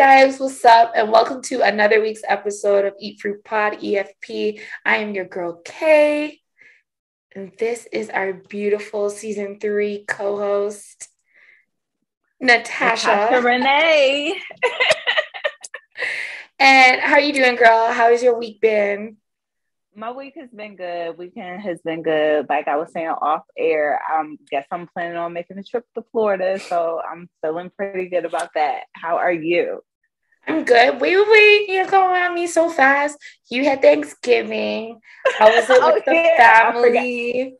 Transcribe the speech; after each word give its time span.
guys, 0.00 0.40
what's 0.40 0.64
up? 0.64 0.92
And 0.96 1.12
welcome 1.12 1.42
to 1.42 1.60
another 1.60 2.00
week's 2.00 2.22
episode 2.26 2.86
of 2.86 2.94
Eat 2.98 3.20
Fruit 3.20 3.44
Pod 3.44 3.74
EFP. 3.74 4.58
I 4.82 4.96
am 4.96 5.14
your 5.14 5.26
girl 5.26 5.60
Kay, 5.62 6.40
and 7.36 7.52
this 7.58 7.86
is 7.92 8.08
our 8.08 8.32
beautiful 8.32 9.10
season 9.10 9.60
three 9.60 10.06
co 10.08 10.38
host, 10.38 11.06
Natasha. 12.40 13.08
Natasha 13.08 13.42
Renee. 13.42 14.40
and 16.58 17.02
how 17.02 17.16
are 17.16 17.20
you 17.20 17.34
doing, 17.34 17.56
girl? 17.56 17.92
How 17.92 18.10
has 18.10 18.22
your 18.22 18.38
week 18.38 18.62
been? 18.62 19.18
my 19.94 20.12
week 20.12 20.34
has 20.36 20.48
been 20.48 20.76
good. 20.76 21.18
Weekend 21.18 21.60
has 21.60 21.78
been 21.82 22.02
good. 22.02 22.46
Like 22.48 22.68
I 22.68 22.76
was 22.76 22.90
saying 22.90 23.08
off 23.08 23.42
air, 23.58 24.00
I 24.08 24.20
um, 24.20 24.38
guess 24.50 24.64
I'm 24.70 24.86
planning 24.86 25.18
on 25.18 25.34
making 25.34 25.58
a 25.58 25.62
trip 25.62 25.84
to 25.94 26.02
Florida, 26.10 26.58
so 26.58 27.02
I'm 27.06 27.28
feeling 27.42 27.70
pretty 27.76 28.08
good 28.08 28.24
about 28.24 28.48
that. 28.54 28.84
How 28.94 29.18
are 29.18 29.32
you? 29.32 29.82
I'm 30.46 30.64
good. 30.64 31.00
Wait, 31.00 31.16
wait, 31.16 31.68
you're 31.68 31.86
going 31.86 32.22
on 32.22 32.34
me 32.34 32.46
so 32.46 32.70
fast. 32.70 33.16
You 33.50 33.64
had 33.64 33.82
Thanksgiving. 33.82 35.00
How 35.38 35.54
was 35.54 35.68
it 35.70 35.78
oh, 35.80 35.94
with 35.94 36.02
oh, 36.06 36.10
the 36.10 36.14
yeah, 36.14 36.72
family? 36.72 37.54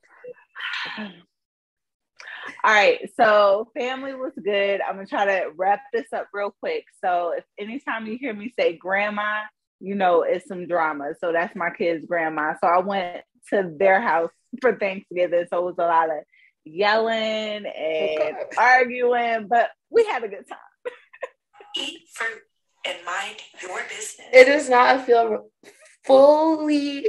All 2.62 2.74
right, 2.74 2.98
so 3.16 3.70
family 3.76 4.14
was 4.14 4.32
good. 4.42 4.80
I'm 4.82 4.96
gonna 4.96 5.06
try 5.06 5.24
to 5.24 5.50
wrap 5.56 5.80
this 5.92 6.12
up 6.12 6.28
real 6.32 6.54
quick. 6.60 6.84
So 7.02 7.32
if 7.36 7.44
anytime 7.58 8.06
you 8.06 8.18
hear 8.18 8.34
me 8.34 8.52
say 8.58 8.76
grandma, 8.76 9.42
you 9.78 9.94
know, 9.94 10.22
it's 10.22 10.46
some 10.46 10.66
drama. 10.66 11.12
So 11.20 11.32
that's 11.32 11.56
my 11.56 11.70
kid's 11.70 12.04
grandma. 12.04 12.54
So 12.62 12.68
I 12.68 12.80
went 12.80 13.22
to 13.50 13.72
their 13.78 14.00
house 14.00 14.30
for 14.60 14.76
Thanksgiving. 14.76 15.46
So 15.48 15.58
it 15.58 15.64
was 15.64 15.78
a 15.78 15.84
lot 15.84 16.10
of 16.10 16.22
yelling 16.64 17.64
and 17.64 17.64
oh 17.66 18.34
arguing, 18.58 19.48
but 19.48 19.70
we 19.88 20.04
had 20.04 20.22
a 20.24 20.28
good 20.28 20.46
time. 20.46 20.58
Eat 21.76 22.00
fruit 22.14 22.42
and 22.84 22.96
mind 23.04 23.36
your 23.62 23.82
business. 23.88 24.26
It 24.32 24.46
does 24.46 24.68
not 24.68 25.06
feel 25.06 25.50
fully 26.04 27.06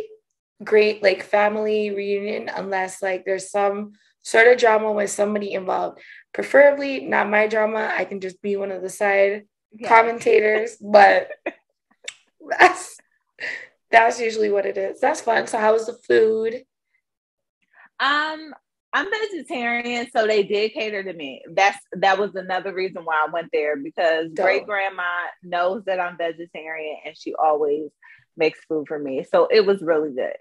great 0.63 1.01
like 1.01 1.23
family 1.23 1.91
reunion 1.91 2.49
unless 2.53 3.01
like 3.01 3.25
there's 3.25 3.49
some 3.49 3.93
sort 4.21 4.47
of 4.47 4.59
drama 4.59 4.91
with 4.91 5.09
somebody 5.09 5.53
involved. 5.53 5.99
Preferably 6.33 7.01
not 7.01 7.29
my 7.29 7.47
drama. 7.47 7.93
I 7.97 8.05
can 8.05 8.19
just 8.19 8.41
be 8.41 8.55
one 8.55 8.71
of 8.71 8.81
the 8.81 8.89
side 8.89 9.43
yeah. 9.73 9.87
commentators, 9.87 10.77
but 10.77 11.29
that's 12.59 12.97
that's 13.91 14.19
usually 14.19 14.51
what 14.51 14.65
it 14.65 14.77
is. 14.77 14.99
That's 14.99 15.21
fun. 15.21 15.47
So 15.47 15.57
how 15.57 15.73
was 15.73 15.87
the 15.87 15.93
food? 15.93 16.63
Um, 17.99 18.53
I'm 18.93 19.07
vegetarian, 19.09 20.07
so 20.11 20.27
they 20.27 20.43
did 20.43 20.73
cater 20.73 21.03
to 21.03 21.13
me. 21.13 21.43
That's 21.53 21.77
that 21.93 22.19
was 22.19 22.35
another 22.35 22.73
reason 22.73 23.05
why 23.05 23.25
I 23.25 23.31
went 23.31 23.47
there 23.53 23.77
because 23.77 24.27
great 24.35 24.65
grandma 24.65 25.03
knows 25.43 25.83
that 25.85 25.99
I'm 25.99 26.17
vegetarian 26.17 26.97
and 27.05 27.15
she 27.17 27.33
always 27.33 27.89
makes 28.35 28.59
food 28.65 28.87
for 28.87 28.99
me. 28.99 29.25
So 29.29 29.47
it 29.49 29.65
was 29.65 29.81
really 29.81 30.11
good. 30.13 30.35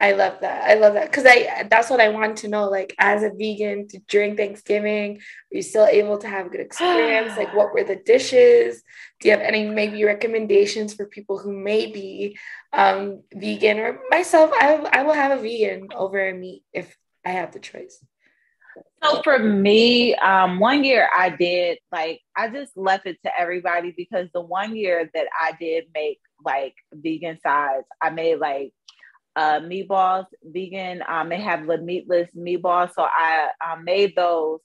I 0.00 0.12
love 0.12 0.40
that. 0.40 0.68
I 0.68 0.74
love 0.74 0.94
that 0.94 1.12
because 1.12 1.24
I 1.24 1.68
that's 1.70 1.88
what 1.88 2.00
I 2.00 2.08
want 2.08 2.38
to 2.38 2.48
know. 2.48 2.68
Like 2.68 2.92
as 2.98 3.22
a 3.22 3.30
vegan 3.30 3.86
during 4.08 4.36
Thanksgiving, 4.36 5.18
are 5.18 5.56
you 5.56 5.62
still 5.62 5.86
able 5.86 6.18
to 6.18 6.26
have 6.26 6.46
a 6.46 6.48
good 6.48 6.60
experience? 6.60 7.36
like 7.36 7.54
what 7.54 7.72
were 7.72 7.84
the 7.84 8.02
dishes? 8.04 8.82
Do 9.20 9.28
you 9.28 9.36
have 9.36 9.40
any 9.40 9.68
maybe 9.68 10.02
recommendations 10.02 10.92
for 10.92 11.06
people 11.06 11.38
who 11.38 11.52
may 11.52 11.86
be 11.92 12.36
um, 12.72 13.22
vegan 13.32 13.78
or 13.78 14.00
myself? 14.10 14.50
I 14.52 14.74
I 14.92 15.02
will 15.04 15.14
have 15.14 15.38
a 15.38 15.40
vegan 15.40 15.90
over 15.96 16.28
a 16.28 16.34
meat 16.34 16.64
if 16.72 16.96
I 17.24 17.30
have 17.30 17.52
the 17.52 17.60
choice. 17.60 18.04
So 19.02 19.20
for 19.22 19.38
me, 19.38 20.14
um, 20.14 20.60
one 20.60 20.84
year 20.84 21.08
I 21.14 21.30
did 21.30 21.78
like 21.90 22.20
I 22.36 22.48
just 22.48 22.76
left 22.76 23.06
it 23.06 23.18
to 23.24 23.30
everybody 23.38 23.92
because 23.96 24.28
the 24.32 24.40
one 24.40 24.76
year 24.76 25.10
that 25.14 25.26
I 25.38 25.52
did 25.58 25.84
make 25.94 26.20
like 26.44 26.74
vegan 26.92 27.38
sides, 27.44 27.86
I 28.00 28.10
made 28.10 28.36
like 28.36 28.72
uh, 29.34 29.60
meatballs, 29.60 30.26
vegan. 30.44 31.02
Um, 31.06 31.28
they 31.28 31.40
have 31.40 31.66
the 31.66 31.78
meatless 31.78 32.30
meatballs. 32.36 32.92
So 32.94 33.02
I 33.02 33.48
um, 33.64 33.84
made 33.84 34.14
those. 34.16 34.60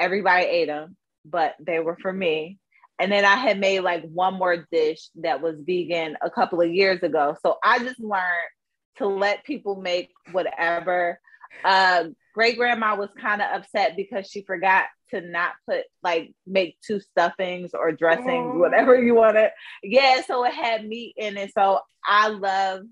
Everybody 0.00 0.46
ate 0.46 0.66
them, 0.66 0.96
but 1.24 1.54
they 1.60 1.78
were 1.78 1.96
for 2.00 2.12
me. 2.12 2.58
And 2.98 3.10
then 3.10 3.24
I 3.24 3.36
had 3.36 3.58
made 3.58 3.80
like 3.80 4.04
one 4.10 4.34
more 4.34 4.66
dish 4.70 5.08
that 5.16 5.40
was 5.40 5.56
vegan 5.60 6.16
a 6.22 6.30
couple 6.30 6.60
of 6.60 6.72
years 6.72 7.02
ago. 7.02 7.36
So 7.42 7.56
I 7.62 7.78
just 7.80 8.00
learned 8.00 8.50
to 8.98 9.06
let 9.06 9.44
people 9.44 9.80
make 9.80 10.10
whatever. 10.32 11.18
Uh, 11.64 12.04
Great 12.34 12.56
grandma 12.56 12.96
was 12.96 13.10
kind 13.20 13.42
of 13.42 13.48
upset 13.52 13.94
because 13.94 14.26
she 14.26 14.40
forgot 14.42 14.86
to 15.10 15.20
not 15.20 15.52
put 15.68 15.82
like 16.02 16.32
make 16.46 16.78
two 16.80 16.98
stuffings 16.98 17.72
or 17.74 17.92
dressings, 17.92 18.58
whatever 18.58 18.98
you 19.00 19.14
want 19.14 19.36
to. 19.36 19.50
Yeah, 19.82 20.22
so 20.22 20.42
it 20.46 20.54
had 20.54 20.88
meat 20.88 21.12
in 21.18 21.36
it. 21.36 21.52
So 21.52 21.80
I 22.06 22.28
love 22.28 22.84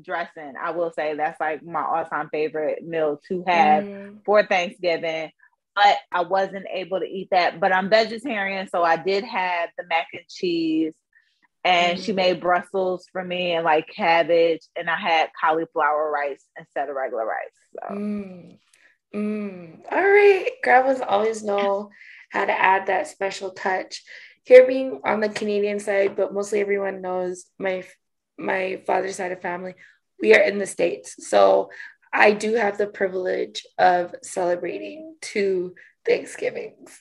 dressing. 0.00 0.54
I 0.62 0.70
will 0.70 0.92
say 0.92 1.14
that's 1.14 1.40
like 1.40 1.64
my 1.64 1.82
all-time 1.82 2.28
favorite 2.30 2.84
meal 2.84 3.20
to 3.26 3.42
have 3.48 3.82
mm. 3.82 4.18
for 4.24 4.46
Thanksgiving. 4.46 5.32
But 5.74 5.96
I 6.12 6.22
wasn't 6.22 6.66
able 6.72 7.00
to 7.00 7.06
eat 7.06 7.28
that. 7.32 7.58
But 7.58 7.72
I'm 7.72 7.90
vegetarian, 7.90 8.68
so 8.68 8.84
I 8.84 8.96
did 8.96 9.24
have 9.24 9.70
the 9.76 9.84
mac 9.88 10.06
and 10.12 10.22
cheese, 10.28 10.94
and 11.66 11.98
mm. 11.98 12.04
she 12.04 12.12
made 12.12 12.40
Brussels 12.40 13.06
for 13.10 13.24
me 13.24 13.52
and 13.52 13.64
like 13.64 13.88
cabbage, 13.88 14.60
and 14.76 14.88
I 14.88 14.96
had 14.96 15.30
cauliflower 15.38 16.10
rice 16.10 16.44
instead 16.56 16.88
of 16.88 16.94
regular 16.94 17.26
rice. 17.26 17.58
So. 17.72 17.94
Mm. 17.94 18.58
Mm. 19.14 19.80
All 19.90 19.98
right, 19.98 20.48
grandmas 20.62 21.00
always 21.00 21.42
know 21.42 21.90
how 22.30 22.44
to 22.44 22.52
add 22.52 22.86
that 22.86 23.08
special 23.08 23.50
touch. 23.50 24.02
Here, 24.44 24.64
being 24.64 25.00
on 25.04 25.18
the 25.18 25.28
Canadian 25.28 25.80
side, 25.80 26.14
but 26.14 26.32
mostly 26.32 26.60
everyone 26.60 27.02
knows 27.02 27.46
my 27.58 27.84
my 28.38 28.82
father's 28.86 29.16
side 29.16 29.32
of 29.32 29.42
family, 29.42 29.74
we 30.20 30.34
are 30.34 30.42
in 30.42 30.58
the 30.58 30.66
States. 30.66 31.28
So 31.28 31.70
I 32.12 32.32
do 32.32 32.54
have 32.54 32.78
the 32.78 32.86
privilege 32.86 33.66
of 33.76 34.14
celebrating 34.22 35.16
two 35.20 35.74
Thanksgivings. 36.06 37.00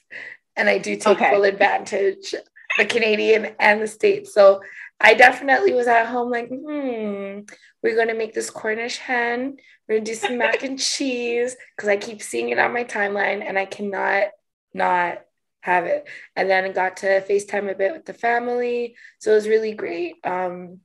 And 0.56 0.70
I 0.70 0.78
do 0.78 0.96
take 0.96 1.18
okay. 1.18 1.32
full 1.32 1.44
advantage, 1.44 2.34
the 2.78 2.86
Canadian 2.86 3.56
and 3.60 3.82
the 3.82 3.88
States. 3.88 4.34
So 4.34 4.62
I 5.00 5.14
definitely 5.14 5.74
was 5.74 5.88
at 5.88 6.08
home 6.08 6.30
like, 6.30 6.50
hmm, 6.50 7.42
we're 7.84 7.96
going 7.96 8.08
to 8.08 8.14
make 8.14 8.34
this 8.34 8.50
Cornish 8.50 8.98
hen. 8.98 9.58
We're 9.88 10.00
to 10.00 10.06
do 10.06 10.16
some 10.16 10.38
mac 10.40 10.64
and 10.64 10.80
cheese 10.80 11.56
because 11.76 11.90
I 11.90 11.98
keep 11.98 12.22
seeing 12.22 12.50
it 12.50 12.60
on 12.60 12.74
my 12.74 12.84
timeline 12.84 13.44
and 13.46 13.58
I 13.58 13.66
cannot 13.66 14.28
not 14.74 15.22
have 15.62 15.86
it. 15.86 16.08
And 16.36 16.50
then 16.50 16.66
I 16.66 16.70
got 16.70 16.98
to 16.98 17.22
FaceTime 17.22 17.72
a 17.72 17.76
bit 17.76 17.94
with 17.94 18.06
the 18.06 18.14
family. 18.14 18.96
So 19.20 19.32
it 19.32 19.36
was 19.36 19.48
really 19.48 19.74
great. 19.74 20.16
Um, 20.24 20.82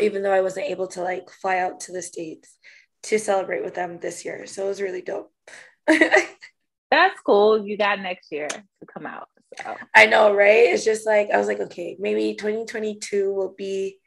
even 0.00 0.22
though 0.22 0.32
I 0.32 0.42
wasn't 0.42 0.66
able 0.66 0.88
to 0.88 1.02
like 1.02 1.30
fly 1.30 1.58
out 1.58 1.80
to 1.80 1.92
the 1.92 2.02
States 2.02 2.56
to 3.04 3.18
celebrate 3.18 3.64
with 3.64 3.74
them 3.74 3.98
this 3.98 4.24
year. 4.24 4.46
So 4.46 4.64
it 4.64 4.68
was 4.68 4.82
really 4.82 5.02
dope. 5.02 5.32
That's 5.86 7.20
cool. 7.24 7.64
You 7.66 7.76
got 7.76 8.00
next 8.00 8.30
year 8.30 8.48
to 8.48 8.86
come 8.92 9.06
out. 9.06 9.28
So. 9.62 9.76
I 9.94 10.06
know, 10.06 10.34
right? 10.34 10.70
It's 10.70 10.84
just 10.84 11.06
like, 11.06 11.30
I 11.30 11.38
was 11.38 11.46
like, 11.46 11.60
okay, 11.60 11.96
maybe 11.98 12.34
2022 12.34 13.32
will 13.32 13.54
be 13.56 13.98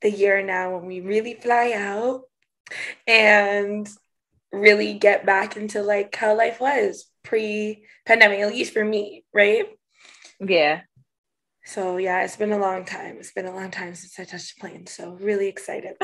the 0.00 0.10
year 0.10 0.42
now 0.42 0.76
when 0.76 0.86
we 0.86 1.00
really 1.00 1.34
fly 1.34 1.72
out 1.76 2.22
and 3.06 3.88
really 4.52 4.94
get 4.94 5.26
back 5.26 5.56
into 5.56 5.82
like 5.82 6.14
how 6.14 6.36
life 6.36 6.60
was 6.60 7.06
pre 7.22 7.84
pandemic, 8.06 8.40
at 8.40 8.48
least 8.48 8.72
for 8.72 8.84
me, 8.84 9.24
right? 9.32 9.66
Yeah. 10.40 10.82
So 11.64 11.96
yeah, 11.96 12.22
it's 12.24 12.36
been 12.36 12.52
a 12.52 12.58
long 12.58 12.84
time. 12.84 13.16
It's 13.18 13.32
been 13.32 13.46
a 13.46 13.54
long 13.54 13.70
time 13.70 13.94
since 13.94 14.18
I 14.18 14.24
touched 14.24 14.56
a 14.56 14.60
plane. 14.60 14.86
So 14.86 15.12
really 15.20 15.48
excited. 15.48 15.94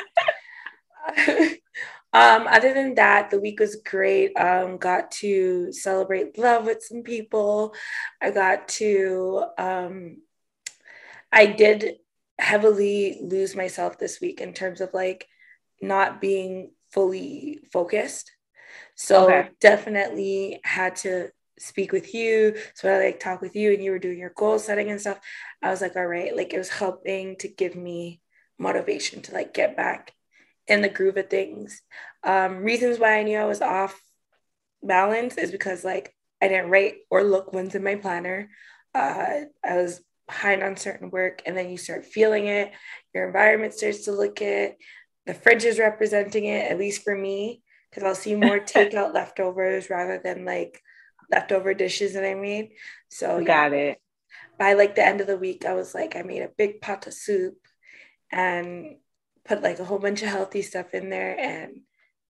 um, 2.12 2.48
other 2.48 2.74
than 2.74 2.94
that, 2.96 3.30
the 3.30 3.40
week 3.40 3.60
was 3.60 3.76
great. 3.76 4.36
Um, 4.36 4.78
got 4.78 5.12
to 5.12 5.72
celebrate 5.72 6.36
love 6.38 6.66
with 6.66 6.82
some 6.82 7.02
people. 7.02 7.74
I 8.20 8.30
got 8.30 8.68
to 8.68 9.44
um, 9.56 10.16
I 11.32 11.46
did 11.46 11.98
heavily 12.38 13.18
lose 13.22 13.54
myself 13.54 13.98
this 13.98 14.20
week 14.20 14.40
in 14.40 14.52
terms 14.54 14.80
of 14.80 14.92
like 14.92 15.28
not 15.80 16.20
being 16.20 16.72
fully 16.90 17.60
focused. 17.72 18.32
So 18.96 19.26
okay. 19.30 19.50
definitely 19.60 20.60
had 20.64 20.96
to 20.96 21.30
speak 21.58 21.92
with 21.92 22.12
you. 22.14 22.56
So 22.74 22.92
I 22.92 23.04
like 23.04 23.20
talk 23.20 23.40
with 23.40 23.54
you 23.54 23.72
and 23.72 23.84
you 23.84 23.92
were 23.92 23.98
doing 23.98 24.18
your 24.18 24.32
goal 24.34 24.58
setting 24.58 24.90
and 24.90 25.00
stuff. 25.00 25.20
I 25.62 25.70
was 25.70 25.80
like, 25.80 25.94
all 25.94 26.06
right, 26.06 26.34
like 26.36 26.52
it 26.52 26.58
was 26.58 26.70
helping 26.70 27.36
to 27.36 27.48
give 27.48 27.76
me 27.76 28.20
motivation 28.58 29.22
to 29.22 29.32
like 29.32 29.54
get 29.54 29.76
back 29.76 30.12
in 30.70 30.80
the 30.80 30.88
groove 30.88 31.16
of 31.16 31.28
things. 31.28 31.82
Um, 32.22 32.58
reasons 32.62 32.98
why 32.98 33.18
I 33.18 33.24
knew 33.24 33.36
I 33.36 33.44
was 33.44 33.60
off 33.60 34.00
balance 34.82 35.36
is 35.36 35.50
because 35.50 35.84
like 35.84 36.14
I 36.40 36.48
didn't 36.48 36.70
write 36.70 36.94
or 37.10 37.24
look 37.24 37.52
once 37.52 37.74
in 37.74 37.82
my 37.82 37.96
planner. 37.96 38.50
Uh, 38.94 39.40
I 39.64 39.76
was 39.76 40.00
behind 40.26 40.62
on 40.62 40.76
certain 40.76 41.10
work 41.10 41.42
and 41.44 41.56
then 41.56 41.70
you 41.70 41.76
start 41.76 42.06
feeling 42.06 42.46
it. 42.46 42.72
Your 43.12 43.26
environment 43.26 43.74
starts 43.74 44.04
to 44.04 44.12
look 44.12 44.40
it. 44.40 44.78
The 45.26 45.34
fridge 45.34 45.64
is 45.64 45.78
representing 45.78 46.44
it, 46.44 46.70
at 46.70 46.78
least 46.78 47.02
for 47.02 47.14
me. 47.14 47.62
because 47.90 48.04
I'll 48.04 48.14
see 48.14 48.36
more 48.36 48.60
takeout 48.60 49.12
leftovers 49.12 49.90
rather 49.90 50.20
than 50.22 50.44
like 50.44 50.80
leftover 51.30 51.74
dishes 51.74 52.14
that 52.14 52.24
I 52.24 52.34
made. 52.34 52.70
So 53.08 53.38
yeah. 53.38 53.44
got 53.44 53.72
it. 53.72 53.98
By 54.56 54.74
like 54.74 54.94
the 54.94 55.06
end 55.06 55.20
of 55.20 55.26
the 55.26 55.36
week, 55.36 55.64
I 55.64 55.74
was 55.74 55.94
like, 55.94 56.14
I 56.14 56.22
made 56.22 56.42
a 56.42 56.50
big 56.56 56.80
pot 56.80 57.06
of 57.08 57.14
soup 57.14 57.56
and 58.30 58.96
put 59.44 59.62
like 59.62 59.78
a 59.78 59.84
whole 59.84 59.98
bunch 59.98 60.22
of 60.22 60.28
healthy 60.28 60.62
stuff 60.62 60.94
in 60.94 61.10
there 61.10 61.38
and 61.38 61.80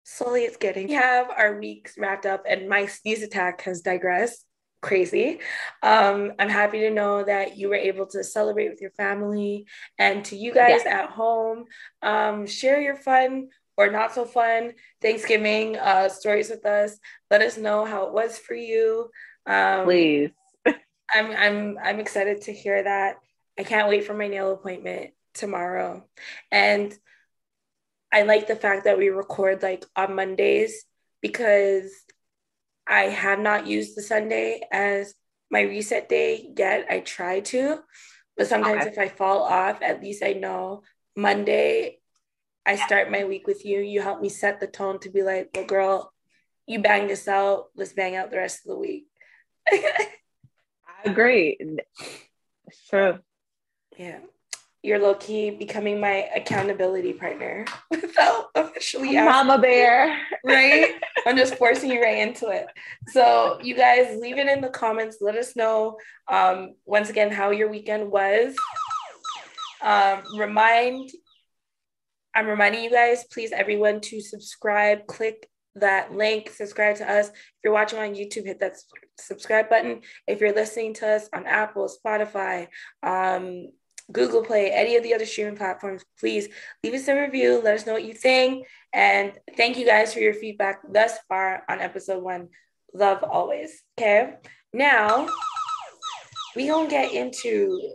slowly 0.04 0.42
it's 0.42 0.56
getting 0.56 0.88
we 0.88 0.94
have 0.94 1.28
our 1.30 1.58
weeks 1.58 1.96
wrapped 1.98 2.26
up 2.26 2.44
and 2.48 2.68
my 2.68 2.86
sneeze 2.86 3.22
attack 3.22 3.62
has 3.62 3.82
digressed 3.82 4.44
crazy. 4.80 5.40
Um, 5.82 6.32
i'm 6.38 6.48
happy 6.48 6.80
to 6.80 6.90
know 6.90 7.24
that 7.24 7.56
you 7.56 7.68
were 7.68 7.74
able 7.74 8.06
to 8.06 8.22
celebrate 8.22 8.70
with 8.70 8.80
your 8.80 8.92
family 8.92 9.66
and 9.98 10.24
to 10.26 10.36
you 10.36 10.52
guys 10.52 10.82
yeah. 10.84 11.02
at 11.02 11.10
home. 11.10 11.64
Um, 12.02 12.46
share 12.46 12.80
your 12.80 12.96
fun 12.96 13.48
or 13.76 13.90
not 13.90 14.12
so 14.14 14.24
fun 14.24 14.72
thanksgiving 15.00 15.76
uh, 15.76 16.08
stories 16.08 16.50
with 16.50 16.64
us. 16.66 16.98
Let 17.30 17.42
us 17.42 17.56
know 17.56 17.84
how 17.84 18.06
it 18.06 18.12
was 18.12 18.38
for 18.38 18.54
you. 18.54 19.10
Um, 19.46 19.84
please. 19.84 20.30
I'm 20.66 21.32
i'm 21.32 21.78
i'm 21.82 22.00
excited 22.00 22.42
to 22.42 22.52
hear 22.52 22.82
that. 22.82 23.16
I 23.58 23.64
can't 23.64 23.88
wait 23.88 24.04
for 24.04 24.14
my 24.14 24.28
nail 24.28 24.52
appointment 24.52 25.10
tomorrow 25.38 26.04
and 26.50 26.96
I 28.12 28.22
like 28.22 28.46
the 28.46 28.56
fact 28.56 28.84
that 28.84 28.98
we 28.98 29.08
record 29.08 29.62
like 29.62 29.84
on 29.96 30.14
Mondays 30.14 30.84
because 31.20 31.92
I 32.86 33.02
have 33.04 33.38
not 33.38 33.66
used 33.66 33.96
the 33.96 34.02
Sunday 34.02 34.62
as 34.72 35.14
my 35.50 35.60
reset 35.62 36.08
day 36.08 36.52
yet. 36.56 36.86
I 36.90 37.00
try 37.00 37.40
to, 37.40 37.80
but 38.36 38.46
sometimes 38.46 38.82
okay. 38.82 38.92
if 38.92 38.98
I 38.98 39.08
fall 39.08 39.42
off, 39.42 39.82
at 39.82 40.02
least 40.02 40.22
I 40.22 40.32
know 40.32 40.82
Monday 41.16 41.98
I 42.64 42.76
start 42.76 43.10
my 43.10 43.24
week 43.24 43.46
with 43.46 43.64
you. 43.64 43.80
You 43.80 44.02
help 44.02 44.20
me 44.20 44.28
set 44.28 44.60
the 44.60 44.66
tone 44.66 44.98
to 45.00 45.10
be 45.10 45.22
like, 45.22 45.50
well, 45.54 45.64
girl, 45.64 46.12
you 46.66 46.80
bang 46.80 47.08
this 47.08 47.26
out. 47.26 47.66
Let's 47.74 47.94
bang 47.94 48.16
out 48.16 48.30
the 48.30 48.36
rest 48.36 48.60
of 48.64 48.70
the 48.70 48.78
week. 48.78 49.06
I 49.70 50.08
agree. 51.04 51.58
Sure. 52.90 53.20
Yeah 53.96 54.18
you're 54.88 54.98
low 54.98 55.14
key 55.14 55.50
becoming 55.50 56.00
my 56.00 56.28
accountability 56.34 57.12
partner 57.12 57.66
without 57.90 58.46
officially 58.54 59.14
Mama 59.14 59.58
Bear. 59.58 60.18
Right? 60.42 60.94
I'm 61.26 61.36
just 61.36 61.56
forcing 61.56 61.90
you 61.90 62.02
right 62.02 62.18
into 62.18 62.48
it. 62.48 62.66
So, 63.08 63.58
you 63.62 63.76
guys 63.76 64.18
leave 64.18 64.38
it 64.38 64.48
in 64.48 64.62
the 64.62 64.70
comments. 64.70 65.18
Let 65.20 65.36
us 65.36 65.54
know 65.54 65.98
um, 66.26 66.74
once 66.86 67.10
again 67.10 67.30
how 67.30 67.50
your 67.50 67.68
weekend 67.68 68.10
was. 68.10 68.56
Um, 69.82 70.22
remind, 70.38 71.10
I'm 72.34 72.46
reminding 72.46 72.82
you 72.82 72.90
guys, 72.90 73.24
please, 73.30 73.52
everyone, 73.52 74.00
to 74.00 74.22
subscribe. 74.22 75.06
Click 75.06 75.50
that 75.74 76.14
link, 76.14 76.48
subscribe 76.48 76.96
to 76.96 77.10
us. 77.10 77.28
If 77.28 77.34
you're 77.62 77.74
watching 77.74 77.98
on 77.98 78.14
YouTube, 78.14 78.46
hit 78.46 78.60
that 78.60 78.76
subscribe 79.20 79.68
button. 79.68 80.00
If 80.26 80.40
you're 80.40 80.54
listening 80.54 80.94
to 80.94 81.08
us 81.08 81.28
on 81.34 81.46
Apple, 81.46 81.90
Spotify, 82.04 82.68
um, 83.02 83.68
Google 84.10 84.42
Play, 84.42 84.70
any 84.70 84.96
of 84.96 85.02
the 85.02 85.14
other 85.14 85.26
streaming 85.26 85.56
platforms, 85.56 86.04
please 86.18 86.48
leave 86.82 86.94
us 86.94 87.08
a 87.08 87.20
review. 87.20 87.60
Let 87.62 87.74
us 87.74 87.86
know 87.86 87.92
what 87.92 88.04
you 88.04 88.14
think. 88.14 88.66
And 88.92 89.32
thank 89.56 89.76
you 89.76 89.84
guys 89.84 90.14
for 90.14 90.20
your 90.20 90.34
feedback 90.34 90.80
thus 90.90 91.18
far 91.28 91.62
on 91.68 91.80
episode 91.80 92.22
one. 92.22 92.48
Love 92.94 93.22
always. 93.22 93.82
Okay. 93.98 94.34
Now 94.72 95.28
we 96.56 96.68
gonna 96.68 96.88
get 96.88 97.12
into 97.12 97.92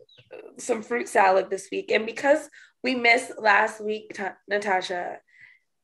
some 0.57 0.83
fruit 0.83 1.07
salad 1.07 1.50
this 1.50 1.69
week. 1.71 1.92
And 1.92 2.06
because 2.06 2.50
we 2.83 2.95
missed 2.95 3.31
last 3.39 3.83
week, 3.83 4.16
Natasha, 4.48 5.18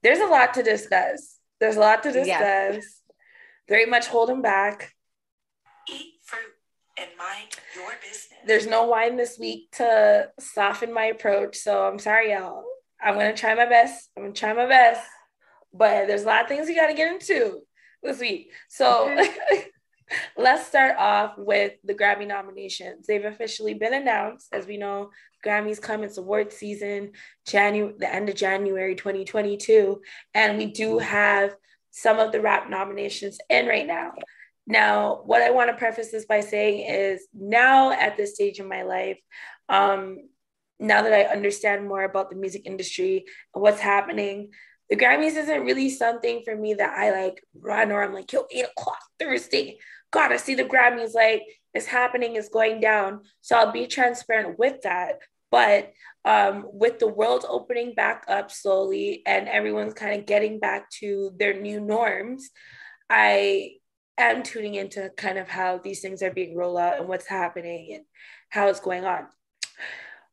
there's 0.03 0.19
a 0.19 0.25
lot 0.25 0.53
to 0.53 0.63
discuss. 0.63 1.37
There's 1.59 1.75
a 1.75 1.79
lot 1.79 2.03
to 2.03 2.11
discuss. 2.11 2.27
Yes. 2.27 3.01
Very 3.67 3.85
much 3.85 4.07
holding 4.07 4.41
back. 4.41 4.93
And 6.99 7.09
mind 7.17 7.55
your 7.75 7.91
business. 8.01 8.27
There's 8.45 8.67
no 8.67 8.85
wine 8.85 9.15
this 9.15 9.37
week 9.39 9.71
to 9.73 10.29
soften 10.39 10.93
my 10.93 11.05
approach. 11.05 11.55
So 11.55 11.87
I'm 11.87 11.99
sorry, 11.99 12.31
y'all. 12.31 12.65
I'm 13.01 13.13
gonna 13.13 13.35
try 13.35 13.55
my 13.55 13.65
best. 13.65 14.09
I'm 14.17 14.23
gonna 14.23 14.33
try 14.33 14.51
my 14.51 14.67
best. 14.67 15.07
But 15.73 16.07
there's 16.07 16.23
a 16.23 16.27
lot 16.27 16.41
of 16.41 16.47
things 16.49 16.67
we 16.67 16.75
gotta 16.75 16.93
get 16.93 17.13
into 17.13 17.61
this 18.03 18.19
week. 18.19 18.51
So 18.67 19.15
let's 20.37 20.67
start 20.67 20.97
off 20.97 21.37
with 21.37 21.73
the 21.85 21.93
Grammy 21.93 22.27
nominations. 22.27 23.07
They've 23.07 23.23
officially 23.23 23.75
been 23.75 23.93
announced. 23.93 24.47
As 24.51 24.65
we 24.65 24.75
know, 24.75 25.11
Grammys 25.45 25.81
come, 25.81 26.03
it's 26.03 26.17
award 26.17 26.51
season, 26.51 27.13
January, 27.47 27.93
the 27.97 28.13
end 28.13 28.27
of 28.27 28.35
January 28.35 28.95
2022. 28.95 30.01
And 30.33 30.57
we 30.57 30.65
do 30.65 30.97
have 30.97 31.55
some 31.91 32.19
of 32.19 32.31
the 32.31 32.41
rap 32.41 32.69
nominations 32.69 33.37
in 33.49 33.67
right 33.67 33.87
now. 33.87 34.11
Now, 34.69 35.21
what 35.25 35.41
I 35.41 35.49
want 35.49 35.71
to 35.71 35.75
preface 35.75 36.11
this 36.11 36.25
by 36.25 36.41
saying 36.41 36.85
is 36.87 37.27
now 37.33 37.91
at 37.91 38.17
this 38.17 38.35
stage 38.35 38.59
in 38.59 38.69
my 38.69 38.83
life, 38.83 39.17
um, 39.67 40.19
now 40.79 41.01
that 41.01 41.11
I 41.11 41.23
understand 41.23 41.87
more 41.87 42.03
about 42.03 42.29
the 42.29 42.35
music 42.35 42.61
industry 42.65 43.25
and 43.55 43.63
what's 43.63 43.81
happening, 43.81 44.51
the 44.87 44.95
Grammys 44.95 45.35
isn't 45.35 45.65
really 45.65 45.89
something 45.89 46.43
for 46.45 46.55
me 46.55 46.75
that 46.75 46.95
I 46.95 47.11
like 47.11 47.43
run 47.59 47.91
or 47.91 48.03
I'm 48.03 48.13
like, 48.13 48.31
yo, 48.31 48.45
eight 48.51 48.65
o'clock 48.65 48.99
Thursday. 49.17 49.79
gotta 50.11 50.37
see 50.37 50.53
the 50.53 50.63
Grammys 50.63 51.15
like 51.15 51.41
it's 51.73 51.87
happening, 51.87 52.35
it's 52.35 52.49
going 52.49 52.79
down. 52.79 53.21
So 53.41 53.57
I'll 53.57 53.71
be 53.71 53.87
transparent 53.87 54.59
with 54.59 54.81
that. 54.83 55.19
But 55.51 55.93
um, 56.25 56.65
with 56.71 56.99
the 56.99 57.07
world 57.07 57.43
opening 57.49 57.95
back 57.95 58.25
up 58.27 58.51
slowly 58.51 59.23
and 59.25 59.47
everyone's 59.47 59.95
kind 59.95 60.19
of 60.19 60.27
getting 60.27 60.59
back 60.59 60.91
to 60.99 61.31
their 61.37 61.59
new 61.59 61.79
norms, 61.79 62.51
I 63.09 63.78
am 64.19 64.43
tuning 64.43 64.75
into 64.75 65.11
kind 65.17 65.37
of 65.37 65.47
how 65.47 65.77
these 65.77 66.01
things 66.01 66.21
are 66.21 66.31
being 66.31 66.55
rolled 66.55 66.77
out 66.77 66.99
and 66.99 67.07
what's 67.07 67.27
happening 67.27 67.93
and 67.93 68.03
how 68.49 68.67
it's 68.67 68.79
going 68.79 69.05
on. 69.05 69.27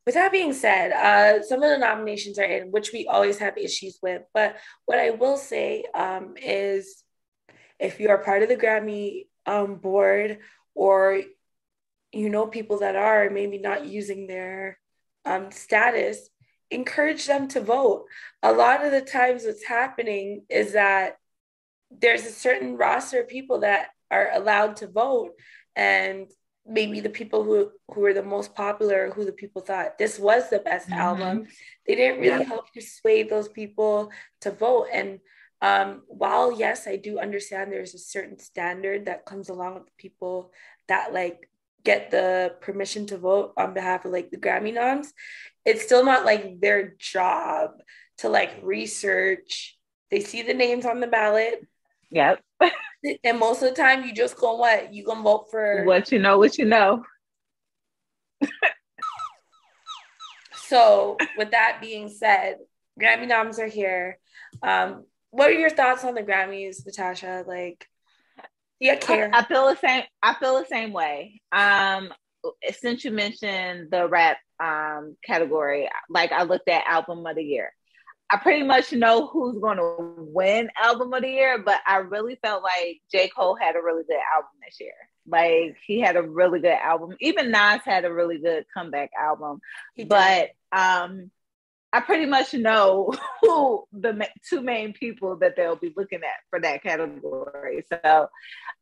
With 0.05 0.15
that 0.15 0.31
being 0.31 0.53
said, 0.53 0.93
uh, 0.93 1.43
some 1.43 1.63
of 1.63 1.71
the 1.71 1.79
nominations 1.79 2.39
are 2.39 2.45
in, 2.45 2.71
which 2.71 2.93
we 2.93 3.07
always 3.07 3.39
have 3.39 3.59
issues 3.59 3.99
with. 4.03 4.23
But 4.33 4.57
what 4.85 4.99
I 4.99 5.11
will 5.11 5.37
say 5.37 5.85
um, 5.95 6.35
is 6.41 7.03
if 7.81 7.99
you 7.99 8.11
are 8.11 8.19
part 8.19 8.43
of 8.43 8.49
the 8.49 8.57
Grammy 8.57 9.27
um, 9.47 9.77
board 9.77 10.39
or 10.75 11.23
you 12.13 12.31
know 12.31 12.47
people 12.47 12.79
that 12.79 12.97
are 12.97 13.31
maybe 13.31 13.59
not 13.59 13.87
using 13.87 14.27
their 14.27 14.79
um, 15.25 15.51
status, 15.51 16.29
encourage 16.71 17.27
them 17.27 17.49
to 17.49 17.61
vote. 17.61 18.07
A 18.43 18.53
lot 18.53 18.85
of 18.85 18.93
the 18.93 19.01
times, 19.01 19.45
what's 19.45 19.65
happening 19.65 20.45
is 20.49 20.73
that 20.73 21.17
there's 21.91 22.25
a 22.25 22.31
certain 22.31 22.77
roster 22.77 23.21
of 23.21 23.29
people 23.29 23.61
that 23.61 23.89
are 24.11 24.31
allowed 24.35 24.77
to 24.77 24.87
vote 24.87 25.33
and 25.75 26.31
maybe 26.69 27.01
the 27.01 27.11
people 27.11 27.45
who 27.45 27.71
who 27.93 28.01
were 28.01 28.15
the 28.15 28.23
most 28.23 28.55
popular 28.55 29.11
who 29.11 29.25
the 29.25 29.33
people 29.33 29.63
thought 29.63 29.99
this 29.99 30.19
was 30.19 30.51
the 30.51 30.59
best 30.59 30.89
mm-hmm. 30.89 30.99
album 30.99 31.47
they 31.87 31.95
didn't 31.95 32.21
really 32.21 32.41
yeah. 32.41 32.49
help 32.49 32.73
persuade 32.73 33.29
those 33.29 33.49
people 33.49 34.11
to 34.41 34.51
vote 34.51 34.87
and 34.93 35.21
um, 35.63 36.03
while 36.09 36.53
yes 36.53 36.87
i 36.87 36.97
do 36.97 37.19
understand 37.19 37.73
there's 37.73 37.95
a 37.95 37.99
certain 37.99 38.39
standard 38.39 39.07
that 39.07 39.25
comes 39.25 39.49
along 39.49 39.75
with 39.75 39.97
people 39.97 40.53
that 40.89 41.13
like 41.13 41.49
get 41.85 42.11
the 42.11 42.53
permission 42.61 43.07
to 43.07 43.17
vote 43.17 43.53
on 43.57 43.73
behalf 43.73 44.05
of 44.05 44.11
like 44.11 44.31
the 44.31 44.37
grammy 44.37 44.75
noms 44.75 45.13
it's 45.65 45.85
still 45.85 46.05
not 46.05 46.25
like 46.25 46.61
their 46.61 46.95
job 46.99 47.71
to 48.19 48.29
like 48.29 48.59
research 48.63 49.79
they 50.11 50.21
see 50.21 50.43
the 50.43 50.55
names 50.55 50.85
on 50.85 51.01
the 51.01 51.07
ballot 51.07 51.65
Yep. 52.17 52.41
and 53.25 53.39
most 53.39 53.63
of 53.63 53.69
the 53.69 53.75
time, 53.75 54.05
you 54.05 54.15
just 54.15 54.39
go 54.39 54.57
what? 54.57 54.95
You 54.95 55.05
gonna 55.05 55.21
vote 55.21 55.49
for 55.51 55.85
what 55.85 56.11
you 56.11 56.19
know, 56.19 56.39
what 56.39 56.57
you 56.57 56.65
know. 56.65 57.05
so, 60.67 61.19
with 61.37 61.51
that 61.51 61.79
being 61.83 62.09
said, 62.09 62.57
Grammy 62.99 63.29
noms 63.29 63.59
are 63.59 63.67
here. 63.67 64.19
Um, 64.63 65.05
what 65.31 65.51
are 65.51 65.59
your 65.59 65.69
thoughts 65.69 66.05
on 66.05 66.15
the 66.15 66.23
Grammys, 66.23 66.87
Natasha? 66.87 67.45
Like, 67.47 67.87
yeah, 68.81 68.97
care. 68.97 69.29
I, 69.31 69.41
I 69.41 69.45
feel 69.45 69.67
the 69.67 69.77
same. 69.77 70.05
I 70.23 70.33
feel 70.35 70.59
the 70.59 70.65
same 70.65 70.95
way. 70.95 71.43
Um, 71.53 72.11
since 72.81 73.05
you 73.05 73.11
mentioned 73.11 73.91
the 73.91 74.09
rap 74.09 74.39
um 74.59 75.19
category, 75.23 75.91
like 76.09 76.33
I 76.33 76.45
looked 76.45 76.71
at 76.71 76.87
album 76.87 77.27
of 77.27 77.37
the 77.37 77.45
year. 77.45 77.75
I 78.31 78.39
pretty 78.39 78.65
much 78.65 78.93
know 78.93 79.29
who's 79.29 79.59
going 79.61 79.77
to 79.77 80.15
win 80.19 80.69
album 80.83 81.13
of 81.13 81.23
the 81.23 81.29
year, 81.29 81.59
but 81.59 81.81
I 81.87 81.99
really 81.99 82.39
felt 82.43 82.63
like 82.63 83.01
J. 83.11 83.29
Cole 83.29 83.57
had 83.61 83.77
a 83.77 83.83
really 83.83 84.03
good 84.03 84.19
album 84.35 84.51
this 84.65 84.81
year. 84.81 84.95
Like 85.29 85.77
he 85.87 86.01
had 86.01 86.17
a 86.17 86.23
really 86.23 86.61
good 86.61 86.71
album. 86.71 87.17
Even 87.21 87.51
Nas 87.51 87.83
had 87.85 88.05
a 88.05 88.13
really 88.13 88.39
good 88.39 88.65
comeback 88.75 89.11
album. 89.19 89.61
But 90.09 90.51
um 90.73 91.31
I 91.93 92.01
pretty 92.01 92.27
much 92.27 92.53
know 92.53 93.13
who 93.43 93.85
the 93.93 94.29
two 94.49 94.61
main 94.61 94.93
people 94.93 95.37
that 95.37 95.57
they'll 95.57 95.77
be 95.77 95.95
looking 95.97 96.19
at 96.19 96.45
for 96.51 96.61
that 96.61 96.83
category. 96.83 97.85
So, 97.89 98.29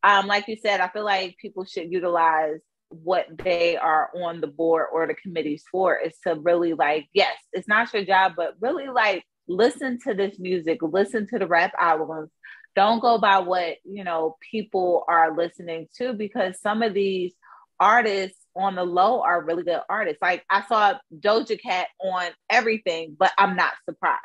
um, 0.02 0.26
like 0.26 0.48
you 0.48 0.56
said, 0.56 0.80
I 0.80 0.88
feel 0.88 1.04
like 1.04 1.36
people 1.38 1.64
should 1.64 1.92
utilize 1.92 2.58
what 2.88 3.26
they 3.42 3.76
are 3.76 4.10
on 4.16 4.40
the 4.40 4.46
board 4.46 4.86
or 4.92 5.06
the 5.06 5.14
committees 5.14 5.64
for 5.70 5.96
is 5.96 6.16
to 6.26 6.34
really 6.34 6.74
like, 6.74 7.06
yes, 7.12 7.36
it's 7.52 7.68
not 7.68 7.92
your 7.92 8.04
job, 8.04 8.32
but 8.36 8.54
really 8.60 8.88
like 8.88 9.24
listen 9.46 9.98
to 10.04 10.14
this 10.14 10.38
music, 10.38 10.78
listen 10.82 11.26
to 11.28 11.38
the 11.38 11.46
rap 11.46 11.72
albums, 11.78 12.30
don't 12.74 13.00
go 13.00 13.18
by 13.18 13.38
what 13.38 13.76
you 13.84 14.04
know 14.04 14.36
people 14.50 15.04
are 15.08 15.36
listening 15.36 15.88
to 15.96 16.12
because 16.12 16.60
some 16.60 16.82
of 16.82 16.94
these 16.94 17.32
artists 17.78 18.38
on 18.56 18.74
the 18.76 18.84
low 18.84 19.22
are 19.22 19.44
really 19.44 19.64
good 19.64 19.80
artists. 19.88 20.22
Like 20.22 20.44
I 20.48 20.64
saw 20.66 20.94
Doja 21.16 21.60
Cat 21.60 21.88
on 22.02 22.26
everything, 22.50 23.16
but 23.18 23.32
I'm 23.38 23.56
not 23.56 23.72
surprised, 23.88 24.20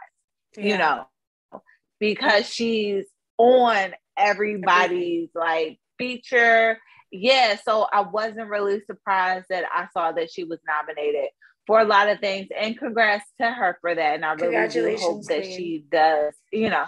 yeah. 0.58 0.64
you 0.64 0.78
know, 0.78 1.62
because 2.00 2.48
she's 2.48 3.06
on 3.38 3.94
everybody's 4.18 5.30
like 5.34 5.80
feature. 5.98 6.78
Yeah, 7.12 7.58
so 7.64 7.88
I 7.92 8.02
wasn't 8.02 8.50
really 8.50 8.82
surprised 8.86 9.48
that 9.50 9.66
I 9.74 9.88
saw 9.94 10.12
that 10.12 10.32
she 10.32 10.44
was 10.44 10.60
nominated 10.68 11.30
for 11.70 11.80
a 11.80 11.86
lot 11.86 12.10
of 12.10 12.20
things. 12.20 12.48
And 12.60 12.76
congrats 12.76 13.24
to 13.40 13.48
her 13.48 13.78
for 13.80 13.94
that. 13.94 14.16
And 14.16 14.26
I 14.26 14.34
really 14.34 14.68
do 14.70 14.98
hope 15.00 15.24
that 15.26 15.44
queen. 15.44 15.56
she 15.56 15.86
does, 15.92 16.34
you 16.52 16.72
know, 16.72 16.86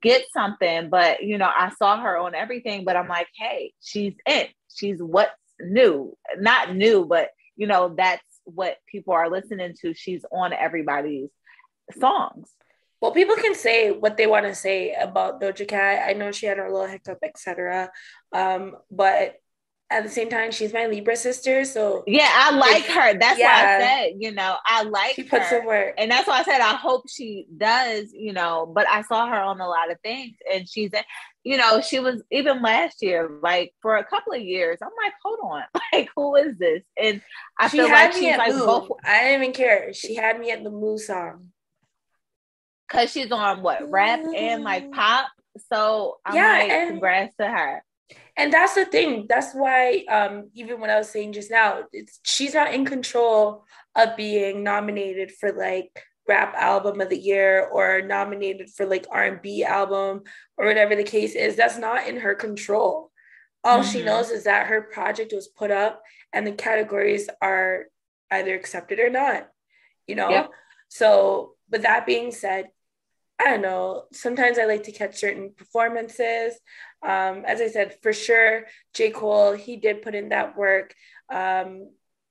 get 0.00 0.22
something. 0.32 0.88
But 0.88 1.24
you 1.24 1.36
know, 1.36 1.50
I 1.52 1.70
saw 1.76 2.00
her 2.00 2.16
on 2.16 2.36
everything, 2.36 2.84
but 2.84 2.96
I'm 2.96 3.08
like, 3.08 3.26
hey, 3.34 3.72
she's 3.80 4.14
in. 4.28 4.46
She's 4.72 5.02
what's 5.02 5.32
new. 5.60 6.16
Not 6.38 6.76
new, 6.76 7.06
but 7.06 7.30
you 7.56 7.66
know, 7.66 7.92
that's 7.96 8.22
what 8.44 8.76
people 8.86 9.14
are 9.14 9.28
listening 9.28 9.74
to. 9.80 9.94
She's 9.94 10.24
on 10.30 10.52
everybody's 10.52 11.30
songs. 11.98 12.52
Well, 13.00 13.10
people 13.10 13.34
can 13.34 13.56
say 13.56 13.90
what 13.90 14.16
they 14.16 14.28
want 14.28 14.46
to 14.46 14.54
say 14.54 14.94
about 14.94 15.40
Doja 15.42 15.66
Cat. 15.66 16.08
I 16.08 16.12
know 16.12 16.30
she 16.30 16.46
had 16.46 16.58
her 16.58 16.70
little 16.70 16.86
hiccup, 16.86 17.18
etc. 17.24 17.90
Um, 18.32 18.76
but 18.92 19.40
at 19.90 20.04
the 20.04 20.08
same 20.08 20.28
time, 20.28 20.52
she's 20.52 20.72
my 20.72 20.86
Libra 20.86 21.16
sister. 21.16 21.64
So 21.64 22.04
yeah, 22.06 22.30
I 22.32 22.54
like 22.54 22.84
her. 22.86 23.18
That's 23.18 23.38
yeah, 23.40 23.46
why 23.46 23.76
I 23.76 23.80
said, 23.80 24.12
you 24.18 24.30
know, 24.30 24.56
I 24.64 24.84
like 24.84 25.16
she 25.16 25.24
puts 25.24 25.46
her. 25.46 25.58
in 25.58 25.66
work. 25.66 25.94
And 25.98 26.10
that's 26.10 26.28
why 26.28 26.38
I 26.38 26.44
said 26.44 26.60
I 26.60 26.76
hope 26.76 27.08
she 27.08 27.46
does, 27.56 28.12
you 28.12 28.32
know, 28.32 28.70
but 28.72 28.88
I 28.88 29.02
saw 29.02 29.26
her 29.26 29.40
on 29.40 29.60
a 29.60 29.66
lot 29.66 29.90
of 29.90 29.98
things 30.00 30.36
and 30.52 30.68
she's 30.68 30.92
you 31.42 31.56
know, 31.56 31.80
she 31.80 31.98
was 32.00 32.22
even 32.30 32.62
last 32.62 33.02
year, 33.02 33.30
like 33.42 33.74
for 33.80 33.96
a 33.96 34.04
couple 34.04 34.34
of 34.34 34.42
years. 34.42 34.78
I'm 34.82 34.90
like, 35.02 35.14
hold 35.24 35.38
on, 35.42 35.62
like 35.92 36.08
who 36.14 36.36
is 36.36 36.56
this? 36.58 36.82
And 37.02 37.20
I 37.58 37.68
she 37.68 37.78
feel 37.78 37.88
like 37.88 38.12
she's 38.12 38.36
like 38.36 38.52
both. 38.52 38.90
I 39.04 39.22
didn't 39.22 39.42
even 39.42 39.54
care. 39.54 39.92
She 39.92 40.14
had 40.14 40.38
me 40.38 40.50
at 40.50 40.62
the 40.62 40.70
Moo 40.70 40.98
song 40.98 41.48
because 42.86 43.10
she's 43.10 43.32
on 43.32 43.62
what 43.62 43.90
rap 43.90 44.20
and 44.20 44.62
like 44.62 44.92
pop. 44.92 45.28
So 45.72 46.18
I'm 46.24 46.36
yeah, 46.36 46.52
like, 46.52 46.70
and, 46.70 46.90
congrats 46.90 47.36
to 47.40 47.48
her. 47.48 47.82
And 48.40 48.50
that's 48.50 48.74
the 48.74 48.86
thing. 48.86 49.26
That's 49.28 49.52
why, 49.52 50.04
um, 50.08 50.48
even 50.54 50.80
when 50.80 50.88
I 50.88 50.96
was 50.96 51.10
saying 51.10 51.34
just 51.34 51.50
now, 51.50 51.82
it's 51.92 52.20
she's 52.22 52.54
not 52.54 52.72
in 52.72 52.86
control 52.86 53.66
of 53.94 54.16
being 54.16 54.64
nominated 54.64 55.30
for 55.30 55.52
like 55.52 56.02
rap 56.26 56.54
album 56.56 57.02
of 57.02 57.10
the 57.10 57.18
year 57.18 57.68
or 57.70 58.00
nominated 58.00 58.70
for 58.70 58.86
like 58.86 59.06
R&B 59.10 59.62
album 59.64 60.22
or 60.56 60.64
whatever 60.64 60.96
the 60.96 61.04
case 61.04 61.34
is. 61.34 61.54
That's 61.54 61.76
not 61.76 62.08
in 62.08 62.16
her 62.16 62.34
control. 62.34 63.10
All 63.62 63.80
mm-hmm. 63.80 63.90
she 63.90 64.02
knows 64.02 64.30
is 64.30 64.44
that 64.44 64.68
her 64.68 64.80
project 64.80 65.34
was 65.34 65.46
put 65.46 65.70
up 65.70 66.02
and 66.32 66.46
the 66.46 66.52
categories 66.52 67.28
are 67.42 67.88
either 68.30 68.54
accepted 68.54 69.00
or 69.00 69.10
not. 69.10 69.48
You 70.06 70.14
know. 70.14 70.30
Yep. 70.30 70.50
So, 70.88 71.56
with 71.70 71.82
that 71.82 72.06
being 72.06 72.32
said, 72.32 72.70
I 73.38 73.50
don't 73.50 73.62
know. 73.62 74.04
Sometimes 74.12 74.58
I 74.58 74.64
like 74.64 74.84
to 74.84 74.92
catch 74.92 75.16
certain 75.16 75.52
performances. 75.56 76.54
Um, 77.02 77.44
as 77.46 77.60
I 77.60 77.68
said, 77.68 77.96
for 78.02 78.12
sure, 78.12 78.64
J. 78.94 79.10
Cole, 79.10 79.52
he 79.52 79.76
did 79.76 80.02
put 80.02 80.14
in 80.14 80.30
that 80.30 80.56
work. 80.56 80.94
Um, 81.32 81.90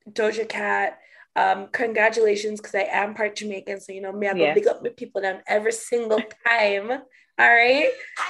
Doja 0.10 0.48
Cat, 0.48 1.00
um, 1.36 1.68
congratulations, 1.72 2.60
because 2.60 2.76
I 2.76 2.88
am 2.92 3.16
part 3.16 3.36
Jamaican. 3.38 3.82
So, 3.82 3.92
you 3.92 4.02
know, 4.02 4.12
me, 4.12 4.28
I 4.28 4.34
yeah. 4.34 4.54
big 4.54 4.68
up 4.68 4.84
my 4.84 4.90
people 4.90 5.22
down 5.22 5.42
every 5.48 5.72
single 5.72 6.22
time. 6.46 6.92
All 6.92 7.00
right. 7.40 7.90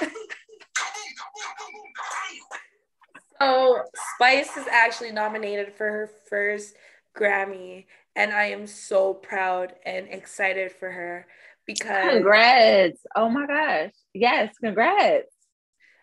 so, 3.40 3.82
Spice 4.14 4.56
is 4.56 4.66
actually 4.70 5.12
nominated 5.12 5.74
for 5.74 5.86
her 5.86 6.10
first 6.28 6.74
Grammy. 7.16 7.86
And 8.16 8.32
I 8.32 8.46
am 8.46 8.66
so 8.66 9.14
proud 9.14 9.74
and 9.84 10.08
excited 10.08 10.72
for 10.72 10.90
her 10.90 11.26
because 11.66 12.10
congrats. 12.10 13.00
Oh 13.14 13.28
my 13.28 13.46
gosh. 13.46 13.92
Yes, 14.12 14.54
congrats. 14.60 15.32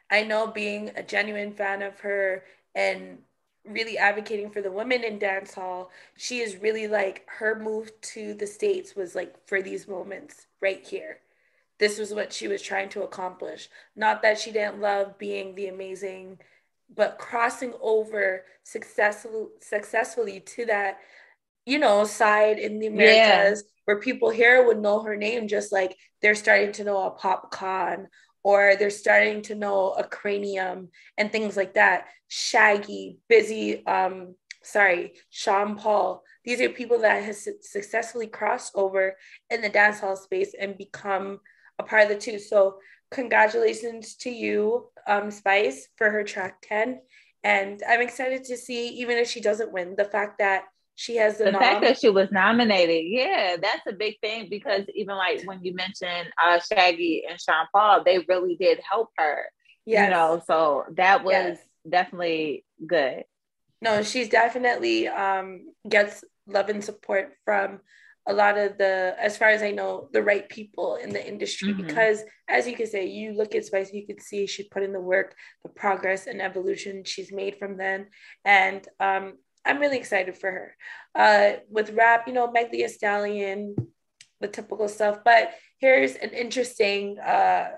I 0.09 0.23
know 0.23 0.47
being 0.47 0.91
a 0.95 1.03
genuine 1.03 1.53
fan 1.53 1.81
of 1.81 1.99
her 2.01 2.43
and 2.75 3.19
really 3.65 3.97
advocating 3.97 4.49
for 4.49 4.61
the 4.61 4.71
women 4.71 5.03
in 5.03 5.19
dance 5.19 5.53
hall, 5.53 5.91
she 6.15 6.39
is 6.39 6.57
really 6.57 6.87
like 6.87 7.25
her 7.27 7.59
move 7.59 7.91
to 8.01 8.33
the 8.33 8.47
States 8.47 8.95
was 8.95 9.15
like 9.15 9.35
for 9.47 9.61
these 9.61 9.87
moments 9.87 10.47
right 10.61 10.85
here. 10.85 11.19
This 11.79 11.99
was 11.99 12.13
what 12.13 12.33
she 12.33 12.47
was 12.47 12.61
trying 12.61 12.89
to 12.89 13.03
accomplish. 13.03 13.69
Not 13.95 14.21
that 14.21 14.39
she 14.39 14.51
didn't 14.51 14.81
love 14.81 15.17
being 15.17 15.53
the 15.53 15.67
amazing, 15.67 16.39
but 16.95 17.19
crossing 17.19 17.73
over 17.81 18.45
successful, 18.63 19.49
successfully 19.59 20.39
to 20.39 20.65
that, 20.65 20.99
you 21.65 21.77
know, 21.77 22.05
side 22.05 22.57
in 22.57 22.79
the 22.79 22.87
Americas. 22.87 23.63
Yeah 23.65 23.71
where 23.87 24.01
people 24.01 24.29
here 24.29 24.67
would 24.67 24.81
know 24.81 25.01
her 25.01 25.15
name 25.15 25.47
just 25.47 25.71
like 25.71 25.97
they're 26.21 26.35
starting 26.35 26.73
to 26.73 26.83
know 26.83 27.03
a 27.03 27.11
Popcaan 27.11 28.07
or 28.43 28.75
they're 28.75 28.89
starting 28.89 29.41
to 29.43 29.55
know 29.55 29.91
a 29.91 30.03
Kranium 30.03 30.89
and 31.17 31.31
things 31.31 31.57
like 31.57 31.73
that. 31.73 32.07
Shaggy, 32.27 33.17
busy, 33.27 33.85
um, 33.85 34.35
sorry, 34.63 35.13
Sean 35.29 35.75
Paul. 35.75 36.23
These 36.43 36.61
are 36.61 36.69
people 36.69 36.99
that 36.99 37.23
has 37.23 37.47
successfully 37.61 38.27
crossed 38.27 38.73
over 38.75 39.17
in 39.49 39.61
the 39.61 39.69
dancehall 39.69 40.17
space 40.17 40.53
and 40.59 40.77
become 40.77 41.39
a 41.79 41.83
part 41.83 42.03
of 42.03 42.09
the 42.09 42.17
two. 42.17 42.39
So 42.39 42.79
congratulations 43.11 44.15
to 44.17 44.29
you, 44.29 44.89
um, 45.07 45.31
Spice, 45.31 45.87
for 45.95 46.09
her 46.09 46.23
track 46.23 46.57
10. 46.63 46.99
And 47.43 47.81
I'm 47.87 48.01
excited 48.01 48.43
to 48.45 48.57
see, 48.57 48.87
even 48.89 49.17
if 49.17 49.29
she 49.29 49.41
doesn't 49.41 49.71
win, 49.71 49.95
the 49.95 50.05
fact 50.05 50.39
that 50.39 50.63
she 50.97 51.15
has 51.17 51.37
the, 51.37 51.45
the 51.45 51.51
fact 51.51 51.83
that 51.83 51.99
she 51.99 52.09
was 52.09 52.31
nominated. 52.31 53.05
Yeah, 53.05 53.55
that's 53.61 53.85
a 53.87 53.93
big 53.93 54.19
thing 54.19 54.47
because 54.49 54.81
even 54.95 55.15
like 55.15 55.43
when 55.45 55.63
you 55.63 55.75
mentioned 55.75 56.29
uh, 56.43 56.59
Shaggy 56.59 57.23
and 57.29 57.39
Sean 57.39 57.67
Paul, 57.71 58.03
they 58.03 58.25
really 58.27 58.55
did 58.55 58.79
help 58.79 59.09
her. 59.15 59.43
Yes. 59.85 60.07
You 60.07 60.15
know, 60.15 60.41
so 60.47 60.85
that 60.95 61.23
was 61.23 61.33
yes. 61.33 61.59
definitely 61.87 62.65
good. 62.85 63.25
No, 63.79 64.01
she's 64.01 64.27
definitely 64.27 65.07
um, 65.07 65.71
gets 65.87 66.23
love 66.47 66.69
and 66.69 66.83
support 66.83 67.33
from 67.45 67.79
a 68.27 68.33
lot 68.33 68.57
of 68.57 68.79
the, 68.79 69.15
as 69.19 69.37
far 69.37 69.49
as 69.49 69.61
I 69.61 69.69
know, 69.69 70.09
the 70.11 70.23
right 70.23 70.49
people 70.49 70.95
in 70.95 71.11
the 71.11 71.25
industry. 71.25 71.73
Mm-hmm. 71.73 71.85
Because 71.85 72.23
as 72.49 72.67
you 72.67 72.75
can 72.75 72.87
say, 72.87 73.05
you 73.05 73.33
look 73.33 73.53
at 73.53 73.65
Spice, 73.65 73.93
you 73.93 74.05
can 74.07 74.19
see 74.19 74.47
she 74.47 74.67
put 74.67 74.81
in 74.81 74.93
the 74.93 74.99
work, 74.99 75.35
the 75.61 75.69
progress 75.69 76.25
and 76.25 76.41
evolution 76.41 77.03
she's 77.05 77.31
made 77.31 77.57
from 77.57 77.77
then. 77.77 78.07
And 78.43 78.85
um, 78.99 79.33
I'm 79.67 79.79
really 79.79 79.97
excited 79.97 80.37
for 80.37 80.49
her. 80.51 80.75
Uh, 81.13 81.59
with 81.69 81.91
rap, 81.91 82.27
you 82.27 82.33
know, 82.33 82.49
Meg 82.49 82.71
Thee 82.71 82.87
Stallion, 82.87 83.75
the 84.39 84.47
typical 84.47 84.87
stuff. 84.87 85.19
But 85.25 85.51
here's 85.79 86.15
an 86.15 86.29
interesting, 86.29 87.19
uh, 87.19 87.71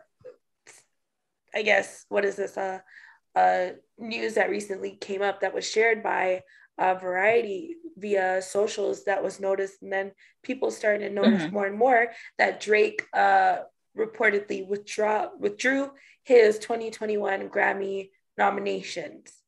I 1.53 1.61
guess, 1.63 2.05
what 2.09 2.25
is 2.25 2.35
this? 2.35 2.57
Uh, 2.57 2.79
uh, 3.35 3.69
news 3.97 4.35
that 4.35 4.49
recently 4.49 4.91
came 4.91 5.21
up 5.21 5.41
that 5.41 5.53
was 5.53 5.69
shared 5.69 6.03
by 6.03 6.43
uh, 6.77 6.95
Variety 6.95 7.75
via 7.97 8.41
socials 8.41 9.05
that 9.05 9.23
was 9.23 9.39
noticed, 9.39 9.81
and 9.81 9.91
then 9.91 10.11
people 10.43 10.71
started 10.71 11.07
to 11.07 11.13
notice 11.13 11.43
mm-hmm. 11.43 11.53
more 11.53 11.65
and 11.65 11.77
more 11.77 12.07
that 12.37 12.61
Drake 12.61 13.03
uh, 13.13 13.59
reportedly 13.97 14.67
withdraw 14.67 15.29
withdrew 15.37 15.91
his 16.23 16.59
2021 16.59 17.49
Grammy 17.49 18.09
nominations 18.37 19.38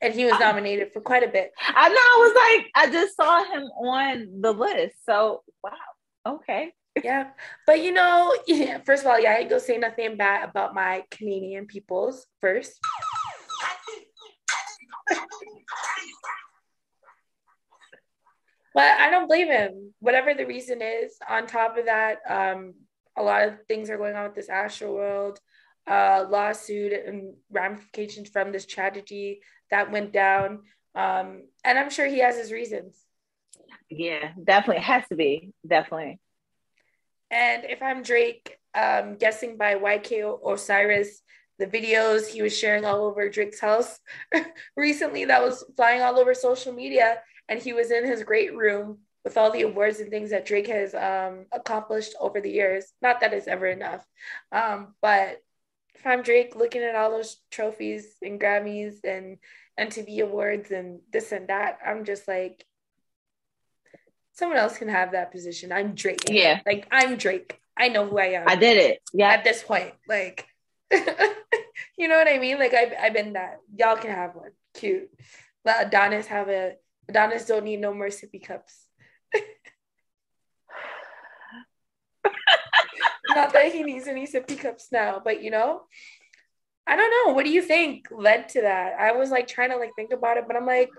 and 0.00 0.14
he 0.14 0.24
was 0.24 0.38
nominated 0.40 0.92
for 0.92 1.00
quite 1.00 1.22
a 1.22 1.28
bit. 1.28 1.52
I 1.58 1.88
know. 1.88 1.94
I 1.94 2.18
was 2.20 2.34
like, 2.34 2.70
I 2.74 2.92
just 2.92 3.16
saw 3.16 3.44
him 3.44 3.62
on 3.62 4.40
the 4.40 4.52
list. 4.52 5.04
So 5.04 5.42
wow, 5.62 5.72
okay. 6.26 6.72
Yeah, 7.02 7.28
but 7.66 7.82
you 7.82 7.92
know, 7.92 8.34
yeah, 8.46 8.78
first 8.84 9.04
of 9.04 9.10
all, 9.10 9.20
yeah, 9.20 9.32
I 9.32 9.36
ain't 9.36 9.48
gonna 9.48 9.60
say 9.60 9.78
nothing 9.78 10.16
bad 10.16 10.48
about 10.48 10.74
my 10.74 11.04
Canadian 11.10 11.66
peoples 11.66 12.26
first. 12.40 12.78
but 18.74 19.00
I 19.00 19.10
don't 19.10 19.28
blame 19.28 19.48
him. 19.48 19.94
Whatever 20.00 20.34
the 20.34 20.46
reason 20.46 20.82
is. 20.82 21.16
On 21.28 21.46
top 21.46 21.76
of 21.76 21.86
that, 21.86 22.18
um, 22.28 22.74
a 23.16 23.22
lot 23.22 23.46
of 23.46 23.54
things 23.68 23.90
are 23.90 23.98
going 23.98 24.16
on 24.16 24.24
with 24.24 24.34
this 24.34 24.48
Astroworld 24.48 25.38
uh, 25.86 26.26
lawsuit 26.28 26.92
and 26.92 27.34
ramifications 27.50 28.28
from 28.28 28.52
this 28.52 28.66
tragedy 28.66 29.40
that 29.70 29.90
went 29.90 30.12
down. 30.12 30.60
Um, 30.94 31.42
and 31.64 31.78
I'm 31.78 31.90
sure 31.90 32.06
he 32.06 32.18
has 32.20 32.36
his 32.36 32.52
reasons. 32.52 32.96
Yeah, 33.88 34.30
definitely. 34.42 34.76
It 34.76 34.84
has 34.84 35.08
to 35.08 35.16
be. 35.16 35.52
Definitely. 35.66 36.20
And 37.30 37.64
if 37.64 37.82
I'm 37.82 38.02
Drake, 38.02 38.56
um, 38.74 39.16
guessing 39.16 39.56
by 39.56 39.74
YK 39.74 40.38
Osiris, 40.46 41.22
the 41.58 41.66
videos 41.66 42.26
he 42.26 42.42
was 42.42 42.56
sharing 42.56 42.84
all 42.84 43.04
over 43.04 43.28
Drake's 43.28 43.60
house 43.60 43.98
recently 44.76 45.26
that 45.26 45.42
was 45.42 45.64
flying 45.76 46.02
all 46.02 46.18
over 46.18 46.34
social 46.34 46.72
media. 46.72 47.18
And 47.48 47.60
he 47.60 47.72
was 47.72 47.90
in 47.90 48.06
his 48.06 48.22
great 48.22 48.56
room 48.56 48.98
with 49.24 49.36
all 49.36 49.50
the 49.50 49.62
awards 49.62 50.00
and 50.00 50.10
things 50.10 50.30
that 50.30 50.46
Drake 50.46 50.68
has 50.68 50.94
um, 50.94 51.46
accomplished 51.52 52.14
over 52.20 52.40
the 52.40 52.50
years. 52.50 52.92
Not 53.02 53.20
that 53.20 53.34
it's 53.34 53.48
ever 53.48 53.66
enough, 53.66 54.04
um, 54.50 54.94
but 55.02 55.42
if 55.94 56.06
I'm 56.06 56.22
Drake 56.22 56.56
looking 56.56 56.82
at 56.82 56.94
all 56.94 57.10
those 57.10 57.36
trophies 57.50 58.16
and 58.22 58.40
Grammys 58.40 59.04
and 59.04 59.36
MTV 59.78 60.20
awards 60.22 60.70
and 60.70 61.00
this 61.12 61.32
and 61.32 61.48
that, 61.48 61.78
I'm 61.84 62.04
just 62.04 62.26
like, 62.28 62.64
someone 64.32 64.58
else 64.58 64.78
can 64.78 64.88
have 64.88 65.12
that 65.12 65.30
position. 65.30 65.70
I'm 65.70 65.94
Drake. 65.94 66.24
Yeah. 66.28 66.60
Like 66.66 66.88
I'm 66.90 67.16
Drake. 67.16 67.60
I 67.76 67.88
know 67.88 68.06
who 68.06 68.18
I 68.18 68.26
am. 68.26 68.48
I 68.48 68.56
did 68.56 68.76
it. 68.78 69.00
Yeah. 69.12 69.28
At 69.30 69.44
this 69.44 69.62
point, 69.62 69.92
like, 70.08 70.46
you 71.96 72.08
know 72.08 72.16
what 72.16 72.28
I 72.28 72.38
mean? 72.38 72.58
Like 72.58 72.74
I've 72.74 72.92
I've 73.00 73.12
been 73.12 73.34
that. 73.34 73.58
Y'all 73.76 73.96
can 73.96 74.10
have 74.10 74.34
one. 74.34 74.50
Cute. 74.74 75.10
Let 75.64 75.86
Adonis 75.86 76.26
have 76.26 76.48
a. 76.48 76.74
Adonis 77.08 77.46
don't 77.46 77.64
need 77.64 77.80
no 77.80 77.92
more 77.92 78.08
sippy 78.08 78.42
cups. 78.42 78.86
Not 83.34 83.52
that 83.52 83.72
he 83.72 83.82
needs 83.82 84.08
any 84.08 84.26
sippy 84.26 84.58
cups 84.58 84.88
now, 84.90 85.20
but 85.22 85.42
you 85.42 85.50
know, 85.50 85.82
I 86.86 86.96
don't 86.96 87.10
know. 87.10 87.34
What 87.34 87.44
do 87.44 87.52
you 87.52 87.62
think 87.62 88.08
led 88.10 88.48
to 88.50 88.62
that? 88.62 88.94
I 88.98 89.12
was 89.12 89.30
like 89.30 89.46
trying 89.46 89.70
to 89.70 89.76
like 89.76 89.90
think 89.96 90.12
about 90.12 90.38
it, 90.38 90.44
but 90.46 90.56
I'm 90.56 90.66
like, 90.66 90.90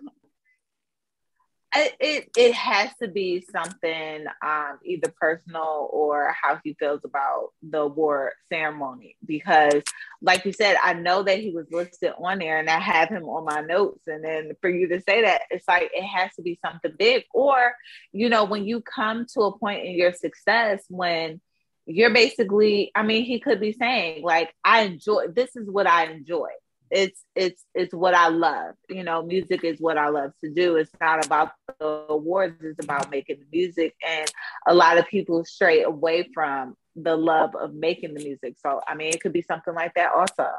it 1.73 2.29
it 2.35 2.53
has 2.53 2.89
to 3.01 3.07
be 3.07 3.45
something 3.51 4.25
um, 4.45 4.79
either 4.83 5.13
personal 5.19 5.89
or 5.91 6.35
how 6.39 6.59
he 6.63 6.75
feels 6.79 7.01
about 7.05 7.49
the 7.61 7.79
award 7.79 8.33
ceremony 8.51 9.15
because 9.25 9.81
like 10.21 10.43
you 10.43 10.51
said 10.51 10.75
i 10.83 10.93
know 10.93 11.23
that 11.23 11.39
he 11.39 11.51
was 11.51 11.65
listed 11.71 12.11
on 12.21 12.39
there 12.39 12.59
and 12.59 12.69
i 12.69 12.79
have 12.79 13.09
him 13.09 13.23
on 13.23 13.45
my 13.45 13.61
notes 13.61 14.01
and 14.07 14.23
then 14.23 14.51
for 14.59 14.69
you 14.69 14.87
to 14.87 14.99
say 15.01 15.21
that 15.21 15.43
it's 15.49 15.67
like 15.67 15.89
it 15.93 16.03
has 16.03 16.33
to 16.35 16.41
be 16.41 16.59
something 16.65 16.91
big 16.97 17.23
or 17.33 17.73
you 18.11 18.27
know 18.27 18.43
when 18.43 18.65
you 18.65 18.81
come 18.81 19.25
to 19.25 19.41
a 19.41 19.57
point 19.57 19.85
in 19.85 19.95
your 19.95 20.13
success 20.13 20.83
when 20.89 21.39
you're 21.85 22.13
basically 22.13 22.91
i 22.95 23.03
mean 23.03 23.23
he 23.23 23.39
could 23.39 23.59
be 23.59 23.73
saying 23.73 24.23
like 24.23 24.53
i 24.63 24.81
enjoy 24.81 25.27
this 25.27 25.55
is 25.55 25.69
what 25.69 25.87
i 25.87 26.05
enjoy 26.05 26.49
it's 26.91 27.23
it's 27.35 27.63
it's 27.73 27.93
what 27.93 28.13
I 28.13 28.27
love. 28.27 28.75
You 28.89 29.03
know, 29.03 29.23
music 29.23 29.63
is 29.63 29.79
what 29.79 29.97
I 29.97 30.09
love 30.09 30.33
to 30.43 30.51
do. 30.53 30.75
It's 30.75 30.91
not 30.99 31.25
about 31.25 31.53
the 31.79 32.05
awards, 32.09 32.61
it's 32.61 32.83
about 32.83 33.09
making 33.09 33.39
the 33.39 33.45
music. 33.51 33.95
And 34.05 34.29
a 34.67 34.75
lot 34.75 34.97
of 34.97 35.07
people 35.07 35.45
stray 35.45 35.83
away 35.83 36.29
from 36.33 36.75
the 36.95 37.15
love 37.15 37.55
of 37.55 37.73
making 37.73 38.13
the 38.13 38.23
music. 38.23 38.55
So 38.61 38.81
I 38.85 38.95
mean 38.95 39.13
it 39.13 39.21
could 39.21 39.33
be 39.33 39.41
something 39.41 39.73
like 39.73 39.93
that 39.95 40.11
also. 40.11 40.49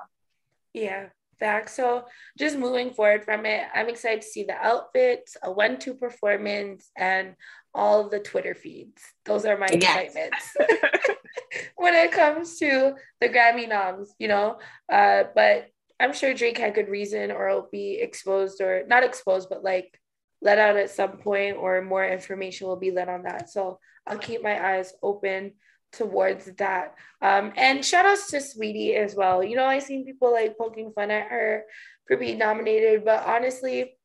Yeah, 0.73 1.09
back. 1.43 1.69
So 1.69 2.05
just 2.39 2.57
moving 2.57 2.95
forward 2.95 3.25
from 3.25 3.45
it, 3.45 3.65
I'm 3.75 3.89
excited 3.89 4.23
to 4.23 4.29
see 4.29 4.45
the 4.45 4.55
outfits, 4.55 5.37
a 5.43 5.51
one-two 5.51 5.95
performance, 5.95 6.89
and 6.97 7.35
all 7.75 8.09
the 8.09 8.21
Twitter 8.21 8.55
feeds. 8.55 9.03
Those 9.25 9.45
are 9.45 9.59
my 9.59 9.67
yes. 9.73 9.83
excitements. 9.83 10.57
when 11.77 11.95
it 11.95 12.13
comes 12.13 12.59
to 12.61 12.95
the 13.21 13.29
Grammy 13.29 13.69
noms, 13.69 14.15
you 14.21 14.29
know. 14.29 14.61
Uh, 14.91 15.25
but 15.35 15.67
I'm 15.99 16.13
sure 16.13 16.33
Drake 16.33 16.59
had 16.59 16.75
good 16.75 16.89
reason 16.89 17.33
or 17.33 17.49
it'll 17.49 17.69
be 17.73 17.99
exposed 18.01 18.61
or 18.61 18.85
not 18.87 19.03
exposed, 19.03 19.49
but 19.49 19.65
like 19.65 19.99
let 20.41 20.59
out 20.59 20.77
at 20.77 20.91
some 20.91 21.19
point 21.19 21.57
or 21.57 21.83
more 21.83 22.07
information 22.07 22.69
will 22.69 22.77
be 22.77 22.93
let 22.93 23.09
on 23.09 23.25
that. 23.25 23.51
So 23.51 23.81
I'll 24.07 24.19
keep 24.19 24.43
my 24.43 24.57
eyes 24.75 24.93
open 25.03 25.55
towards 25.93 26.47
that. 26.57 26.95
Um, 27.21 27.53
and 27.57 27.85
shout 27.85 28.07
outs 28.07 28.31
to 28.31 28.39
Saweetie 28.39 28.97
as 28.97 29.15
well. 29.15 29.43
You 29.43 29.57
know, 29.57 29.67
I 29.67 29.79
seen 29.79 30.05
people 30.05 30.33
like 30.33 30.59
poking 30.59 30.93
fun 30.93 31.11
at 31.11 31.29
her 31.29 31.65
for 32.07 32.17
being 32.17 32.39
nominated, 32.39 33.05
but 33.05 33.25
honestly, 33.27 33.97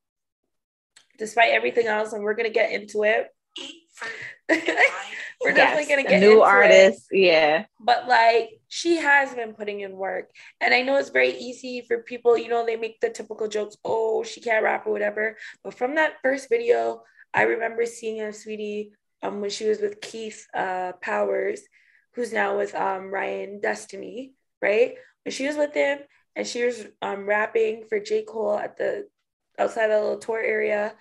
despite 1.18 1.52
everything 1.52 1.88
else, 1.88 2.14
and 2.14 2.24
we're 2.24 2.36
gonna 2.36 2.50
get 2.50 2.72
into 2.72 3.04
it. 3.04 3.28
We're 5.40 5.50
yes, 5.50 5.58
definitely 5.58 5.96
gonna 5.96 6.08
get 6.08 6.20
new 6.20 6.42
artists, 6.42 7.08
yeah. 7.12 7.66
But 7.80 8.08
like 8.08 8.60
she 8.70 8.98
has 8.98 9.34
been 9.36 9.54
putting 9.54 9.82
in 9.82 9.92
work, 9.92 10.32
and 10.60 10.74
I 10.74 10.82
know 10.82 10.98
it's 10.98 11.10
very 11.10 11.38
easy 11.38 11.86
for 11.88 12.02
people. 12.02 12.38
You 12.38 12.50
know, 12.50 12.66
they 12.66 12.76
make 12.76 13.00
the 13.02 13.10
typical 13.10 13.48
jokes, 13.48 13.78
"Oh, 13.86 14.24
she 14.24 14.42
can't 14.42 14.64
rap" 14.64 14.88
or 14.88 14.92
whatever. 14.92 15.38
But 15.64 15.76
from 15.76 15.96
that 15.96 16.14
first 16.24 16.50
video, 16.50 17.04
I 17.34 17.44
remember 17.44 17.86
seeing 17.86 18.22
Saweetie, 18.22 18.92
um 19.22 19.42
when 19.42 19.52
she 19.52 19.68
was 19.68 19.80
with 19.80 20.02
Keith 20.02 20.48
uh, 20.56 20.94
Powers, 21.02 21.62
who's 22.18 22.34
now 22.34 22.58
with 22.58 22.76
um 22.76 23.10
Ryan 23.10 23.62
Destiny, 23.62 24.34
right? 24.62 24.96
When 25.24 25.32
she 25.32 25.48
was 25.48 25.56
with 25.56 25.74
him 25.74 26.00
and 26.36 26.46
she 26.46 26.66
was 26.66 26.86
um 27.02 27.26
rapping 27.26 27.86
for 27.88 28.02
J 28.02 28.26
Cole 28.26 28.58
at 28.58 28.76
the 28.76 29.08
outside 29.58 29.86
of 29.86 29.92
the 29.92 30.02
little 30.02 30.20
tour 30.20 30.42
area, 30.42 30.96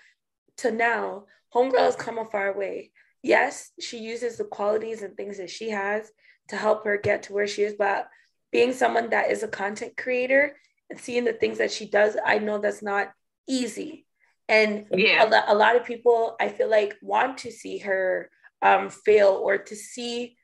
to 0.59 0.70
now, 0.70 1.24
Homegirl 1.52 1.79
has 1.79 1.96
come 1.96 2.18
a 2.18 2.24
far 2.24 2.57
way 2.57 2.92
yes, 3.26 3.72
she 3.81 3.98
uses 3.98 4.37
the 4.37 4.44
qualities 4.44 5.02
and 5.02 5.16
things 5.16 5.38
that 5.38 5.50
she 5.50 5.70
has 5.70 6.11
to 6.48 6.57
help 6.57 6.85
her 6.85 6.96
get 6.96 7.24
to 7.24 7.33
where 7.33 7.48
she 7.48 7.62
is, 7.62 7.74
but 7.76 8.09
being 8.52 8.72
someone 8.72 9.11
that 9.11 9.33
is 9.33 9.42
a 9.42 9.48
content 9.48 9.96
creator 9.96 10.57
and 10.88 10.98
seeing 10.98 11.24
the 11.24 11.33
things 11.33 11.59
that 11.59 11.72
she 11.72 11.90
does, 11.90 12.16
I 12.24 12.38
know 12.38 12.59
that's 12.59 12.83
not 12.83 13.11
easy. 13.48 14.07
And 14.48 14.87
yeah. 14.92 15.24
a, 15.24 15.52
a 15.52 15.57
lot 15.57 15.74
of 15.74 15.85
people, 15.85 16.37
I 16.40 16.48
feel 16.48 16.70
like, 16.70 16.96
want 17.02 17.38
to 17.38 17.50
see 17.50 17.79
her 17.79 18.31
um, 18.62 18.90
fail 18.90 19.40
or 19.42 19.59
to 19.59 19.74
see, 19.74 20.37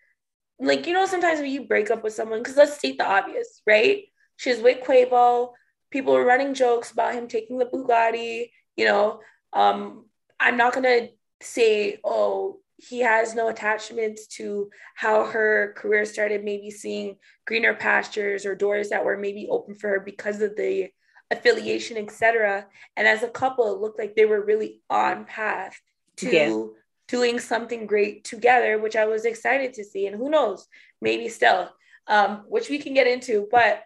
like, 0.67 0.87
you 0.87 0.93
know, 0.93 1.07
sometimes 1.07 1.41
when 1.41 1.51
you 1.51 1.67
break 1.67 1.91
up 1.91 2.05
with 2.05 2.15
someone, 2.15 2.41
because 2.41 2.57
let's 2.57 2.79
state 2.79 2.99
the 2.99 3.09
obvious, 3.09 3.63
right? 3.67 4.05
She's 4.37 4.61
with 4.61 4.85
Quavo. 4.85 5.53
People 5.91 6.15
were 6.15 6.25
running 6.25 6.55
jokes 6.55 6.91
about 6.91 7.15
him 7.15 7.29
taking 7.29 7.59
the 7.59 7.67
Bugatti. 7.67 8.51
You 8.77 8.87
know, 8.87 9.21
um, 9.53 10.07
I'm 10.41 10.57
not 10.57 10.75
to 10.75 11.09
say, 11.41 11.99
oh, 12.05 12.61
he 12.77 13.01
has 13.01 13.35
no 13.35 13.49
attachments 13.49 14.27
to 14.27 14.71
how 14.95 15.27
her 15.27 15.75
career 15.77 16.05
started, 16.05 16.45
maybe 16.45 16.71
seeing 16.71 17.17
greener 17.47 17.75
pastures 17.75 18.45
or 18.45 18.55
doors 18.55 18.89
that 18.89 19.05
were 19.05 19.17
maybe 19.17 19.47
open 19.49 19.75
for 19.75 19.91
her 19.91 20.01
because 20.01 20.41
of 20.41 20.57
the 20.57 20.89
affiliation, 21.31 21.97
etc. 21.97 22.67
And 22.97 23.07
as 23.07 23.23
a 23.23 23.29
couple, 23.29 23.73
it 23.73 23.81
looked 23.81 23.99
like 23.99 24.17
they 24.17 24.25
were 24.25 24.45
really 24.45 24.81
on 24.91 25.25
path 25.25 25.81
to 26.17 26.31
yeah. 26.31 26.65
Doing 27.13 27.39
something 27.39 27.85
great 27.85 28.25
together, 28.25 28.79
which 28.79 28.97
I 28.97 29.05
was 29.05 29.27
excited 29.27 29.75
to 29.75 29.85
see. 29.85 30.07
And 30.07 30.17
who 30.17 30.31
knows, 30.31 30.67
maybe 31.03 31.29
still, 31.29 31.69
um, 32.07 32.45
which 32.49 32.71
we 32.71 32.79
can 32.79 32.95
get 32.95 33.07
into. 33.07 33.47
But 33.51 33.83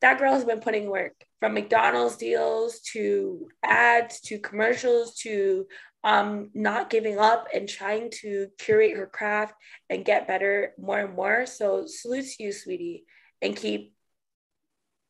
that 0.00 0.18
girl 0.18 0.32
has 0.32 0.46
been 0.46 0.60
putting 0.60 0.88
work 0.88 1.12
from 1.38 1.52
McDonald's 1.52 2.16
deals 2.16 2.80
to 2.92 3.48
ads 3.62 4.20
to 4.22 4.38
commercials 4.38 5.16
to 5.16 5.66
um, 6.02 6.50
not 6.54 6.88
giving 6.88 7.18
up 7.18 7.48
and 7.52 7.68
trying 7.68 8.10
to 8.22 8.46
curate 8.58 8.96
her 8.96 9.06
craft 9.06 9.54
and 9.90 10.04
get 10.04 10.28
better 10.28 10.72
more 10.78 11.00
and 11.00 11.14
more. 11.14 11.44
So 11.44 11.84
salute 11.86 12.24
to 12.36 12.44
you, 12.44 12.50
Saweetie, 12.50 13.02
and 13.42 13.54
keep 13.54 13.92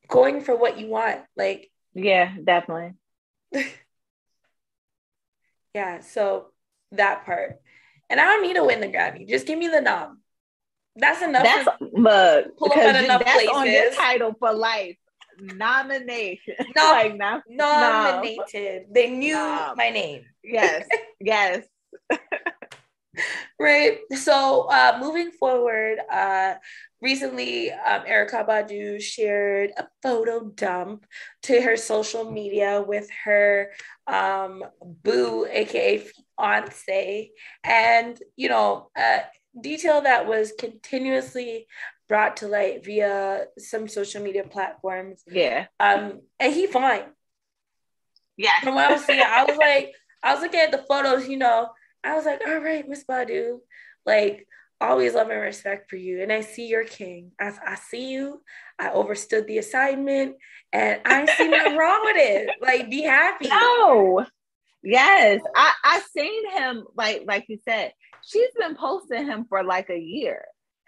going 0.09 0.41
for 0.41 0.57
what 0.57 0.81
you 0.81 0.89
want. 0.89 1.21
Like, 1.37 1.71
yeah, 1.95 2.35
definitely. 2.43 2.95
yeah, 5.75 6.01
so 6.01 6.49
that 6.93 7.25
part. 7.25 7.61
And 8.11 8.21
I 8.21 8.25
don't 8.25 8.43
need 8.43 8.55
to 8.55 8.65
win 8.65 8.81
the 8.81 8.89
Grammy. 8.89 9.29
Just 9.29 9.47
give 9.47 9.59
me 9.59 9.69
the 9.69 9.81
nom. 9.81 10.21
That's 10.97 11.23
enough. 11.23 11.45
That's 11.45 11.69
look 11.81 12.57
pull 12.59 12.73
up 12.73 12.79
at 12.79 13.05
enough 13.05 13.23
that's 13.25 13.35
places. 13.35 13.51
on 13.55 13.71
your 13.71 13.93
title 13.93 14.35
for 14.39 14.53
life 14.53 14.97
nomination. 15.41 16.55
No, 16.77 16.91
like, 16.91 17.17
no, 17.17 17.41
nominated. 17.49 18.87
No. 18.89 18.93
They 18.93 19.11
knew 19.11 19.35
no. 19.35 19.75
my 19.77 19.91
name. 19.91 20.25
Yes, 20.43 20.87
yes. 21.21 21.65
right. 23.59 23.99
So 24.15 24.69
uh, 24.71 24.99
moving 25.01 25.31
forward, 25.33 25.99
uh, 26.11 26.55
recently 27.01 27.73
um, 27.73 28.03
Erykah 28.03 28.47
Badu 28.47 29.01
shared 29.01 29.73
a 29.77 29.87
photo 30.03 30.51
dump 30.51 31.07
to 31.45 31.61
her 31.61 31.77
social 31.77 32.31
media 32.31 32.83
with 32.87 33.09
her 33.25 33.73
um, 34.07 34.65
boo, 34.83 35.47
aka 35.51 36.05
fiance, 36.39 37.31
and 37.65 38.19
you 38.37 38.49
know. 38.49 38.91
Uh, 38.97 39.19
detail 39.61 40.03
that 40.03 40.27
was 40.27 40.53
continuously 40.59 41.67
brought 42.09 42.39
to 42.39 42.49
light 42.49 42.85
via 42.85 43.47
some 43.59 43.89
social 43.89 44.23
media 44.23 44.45
platforms. 44.45 45.23
Yeah. 45.31 45.67
Um, 45.79 46.21
and 46.41 46.53
he 46.53 46.67
fine. 46.67 47.05
Yeah. 48.37 48.59
From 48.63 48.75
what 48.75 48.91
I 48.91 48.93
was 48.95 49.05
seeing, 49.05 49.21
I 49.21 49.45
was 49.45 49.57
like, 49.59 49.93
I 50.23 50.35
was 50.35 50.43
looking 50.43 50.61
at 50.61 50.71
the 50.71 50.85
photos, 50.89 51.29
you 51.29 51.37
know, 51.37 51.69
I 52.03 52.15
was 52.15 52.25
like, 52.25 52.41
all 52.47 52.59
right, 52.59 52.89
Miss 52.89 53.05
Badu, 53.05 53.59
like 54.07 54.47
always 54.81 55.15
love 55.15 55.29
and 55.29 55.41
respect 55.41 55.91
for 55.91 55.97
you. 55.97 56.23
And 56.23 56.33
I 56.33 56.41
see 56.41 56.67
your 56.67 56.85
king. 56.85 57.33
I, 57.41 57.53
I 57.67 57.75
see 57.75 58.13
you. 58.13 58.43
I 58.79 58.91
overstood 58.91 59.47
the 59.47 59.59
assignment 59.59 60.37
and 60.73 61.01
I 61.05 61.27
see 61.27 61.49
nothing 61.49 61.77
wrong 61.77 62.01
with 62.05 62.17
it. 62.17 62.51
Like, 62.61 62.89
be 62.89 63.03
happy. 63.03 63.49
No. 63.49 64.25
Yes. 64.83 65.41
I, 65.55 65.73
I 65.85 66.01
seen 66.17 66.51
him 66.53 66.85
like 66.95 67.25
like 67.27 67.47
you 67.49 67.59
said, 67.65 67.93
she's 68.25 68.51
been 68.59 68.75
posting 68.75 69.27
him 69.27 69.47
for 69.49 69.63
like 69.65 69.91
a 69.91 69.99
year 69.99 70.45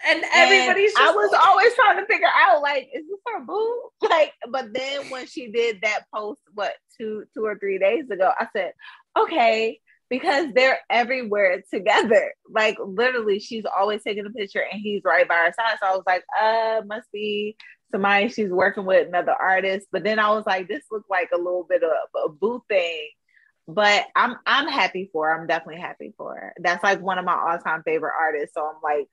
and 0.07 0.25
everybody's. 0.35 0.95
And 0.97 1.09
I 1.09 1.13
was 1.13 1.31
like, 1.33 1.47
always 1.47 1.75
trying 1.75 1.99
to 1.99 2.07
figure 2.07 2.29
out, 2.35 2.63
like, 2.63 2.89
is 2.95 3.05
this 3.09 3.21
her 3.35 3.45
boo? 3.45 3.83
Like, 4.09 4.33
but 4.51 4.73
then 4.73 5.09
when 5.11 5.27
she 5.27 5.53
did 5.53 5.81
that 5.83 6.01
post, 6.13 6.41
what 6.55 6.73
two, 6.99 7.25
two 7.35 7.45
or 7.45 7.59
three 7.59 7.79
days 7.79 8.11
ago, 8.11 8.33
I 8.39 8.49
said, 8.53 8.73
okay, 9.17 9.79
because 10.09 10.53
they're 10.55 10.81
everywhere 10.91 11.63
together. 11.73 12.33
Like 12.53 12.79
literally, 12.85 13.39
she's 13.39 13.65
always 13.65 14.03
taking 14.03 14.27
a 14.27 14.31
picture 14.31 14.65
and 14.73 14.81
he's 14.81 15.03
right 15.05 15.29
by 15.29 15.37
her 15.37 15.53
side. 15.53 15.77
So 15.81 15.87
I 15.87 15.95
was 15.95 16.03
like, 16.05 16.25
uh, 16.43 16.83
must 16.85 17.07
be 17.13 17.57
somebody 17.93 18.29
she's 18.29 18.51
working 18.51 18.85
with 18.85 19.07
another 19.07 19.37
artist. 19.39 19.87
But 19.93 20.03
then 20.03 20.19
I 20.19 20.31
was 20.31 20.45
like, 20.47 20.67
this 20.67 20.83
looks 20.91 21.09
like 21.09 21.29
a 21.33 21.39
little 21.39 21.65
bit 21.69 21.85
of 21.85 21.91
a 22.25 22.29
boo 22.29 22.61
thing. 22.69 23.11
But 23.75 24.07
I'm 24.17 24.37
I'm 24.47 24.69
happy 24.69 25.11
for 25.13 25.29
her. 25.29 25.41
I'm 25.41 25.47
definitely 25.47 25.81
happy 25.81 26.13
for 26.17 26.35
her. 26.35 26.55
That's 26.61 26.83
like 26.83 27.01
one 27.01 27.19
of 27.19 27.25
my 27.25 27.35
all-time 27.35 27.83
favorite 27.85 28.15
artists. 28.19 28.55
So 28.55 28.63
I'm 28.67 28.81
like 28.83 29.09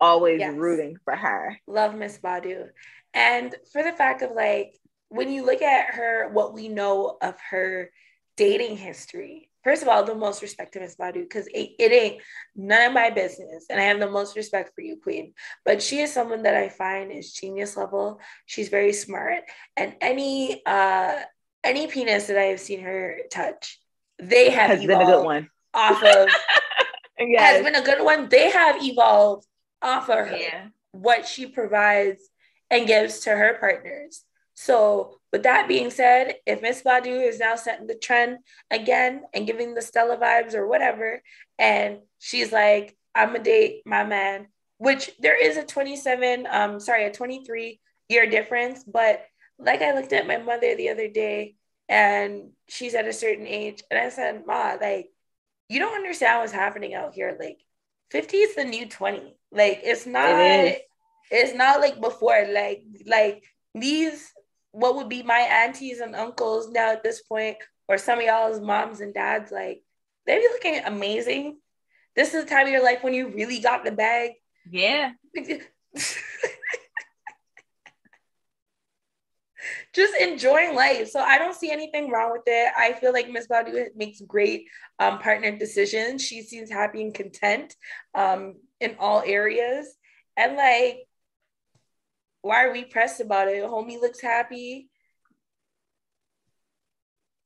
always 0.00 0.40
yes. 0.40 0.54
rooting 0.54 0.96
for 1.04 1.14
her. 1.14 1.58
Love 1.66 1.94
Miss 1.94 2.18
Badu. 2.18 2.66
And 3.14 3.54
for 3.72 3.82
the 3.82 3.92
fact 3.92 4.22
of 4.22 4.32
like 4.32 4.74
when 5.08 5.30
you 5.30 5.44
look 5.44 5.62
at 5.62 5.94
her, 5.94 6.28
what 6.32 6.54
we 6.54 6.68
know 6.68 7.18
of 7.22 7.34
her 7.50 7.90
dating 8.36 8.78
history, 8.78 9.50
first 9.62 9.82
of 9.82 9.88
all, 9.88 10.04
the 10.04 10.14
most 10.14 10.42
respect 10.42 10.72
to 10.72 10.80
Miss 10.80 10.96
Badu 10.96 11.22
because 11.22 11.46
it, 11.48 11.72
it, 11.78 11.92
ain't 11.92 12.22
none 12.56 12.88
of 12.88 12.92
my 12.92 13.10
business. 13.10 13.66
And 13.70 13.80
I 13.80 13.84
have 13.84 14.00
the 14.00 14.10
most 14.10 14.36
respect 14.36 14.72
for 14.74 14.80
you, 14.80 14.96
Queen. 15.02 15.34
But 15.64 15.82
she 15.82 16.00
is 16.00 16.12
someone 16.12 16.42
that 16.42 16.56
I 16.56 16.68
find 16.68 17.12
is 17.12 17.32
genius 17.32 17.76
level. 17.76 18.20
She's 18.46 18.68
very 18.68 18.92
smart. 18.92 19.42
And 19.76 19.94
any 20.00 20.64
uh 20.66 21.20
any 21.64 21.86
penis 21.86 22.26
that 22.26 22.38
I 22.38 22.44
have 22.44 22.60
seen 22.60 22.80
her 22.80 23.18
touch, 23.30 23.78
they 24.22 24.50
have 24.50 24.70
has 24.70 24.84
been 24.84 25.00
a 25.00 25.04
good 25.04 25.24
one. 25.24 25.50
Off 25.74 26.02
of 26.02 26.28
yes. 27.18 27.56
has 27.56 27.64
been 27.64 27.74
a 27.74 27.84
good 27.84 28.04
one. 28.04 28.28
They 28.28 28.50
have 28.50 28.82
evolved 28.82 29.46
off 29.80 30.08
of 30.08 30.28
her, 30.28 30.36
yeah. 30.36 30.66
what 30.92 31.26
she 31.26 31.46
provides 31.46 32.22
and 32.70 32.86
gives 32.86 33.20
to 33.20 33.30
her 33.30 33.56
partners. 33.58 34.22
So, 34.54 35.18
with 35.32 35.44
that 35.44 35.66
being 35.66 35.90
said, 35.90 36.36
if 36.46 36.60
Miss 36.60 36.82
Badu 36.82 37.26
is 37.26 37.38
now 37.38 37.56
setting 37.56 37.86
the 37.86 37.94
trend 37.94 38.38
again 38.70 39.22
and 39.32 39.46
giving 39.46 39.74
the 39.74 39.82
Stella 39.82 40.16
vibes 40.18 40.54
or 40.54 40.66
whatever, 40.66 41.22
and 41.58 41.98
she's 42.18 42.52
like, 42.52 42.96
I'm 43.14 43.28
gonna 43.28 43.42
date 43.42 43.82
my 43.86 44.04
man, 44.04 44.48
which 44.78 45.10
there 45.20 45.42
is 45.42 45.56
a 45.56 45.64
27, 45.64 46.46
um, 46.50 46.80
sorry, 46.80 47.06
a 47.06 47.12
23 47.12 47.80
year 48.08 48.28
difference, 48.28 48.84
but 48.84 49.24
like 49.58 49.80
I 49.80 49.94
looked 49.94 50.12
at 50.12 50.26
my 50.26 50.38
mother 50.38 50.76
the 50.76 50.90
other 50.90 51.08
day 51.08 51.54
and 51.92 52.52
she's 52.68 52.94
at 52.94 53.06
a 53.06 53.12
certain 53.12 53.46
age, 53.46 53.82
and 53.90 54.00
I 54.00 54.08
said, 54.08 54.46
Ma, 54.46 54.76
like, 54.80 55.10
you 55.68 55.78
don't 55.78 55.94
understand 55.94 56.40
what's 56.40 56.52
happening 56.52 56.94
out 56.94 57.12
here. 57.14 57.36
Like, 57.38 57.58
50 58.10 58.36
is 58.38 58.54
the 58.54 58.64
new 58.64 58.88
20. 58.88 59.36
Like, 59.52 59.80
it's 59.84 60.06
not, 60.06 60.30
it 60.40 60.82
it's 61.30 61.54
not 61.54 61.80
like 61.80 62.00
before. 62.00 62.46
Like, 62.50 62.82
like 63.06 63.44
these 63.74 64.32
what 64.70 64.96
would 64.96 65.10
be 65.10 65.22
my 65.22 65.38
aunties 65.38 66.00
and 66.00 66.16
uncles 66.16 66.70
now 66.70 66.92
at 66.92 67.02
this 67.02 67.20
point, 67.20 67.58
or 67.88 67.98
some 67.98 68.18
of 68.18 68.24
y'all's 68.24 68.60
moms 68.60 69.00
and 69.00 69.12
dads, 69.12 69.52
like 69.52 69.82
they 70.26 70.38
be 70.38 70.48
looking 70.50 70.80
amazing. 70.84 71.58
This 72.16 72.32
is 72.32 72.44
the 72.44 72.50
time 72.50 72.66
of 72.66 72.72
your 72.72 72.82
life 72.82 73.02
when 73.02 73.12
you 73.12 73.28
really 73.28 73.58
got 73.58 73.84
the 73.84 73.92
bag. 73.92 74.32
Yeah. 74.70 75.12
just 79.94 80.14
enjoying 80.20 80.74
life. 80.74 81.10
So 81.10 81.20
I 81.20 81.38
don't 81.38 81.54
see 81.54 81.70
anything 81.70 82.10
wrong 82.10 82.32
with 82.32 82.42
it. 82.46 82.72
I 82.76 82.92
feel 82.94 83.12
like 83.12 83.30
Miss 83.30 83.46
Badu 83.46 83.86
makes 83.94 84.20
great 84.22 84.66
um, 84.98 85.18
partner 85.18 85.56
decisions. 85.56 86.22
She 86.22 86.42
seems 86.42 86.70
happy 86.70 87.02
and 87.02 87.14
content 87.14 87.74
um, 88.14 88.54
in 88.80 88.96
all 88.98 89.22
areas. 89.24 89.94
And 90.36 90.56
like 90.56 91.06
why 92.42 92.64
are 92.64 92.72
we 92.72 92.84
pressed 92.84 93.20
about 93.20 93.48
it? 93.48 93.64
Homie 93.64 94.00
looks 94.00 94.20
happy. 94.20 94.88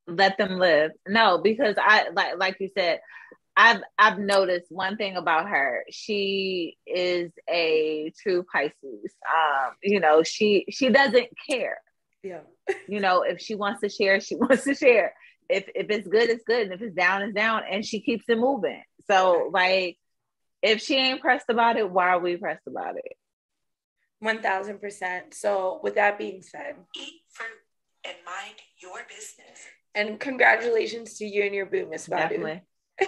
Let 0.09 0.39
them 0.39 0.59
live. 0.59 0.93
No, 1.07 1.39
because 1.39 1.77
I 1.79 2.09
like 2.15 2.39
like 2.39 2.57
you 2.61 2.71
said, 2.77 3.01
I've 3.57 3.83
I've 3.99 4.19
noticed 4.19 4.67
one 4.71 4.97
thing 4.97 5.17
about 5.17 5.49
her. 5.49 5.85
She 5.91 6.79
is 6.87 7.31
a 7.49 8.13
true 8.23 8.45
Pisces. 8.51 8.75
Um, 8.85 9.73
you 9.83 10.01
know, 10.01 10.23
she 10.23 10.65
she 10.71 10.89
doesn't 10.89 11.29
care. 11.49 11.79
Yeah. 12.29 12.41
you 12.89 13.01
know, 13.01 13.23
if 13.23 13.41
she 13.41 13.55
wants 13.55 13.81
to 13.81 13.89
share, 13.89 14.21
she 14.21 14.37
wants 14.37 14.65
to 14.65 14.75
share. 14.75 15.15
If 15.49 15.69
if 15.75 15.91
it's 15.91 16.09
good, 16.09 16.29
it's 16.29 16.45
good. 16.45 16.65
And 16.65 16.73
if 16.73 16.83
it's 16.83 16.95
down, 16.95 17.23
it's 17.23 17.35
down. 17.35 17.63
And 17.71 17.85
she 17.85 18.01
keeps 18.01 18.25
it 18.29 18.39
moving. 18.39 18.83
So 19.09 19.51
like 19.53 19.99
if 20.63 20.83
she 20.83 20.97
ain't 20.97 21.21
pressed 21.21 21.49
about 21.49 21.77
it, 21.77 21.91
why 21.91 22.09
are 22.09 22.19
we 22.19 22.37
pressed 22.37 22.67
about 22.67 22.97
it? 22.97 23.17
1000%. 24.23 25.35
So, 25.35 25.81
with 25.83 25.95
that 25.97 26.19
being 26.19 26.43
said, 26.43 26.75
eat 26.97 27.21
fruit 27.31 27.49
and 28.05 28.17
mind 28.25 28.57
your 28.79 28.99
business. 29.09 29.61
And 29.95 30.19
congratulations 30.19 31.19
to 31.19 31.27
you 31.27 31.45
and 31.45 31.55
your 31.55 31.67
boo, 31.67 31.89
Miss 31.91 32.09
Badu. 32.09 32.61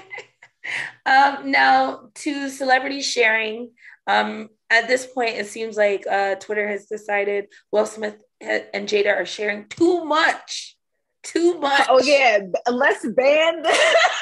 um, 1.06 1.50
now, 1.50 2.10
to 2.14 2.48
celebrity 2.48 3.00
sharing, 3.00 3.72
um, 4.06 4.48
at 4.70 4.88
this 4.88 5.06
point, 5.06 5.36
it 5.36 5.46
seems 5.46 5.76
like 5.76 6.06
uh, 6.06 6.36
Twitter 6.36 6.68
has 6.68 6.86
decided 6.86 7.46
Will 7.72 7.86
Smith 7.86 8.16
and 8.40 8.88
Jada 8.88 9.16
are 9.16 9.26
sharing 9.26 9.68
too 9.68 10.04
much. 10.04 10.76
Too 11.22 11.58
much. 11.58 11.86
Oh, 11.88 12.00
yeah. 12.02 12.38
Let's 12.70 13.06
ban. 13.06 13.64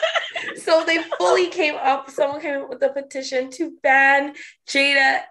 so 0.57 0.85
they 0.85 0.99
fully 1.19 1.49
came 1.49 1.77
up, 1.77 2.11
someone 2.11 2.41
came 2.41 2.63
up 2.63 2.69
with 2.69 2.83
a 2.83 2.89
petition 2.89 3.51
to 3.53 3.73
ban 3.83 4.35
Jada 4.69 5.23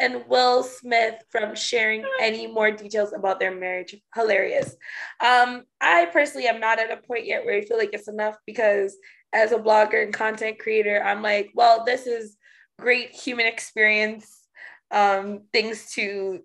and 0.00 0.24
Will 0.26 0.64
Smith 0.64 1.14
from 1.30 1.54
sharing 1.54 2.04
any 2.20 2.48
more 2.48 2.72
details 2.72 3.12
about 3.12 3.38
their 3.38 3.54
marriage. 3.54 3.94
Hilarious. 4.14 4.74
Um, 5.20 5.62
I 5.80 6.06
personally 6.06 6.48
am 6.48 6.58
not 6.58 6.80
at 6.80 6.90
a 6.90 6.96
point 6.96 7.26
yet 7.26 7.44
where 7.44 7.54
I 7.54 7.60
feel 7.60 7.78
like 7.78 7.90
it's 7.92 8.08
enough 8.08 8.36
because 8.44 8.96
as 9.32 9.52
a 9.52 9.58
blogger 9.58 10.02
and 10.02 10.12
content 10.12 10.58
creator, 10.58 11.00
I'm 11.02 11.22
like, 11.22 11.50
well, 11.54 11.84
this 11.84 12.06
is 12.06 12.36
great 12.78 13.10
human 13.10 13.46
experience, 13.46 14.48
um, 14.90 15.42
things 15.52 15.92
to 15.92 16.40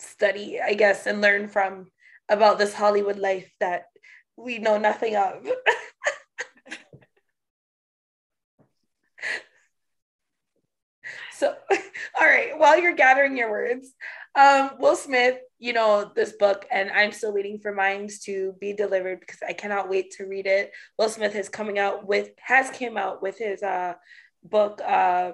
study, 0.00 0.60
I 0.60 0.74
guess, 0.74 1.06
and 1.06 1.20
learn 1.20 1.48
from 1.48 1.86
about 2.28 2.58
this 2.58 2.74
Hollywood 2.74 3.18
life 3.18 3.50
that 3.60 3.86
we 4.36 4.58
know 4.58 4.78
nothing 4.78 5.16
of. 5.16 5.46
So, 11.40 11.54
all 12.20 12.26
right, 12.26 12.50
while 12.58 12.78
you're 12.78 12.94
gathering 12.94 13.34
your 13.34 13.50
words, 13.50 13.94
um, 14.34 14.72
Will 14.78 14.94
Smith, 14.94 15.38
you 15.58 15.72
know, 15.72 16.12
this 16.14 16.32
book, 16.32 16.66
and 16.70 16.90
I'm 16.90 17.12
still 17.12 17.32
waiting 17.32 17.58
for 17.58 17.72
mine 17.72 18.10
to 18.24 18.54
be 18.60 18.74
delivered 18.74 19.20
because 19.20 19.38
I 19.46 19.54
cannot 19.54 19.88
wait 19.88 20.10
to 20.18 20.26
read 20.26 20.46
it. 20.46 20.70
Will 20.98 21.08
Smith 21.08 21.34
is 21.34 21.48
coming 21.48 21.78
out 21.78 22.06
with, 22.06 22.28
has 22.38 22.68
came 22.70 22.98
out 22.98 23.22
with 23.22 23.38
his 23.38 23.62
uh, 23.62 23.94
book, 24.44 24.82
uh, 24.86 25.32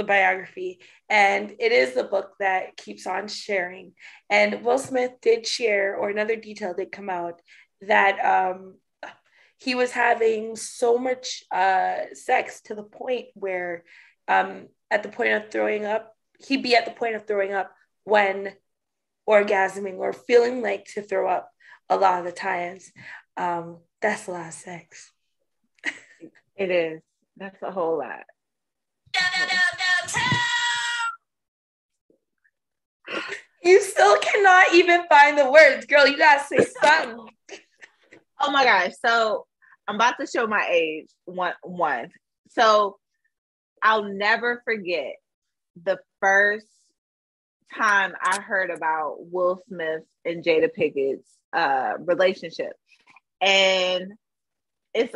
the 0.00 0.06
biography, 0.06 0.80
and 1.08 1.54
it 1.58 1.72
is 1.72 1.94
the 1.94 2.04
book 2.04 2.32
that 2.40 2.76
keeps 2.76 3.06
on 3.06 3.28
sharing. 3.28 3.92
And 4.30 4.64
Will 4.64 4.78
Smith 4.78 5.12
did 5.20 5.46
share, 5.46 5.94
or 5.94 6.08
another 6.08 6.36
detail 6.36 6.72
did 6.74 6.90
come 6.90 7.10
out 7.10 7.40
that 7.82 8.18
um, 8.24 8.76
he 9.58 9.74
was 9.74 9.92
having 9.92 10.56
so 10.56 10.96
much 10.96 11.44
uh, 11.52 12.14
sex 12.14 12.62
to 12.62 12.74
the 12.74 12.82
point 12.82 13.26
where 13.34 13.84
um, 14.26 14.68
at 14.90 15.02
the 15.02 15.10
point 15.10 15.32
of 15.32 15.50
throwing 15.50 15.84
up, 15.84 16.14
he'd 16.46 16.62
be 16.62 16.74
at 16.74 16.86
the 16.86 16.92
point 16.92 17.14
of 17.14 17.26
throwing 17.26 17.52
up 17.52 17.70
when 18.04 18.54
orgasming 19.28 19.98
or 19.98 20.14
feeling 20.14 20.62
like 20.62 20.86
to 20.86 21.02
throw 21.02 21.28
up 21.28 21.50
a 21.90 21.96
lot 21.96 22.20
of 22.20 22.24
the 22.24 22.32
times. 22.32 22.90
Um, 23.36 23.78
that's 24.00 24.28
a 24.28 24.30
lot 24.30 24.48
of 24.48 24.54
sex. 24.54 25.12
it 26.56 26.70
is. 26.70 27.02
That's 27.36 27.62
a 27.62 27.70
whole 27.70 27.98
lot. 27.98 28.24
You 33.62 33.80
still 33.82 34.16
cannot 34.18 34.74
even 34.74 35.04
find 35.08 35.36
the 35.36 35.50
words, 35.50 35.86
girl. 35.86 36.06
You 36.06 36.16
gotta 36.16 36.44
say 36.44 36.64
something. 36.80 37.28
oh 38.40 38.50
my 38.50 38.64
gosh! 38.64 38.92
So 39.04 39.46
I'm 39.86 39.96
about 39.96 40.14
to 40.20 40.26
show 40.26 40.46
my 40.46 40.66
age. 40.70 41.08
One, 41.24 41.52
one. 41.62 42.10
So 42.50 42.98
I'll 43.82 44.04
never 44.04 44.62
forget 44.64 45.16
the 45.82 45.98
first 46.20 46.66
time 47.74 48.14
I 48.20 48.40
heard 48.40 48.70
about 48.70 49.16
Will 49.18 49.60
Smith 49.68 50.02
and 50.24 50.44
Jada 50.44 50.68
Pinkett's 50.76 51.28
uh, 51.52 51.94
relationship. 52.00 52.72
And 53.40 54.12
it's, 54.94 55.14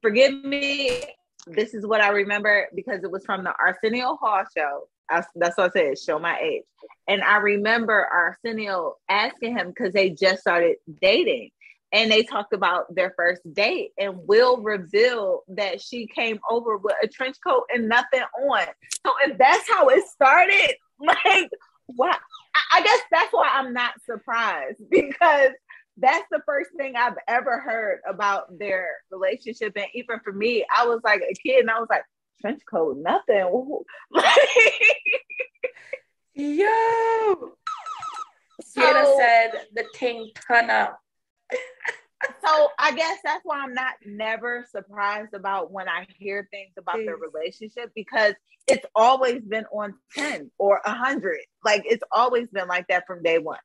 forgive 0.00 0.44
me, 0.44 1.02
this 1.46 1.74
is 1.74 1.86
what 1.86 2.00
I 2.00 2.08
remember 2.10 2.68
because 2.74 3.02
it 3.04 3.10
was 3.10 3.24
from 3.24 3.44
the 3.44 3.54
Arsenio 3.58 4.16
Hall 4.16 4.44
show. 4.56 4.88
I, 5.12 5.24
that's 5.36 5.56
what 5.56 5.70
I 5.76 5.80
said, 5.80 5.98
show 5.98 6.18
my 6.18 6.38
age. 6.38 6.62
And 7.08 7.22
I 7.22 7.36
remember 7.38 8.06
Arsenio 8.12 8.96
asking 9.08 9.56
him 9.56 9.68
because 9.68 9.92
they 9.92 10.10
just 10.10 10.40
started 10.40 10.76
dating 11.00 11.50
and 11.92 12.10
they 12.10 12.22
talked 12.22 12.54
about 12.54 12.94
their 12.94 13.12
first 13.16 13.42
date 13.52 13.90
and 13.98 14.26
will 14.26 14.58
reveal 14.58 15.42
that 15.48 15.80
she 15.80 16.06
came 16.06 16.38
over 16.50 16.78
with 16.78 16.94
a 17.02 17.06
trench 17.06 17.36
coat 17.46 17.64
and 17.72 17.88
nothing 17.88 18.22
on 18.48 18.64
so 19.04 19.12
if 19.26 19.36
that's 19.36 19.68
how 19.68 19.88
it 19.88 20.02
started 20.08 20.74
like 21.00 21.50
why 21.86 22.16
i 22.72 22.82
guess 22.82 23.00
that's 23.10 23.32
why 23.32 23.48
i'm 23.52 23.72
not 23.72 23.92
surprised 24.06 24.78
because 24.90 25.52
that's 25.98 26.26
the 26.30 26.40
first 26.46 26.70
thing 26.76 26.96
I've 26.96 27.18
ever 27.28 27.60
heard 27.60 28.00
about 28.08 28.58
their 28.58 28.88
relationship. 29.10 29.74
And 29.76 29.86
even 29.94 30.20
for 30.20 30.32
me, 30.32 30.64
I 30.74 30.86
was 30.86 31.00
like 31.04 31.20
a 31.20 31.34
kid 31.34 31.60
and 31.60 31.70
I 31.70 31.78
was 31.78 31.88
like, 31.90 32.04
trench 32.42 32.60
coat, 32.70 32.98
nothing. 32.98 33.48
Yo. 36.34 37.52
Sienna 38.62 39.04
so, 39.04 39.18
said 39.18 39.50
the 39.74 39.84
ting 39.94 40.30
turn 40.46 40.68
up. 40.70 40.98
so 42.44 42.68
I 42.78 42.92
guess 42.94 43.18
that's 43.24 43.44
why 43.44 43.60
I'm 43.60 43.74
not 43.74 43.94
never 44.04 44.66
surprised 44.70 45.34
about 45.34 45.70
when 45.70 45.88
I 45.88 46.06
hear 46.18 46.48
things 46.50 46.72
about 46.78 46.96
their 46.96 47.16
relationship 47.16 47.92
because 47.94 48.34
it's 48.66 48.86
always 48.94 49.42
been 49.42 49.66
on 49.72 49.94
10 50.14 50.50
or 50.58 50.80
100. 50.84 51.38
Like 51.64 51.82
it's 51.84 52.04
always 52.10 52.48
been 52.48 52.68
like 52.68 52.88
that 52.88 53.06
from 53.06 53.22
day 53.22 53.38
one. 53.38 53.58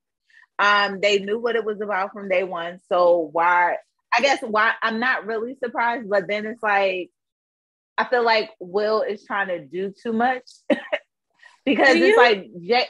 Um, 0.60 1.00
they 1.02 1.20
knew 1.20 1.40
what 1.40 1.56
it 1.56 1.64
was 1.64 1.82
about 1.82 2.14
from 2.14 2.30
day 2.30 2.44
one. 2.44 2.80
So 2.90 3.30
why? 3.32 3.78
I 4.18 4.22
guess 4.22 4.42
why 4.42 4.74
I'm 4.82 5.00
not 5.00 5.26
really 5.26 5.56
surprised, 5.64 6.10
but 6.10 6.28
then 6.28 6.46
it's 6.46 6.64
like 6.64 7.12
I 7.98 8.06
feel 8.06 8.24
like 8.24 8.52
Will 8.60 9.02
is 9.02 9.26
trying 9.26 9.48
to 9.48 9.66
do 9.66 9.94
too 10.04 10.14
much 10.14 10.44
because 11.66 11.96
do 11.96 12.04
it's 12.04 12.18
like 12.18 12.48
J- 12.62 12.88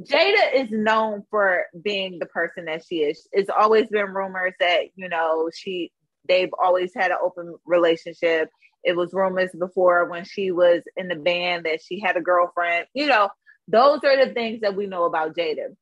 Jada 0.00 0.54
is 0.54 0.70
known 0.70 1.24
for 1.30 1.64
being 1.82 2.18
the 2.18 2.26
person 2.26 2.66
that 2.66 2.84
she 2.86 2.96
is. 3.02 3.28
It's 3.32 3.50
always 3.50 3.88
been 3.88 4.12
rumors 4.14 4.54
that 4.60 4.84
you 4.94 5.08
know 5.08 5.50
she 5.54 5.90
they've 6.28 6.52
always 6.62 6.92
had 6.94 7.10
an 7.10 7.18
open 7.22 7.56
relationship. 7.66 8.48
It 8.82 8.96
was 8.96 9.12
rumors 9.12 9.50
before 9.58 10.08
when 10.08 10.24
she 10.24 10.52
was 10.52 10.82
in 10.96 11.08
the 11.08 11.16
band 11.16 11.66
that 11.66 11.80
she 11.82 12.00
had 12.00 12.16
a 12.16 12.22
girlfriend. 12.22 12.86
You 12.94 13.06
know, 13.08 13.28
those 13.68 14.00
are 14.04 14.24
the 14.24 14.32
things 14.32 14.60
that 14.62 14.76
we 14.76 14.86
know 14.86 15.04
about 15.04 15.36
Jada. 15.36 15.74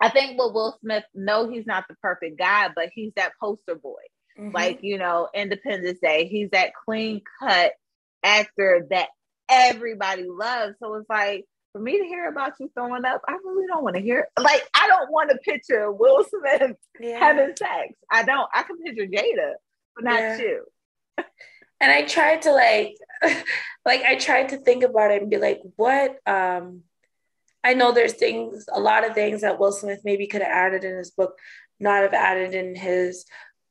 I 0.00 0.10
think 0.10 0.38
with 0.38 0.52
Will 0.52 0.76
Smith, 0.80 1.04
no, 1.14 1.50
he's 1.50 1.66
not 1.66 1.84
the 1.88 1.96
perfect 2.02 2.38
guy, 2.38 2.68
but 2.74 2.90
he's 2.94 3.12
that 3.16 3.32
poster 3.40 3.74
boy. 3.74 4.02
Mm-hmm. 4.38 4.54
Like, 4.54 4.80
you 4.82 4.98
know, 4.98 5.28
Independence 5.34 5.98
Day, 6.00 6.26
he's 6.28 6.50
that 6.50 6.72
clean 6.84 7.22
cut 7.40 7.72
actor 8.22 8.86
that 8.90 9.08
everybody 9.48 10.24
loves. 10.28 10.74
So 10.80 10.94
it's 10.94 11.08
like, 11.08 11.44
for 11.72 11.80
me 11.80 11.98
to 11.98 12.04
hear 12.04 12.28
about 12.28 12.54
you 12.58 12.70
throwing 12.74 13.04
up, 13.04 13.20
I 13.28 13.32
really 13.44 13.66
don't 13.66 13.84
want 13.84 13.96
to 13.96 14.02
hear. 14.02 14.28
Like, 14.38 14.62
I 14.74 14.86
don't 14.86 15.10
want 15.10 15.30
to 15.30 15.38
picture 15.38 15.92
Will 15.92 16.24
Smith 16.24 16.76
yeah. 17.00 17.18
having 17.18 17.54
sex. 17.56 17.94
I 18.10 18.22
don't. 18.22 18.48
I 18.54 18.62
can 18.62 18.78
picture 18.78 19.06
Jada, 19.06 19.52
but 19.94 20.04
not 20.04 20.18
yeah. 20.18 20.38
you. 20.38 20.64
and 21.80 21.92
I 21.92 22.02
tried 22.02 22.42
to 22.42 22.52
like, 22.52 22.96
like 23.84 24.02
I 24.02 24.16
tried 24.16 24.50
to 24.50 24.58
think 24.58 24.82
about 24.82 25.10
it 25.10 25.20
and 25.20 25.30
be 25.30 25.36
like, 25.36 25.60
what 25.76 26.16
um 26.26 26.82
I 27.64 27.74
know 27.74 27.92
there's 27.92 28.14
things, 28.14 28.66
a 28.72 28.80
lot 28.80 29.06
of 29.06 29.14
things 29.14 29.42
that 29.42 29.58
Will 29.58 29.72
Smith 29.72 30.00
maybe 30.04 30.26
could 30.26 30.42
have 30.42 30.50
added 30.50 30.84
in 30.84 30.96
his 30.96 31.10
book, 31.10 31.34
not 31.80 32.02
have 32.02 32.14
added 32.14 32.54
in 32.54 32.74
his 32.74 33.26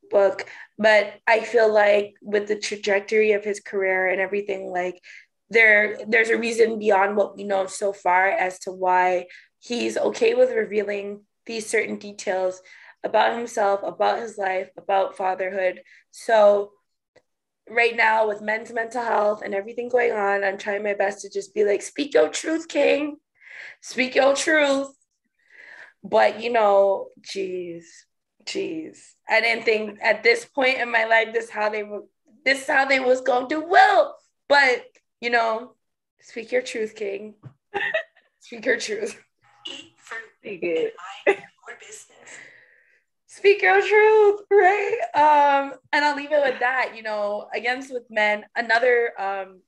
book. 0.10 0.46
But 0.78 1.14
I 1.28 1.42
feel 1.42 1.72
like 1.72 2.16
with 2.22 2.48
the 2.48 2.58
trajectory 2.58 3.34
of 3.34 3.44
his 3.44 3.60
career 3.60 4.08
and 4.08 4.22
everything, 4.22 4.72
like 4.72 5.02
there, 5.50 5.98
there's 6.08 6.30
a 6.30 6.38
reason 6.38 6.80
beyond 6.80 7.16
what 7.16 7.36
we 7.36 7.44
know 7.44 7.68
so 7.68 7.94
far 7.94 8.30
as 8.30 8.60
to 8.60 8.72
why 8.72 9.28
he's 9.60 9.98
okay 9.98 10.34
with 10.34 10.52
revealing 10.52 11.22
these 11.46 11.66
certain 11.68 11.98
details 11.98 12.62
about 13.04 13.38
himself, 13.38 13.82
about 13.84 14.20
his 14.20 14.38
life, 14.38 14.70
about 14.78 15.18
fatherhood. 15.18 15.82
So 16.12 16.72
right 17.70 17.96
now 17.96 18.28
with 18.28 18.42
men's 18.42 18.72
mental 18.72 19.04
health 19.04 19.42
and 19.44 19.54
everything 19.54 19.90
going 19.90 20.12
on, 20.12 20.44
I'm 20.44 20.58
trying 20.58 20.84
my 20.84 20.94
best 20.94 21.22
to 21.22 21.30
just 21.30 21.54
be 21.54 21.64
like, 21.64 21.82
speak 21.82 22.14
your 22.14 22.30
truth, 22.30 22.68
King 22.68 23.18
speak 23.82 24.16
your 24.16 24.36
truth. 24.36 24.90
But 26.04 26.42
you 26.42 26.52
know, 26.52 27.10
geez, 27.22 28.06
geez. 28.48 29.16
I 29.30 29.42
didn't 29.42 29.66
think 29.66 30.00
at 30.02 30.24
this 30.24 30.46
point 30.46 30.80
in 30.80 30.92
my 30.92 31.06
life 31.06 31.34
this 31.34 31.50
how 31.50 31.70
they 31.70 31.84
were 31.84 32.04
this 32.46 32.62
is 32.62 32.68
how 32.68 32.86
they 32.86 33.00
was 33.00 33.22
gonna 33.22 33.48
do 33.48 33.64
well. 33.68 34.18
But 34.48 34.86
you 35.22 35.30
know, 35.30 35.74
speak 36.22 36.52
your 36.52 36.62
truth, 36.62 36.96
King. 36.96 37.36
speak 38.40 38.66
your 38.66 38.80
truth. 38.80 39.22
Eat 39.68 39.94
fruit. 39.98 40.20
Speak 40.40 40.64
it. 40.64 40.94
Your 41.28 41.36
business. 41.80 42.08
Speak 43.28 43.62
your 43.62 43.82
truth, 43.82 44.42
right? 44.50 45.00
Um, 45.14 45.74
and 45.92 46.06
I'll 46.06 46.16
leave 46.16 46.32
it 46.32 46.42
with 46.42 46.60
that. 46.60 46.94
You 46.96 47.04
know, 47.04 47.50
against 47.54 47.94
with 47.94 48.10
men, 48.10 48.46
another 48.56 49.12
um 49.20 49.60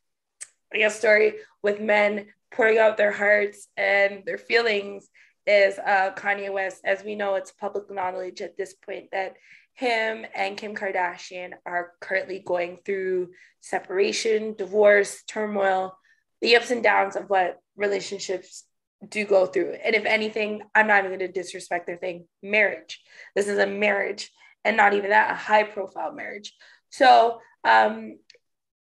I 0.73 0.77
guess 0.77 0.97
story 0.97 1.35
with 1.61 1.81
men 1.81 2.27
pouring 2.51 2.77
out 2.77 2.97
their 2.97 3.11
hearts 3.11 3.67
and 3.75 4.23
their 4.25 4.37
feelings 4.37 5.09
is 5.49 5.79
uh, 5.79 6.11
Kanye 6.15 6.53
West. 6.53 6.81
As 6.85 7.03
we 7.03 7.15
know, 7.15 7.35
it's 7.35 7.51
public 7.51 7.89
knowledge 7.89 8.41
at 8.41 8.55
this 8.55 8.73
point 8.73 9.05
that 9.11 9.33
him 9.73 10.25
and 10.35 10.57
Kim 10.57 10.75
Kardashian 10.75 11.53
are 11.65 11.93
currently 11.99 12.43
going 12.45 12.79
through 12.85 13.29
separation, 13.61 14.53
divorce, 14.53 15.23
turmoil, 15.27 15.97
the 16.41 16.55
ups 16.55 16.69
and 16.69 16.83
downs 16.83 17.15
of 17.15 17.29
what 17.29 17.57
relationships 17.75 18.65
do 19.07 19.25
go 19.25 19.45
through. 19.45 19.73
And 19.83 19.95
if 19.95 20.05
anything, 20.05 20.61
I'm 20.75 20.87
not 20.87 21.05
even 21.05 21.17
going 21.17 21.31
to 21.31 21.41
disrespect 21.41 21.87
their 21.87 21.97
thing 21.97 22.27
marriage. 22.43 23.01
This 23.35 23.47
is 23.47 23.57
a 23.57 23.65
marriage, 23.65 24.29
and 24.63 24.77
not 24.77 24.93
even 24.93 25.09
that, 25.09 25.31
a 25.31 25.35
high 25.35 25.63
profile 25.63 26.11
marriage. 26.11 26.53
So, 26.89 27.39
um, 27.63 28.19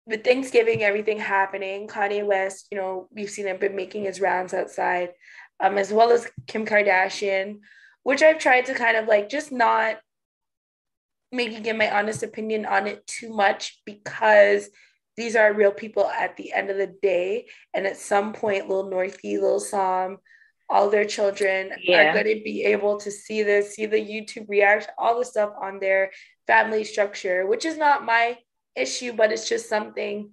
with 0.08 0.23
Thanksgiving, 0.23 0.84
everything 0.84 1.19
happening, 1.19 1.88
Kanye 1.88 2.25
West, 2.25 2.67
you 2.71 2.77
know, 2.77 3.08
we've 3.12 3.30
seen 3.30 3.45
him 3.45 3.58
been 3.58 3.75
making 3.75 4.06
his 4.06 4.21
rounds 4.21 4.53
outside, 4.53 5.10
um, 5.60 5.78
as 5.78 5.91
well 5.91 6.12
as 6.12 6.28
Kim 6.48 6.65
Kardashian, 6.65 7.60
which 8.04 8.22
I've 8.22 8.39
tried 8.39 8.65
to 8.67 8.74
kind 8.74 8.98
of 8.98 9.08
like 9.08 9.30
just 9.30 9.52
not 9.52 9.98
maybe 11.32 11.60
give 11.60 11.76
my 11.76 11.91
honest 11.91 12.24
opinion 12.24 12.65
on 12.65 12.88
it 12.88 13.06
too 13.06 13.34
much 13.34 13.82
because 13.86 14.70
these 15.17 15.36
are 15.36 15.52
real 15.52 15.72
people 15.72 16.06
at 16.06 16.38
the 16.38 16.54
end 16.54 16.70
of 16.70 16.78
the 16.78 16.93
day. 17.02 17.48
And 17.74 17.86
at 17.86 17.98
some 17.98 18.34
point, 18.34 18.70
Lil 18.70 18.89
Northy, 18.89 19.41
Lil 19.41 19.60
Psalm, 19.60 20.17
all 20.70 20.89
their 20.89 21.06
children 21.06 21.72
yeah. 21.82 22.10
are 22.10 22.13
going 22.13 22.38
to 22.38 22.43
be 22.43 22.63
able 22.65 22.98
to 22.98 23.12
see 23.12 23.43
this, 23.43 23.76
see 23.76 23.88
the 23.88 23.98
YouTube 23.98 24.48
reaction, 24.48 24.91
all 24.98 25.17
the 25.20 25.26
stuff 25.26 25.52
on 25.62 25.80
their 25.80 26.12
family 26.46 26.84
structure, 26.84 27.46
which 27.48 27.65
is 27.65 27.78
not 27.78 28.06
my 28.06 28.38
issue, 28.76 29.12
but 29.12 29.32
it's 29.32 29.50
just 29.50 29.67
something 29.67 30.32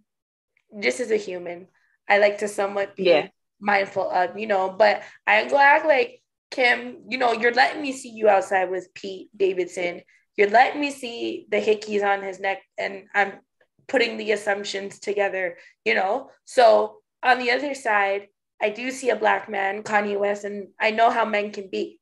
just 0.81 1.01
as 1.01 1.11
a 1.11 1.17
human, 1.17 1.69
I 2.09 2.19
like 2.19 2.39
to 2.39 2.49
somewhat 2.49 2.97
be 2.97 3.05
yeah. 3.05 3.29
Mindful 3.65 4.09
of, 4.11 4.39
you 4.39 4.47
know. 4.47 4.71
But 4.71 5.03
I'm 5.27 5.49
glad, 5.49 5.87
like, 5.87 6.21
Kim, 6.51 6.99
you 7.09 7.19
know, 7.19 7.33
you're 7.33 7.55
letting 7.55 7.83
me 7.83 7.93
see 7.93 8.11
you 8.11 8.29
outside 8.29 8.71
with 8.71 8.95
Pete 8.95 9.31
Davidson. 9.37 10.03
You're 10.37 10.51
letting 10.51 10.81
me 10.81 10.91
see 10.91 11.47
the 11.51 11.57
hickeys 11.57 12.05
on 12.05 12.23
his 12.23 12.39
neck, 12.39 12.59
and 12.79 13.05
I'm 13.15 13.33
putting 13.89 14.17
the 14.17 14.33
assumptions 14.33 15.01
together, 15.01 15.57
you 15.85 15.95
know. 15.95 16.31
So 16.45 16.99
on 17.23 17.39
the 17.39 17.51
other 17.51 17.75
side, 17.75 18.29
I 18.63 18.71
do 18.71 18.91
see 18.91 19.11
a 19.11 19.17
black 19.17 19.49
man, 19.49 19.83
Kanye 19.83 20.19
West, 20.19 20.45
and 20.45 20.69
I 20.81 20.91
know 20.91 21.11
how 21.11 21.25
men 21.25 21.51
can 21.51 21.69
be. 21.71 21.99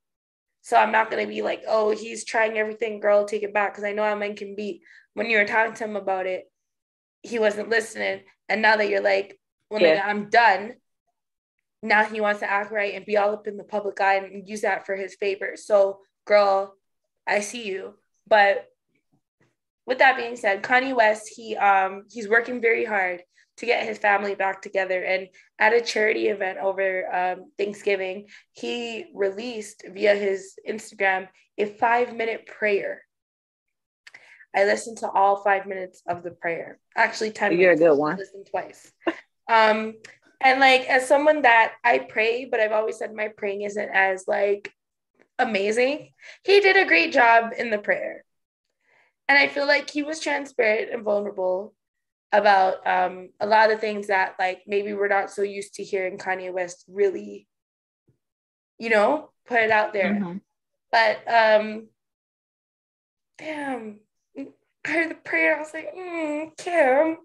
So 0.62 0.76
I'm 0.76 0.92
not 0.92 1.10
gonna 1.10 1.26
be 1.26 1.42
like, 1.42 1.62
oh, 1.66 1.90
he's 1.90 2.24
trying 2.24 2.58
everything, 2.58 3.00
girl, 3.00 3.24
take 3.24 3.42
it 3.42 3.54
back, 3.54 3.72
because 3.72 3.84
I 3.84 3.92
know 3.92 4.04
how 4.04 4.14
men 4.14 4.36
can 4.36 4.54
be 4.54 4.82
when 5.14 5.28
you 5.28 5.38
were 5.38 5.44
talking 5.44 5.74
to 5.74 5.84
him 5.84 5.96
about 5.96 6.26
it, 6.26 6.44
he 7.22 7.38
wasn't 7.38 7.68
listening. 7.68 8.20
And 8.48 8.62
now 8.62 8.76
that 8.76 8.88
you're 8.88 9.02
like, 9.02 9.38
well, 9.70 9.80
yeah. 9.80 10.02
I'm 10.04 10.28
done. 10.28 10.74
Now 11.82 12.04
he 12.04 12.20
wants 12.20 12.40
to 12.40 12.50
act 12.50 12.70
right 12.72 12.94
and 12.94 13.04
be 13.04 13.16
all 13.16 13.32
up 13.32 13.46
in 13.46 13.56
the 13.56 13.64
public 13.64 14.00
eye 14.00 14.16
and 14.16 14.48
use 14.48 14.60
that 14.60 14.86
for 14.86 14.94
his 14.94 15.14
favor. 15.16 15.54
So, 15.56 15.98
girl, 16.26 16.74
I 17.26 17.40
see 17.40 17.66
you. 17.66 17.94
But 18.26 18.66
with 19.86 19.98
that 19.98 20.16
being 20.16 20.36
said, 20.36 20.62
Kanye 20.62 20.94
West, 20.94 21.28
he 21.34 21.56
um 21.56 22.04
he's 22.10 22.28
working 22.28 22.60
very 22.60 22.84
hard 22.84 23.22
to 23.58 23.66
get 23.66 23.86
his 23.86 23.98
family 23.98 24.34
back 24.34 24.62
together. 24.62 25.02
And 25.02 25.28
at 25.58 25.74
a 25.74 25.80
charity 25.80 26.28
event 26.28 26.58
over 26.58 27.14
um, 27.14 27.50
Thanksgiving, 27.58 28.28
he 28.52 29.06
released 29.14 29.84
via 29.92 30.14
his 30.14 30.54
Instagram 30.68 31.28
a 31.58 31.66
five 31.66 32.16
minute 32.16 32.46
prayer 32.46 33.02
I 34.54 34.64
listened 34.64 34.98
to 34.98 35.10
all 35.10 35.36
five 35.42 35.66
minutes 35.66 36.02
of 36.06 36.22
the 36.22 36.30
prayer. 36.30 36.78
Actually, 36.94 37.30
10 37.30 37.52
You're 37.52 37.60
minutes. 37.74 37.80
a 37.80 37.84
good 37.84 37.94
one. 37.98 38.16
Listen 38.16 38.44
twice. 38.44 38.92
um, 39.50 39.94
and 40.42 40.60
like 40.60 40.82
as 40.88 41.06
someone 41.06 41.42
that 41.42 41.74
I 41.84 41.98
pray, 41.98 42.44
but 42.44 42.60
I've 42.60 42.72
always 42.72 42.98
said 42.98 43.14
my 43.14 43.28
praying 43.28 43.62
isn't 43.62 43.90
as 43.90 44.24
like 44.26 44.72
amazing. 45.38 46.10
He 46.44 46.60
did 46.60 46.76
a 46.76 46.86
great 46.86 47.12
job 47.12 47.52
in 47.56 47.70
the 47.70 47.78
prayer. 47.78 48.24
And 49.28 49.38
I 49.38 49.48
feel 49.48 49.66
like 49.66 49.90
he 49.90 50.02
was 50.02 50.20
transparent 50.20 50.92
and 50.92 51.04
vulnerable 51.04 51.74
about 52.32 52.86
um, 52.86 53.28
a 53.40 53.46
lot 53.46 53.70
of 53.70 53.80
things 53.80 54.08
that 54.08 54.34
like 54.38 54.62
maybe 54.66 54.94
we're 54.94 55.08
not 55.08 55.30
so 55.30 55.42
used 55.42 55.74
to 55.74 55.84
hearing 55.84 56.18
Kanye 56.18 56.52
West 56.52 56.84
really, 56.88 57.46
you 58.78 58.90
know, 58.90 59.30
put 59.46 59.60
it 59.60 59.70
out 59.70 59.92
there. 59.92 60.14
Mm-hmm. 60.14 60.38
But 60.90 61.20
um 61.26 61.88
damn, 63.38 64.00
I 64.36 64.46
heard 64.84 65.10
the 65.10 65.14
prayer. 65.14 65.56
I 65.56 65.60
was 65.60 65.74
like, 65.74 65.94
mm, 65.94 66.56
Kim, 66.56 67.16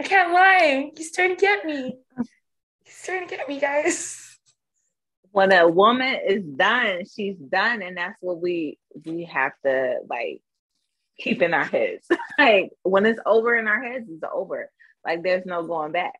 I 0.00 0.04
can't 0.04 0.32
lie. 0.32 0.90
He's 0.96 1.12
trying 1.12 1.36
to 1.36 1.40
get 1.40 1.64
me. 1.64 1.98
He's 2.84 3.02
trying 3.04 3.26
to 3.26 3.36
get 3.36 3.48
me, 3.48 3.60
guys. 3.60 4.38
when 5.32 5.52
a 5.52 5.68
woman 5.68 6.18
is 6.26 6.44
done, 6.44 7.02
she's 7.14 7.36
done, 7.36 7.82
and 7.82 7.96
that's 7.96 8.20
what 8.20 8.40
we 8.40 8.78
we 9.04 9.24
have 9.24 9.52
to 9.64 9.98
like 10.08 10.40
keep 11.18 11.42
in 11.42 11.54
our 11.54 11.64
heads. 11.64 12.06
like 12.38 12.70
when 12.82 13.06
it's 13.06 13.20
over 13.26 13.54
in 13.56 13.68
our 13.68 13.82
heads, 13.82 14.06
it's 14.08 14.22
over. 14.32 14.70
Like 15.04 15.22
there's 15.22 15.46
no 15.46 15.66
going 15.66 15.92
back. 15.92 16.14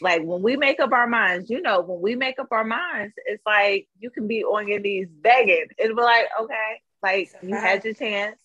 Like 0.00 0.22
when 0.22 0.42
we 0.42 0.56
make 0.56 0.80
up 0.80 0.92
our 0.92 1.06
minds, 1.06 1.48
you 1.48 1.62
know, 1.62 1.80
when 1.80 2.00
we 2.00 2.16
make 2.16 2.38
up 2.38 2.48
our 2.50 2.64
minds, 2.64 3.14
it's 3.24 3.42
like 3.46 3.88
you 3.98 4.10
can 4.10 4.26
be 4.26 4.44
on 4.44 4.68
your 4.68 4.80
knees 4.80 5.08
begging. 5.10 5.66
It'll 5.78 5.96
be 5.96 6.02
like, 6.02 6.26
okay, 6.40 6.82
like 7.02 7.30
you 7.42 7.54
had 7.54 7.84
your 7.84 7.94
chance. 7.94 8.40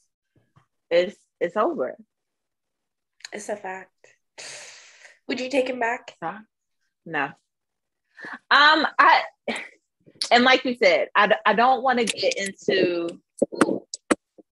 It's 0.90 1.18
it's 1.40 1.58
over. 1.58 1.98
It's 3.34 3.50
a 3.50 3.56
fact. 3.56 3.92
Would 5.28 5.40
you 5.40 5.50
take 5.50 5.70
him 5.70 5.80
back? 5.80 6.16
No. 7.06 7.26
Um, 8.50 8.88
I 9.00 9.22
and 10.32 10.44
like 10.44 10.66
you 10.66 10.76
said, 10.76 11.10
I, 11.16 11.36
I 11.46 11.54
don't 11.54 11.84
want 11.84 12.00
to 12.00 12.06
get 12.06 12.36
into. 12.38 13.20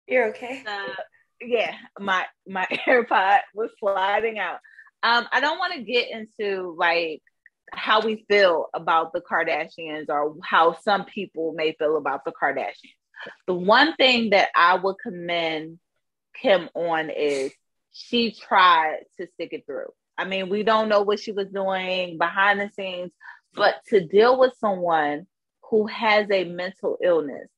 You're 0.06 0.28
okay. 0.30 0.62
Uh, 0.66 0.92
yeah, 1.40 1.74
my 1.98 2.26
my 2.46 2.66
AirPod 2.86 3.40
was 3.54 3.70
sliding 3.78 4.38
out. 4.38 4.58
Um, 5.02 5.26
I 5.32 5.40
don't 5.40 5.58
want 5.58 5.74
to 5.74 5.82
get 5.82 6.10
into 6.10 6.74
like 6.78 7.22
how 7.72 8.00
we 8.00 8.24
feel 8.28 8.66
about 8.74 9.12
the 9.12 9.20
Kardashians 9.20 10.06
or 10.08 10.36
how 10.44 10.76
some 10.82 11.04
people 11.04 11.52
may 11.56 11.72
feel 11.72 11.96
about 11.96 12.24
the 12.24 12.32
Kardashians. 12.32 12.96
The 13.46 13.54
one 13.54 13.94
thing 13.96 14.30
that 14.30 14.50
I 14.54 14.76
would 14.76 14.96
commend 15.02 15.78
Kim 16.40 16.68
on 16.74 17.10
is 17.10 17.52
she 17.92 18.32
tried 18.32 19.04
to 19.18 19.26
stick 19.34 19.52
it 19.52 19.66
through. 19.66 19.92
I 20.16 20.24
mean, 20.24 20.48
we 20.48 20.62
don't 20.62 20.88
know 20.88 21.02
what 21.02 21.20
she 21.20 21.32
was 21.32 21.48
doing 21.48 22.18
behind 22.18 22.60
the 22.60 22.70
scenes, 22.74 23.12
but 23.54 23.74
to 23.88 24.06
deal 24.06 24.38
with 24.38 24.52
someone 24.58 25.26
who 25.70 25.86
has 25.86 26.26
a 26.30 26.44
mental 26.44 26.98
illness 27.02 27.48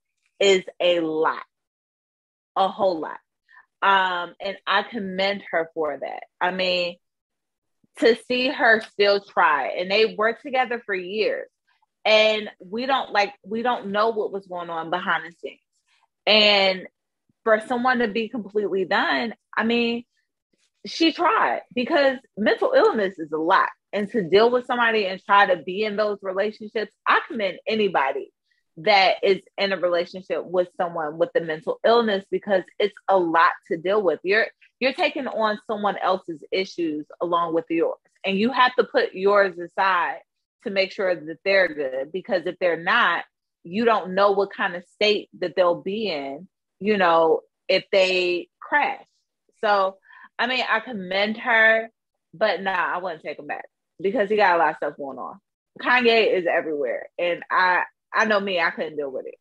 is 0.40 0.62
a 0.80 1.00
lot, 1.00 1.42
a 2.56 2.68
whole 2.68 3.00
lot. 3.00 3.18
Um, 3.82 4.34
and 4.40 4.56
I 4.66 4.82
commend 4.82 5.42
her 5.50 5.70
for 5.74 5.98
that. 6.00 6.24
I 6.40 6.50
mean, 6.50 6.96
to 7.98 8.16
see 8.26 8.48
her 8.48 8.80
still 8.92 9.20
try, 9.20 9.68
and 9.78 9.90
they 9.90 10.14
worked 10.14 10.42
together 10.42 10.82
for 10.84 10.94
years, 10.94 11.48
and 12.04 12.50
we 12.58 12.86
don't 12.86 13.12
like 13.12 13.34
we 13.44 13.62
don't 13.62 13.88
know 13.88 14.08
what 14.08 14.32
was 14.32 14.46
going 14.46 14.70
on 14.70 14.90
behind 14.90 15.24
the 15.24 15.36
scenes, 15.38 15.60
and 16.26 16.86
for 17.44 17.60
someone 17.68 17.98
to 17.98 18.08
be 18.08 18.28
completely 18.28 18.84
done, 18.84 19.34
I 19.56 19.64
mean, 19.64 20.04
she 20.86 21.12
tried 21.12 21.62
because 21.74 22.18
mental 22.36 22.72
illness 22.76 23.18
is 23.18 23.32
a 23.32 23.38
lot. 23.38 23.70
And 23.92 24.10
to 24.10 24.22
deal 24.28 24.50
with 24.50 24.66
somebody 24.66 25.06
and 25.06 25.22
try 25.24 25.46
to 25.46 25.62
be 25.62 25.84
in 25.84 25.96
those 25.96 26.18
relationships, 26.22 26.92
I 27.06 27.20
commend 27.28 27.58
anybody 27.66 28.32
that 28.78 29.16
is 29.22 29.40
in 29.56 29.72
a 29.72 29.76
relationship 29.76 30.44
with 30.44 30.68
someone 30.76 31.16
with 31.16 31.30
a 31.36 31.40
mental 31.40 31.78
illness 31.86 32.24
because 32.30 32.64
it's 32.78 32.94
a 33.08 33.16
lot 33.16 33.52
to 33.68 33.76
deal 33.76 34.02
with. 34.02 34.18
You're 34.24 34.46
you're 34.80 34.92
taking 34.92 35.28
on 35.28 35.58
someone 35.66 35.96
else's 35.96 36.42
issues 36.50 37.06
along 37.20 37.54
with 37.54 37.66
yours. 37.70 37.98
And 38.26 38.36
you 38.36 38.50
have 38.50 38.74
to 38.76 38.84
put 38.84 39.14
yours 39.14 39.56
aside 39.58 40.18
to 40.64 40.70
make 40.70 40.92
sure 40.92 41.14
that 41.14 41.38
they're 41.44 41.72
good 41.72 42.12
because 42.12 42.42
if 42.46 42.58
they're 42.58 42.82
not, 42.82 43.24
you 43.62 43.84
don't 43.84 44.14
know 44.14 44.32
what 44.32 44.52
kind 44.52 44.74
of 44.74 44.84
state 44.92 45.28
that 45.38 45.54
they'll 45.56 45.82
be 45.82 46.10
in, 46.10 46.48
you 46.80 46.96
know, 46.98 47.40
if 47.68 47.84
they 47.92 48.48
crash. 48.60 49.04
So 49.62 49.98
I 50.38 50.46
mean, 50.46 50.64
I 50.68 50.80
commend 50.80 51.36
her, 51.38 51.90
but 52.32 52.62
nah, 52.62 52.94
I 52.94 52.98
wouldn't 52.98 53.22
take 53.22 53.38
him 53.38 53.46
back 53.46 53.66
because 54.00 54.28
he 54.28 54.36
got 54.36 54.56
a 54.56 54.58
lot 54.58 54.70
of 54.70 54.76
stuff 54.76 54.96
going 54.96 55.18
on. 55.18 55.38
Kanye 55.80 56.32
is 56.32 56.46
everywhere, 56.46 57.08
and 57.18 57.42
I 57.50 57.84
I 58.12 58.26
know 58.26 58.40
me, 58.40 58.60
I 58.60 58.70
couldn't 58.70 58.96
deal 58.96 59.10
with 59.10 59.26
it. 59.26 59.34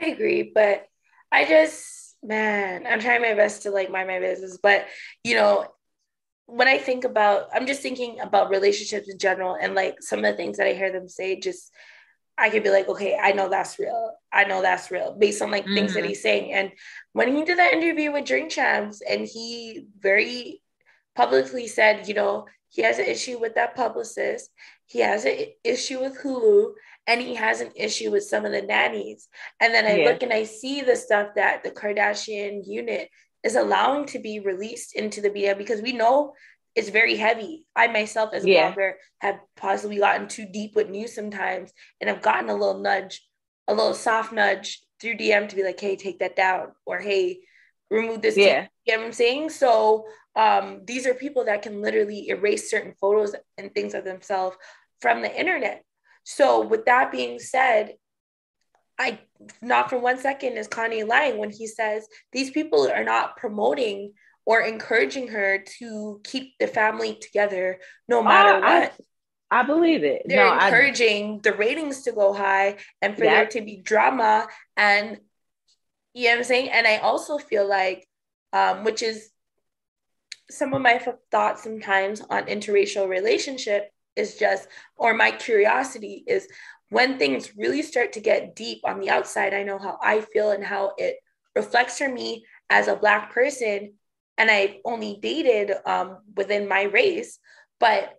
I 0.00 0.06
agree, 0.06 0.50
but 0.54 0.86
I 1.30 1.44
just 1.44 2.16
man, 2.22 2.86
I'm 2.86 3.00
trying 3.00 3.22
my 3.22 3.34
best 3.34 3.62
to 3.62 3.70
like 3.70 3.90
mind 3.90 4.08
my 4.08 4.20
business, 4.20 4.58
but 4.62 4.86
you 5.24 5.34
know, 5.34 5.66
when 6.46 6.68
I 6.68 6.78
think 6.78 7.04
about, 7.04 7.48
I'm 7.54 7.66
just 7.66 7.80
thinking 7.80 8.18
about 8.20 8.50
relationships 8.50 9.08
in 9.08 9.18
general, 9.18 9.56
and 9.60 9.74
like 9.74 10.02
some 10.02 10.18
of 10.20 10.24
the 10.24 10.36
things 10.36 10.58
that 10.58 10.66
I 10.66 10.74
hear 10.74 10.92
them 10.92 11.08
say, 11.08 11.38
just 11.38 11.72
I 12.40 12.50
could 12.50 12.62
be 12.62 12.70
like, 12.70 12.88
okay, 12.88 13.18
I 13.20 13.32
know 13.32 13.48
that's 13.48 13.78
real. 13.78 14.12
I 14.32 14.44
know 14.44 14.62
that's 14.62 14.90
real 14.90 15.14
based 15.18 15.42
on 15.42 15.50
like 15.50 15.64
mm-hmm. 15.64 15.74
things 15.74 15.94
that 15.94 16.00
mm-hmm. 16.00 16.08
he's 16.08 16.22
saying. 16.22 16.52
And 16.52 16.72
when 17.12 17.36
he 17.36 17.44
did 17.44 17.58
that 17.58 17.74
interview 17.74 18.12
with 18.12 18.24
Drink 18.24 18.50
Champs, 18.50 19.02
and 19.02 19.26
he 19.26 19.86
very 19.98 20.62
publicly 21.14 21.66
said, 21.66 22.08
you 22.08 22.14
know, 22.14 22.46
he 22.68 22.82
has 22.82 22.98
an 22.98 23.06
issue 23.06 23.38
with 23.38 23.56
that 23.56 23.74
publicist, 23.74 24.50
he 24.86 25.00
has 25.00 25.24
an 25.24 25.36
issue 25.64 26.00
with 26.00 26.18
Hulu, 26.22 26.72
and 27.06 27.20
he 27.20 27.34
has 27.34 27.60
an 27.60 27.72
issue 27.74 28.10
with 28.10 28.24
some 28.24 28.44
of 28.44 28.52
the 28.52 28.62
nannies. 28.62 29.28
And 29.60 29.74
then 29.74 29.84
I 29.84 29.96
yeah. 29.96 30.08
look 30.08 30.22
and 30.22 30.32
I 30.32 30.44
see 30.44 30.80
the 30.80 30.96
stuff 30.96 31.30
that 31.34 31.62
the 31.62 31.70
Kardashian 31.70 32.62
unit 32.66 33.10
is 33.42 33.56
allowing 33.56 34.06
to 34.06 34.18
be 34.18 34.40
released 34.40 34.94
into 34.94 35.20
the 35.20 35.30
media 35.30 35.56
because 35.56 35.82
we 35.82 35.92
know 35.92 36.34
it's 36.74 36.88
very 36.88 37.16
heavy. 37.16 37.66
I 37.74 37.88
myself, 37.88 38.30
as 38.32 38.44
a 38.44 38.48
yeah. 38.48 38.72
blogger, 38.72 38.92
have 39.20 39.40
possibly 39.56 39.98
gotten 39.98 40.28
too 40.28 40.46
deep 40.46 40.76
with 40.76 40.88
news 40.88 41.14
sometimes, 41.14 41.72
and 42.00 42.08
I've 42.08 42.22
gotten 42.22 42.48
a 42.48 42.54
little 42.54 42.80
nudge, 42.80 43.26
a 43.68 43.74
little 43.74 43.94
soft 43.94 44.32
nudge 44.32 44.80
through 45.00 45.16
DM 45.16 45.48
to 45.48 45.56
be 45.56 45.64
like, 45.64 45.80
"Hey, 45.80 45.96
take 45.96 46.20
that 46.20 46.36
down," 46.36 46.72
or 46.86 46.98
"Hey, 46.98 47.40
remove 47.90 48.22
this." 48.22 48.36
Yeah, 48.36 48.66
you 48.84 48.94
know 48.94 49.00
what 49.00 49.06
I'm 49.06 49.12
saying? 49.12 49.50
So, 49.50 50.06
um, 50.36 50.82
these 50.84 51.06
are 51.06 51.14
people 51.14 51.44
that 51.46 51.62
can 51.62 51.80
literally 51.82 52.28
erase 52.28 52.70
certain 52.70 52.94
photos 53.00 53.34
and 53.58 53.74
things 53.74 53.94
of 53.94 54.04
themselves 54.04 54.56
from 55.00 55.22
the 55.22 55.38
internet. 55.38 55.84
So, 56.24 56.60
with 56.60 56.84
that 56.84 57.10
being 57.10 57.38
said, 57.40 57.94
I 58.98 59.18
not 59.62 59.88
for 59.88 59.98
one 59.98 60.18
second 60.18 60.58
is 60.58 60.68
Kanye 60.68 61.06
lying 61.06 61.38
when 61.38 61.50
he 61.50 61.66
says 61.66 62.06
these 62.32 62.50
people 62.50 62.88
are 62.88 63.04
not 63.04 63.36
promoting 63.36 64.12
or 64.46 64.60
encouraging 64.60 65.28
her 65.28 65.64
to 65.78 66.20
keep 66.24 66.54
the 66.58 66.66
family 66.66 67.16
together 67.20 67.78
no 68.08 68.22
matter 68.22 68.60
what. 68.60 68.92
I, 69.50 69.60
I, 69.60 69.62
believe 69.62 70.04
it. 70.04 70.22
They're 70.24 70.44
no, 70.44 70.54
encouraging 70.54 71.36
I, 71.36 71.50
the 71.50 71.56
ratings 71.56 72.02
to 72.02 72.12
go 72.12 72.32
high 72.32 72.76
and 73.02 73.14
for 73.14 73.24
there 73.24 73.46
to 73.46 73.60
be 73.60 73.76
drama 73.76 74.48
and 74.76 75.18
you 76.14 76.24
know 76.24 76.30
what 76.30 76.38
I'm 76.38 76.44
saying? 76.44 76.70
And 76.70 76.86
I 76.86 76.98
also 76.98 77.38
feel 77.38 77.68
like, 77.68 78.06
um, 78.52 78.84
which 78.84 79.02
is 79.02 79.30
some 80.50 80.74
of 80.74 80.82
my 80.82 81.00
thoughts 81.30 81.62
sometimes 81.62 82.20
on 82.20 82.46
interracial 82.46 83.08
relationship 83.08 83.90
is 84.16 84.36
just, 84.36 84.68
or 84.96 85.14
my 85.14 85.30
curiosity 85.30 86.24
is 86.26 86.48
when 86.88 87.18
things 87.18 87.56
really 87.56 87.82
start 87.82 88.12
to 88.14 88.20
get 88.20 88.56
deep 88.56 88.80
on 88.84 88.98
the 88.98 89.10
outside, 89.10 89.54
I 89.54 89.62
know 89.62 89.78
how 89.78 89.98
I 90.02 90.20
feel 90.20 90.50
and 90.50 90.64
how 90.64 90.92
it 90.98 91.16
reflects 91.54 91.98
for 91.98 92.08
me 92.08 92.44
as 92.68 92.88
a 92.88 92.96
Black 92.96 93.32
person 93.32 93.94
and 94.40 94.50
I've 94.50 94.76
only 94.86 95.18
dated 95.20 95.70
um, 95.84 96.16
within 96.34 96.66
my 96.66 96.84
race. 96.84 97.38
But 97.78 98.18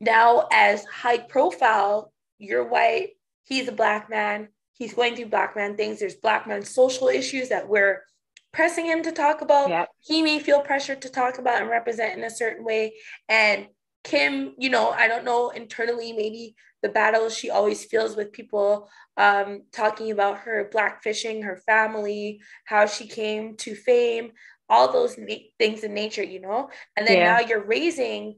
now, 0.00 0.46
as 0.52 0.84
high 0.84 1.18
profile, 1.18 2.12
you're 2.38 2.68
white, 2.68 3.10
he's 3.42 3.66
a 3.66 3.72
black 3.72 4.08
man, 4.08 4.48
he's 4.74 4.94
going 4.94 5.16
through 5.16 5.26
black 5.26 5.56
man 5.56 5.76
things. 5.76 5.98
There's 5.98 6.14
black 6.14 6.46
man 6.46 6.62
social 6.62 7.08
issues 7.08 7.48
that 7.48 7.68
we're 7.68 8.04
pressing 8.52 8.86
him 8.86 9.02
to 9.02 9.10
talk 9.10 9.40
about. 9.40 9.68
Yep. 9.68 9.88
He 9.98 10.22
may 10.22 10.38
feel 10.38 10.60
pressured 10.60 11.02
to 11.02 11.08
talk 11.08 11.38
about 11.38 11.60
and 11.60 11.70
represent 11.70 12.16
in 12.16 12.22
a 12.22 12.30
certain 12.30 12.64
way. 12.64 12.94
And 13.28 13.66
Kim, 14.04 14.54
you 14.58 14.70
know, 14.70 14.90
I 14.90 15.08
don't 15.08 15.24
know 15.24 15.50
internally, 15.50 16.12
maybe 16.12 16.54
the 16.84 16.88
battles 16.88 17.36
she 17.36 17.50
always 17.50 17.84
feels 17.84 18.14
with 18.14 18.32
people 18.32 18.88
um, 19.16 19.62
talking 19.72 20.12
about 20.12 20.38
her 20.38 20.68
black 20.70 21.02
fishing, 21.02 21.42
her 21.42 21.56
family, 21.66 22.40
how 22.64 22.86
she 22.86 23.08
came 23.08 23.56
to 23.56 23.74
fame 23.74 24.30
all 24.68 24.92
those 24.92 25.16
na- 25.18 25.34
things 25.58 25.84
in 25.84 25.94
nature, 25.94 26.22
you 26.22 26.40
know? 26.40 26.70
And 26.96 27.06
then 27.06 27.18
yeah. 27.18 27.34
now 27.34 27.40
you're 27.40 27.64
raising 27.64 28.36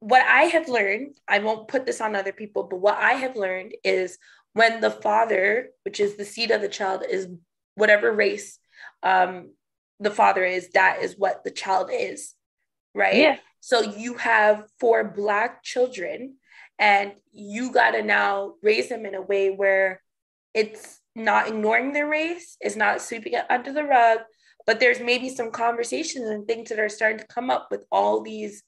what 0.00 0.22
I 0.22 0.44
have 0.44 0.68
learned, 0.68 1.16
I 1.26 1.40
won't 1.40 1.68
put 1.68 1.84
this 1.84 2.00
on 2.00 2.14
other 2.14 2.32
people, 2.32 2.64
but 2.64 2.78
what 2.78 2.96
I 2.96 3.14
have 3.14 3.36
learned 3.36 3.74
is 3.82 4.18
when 4.52 4.80
the 4.80 4.90
father, 4.90 5.70
which 5.84 6.00
is 6.00 6.16
the 6.16 6.24
seed 6.24 6.50
of 6.50 6.60
the 6.60 6.68
child, 6.68 7.02
is 7.08 7.28
whatever 7.74 8.12
race 8.12 8.58
um, 9.02 9.50
the 10.00 10.10
father 10.10 10.44
is, 10.44 10.70
that 10.70 11.02
is 11.02 11.16
what 11.18 11.42
the 11.44 11.50
child 11.50 11.90
is, 11.92 12.34
right? 12.94 13.16
Yeah. 13.16 13.36
So 13.60 13.80
you 13.80 14.14
have 14.14 14.64
four 14.78 15.02
Black 15.02 15.64
children, 15.64 16.36
and 16.78 17.12
you 17.32 17.72
got 17.72 17.92
to 17.92 18.02
now 18.02 18.54
raise 18.62 18.88
them 18.88 19.04
in 19.04 19.14
a 19.14 19.22
way 19.22 19.50
where 19.50 20.00
it's 20.54 21.00
not 21.16 21.48
ignoring 21.48 21.92
their 21.92 22.08
race, 22.08 22.56
it's 22.60 22.76
not 22.76 23.02
sweeping 23.02 23.32
it 23.32 23.44
under 23.50 23.72
the 23.72 23.84
rug, 23.84 24.20
but 24.68 24.80
there's 24.80 25.00
maybe 25.00 25.30
some 25.30 25.50
conversations 25.50 26.28
and 26.28 26.46
things 26.46 26.68
that 26.68 26.78
are 26.78 26.90
starting 26.90 27.16
to 27.16 27.26
come 27.28 27.48
up 27.48 27.68
with 27.70 27.86
all 27.90 28.20
these 28.20 28.62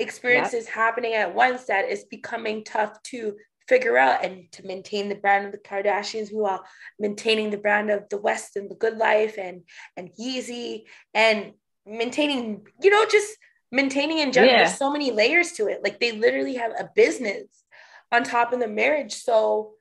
experiences 0.00 0.64
yep. 0.64 0.74
happening 0.74 1.14
at 1.14 1.32
once 1.32 1.66
that 1.66 1.88
is 1.88 2.04
becoming 2.10 2.64
tough 2.64 3.00
to 3.04 3.36
figure 3.68 3.96
out 3.96 4.24
and 4.24 4.50
to 4.50 4.66
maintain 4.66 5.08
the 5.08 5.14
brand 5.14 5.46
of 5.46 5.52
the 5.52 5.58
Kardashians 5.58 6.30
while 6.32 6.64
maintaining 6.98 7.50
the 7.50 7.56
brand 7.56 7.88
of 7.88 8.08
the 8.08 8.20
West 8.20 8.56
and 8.56 8.68
the 8.68 8.74
good 8.74 8.96
life 8.96 9.38
and 9.38 9.62
and 9.96 10.10
Yeezy 10.20 10.86
and 11.14 11.52
maintaining, 11.86 12.66
you 12.82 12.90
know, 12.90 13.06
just 13.08 13.36
maintaining 13.70 14.18
in 14.18 14.32
general. 14.32 14.52
Yeah. 14.52 14.64
There's 14.64 14.76
so 14.76 14.90
many 14.90 15.12
layers 15.12 15.52
to 15.52 15.68
it. 15.68 15.84
Like 15.84 16.00
they 16.00 16.10
literally 16.10 16.56
have 16.56 16.72
a 16.72 16.90
business 16.96 17.44
on 18.10 18.24
top 18.24 18.52
of 18.52 18.58
the 18.58 18.66
marriage. 18.66 19.14
So 19.14 19.74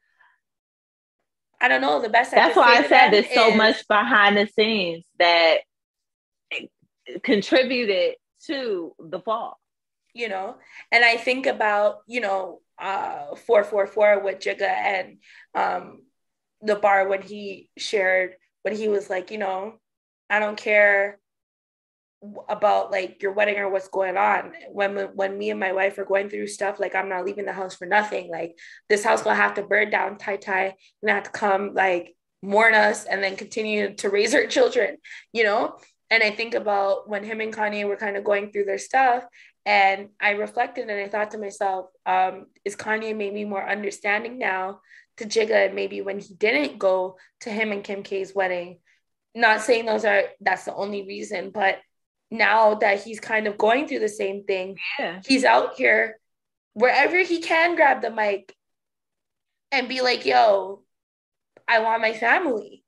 I 1.60 1.68
don't 1.68 1.82
know. 1.82 2.02
The 2.02 2.10
best 2.10 2.32
that's 2.32 2.56
why 2.56 2.78
I 2.78 2.88
said 2.88 3.10
there's 3.10 3.34
so 3.34 3.52
much 3.56 3.88
behind 3.88 4.38
the 4.38 4.48
scenes 4.48 5.06
that 5.20 5.58
contributed 7.24 8.16
to 8.48 8.94
the 9.00 9.20
fall. 9.20 9.60
You 10.14 10.30
know, 10.30 10.56
and 10.92 11.04
I 11.06 11.18
think 11.18 11.46
about 11.46 11.98
you 12.08 12.22
know 12.22 12.62
uh 12.80 13.36
444 13.36 14.24
with 14.24 14.40
Jigga 14.40 14.62
and 14.62 15.18
um 15.56 16.04
the 16.62 16.76
bar 16.76 17.08
when 17.08 17.22
he 17.22 17.70
shared 17.78 18.36
when 18.64 18.76
he 18.76 18.88
was 18.88 19.10
like, 19.10 19.32
you 19.32 19.38
know, 19.38 19.76
I 20.30 20.40
don't 20.40 20.58
care 20.58 21.20
about 22.50 22.92
like 22.92 23.22
your 23.22 23.34
wedding 23.34 23.58
or 23.58 23.70
what's 23.70 23.88
going 23.88 24.18
on. 24.18 24.54
When 24.72 24.96
when 25.16 25.38
me 25.38 25.50
and 25.50 25.60
my 25.60 25.72
wife 25.72 25.98
are 25.98 26.06
going 26.06 26.30
through 26.30 26.48
stuff 26.48 26.80
like 26.80 26.96
i'm 26.96 27.10
not 27.10 27.26
leaving 27.26 27.46
the 27.46 27.54
house 27.54 27.76
for 27.76 27.86
nothing. 27.86 28.30
Like 28.30 28.58
this 28.90 29.04
house 29.04 29.22
gonna 29.22 29.36
have 29.36 29.56
to 29.56 29.64
burn 29.64 29.90
down 29.90 30.18
tai 30.18 30.38
tai 30.38 30.76
and 31.02 31.12
have 31.12 31.24
to 31.24 31.30
come 31.30 31.74
like 31.74 32.16
mourn 32.44 32.74
us 32.74 33.06
and 33.06 33.24
then 33.24 33.36
continue 33.36 33.94
to 33.96 34.10
raise 34.10 34.34
our 34.36 34.46
children 34.56 34.98
you 35.34 35.44
know? 35.44 35.78
And 36.10 36.24
i 36.24 36.32
think 36.32 36.54
about 36.54 37.10
when 37.10 37.24
him 37.24 37.42
and 37.42 37.54
kanye 37.54 37.86
were 37.86 37.98
kind 37.98 38.16
of 38.16 38.24
going 38.24 38.52
through 38.52 38.64
their 38.64 38.78
stuff 38.78 39.26
and 39.66 40.10
i 40.22 40.32
reflected 40.32 40.90
and 40.90 41.02
i 41.02 41.10
thought 41.10 41.32
to 41.32 41.38
myself 41.38 41.88
um, 42.06 42.46
is 42.64 42.78
kanye 42.78 43.14
maybe 43.14 43.44
more 43.44 43.68
understanding 43.68 44.38
now 44.38 44.80
to 45.18 45.26
jigga 45.26 45.74
maybe 45.74 46.02
when 46.02 46.20
he 46.20 46.34
didn't 46.36 46.80
go 46.80 47.18
to 47.42 47.50
him 47.50 47.72
and 47.72 47.84
kim 47.84 48.04
k's 48.04 48.34
wedding? 48.34 48.80
Not 49.36 49.62
saying 49.62 49.86
those 49.86 50.06
are 50.06 50.24
that's 50.42 50.66
the 50.66 50.74
only 50.74 51.04
reason 51.04 51.52
but 51.52 51.80
now 52.30 52.76
that 52.76 53.04
he's 53.04 53.20
kind 53.20 53.48
of 53.48 53.58
going 53.58 53.88
through 53.88 54.00
the 54.00 54.10
same 54.10 54.44
thing, 54.44 54.78
yeah. 55.00 55.22
he's 55.26 55.44
out 55.44 55.76
here 55.76 56.20
wherever 56.74 57.18
he 57.24 57.42
can 57.42 57.76
grab 57.76 58.02
the 58.02 58.12
mic 58.12 58.56
and 59.72 59.90
be 59.90 60.02
like, 60.02 60.26
yo, 60.26 60.84
I 61.68 61.80
want 61.80 62.02
my 62.02 62.14
family. 62.14 62.84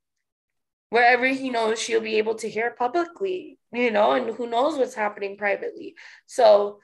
Wherever 0.90 1.26
he 1.26 1.50
knows 1.50 1.80
she'll 1.80 2.00
be 2.00 2.16
able 2.16 2.36
to 2.36 2.48
hear 2.48 2.70
publicly, 2.70 3.58
you 3.72 3.90
know, 3.90 4.12
and 4.12 4.34
who 4.34 4.48
knows 4.48 4.76
what's 4.76 4.94
happening 4.94 5.36
privately. 5.36 5.94
So 6.26 6.80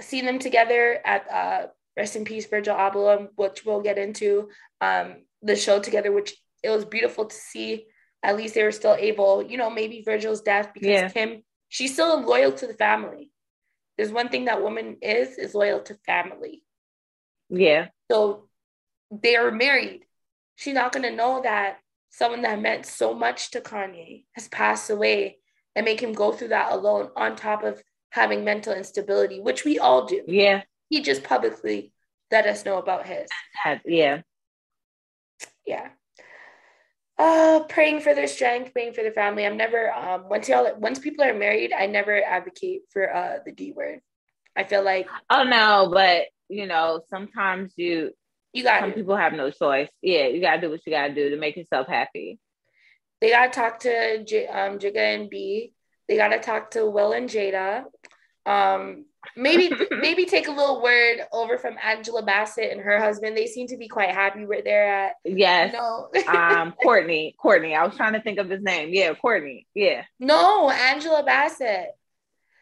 seeing 0.00 0.26
them 0.26 0.38
together 0.38 1.00
at 1.04 1.30
uh 1.30 1.66
rest 1.96 2.16
in 2.16 2.24
peace, 2.24 2.46
Virgil 2.46 2.74
Abloh, 2.74 3.28
which 3.36 3.64
we'll 3.64 3.80
get 3.80 3.98
into, 3.98 4.48
um, 4.80 5.16
the 5.42 5.56
show 5.56 5.78
together, 5.80 6.10
which 6.10 6.34
it 6.62 6.70
was 6.70 6.84
beautiful 6.84 7.26
to 7.26 7.34
see. 7.34 7.86
At 8.22 8.36
least 8.36 8.54
they 8.54 8.64
were 8.64 8.72
still 8.72 8.96
able, 8.98 9.42
you 9.42 9.56
know, 9.56 9.70
maybe 9.70 10.02
Virgil's 10.04 10.40
death 10.40 10.70
because 10.72 10.88
yeah. 10.88 11.08
Kim 11.08 11.42
she's 11.74 11.92
still 11.92 12.22
loyal 12.22 12.52
to 12.52 12.68
the 12.68 12.74
family. 12.74 13.32
There's 13.98 14.12
one 14.12 14.28
thing 14.28 14.44
that 14.44 14.62
woman 14.62 14.98
is 15.02 15.38
is 15.38 15.56
loyal 15.56 15.80
to 15.80 15.98
family. 16.06 16.62
Yeah. 17.50 17.88
So 18.08 18.48
they 19.10 19.34
are 19.34 19.50
married. 19.50 20.04
She's 20.54 20.74
not 20.74 20.92
gonna 20.92 21.10
know 21.10 21.40
that 21.42 21.78
someone 22.10 22.42
that 22.42 22.60
meant 22.60 22.86
so 22.86 23.12
much 23.12 23.50
to 23.50 23.60
Kanye 23.60 24.24
has 24.34 24.46
passed 24.46 24.88
away 24.88 25.38
and 25.74 25.84
make 25.84 26.00
him 26.00 26.12
go 26.12 26.30
through 26.30 26.48
that 26.48 26.70
alone 26.70 27.08
on 27.16 27.34
top 27.34 27.64
of 27.64 27.82
having 28.10 28.44
mental 28.44 28.72
instability, 28.72 29.40
which 29.40 29.64
we 29.64 29.80
all 29.80 30.06
do. 30.06 30.22
Yeah. 30.28 30.62
He 30.90 31.02
just 31.02 31.24
publicly 31.24 31.92
let 32.30 32.46
us 32.46 32.64
know 32.64 32.78
about 32.78 33.06
his. 33.06 33.28
Yeah. 33.84 34.20
Yeah 35.66 35.88
uh 37.18 37.60
praying 37.68 38.00
for 38.00 38.14
their 38.14 38.26
strength 38.26 38.72
praying 38.72 38.92
for 38.92 39.02
their 39.02 39.12
family. 39.12 39.46
I'm 39.46 39.56
never 39.56 39.92
um 39.92 40.28
once 40.28 40.48
y'all 40.48 40.74
once 40.78 40.98
people 40.98 41.24
are 41.24 41.34
married 41.34 41.72
i 41.72 41.86
never 41.86 42.20
advocate 42.22 42.82
for 42.92 43.14
uh 43.14 43.38
the 43.44 43.52
d 43.52 43.72
word. 43.72 44.00
I 44.56 44.64
feel 44.64 44.82
like 44.82 45.08
oh 45.30 45.44
no 45.44 45.90
but 45.92 46.26
you 46.48 46.66
know 46.66 47.02
sometimes 47.08 47.72
you 47.76 48.10
you 48.52 48.62
got 48.62 48.80
some 48.80 48.92
people 48.92 49.16
have 49.16 49.32
no 49.32 49.50
choice. 49.50 49.90
Yeah 50.02 50.26
you 50.26 50.40
gotta 50.40 50.60
do 50.60 50.70
what 50.70 50.80
you 50.86 50.92
gotta 50.92 51.14
do 51.14 51.30
to 51.30 51.36
make 51.36 51.56
yourself 51.56 51.86
happy. 51.86 52.38
They 53.20 53.30
gotta 53.30 53.50
talk 53.52 53.80
to 53.80 54.24
J- 54.24 54.48
um 54.48 54.78
jigga 54.78 55.14
and 55.14 55.30
b. 55.30 55.72
They 56.08 56.16
gotta 56.16 56.38
talk 56.38 56.72
to 56.72 56.84
will 56.88 57.12
and 57.12 57.28
jada. 57.28 57.84
Um 58.44 59.06
maybe 59.36 59.70
maybe 59.90 60.24
take 60.24 60.48
a 60.48 60.52
little 60.52 60.82
word 60.82 61.18
over 61.32 61.58
from 61.58 61.76
Angela 61.82 62.22
Bassett 62.22 62.72
and 62.72 62.80
her 62.80 62.98
husband. 63.00 63.36
They 63.36 63.46
seem 63.46 63.66
to 63.68 63.76
be 63.76 63.88
quite 63.88 64.10
happy 64.10 64.44
where 64.44 64.62
they're 64.62 65.06
at. 65.06 65.14
Yes. 65.24 65.72
No. 65.72 66.10
um, 66.28 66.74
Courtney. 66.82 67.34
Courtney. 67.40 67.74
I 67.74 67.84
was 67.84 67.96
trying 67.96 68.14
to 68.14 68.22
think 68.22 68.38
of 68.38 68.50
his 68.50 68.62
name. 68.62 68.90
Yeah, 68.92 69.14
Courtney. 69.14 69.66
Yeah. 69.74 70.04
No, 70.18 70.70
Angela 70.70 71.22
Bassett. 71.24 71.88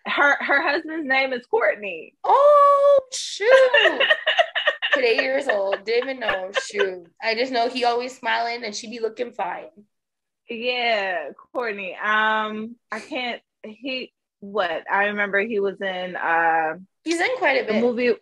Her 0.06 0.36
her 0.42 0.62
husband's 0.62 1.06
name 1.06 1.32
is 1.32 1.46
Courtney. 1.46 2.14
Oh 2.24 3.00
shoot. 3.12 4.02
Today 4.92 5.22
years 5.22 5.48
old. 5.48 5.84
Didn't 5.84 6.10
even 6.10 6.20
know. 6.20 6.50
Shoot. 6.66 7.06
I 7.22 7.34
just 7.34 7.52
know 7.52 7.68
he 7.68 7.84
always 7.84 8.16
smiling 8.16 8.64
and 8.64 8.74
she 8.74 8.90
be 8.90 9.00
looking 9.00 9.32
fine. 9.32 9.68
Yeah, 10.50 11.30
Courtney. 11.52 11.94
Um, 11.94 12.76
I 12.90 13.00
can't 13.00 13.40
he 13.64 14.12
what 14.42 14.84
I 14.90 15.06
remember 15.06 15.40
he 15.40 15.60
was 15.60 15.80
in 15.80 16.16
uh 16.16 16.74
he's 17.04 17.20
in 17.20 17.36
quite 17.38 17.62
a 17.62 17.72
bit. 17.72 17.80
movie 17.80 18.14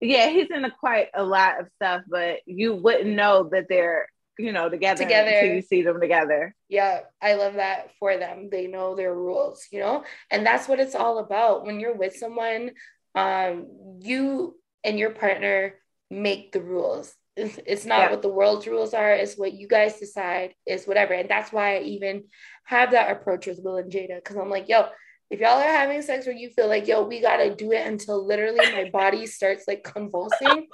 yeah, 0.00 0.28
he's 0.28 0.50
in 0.50 0.64
a 0.64 0.70
quite 0.70 1.08
a 1.14 1.22
lot 1.24 1.60
of 1.60 1.68
stuff, 1.76 2.02
but 2.08 2.40
you 2.46 2.74
wouldn't 2.74 3.16
know 3.16 3.48
that 3.52 3.66
they're, 3.68 4.06
you 4.38 4.52
know, 4.52 4.68
together, 4.68 5.02
together. 5.02 5.30
until 5.30 5.56
you 5.56 5.62
see 5.62 5.82
them 5.82 6.00
together. 6.00 6.54
Yeah, 6.68 7.00
I 7.20 7.34
love 7.34 7.54
that 7.54 7.90
for 7.98 8.16
them. 8.16 8.48
They 8.50 8.68
know 8.68 8.94
their 8.94 9.14
rules, 9.14 9.66
you 9.72 9.80
know, 9.80 10.04
and 10.30 10.46
that's 10.46 10.68
what 10.68 10.80
it's 10.80 10.94
all 10.94 11.18
about. 11.18 11.64
When 11.64 11.80
you're 11.80 11.96
with 11.96 12.16
someone, 12.16 12.70
um, 13.14 13.66
you 14.00 14.56
and 14.84 14.98
your 14.98 15.10
partner 15.10 15.74
make 16.10 16.52
the 16.52 16.62
rules. 16.62 17.14
It's, 17.36 17.58
it's 17.66 17.84
not 17.84 17.98
yeah. 17.98 18.10
what 18.10 18.22
the 18.22 18.28
world's 18.28 18.66
rules 18.66 18.94
are, 18.94 19.12
it's 19.12 19.36
what 19.36 19.52
you 19.52 19.68
guys 19.68 19.98
decide 19.98 20.54
is 20.66 20.86
whatever. 20.86 21.14
And 21.14 21.28
that's 21.28 21.52
why 21.52 21.76
I 21.76 21.80
even 21.82 22.24
have 22.64 22.92
that 22.92 23.10
approach 23.10 23.46
with 23.46 23.60
Will 23.62 23.76
and 23.76 23.90
Jada, 23.90 24.16
because 24.16 24.36
I'm 24.36 24.50
like, 24.50 24.68
yo, 24.68 24.86
if 25.30 25.40
y'all 25.40 25.60
are 25.60 25.62
having 25.62 26.02
sex 26.02 26.26
where 26.26 26.34
you 26.34 26.50
feel 26.50 26.68
like, 26.68 26.86
yo, 26.86 27.02
we 27.02 27.20
gotta 27.20 27.54
do 27.54 27.72
it 27.72 27.86
until 27.86 28.24
literally 28.24 28.60
my 28.72 28.90
body 28.90 29.26
starts 29.26 29.64
like 29.68 29.84
convulsing, 29.84 30.68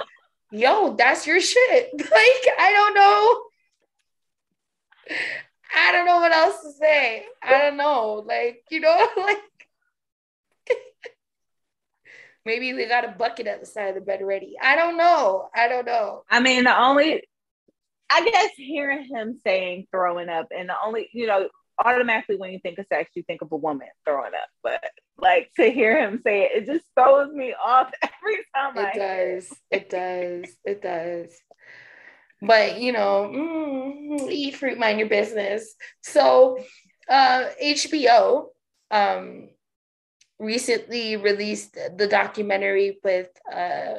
yo, 0.53 0.95
that's 0.97 1.27
your 1.27 1.41
shit. 1.41 1.91
Like, 1.99 2.55
I 2.59 2.73
don't 2.73 2.95
know. 2.95 3.43
I 5.77 5.93
don't 5.93 6.07
know 6.07 6.17
what 6.19 6.33
else 6.33 6.63
to 6.63 6.73
say. 6.73 7.25
I 7.43 7.59
don't 7.59 7.77
know. 7.77 8.25
Like, 8.27 8.63
you 8.71 8.81
know, 8.81 9.09
like 9.17 9.39
maybe 12.47 12.73
they 12.73 12.87
got 12.87 13.05
a 13.05 13.09
bucket 13.09 13.47
at 13.47 13.61
the 13.61 13.67
side 13.67 13.89
of 13.89 13.95
the 13.97 14.01
bed 14.01 14.21
ready. 14.23 14.55
I 14.63 14.77
don't 14.77 14.97
know. 14.97 15.49
I 15.55 15.69
don't 15.69 15.87
know. 15.87 16.23
I 16.31 16.41
mean, 16.41 16.65
the 16.65 16.79
only 16.79 17.23
I 18.11 18.25
guess 18.25 18.51
hearing 18.57 19.05
him 19.05 19.41
saying 19.45 19.89
throwing 19.91 20.29
up 20.29 20.49
and 20.57 20.69
the 20.69 20.75
only, 20.85 21.09
you 21.13 21.27
know, 21.27 21.49
automatically 21.83 22.37
when 22.37 22.53
you 22.53 22.59
think 22.61 22.79
of 22.79 22.87
sex, 22.87 23.11
you 23.15 23.23
think 23.23 23.43
of 23.43 23.53
a 23.53 23.57
woman 23.57 23.89
throwing 24.05 24.33
up. 24.35 24.49
But 24.63 24.85
like 25.19 25.51
to 25.57 25.71
hear 25.71 25.99
him 25.99 26.21
say 26.23 26.43
it, 26.43 26.63
it 26.63 26.67
just 26.67 26.85
throws 26.95 27.33
me 27.33 27.55
off 27.55 27.91
every 28.03 28.39
time. 28.55 28.77
It 28.77 28.97
I 28.97 28.99
does. 28.99 29.53
It 29.71 29.91
does. 29.91 30.57
It 30.65 30.83
does. 30.83 31.33
But 32.43 32.81
you 32.81 32.93
know, 32.93 33.31
mm, 33.35 34.31
eat 34.31 34.57
fruit, 34.57 34.79
mind 34.79 34.99
your 34.99 35.09
business. 35.09 35.75
So, 36.03 36.59
uh, 37.09 37.45
HBO 37.63 38.47
um, 38.91 39.49
recently 40.39 41.17
released 41.17 41.75
the 41.97 42.07
documentary 42.07 42.99
with 43.03 43.29
uh, 43.53 43.95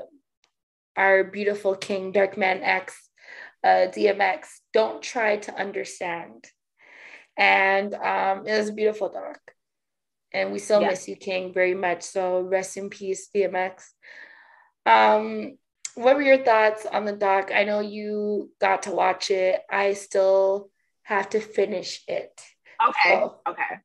our 0.96 1.24
beautiful 1.24 1.76
king, 1.76 2.14
Darkman 2.14 2.62
X, 2.62 3.10
uh, 3.64 3.88
DMX. 3.92 4.48
Don't 4.74 5.02
try 5.02 5.38
to 5.38 5.56
understand 5.56 6.46
and 7.38 7.94
um, 7.94 8.48
it 8.48 8.58
was 8.58 8.70
a 8.70 8.74
beautiful 8.74 9.10
doc. 9.10 9.40
And 10.34 10.52
we 10.52 10.60
still 10.60 10.82
yeah. 10.82 10.90
miss 10.90 11.08
you, 11.08 11.16
King, 11.16 11.54
very 11.54 11.74
much. 11.74 12.04
So 12.04 12.42
rest 12.42 12.78
in 12.78 12.90
peace, 12.90 13.30
DMX. 13.34 13.84
Um, 14.86 15.58
what 15.96 16.16
were 16.16 16.22
your 16.22 16.44
thoughts 16.44 16.86
on 16.86 17.06
the 17.06 17.14
doc? 17.14 17.52
I 17.54 17.64
know 17.64 17.80
you 17.80 18.52
got 18.60 18.84
to 18.84 18.92
watch 18.92 19.32
it. 19.32 19.62
I 19.72 19.94
still 19.94 20.70
have 21.04 21.30
to 21.30 21.40
finish 21.40 22.04
it. 22.08 22.42
Okay. 22.86 23.16
So. 23.16 23.40
Okay. 23.48 23.80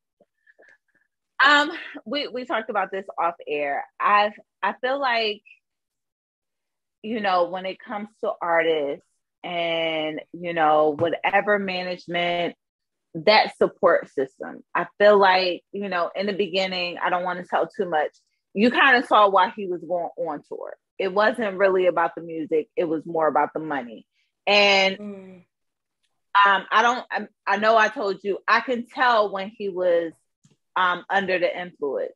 Um, 1.44 1.70
we 2.05 2.28
we 2.28 2.44
talked 2.44 2.68
about 2.68 2.90
this 2.90 3.07
off 3.18 3.34
air. 3.46 3.84
I 3.98 4.32
I 4.62 4.74
feel 4.80 5.01
like 5.01 5.42
you 7.03 7.20
know 7.20 7.48
when 7.48 7.64
it 7.64 7.78
comes 7.78 8.09
to 8.22 8.32
artists 8.42 9.07
and 9.42 10.20
you 10.32 10.53
know 10.53 10.94
whatever 10.98 11.59
management 11.59 12.57
that 13.14 13.56
support 13.58 14.11
system. 14.12 14.62
I 14.74 14.86
feel 14.98 15.18
like, 15.18 15.62
you 15.72 15.88
know, 15.88 16.11
in 16.14 16.26
the 16.26 16.32
beginning, 16.32 16.98
I 17.02 17.11
don't 17.11 17.24
want 17.24 17.40
to 17.40 17.46
tell 17.46 17.66
too 17.66 17.88
much. 17.88 18.11
You 18.54 18.70
kind 18.70 18.96
of 18.96 19.06
saw 19.06 19.28
why 19.28 19.52
he 19.56 19.66
was 19.66 19.80
going 19.82 20.11
on 20.16 20.42
tour. 20.48 20.76
It 20.98 21.12
wasn't 21.12 21.56
really 21.56 21.86
about 21.86 22.14
the 22.14 22.22
music, 22.22 22.68
it 22.76 22.84
was 22.84 23.04
more 23.06 23.26
about 23.26 23.50
the 23.54 23.61
money. 23.61 24.06
And 24.46 24.98
mm. 24.98 25.42
um, 26.46 26.66
I 26.70 26.82
don't, 26.82 27.06
I, 27.11 27.26
I, 27.46 27.56
know 27.56 27.76
I 27.76 27.88
told 27.88 28.22
you, 28.22 28.38
I 28.46 28.61
can 28.61 28.86
tell 28.86 29.32
when 29.32 29.50
he 29.56 29.68
was 29.68 30.12
um, 30.76 31.04
under 31.08 31.38
the 31.38 31.61
influence. 31.61 32.12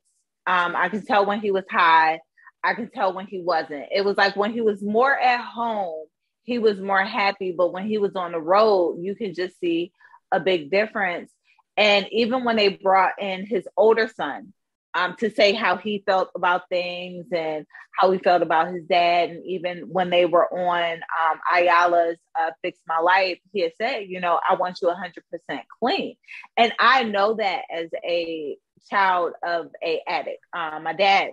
Um, 0.47 0.75
I 0.75 0.89
can 0.89 1.05
tell 1.05 1.25
when 1.25 1.39
he 1.39 1.51
was 1.51 1.65
high. 1.69 2.19
I 2.63 2.73
can 2.73 2.89
tell 2.89 3.13
when 3.13 3.27
he 3.27 3.41
wasn't. 3.41 3.85
It 3.91 4.03
was 4.03 4.17
like 4.17 4.35
when 4.35 4.51
he 4.51 4.61
was 4.61 4.81
more 4.81 5.17
at 5.17 5.41
home, 5.41 6.07
he 6.43 6.59
was 6.59 6.79
more 6.79 7.03
happy. 7.03 7.53
But 7.55 7.73
when 7.73 7.87
he 7.87 7.97
was 7.97 8.15
on 8.15 8.31
the 8.31 8.39
road, 8.39 8.97
you 9.01 9.15
can 9.15 9.33
just 9.33 9.59
see 9.59 9.91
a 10.31 10.39
big 10.39 10.71
difference. 10.71 11.31
And 11.77 12.07
even 12.11 12.43
when 12.43 12.55
they 12.55 12.69
brought 12.69 13.13
in 13.19 13.45
his 13.45 13.67
older 13.75 14.07
son 14.07 14.53
um, 14.93 15.15
to 15.19 15.29
say 15.29 15.53
how 15.53 15.75
he 15.75 16.03
felt 16.05 16.29
about 16.35 16.69
things 16.69 17.25
and 17.33 17.65
how 17.91 18.11
he 18.11 18.17
felt 18.17 18.41
about 18.41 18.73
his 18.73 18.83
dad, 18.85 19.29
and 19.29 19.45
even 19.45 19.89
when 19.89 20.09
they 20.09 20.25
were 20.25 20.47
on 20.47 20.93
um, 20.93 21.39
Iyanla's 21.53 22.17
uh, 22.39 22.51
Fix 22.61 22.79
My 22.87 22.99
Life, 22.99 23.39
he 23.51 23.61
had 23.61 23.73
said, 23.77 24.05
you 24.07 24.21
know, 24.21 24.39
I 24.47 24.55
want 24.55 24.79
you 24.81 24.87
100% 24.87 25.59
clean. 25.81 26.15
And 26.55 26.73
I 26.79 27.03
know 27.03 27.35
that 27.35 27.63
as 27.69 27.89
a 28.05 28.57
child 28.89 29.33
of 29.43 29.67
a 29.83 30.01
addict. 30.07 30.43
Um, 30.53 30.83
my 30.83 30.93
dad 30.93 31.31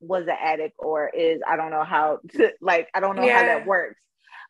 was 0.00 0.24
an 0.24 0.36
addict 0.40 0.74
or 0.78 1.08
is, 1.08 1.40
I 1.48 1.56
don't 1.56 1.70
know 1.70 1.84
how 1.84 2.18
to, 2.36 2.52
like, 2.60 2.88
I 2.94 3.00
don't 3.00 3.16
know 3.16 3.24
yeah. 3.24 3.38
how 3.38 3.44
that 3.44 3.66
works 3.66 4.00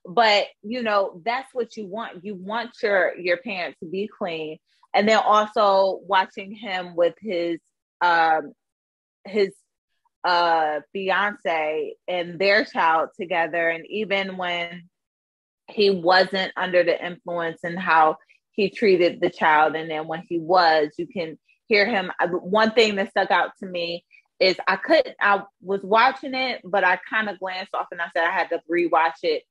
but 0.07 0.47
you 0.63 0.83
know 0.83 1.21
that's 1.25 1.53
what 1.55 1.77
you 1.77 1.87
want. 1.87 2.25
You 2.25 2.35
want 2.35 2.71
your 2.83 3.17
your 3.17 3.39
parents 3.39 3.79
to 3.81 3.87
be 3.87 4.09
clean. 4.09 4.59
And 4.95 5.09
then 5.09 5.19
also 5.19 6.01
watching 6.07 6.53
him 6.53 6.95
with 6.95 7.15
his 7.21 7.59
um 8.01 8.53
his 9.25 9.55
uh 10.25 10.81
fiance 10.93 11.95
and 12.07 12.39
their 12.39 12.65
child 12.65 13.11
together. 13.19 13.69
And 13.69 13.85
even 13.89 14.37
when 14.37 14.89
he 15.71 15.91
wasn't 15.91 16.53
under 16.57 16.85
the 16.85 17.05
influence 17.05 17.61
and 17.65 17.79
how 17.79 18.19
he 18.53 18.71
treated 18.71 19.21
the 19.21 19.31
child. 19.31 19.75
And 19.75 19.91
then 19.91 20.07
when 20.07 20.23
he 20.29 20.39
was 20.39 20.91
you 20.99 21.07
can 21.07 21.39
hear 21.67 21.87
him. 21.87 22.13
One 22.31 22.73
thing 22.73 22.97
that 22.97 23.11
stuck 23.11 23.31
out 23.31 23.53
to 23.61 23.67
me 23.67 24.05
is 24.41 24.57
i 24.67 24.75
couldn't 24.75 25.15
i 25.21 25.41
was 25.63 25.81
watching 25.85 26.35
it 26.35 26.61
but 26.65 26.83
i 26.83 26.99
kind 27.09 27.31
of 27.31 27.39
glanced 27.39 27.73
off 27.73 27.87
and 27.93 28.01
i 28.01 28.07
said 28.13 28.27
i 28.27 28.33
had 28.33 28.49
to 28.49 28.61
rewatch 28.69 29.23
it 29.23 29.45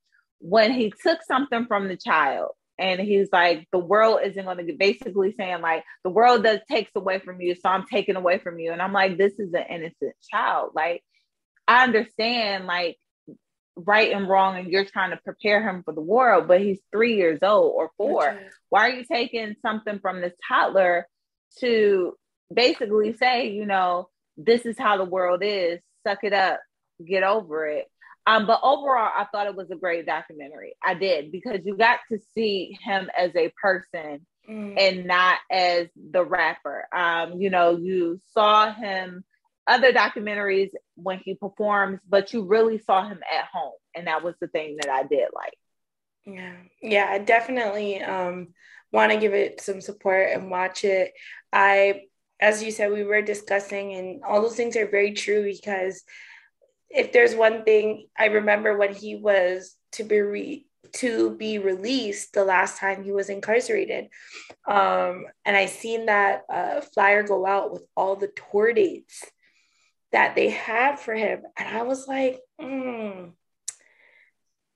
when 0.43 0.73
he 0.73 0.91
took 1.01 1.23
something 1.23 1.65
from 1.67 1.87
the 1.87 1.95
child 1.95 2.51
and 2.77 2.99
he's 2.99 3.29
like 3.31 3.65
the 3.71 3.79
world 3.79 4.19
isn't 4.25 4.43
going 4.43 4.57
to 4.57 4.73
basically 4.73 5.33
saying 5.39 5.61
like 5.61 5.85
the 6.03 6.09
world 6.09 6.43
does 6.43 6.59
takes 6.69 6.91
away 6.95 7.17
from 7.19 7.39
you 7.39 7.55
so 7.55 7.69
i'm 7.69 7.85
taking 7.85 8.17
away 8.17 8.39
from 8.39 8.59
you. 8.59 8.73
And 8.73 8.81
i'm 8.81 8.91
like 8.91 9.17
this 9.17 9.39
is 9.39 9.53
an 9.53 9.63
innocent 9.69 10.15
child. 10.29 10.71
Like 10.75 11.01
i 11.65 11.83
understand 11.83 12.65
like 12.65 12.97
right 13.77 14.11
and 14.11 14.27
wrong 14.27 14.57
and 14.57 14.67
you're 14.67 14.83
trying 14.83 15.11
to 15.11 15.17
prepare 15.23 15.67
him 15.67 15.81
for 15.81 15.93
the 15.93 16.01
world 16.01 16.49
but 16.49 16.59
he's 16.59 16.81
three 16.91 17.15
years 17.15 17.39
old 17.41 17.71
or 17.73 17.91
four. 17.95 18.37
why 18.69 18.81
are 18.81 18.93
you 18.93 19.05
taking 19.05 19.55
something 19.61 19.99
from 19.99 20.19
this 20.19 20.33
toddler 20.45 21.07
to 21.61 22.17
basically 22.53 23.15
say 23.15 23.49
you 23.49 23.65
know 23.65 24.09
this 24.35 24.65
is 24.65 24.77
how 24.77 24.97
the 24.97 25.05
world 25.05 25.41
is 25.41 25.79
suck 26.05 26.19
it 26.23 26.33
up 26.33 26.59
get 27.07 27.23
over 27.23 27.65
it 27.65 27.87
um, 28.25 28.47
but 28.47 28.59
overall, 28.63 29.11
I 29.15 29.25
thought 29.31 29.47
it 29.47 29.55
was 29.55 29.69
a 29.71 29.75
great 29.75 30.05
documentary. 30.05 30.75
I 30.81 30.93
did 30.93 31.31
because 31.31 31.59
you 31.65 31.75
got 31.75 31.99
to 32.11 32.19
see 32.33 32.77
him 32.81 33.09
as 33.17 33.35
a 33.35 33.51
person 33.61 34.25
mm. 34.49 34.75
and 34.77 35.05
not 35.05 35.39
as 35.51 35.87
the 36.11 36.23
rapper. 36.23 36.87
Um, 36.95 37.41
you 37.41 37.49
know, 37.49 37.77
you 37.77 38.21
saw 38.33 38.73
him 38.73 39.25
other 39.67 39.91
documentaries 39.91 40.71
when 40.95 41.19
he 41.23 41.35
performs, 41.35 41.99
but 42.07 42.33
you 42.33 42.43
really 42.43 42.79
saw 42.79 43.07
him 43.07 43.19
at 43.31 43.45
home, 43.51 43.73
and 43.95 44.07
that 44.07 44.23
was 44.23 44.35
the 44.39 44.47
thing 44.47 44.77
that 44.81 44.89
I 44.89 45.03
did 45.03 45.27
like. 45.33 45.57
Yeah, 46.25 46.55
yeah, 46.81 47.07
I 47.09 47.19
definitely 47.19 48.01
um, 48.01 48.49
want 48.93 49.11
to 49.11 49.17
give 49.17 49.33
it 49.33 49.59
some 49.59 49.81
support 49.81 50.29
and 50.31 50.49
watch 50.49 50.85
it. 50.85 51.11
I, 51.51 52.03
as 52.39 52.63
you 52.63 52.71
said, 52.71 52.91
we 52.91 53.03
were 53.03 53.21
discussing, 53.21 53.93
and 53.93 54.23
all 54.23 54.41
those 54.41 54.55
things 54.55 54.77
are 54.77 54.87
very 54.87 55.11
true 55.11 55.43
because 55.43 56.03
if 56.93 57.11
there's 57.11 57.35
one 57.35 57.63
thing 57.63 58.07
I 58.17 58.25
remember 58.25 58.77
when 58.77 58.93
he 58.93 59.15
was 59.15 59.75
to 59.93 60.03
be 60.03 60.21
re- 60.21 60.67
to 60.93 61.35
be 61.35 61.57
released 61.57 62.33
the 62.33 62.45
last 62.45 62.77
time 62.77 63.03
he 63.03 63.11
was 63.11 63.29
incarcerated, 63.29 64.09
um, 64.67 65.25
and 65.43 65.57
I 65.57 65.65
seen 65.65 66.05
that 66.05 66.43
uh, 66.49 66.81
flyer 66.81 67.23
go 67.23 67.45
out 67.47 67.71
with 67.73 67.83
all 67.97 68.15
the 68.15 68.31
tour 68.51 68.73
dates 68.73 69.25
that 70.11 70.35
they 70.35 70.49
had 70.49 70.99
for 70.99 71.15
him, 71.15 71.41
and 71.57 71.75
I 71.75 71.81
was 71.81 72.07
like, 72.07 72.39
mm. 72.61 73.31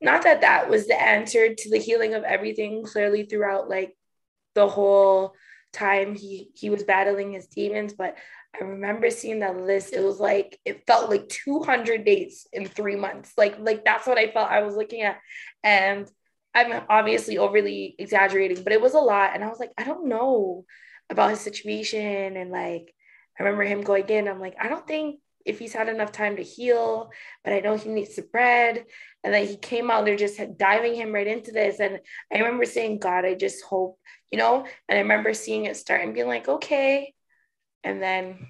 not 0.02 0.24
that 0.24 0.42
that 0.42 0.70
was 0.70 0.88
the 0.88 1.00
answer 1.00 1.54
to 1.54 1.70
the 1.70 1.78
healing 1.78 2.16
of 2.16 2.24
everything. 2.24 2.84
Clearly, 2.84 3.24
throughout 3.24 3.70
like 3.70 3.96
the 4.56 4.68
whole 4.68 5.36
time 5.72 6.16
he 6.16 6.50
he 6.56 6.72
was 6.72 6.84
battling 6.84 7.34
his 7.34 7.46
demons, 7.46 7.94
but 7.94 8.18
I 8.60 8.64
remember 8.64 9.10
seeing 9.10 9.40
that 9.40 9.58
list. 9.58 9.94
It 9.94 10.04
was 10.04 10.20
like 10.20 10.60
it 10.66 10.86
felt 10.88 11.10
like 11.10 11.30
200 11.30 12.04
dates 12.04 12.48
in 12.52 12.68
three 12.68 12.96
months. 12.96 13.34
Like 13.38 13.58
like 13.60 13.86
that's 13.86 14.08
what 14.08 14.18
I 14.18 14.32
felt 14.32 14.50
I 14.50 14.64
was 14.64 14.76
looking 14.76 15.02
at, 15.02 15.18
and 15.64 16.10
I'm 16.56 16.84
obviously 16.90 17.38
overly 17.38 17.96
exaggerating, 18.00 18.64
but 18.64 18.74
it 18.74 18.82
was 18.82 18.94
a 18.96 19.00
lot. 19.00 19.32
And 19.36 19.44
I 19.44 19.48
was 19.48 19.60
like, 19.60 19.72
I 19.78 19.84
don't 19.84 20.08
know 20.08 20.66
about 21.10 21.32
his 21.32 21.42
situation, 21.42 22.38
and 22.38 22.52
like 22.52 22.94
I 23.40 23.44
remember 23.44 23.64
him 23.64 23.82
going 23.82 24.08
in. 24.10 24.28
I'm 24.28 24.40
like, 24.40 24.56
I 24.60 24.68
don't 24.70 24.88
think 24.88 25.20
if 25.46 25.60
he's 25.60 25.74
had 25.74 25.88
enough 25.88 26.12
time 26.12 26.36
to 26.36 26.44
heal, 26.44 27.10
but 27.44 27.54
I 27.54 27.62
know 27.62 27.78
he 27.78 27.90
needs 27.90 28.16
the 28.16 28.22
bread. 28.22 28.86
And 29.24 29.34
then 29.34 29.48
he 29.48 29.56
came 29.56 29.90
out, 29.90 30.06
they're 30.06 30.18
just 30.18 30.40
diving 30.58 30.94
him 30.94 31.14
right 31.14 31.26
into 31.26 31.52
this. 31.52 31.80
And 31.80 32.00
I 32.32 32.38
remember 32.40 32.66
saying, 32.66 33.00
God, 33.00 33.26
I 33.26 33.34
just 33.34 33.64
hope, 33.64 33.98
you 34.30 34.38
know, 34.38 34.66
and 34.90 34.98
I 34.98 35.02
remember 35.02 35.34
seeing 35.34 35.66
it 35.66 35.78
start 35.78 36.02
and 36.02 36.14
being 36.14 36.28
like, 36.28 36.50
okay, 36.50 37.14
and 37.84 38.02
then 38.02 38.48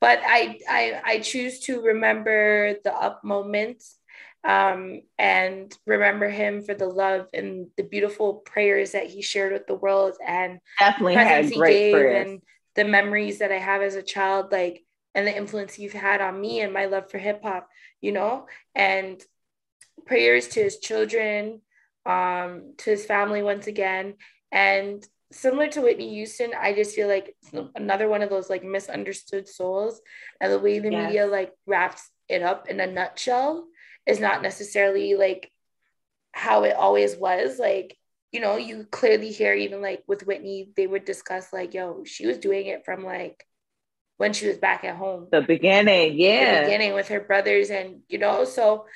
but 0.00 0.20
I, 0.24 0.58
I 0.68 1.02
I 1.04 1.18
choose 1.20 1.60
to 1.60 1.80
remember 1.80 2.74
the 2.84 2.92
up 2.94 3.24
moments 3.24 3.98
um, 4.44 5.00
and 5.18 5.74
remember 5.86 6.28
him 6.28 6.62
for 6.62 6.74
the 6.74 6.86
love 6.86 7.28
and 7.34 7.66
the 7.76 7.82
beautiful 7.82 8.34
prayers 8.34 8.92
that 8.92 9.06
he 9.06 9.22
shared 9.22 9.52
with 9.52 9.66
the 9.66 9.74
world 9.74 10.14
and 10.24 10.60
definitely 10.78 11.14
had 11.14 11.52
great 11.52 11.92
prayers. 11.92 12.26
and 12.26 12.42
the 12.76 12.84
memories 12.84 13.38
that 13.38 13.50
I 13.50 13.58
have 13.58 13.82
as 13.82 13.96
a 13.96 14.02
child, 14.02 14.52
like 14.52 14.84
and 15.14 15.26
the 15.26 15.36
influence 15.36 15.78
you've 15.78 15.94
had 15.94 16.20
on 16.20 16.40
me 16.40 16.60
and 16.60 16.72
my 16.72 16.86
love 16.86 17.10
for 17.10 17.18
hip 17.18 17.42
hop, 17.42 17.68
you 18.00 18.12
know, 18.12 18.46
and 18.74 19.20
prayers 20.04 20.48
to 20.48 20.62
his 20.62 20.78
children, 20.78 21.62
um, 22.04 22.74
to 22.78 22.90
his 22.90 23.06
family 23.06 23.42
once 23.42 23.66
again, 23.66 24.14
and 24.52 25.04
similar 25.32 25.68
to 25.68 25.80
Whitney 25.80 26.14
Houston, 26.14 26.52
I 26.58 26.74
just 26.74 26.94
feel 26.94 27.08
like 27.08 27.34
another 27.74 28.08
one 28.08 28.22
of 28.22 28.30
those 28.30 28.48
like 28.48 28.64
misunderstood 28.64 29.48
souls. 29.48 30.00
And 30.40 30.52
the 30.52 30.58
way 30.58 30.78
the 30.78 30.90
yes. 30.90 31.06
media 31.06 31.26
like 31.26 31.52
wraps 31.66 32.08
it 32.28 32.42
up 32.42 32.68
in 32.68 32.80
a 32.80 32.86
nutshell 32.86 33.66
is 34.06 34.20
not 34.20 34.42
necessarily 34.42 35.14
like 35.14 35.50
how 36.32 36.64
it 36.64 36.76
always 36.76 37.16
was. 37.16 37.58
Like, 37.58 37.96
you 38.32 38.40
know, 38.40 38.56
you 38.56 38.86
clearly 38.90 39.32
hear 39.32 39.54
even 39.54 39.82
like 39.82 40.02
with 40.06 40.26
Whitney, 40.26 40.70
they 40.76 40.86
would 40.86 41.04
discuss 41.04 41.52
like, 41.52 41.74
yo, 41.74 42.04
she 42.04 42.26
was 42.26 42.38
doing 42.38 42.66
it 42.66 42.84
from 42.84 43.04
like 43.04 43.44
when 44.18 44.32
she 44.32 44.46
was 44.46 44.58
back 44.58 44.84
at 44.84 44.96
home. 44.96 45.28
The 45.30 45.42
beginning, 45.42 46.18
yeah. 46.18 46.60
The 46.60 46.66
beginning 46.66 46.94
with 46.94 47.08
her 47.08 47.20
brothers 47.20 47.70
and 47.70 48.02
you 48.08 48.18
know, 48.18 48.44
so 48.44 48.86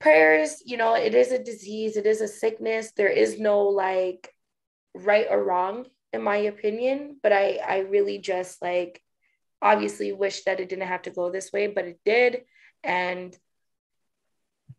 prayers, 0.00 0.62
you 0.64 0.76
know, 0.76 0.94
it 0.94 1.14
is 1.14 1.30
a 1.30 1.42
disease, 1.42 1.96
it 1.96 2.06
is 2.06 2.20
a 2.20 2.28
sickness. 2.28 2.92
There 2.96 3.08
is 3.08 3.38
no 3.38 3.64
like 3.64 4.32
right 4.94 5.26
or 5.30 5.42
wrong 5.42 5.86
in 6.12 6.22
my 6.22 6.36
opinion 6.36 7.16
but 7.22 7.32
i 7.32 7.58
i 7.66 7.78
really 7.78 8.18
just 8.18 8.60
like 8.62 9.00
obviously 9.62 10.12
wish 10.12 10.44
that 10.44 10.58
it 10.60 10.68
didn't 10.68 10.88
have 10.88 11.02
to 11.02 11.10
go 11.10 11.30
this 11.30 11.52
way 11.52 11.66
but 11.66 11.84
it 11.84 12.00
did. 12.04 12.42
And 12.82 13.36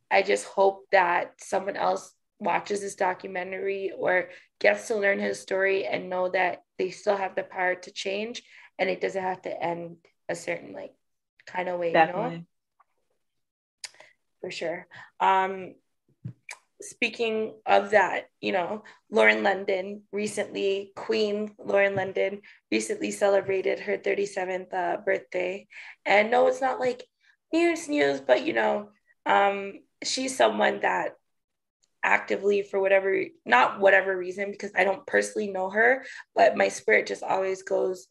i 0.10 0.22
just 0.22 0.46
hope 0.46 0.88
that 0.92 1.34
someone 1.40 1.78
else 1.78 2.14
watches 2.40 2.82
this 2.82 2.96
documentary 2.96 3.92
or 3.96 4.30
gets 4.60 4.88
to 4.88 4.96
learn 4.96 5.20
his 5.20 5.40
story 5.40 5.86
and 5.86 6.10
know 6.10 6.28
that 6.30 6.64
they 6.80 6.90
still 6.90 7.16
have 7.16 7.36
the 7.36 7.44
power 7.44 7.76
to 7.76 7.92
change 7.92 8.42
and 8.80 8.90
it 8.90 9.00
doesn't 9.00 9.22
have 9.22 9.42
to 9.44 9.64
end 9.64 9.98
a 10.28 10.36
certain 10.36 10.74
like 10.74 10.94
kind 11.46 11.70
of 11.70 11.80
way 11.80 11.94
Definitely. 11.94 12.32
you 12.32 12.38
know? 12.40 12.46
For 14.42 14.50
sure. 14.50 14.88
Um 15.20 15.76
speaking 16.82 17.56
of 17.66 17.92
that, 17.92 18.26
you 18.40 18.52
know, 18.52 18.84
Lauren 19.10 19.44
London 19.44 20.04
recently, 20.12 20.92
Queen 20.96 21.52
Lauren 21.58 21.96
London 21.96 22.42
recently 22.72 23.12
celebrated 23.12 23.80
her 23.80 23.98
37th 23.98 24.74
uh, 24.74 24.98
birthday. 24.98 25.68
And 26.06 26.32
no, 26.32 26.48
it's 26.48 26.62
not 26.62 26.80
like 26.80 27.06
news, 27.54 27.88
news, 27.88 28.22
but 28.22 28.46
you 28.46 28.54
know, 28.54 28.90
um, 29.26 29.80
she's 30.04 30.36
someone 30.36 30.82
that 30.82 31.14
actively, 32.04 32.64
for 32.64 32.80
whatever, 32.80 33.26
not 33.46 33.80
whatever 33.80 34.18
reason, 34.18 34.52
because 34.52 34.72
I 34.76 34.84
don't 34.84 35.06
personally 35.06 35.48
know 35.50 35.70
her, 35.70 36.04
but 36.36 36.58
my 36.58 36.68
spirit 36.70 37.08
just 37.08 37.24
always 37.24 37.64
goes 37.64 38.08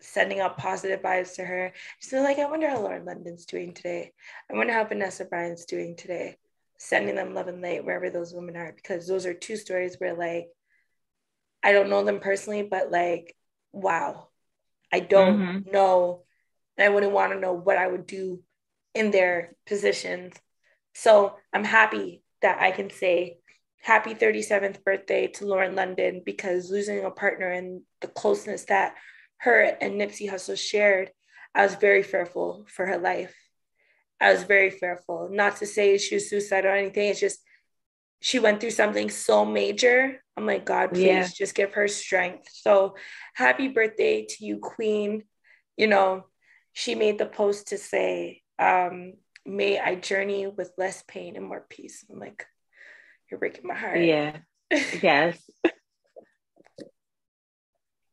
sending 0.00 0.40
out 0.40 0.58
positive 0.58 1.02
vibes 1.02 1.36
to 1.36 1.44
her. 1.44 1.72
So, 2.00 2.22
like, 2.22 2.38
I 2.38 2.50
wonder 2.50 2.68
how 2.68 2.80
Lauren 2.80 3.04
London's 3.04 3.46
doing 3.46 3.74
today. 3.74 4.12
I 4.50 4.56
wonder 4.56 4.72
how 4.72 4.84
Vanessa 4.84 5.24
Bryant's 5.24 5.66
doing 5.66 5.94
today 5.96 6.36
sending 6.82 7.14
them 7.14 7.34
love 7.34 7.46
and 7.46 7.60
light 7.60 7.84
wherever 7.84 8.08
those 8.08 8.32
women 8.32 8.56
are 8.56 8.72
because 8.72 9.06
those 9.06 9.26
are 9.26 9.34
two 9.34 9.56
stories 9.56 9.96
where 9.98 10.14
like 10.14 10.48
I 11.62 11.72
don't 11.72 11.90
know 11.90 12.02
them 12.04 12.20
personally, 12.20 12.62
but 12.62 12.90
like 12.90 13.36
wow, 13.70 14.28
I 14.90 15.00
don't 15.00 15.38
mm-hmm. 15.38 15.70
know, 15.70 16.24
and 16.78 16.86
I 16.86 16.88
wouldn't 16.88 17.12
want 17.12 17.32
to 17.32 17.38
know 17.38 17.52
what 17.52 17.76
I 17.76 17.86
would 17.86 18.06
do 18.06 18.42
in 18.94 19.10
their 19.10 19.54
positions. 19.66 20.34
So 20.94 21.36
I'm 21.52 21.64
happy 21.64 22.22
that 22.40 22.62
I 22.62 22.70
can 22.70 22.88
say 22.88 23.36
happy 23.82 24.14
37th 24.14 24.82
birthday 24.82 25.26
to 25.26 25.44
Lauren 25.44 25.76
London 25.76 26.22
because 26.24 26.70
losing 26.70 27.04
a 27.04 27.10
partner 27.10 27.50
and 27.50 27.82
the 28.00 28.08
closeness 28.08 28.64
that 28.64 28.94
her 29.38 29.60
and 29.60 30.00
Nipsey 30.00 30.30
Hussle 30.30 30.58
shared, 30.58 31.10
I 31.54 31.62
was 31.62 31.74
very 31.74 32.02
fearful 32.02 32.64
for 32.68 32.86
her 32.86 32.98
life. 32.98 33.34
I 34.20 34.32
was 34.32 34.42
very 34.42 34.70
fearful. 34.70 35.28
Not 35.30 35.56
to 35.56 35.66
say 35.66 35.96
she 35.98 36.16
was 36.16 36.28
suicidal 36.28 36.72
or 36.72 36.74
anything. 36.74 37.08
It's 37.08 37.20
just 37.20 37.40
she 38.20 38.38
went 38.38 38.60
through 38.60 38.70
something 38.72 39.08
so 39.08 39.44
major. 39.46 40.22
I'm 40.36 40.46
like, 40.46 40.64
God, 40.66 40.90
please 40.90 41.06
yeah. 41.06 41.28
just 41.34 41.54
give 41.54 41.72
her 41.74 41.88
strength. 41.88 42.48
So 42.52 42.96
happy 43.34 43.68
birthday 43.68 44.26
to 44.28 44.44
you, 44.44 44.58
Queen. 44.58 45.24
You 45.76 45.86
know, 45.86 46.26
she 46.72 46.94
made 46.94 47.18
the 47.18 47.26
post 47.26 47.68
to 47.68 47.78
say, 47.78 48.42
um, 48.58 49.14
may 49.46 49.78
I 49.78 49.94
journey 49.94 50.46
with 50.46 50.70
less 50.76 51.02
pain 51.08 51.36
and 51.36 51.46
more 51.46 51.64
peace. 51.68 52.04
I'm 52.10 52.18
like, 52.18 52.46
you're 53.30 53.40
breaking 53.40 53.66
my 53.66 53.74
heart. 53.74 54.00
Yeah. 54.00 54.36
yes. 55.02 55.42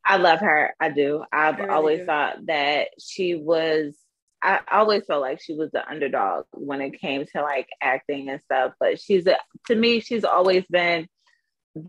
I 0.05 0.15
love 0.17 0.39
her. 0.39 0.73
I 0.79 0.89
do. 0.89 1.25
I've 1.33 1.57
really 1.57 1.69
always 1.69 1.99
do. 1.99 2.05
thought 2.05 2.45
that 2.45 2.87
she 2.97 3.35
was 3.35 3.93
I 4.41 4.59
always 4.71 5.03
felt 5.05 5.21
like 5.21 5.41
she 5.41 5.53
was 5.53 5.71
the 5.71 5.87
underdog 5.87 6.45
when 6.53 6.81
it 6.81 6.99
came 6.99 7.25
to 7.25 7.41
like 7.41 7.67
acting 7.81 8.29
and 8.29 8.41
stuff. 8.41 8.73
But 8.79 8.99
she's 8.99 9.25
a, 9.27 9.37
to 9.67 9.75
me, 9.75 9.99
she's 9.99 10.23
always 10.23 10.65
been 10.69 11.07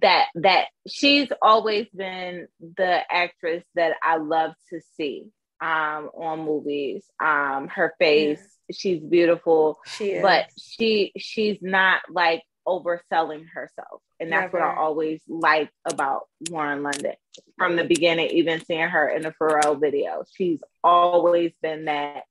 that 0.02 0.26
that 0.34 0.66
she's 0.86 1.28
always 1.40 1.86
been 1.94 2.46
the 2.76 3.00
actress 3.10 3.64
that 3.74 3.94
I 4.02 4.18
love 4.18 4.52
to 4.70 4.80
see 4.96 5.26
um 5.60 6.10
on 6.14 6.44
movies. 6.44 7.04
Um 7.22 7.68
her 7.68 7.94
face, 7.98 8.40
yeah. 8.68 8.74
she's 8.76 9.00
beautiful. 9.00 9.78
She 9.86 10.12
is. 10.12 10.22
But 10.22 10.50
she 10.58 11.12
she's 11.16 11.58
not 11.60 12.02
like 12.10 12.42
overselling 12.66 13.46
herself. 13.52 14.02
And 14.20 14.32
that's 14.32 14.52
Never. 14.52 14.58
what 14.58 14.76
I 14.76 14.76
always 14.76 15.20
like 15.28 15.70
about 15.84 16.22
Lauren 16.50 16.82
London 16.82 17.14
from 17.56 17.76
the 17.76 17.84
beginning, 17.84 18.30
even 18.30 18.64
seeing 18.64 18.88
her 18.88 19.08
in 19.08 19.22
the 19.22 19.32
Pharrell 19.40 19.80
video. 19.80 20.24
She's 20.36 20.60
always 20.82 21.52
been 21.62 21.86
that 21.86 22.24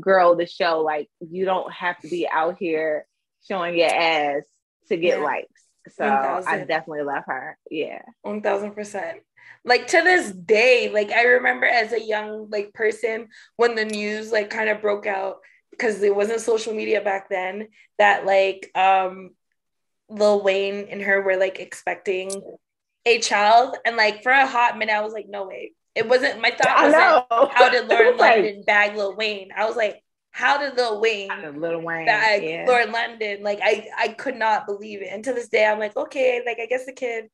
girl 0.00 0.36
the 0.36 0.46
show 0.46 0.80
like 0.80 1.08
you 1.20 1.44
don't 1.44 1.72
have 1.72 1.98
to 2.00 2.08
be 2.08 2.28
out 2.28 2.56
here 2.58 3.06
showing 3.46 3.76
your 3.76 3.88
ass 3.88 4.42
to 4.88 4.96
get 4.96 5.18
yeah. 5.18 5.24
likes. 5.24 5.62
So 5.90 6.06
1, 6.06 6.44
I 6.46 6.64
definitely 6.64 7.02
love 7.02 7.24
her. 7.26 7.56
Yeah. 7.70 8.02
One 8.22 8.42
thousand 8.42 8.72
percent. 8.72 9.20
Like 9.64 9.86
to 9.88 10.02
this 10.02 10.30
day, 10.32 10.90
like 10.92 11.10
I 11.10 11.22
remember 11.22 11.66
as 11.66 11.92
a 11.92 12.00
young 12.00 12.48
like 12.50 12.72
person 12.74 13.28
when 13.56 13.74
the 13.74 13.84
news 13.84 14.30
like 14.30 14.50
kind 14.50 14.68
of 14.68 14.82
broke 14.82 15.06
out 15.06 15.36
because 15.70 16.02
it 16.02 16.14
wasn't 16.14 16.40
social 16.40 16.74
media 16.74 17.00
back 17.00 17.28
then 17.28 17.68
that 17.98 18.26
like 18.26 18.70
um 18.74 19.30
Lil 20.08 20.42
Wayne 20.42 20.88
and 20.90 21.02
her 21.02 21.22
were 21.22 21.36
like 21.36 21.58
expecting 21.58 22.30
a 23.06 23.18
child. 23.20 23.76
And 23.84 23.96
like 23.96 24.22
for 24.22 24.32
a 24.32 24.46
hot 24.46 24.78
minute, 24.78 24.94
I 24.94 25.02
was 25.02 25.12
like, 25.12 25.28
no 25.28 25.46
way. 25.46 25.72
It 25.98 26.08
wasn't 26.08 26.40
my 26.40 26.50
thought 26.50 26.84
wasn't 26.84 27.52
how 27.52 27.68
did 27.68 27.88
Lauren 27.90 28.16
London 28.16 28.62
bag 28.66 28.96
Lil 28.96 29.16
Wayne? 29.16 29.50
I 29.56 29.66
was 29.66 29.76
like, 29.76 30.02
how 30.30 30.58
did 30.58 30.76
Lil 30.76 31.00
Wayne, 31.00 31.60
Lil 31.60 31.80
Wayne 31.80 32.06
bag 32.06 32.44
yeah. 32.44 32.64
Lauren 32.68 32.92
London? 32.92 33.42
Like 33.42 33.58
I 33.62 33.88
I 33.96 34.08
could 34.08 34.36
not 34.36 34.66
believe 34.66 35.02
it. 35.02 35.08
And 35.10 35.24
to 35.24 35.32
this 35.32 35.48
day, 35.48 35.66
I'm 35.66 35.78
like, 35.78 35.96
okay, 35.96 36.42
like 36.46 36.58
I 36.60 36.66
guess 36.66 36.86
the 36.86 36.92
kid 36.92 37.28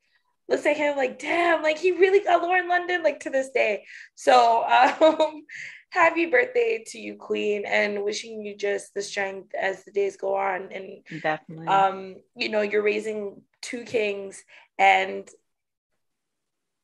looks 0.48 0.64
at 0.66 0.76
him 0.76 0.96
like, 0.96 1.18
damn, 1.18 1.62
like 1.62 1.78
he 1.78 1.92
really 1.92 2.20
got 2.20 2.42
Lauren 2.42 2.68
London, 2.68 3.02
like 3.02 3.20
to 3.20 3.30
this 3.30 3.50
day. 3.50 3.84
So 4.14 4.64
um 4.64 5.42
happy 5.90 6.26
birthday 6.26 6.82
to 6.88 6.98
you, 6.98 7.16
Queen, 7.16 7.64
and 7.66 8.02
wishing 8.02 8.42
you 8.42 8.56
just 8.56 8.94
the 8.94 9.02
strength 9.02 9.54
as 9.54 9.84
the 9.84 9.92
days 9.92 10.16
go 10.16 10.34
on. 10.36 10.70
And 10.72 11.22
definitely 11.22 11.66
um, 11.66 12.16
you 12.36 12.48
know, 12.48 12.62
you're 12.62 12.82
raising 12.82 13.42
two 13.62 13.84
kings 13.84 14.42
and 14.78 15.28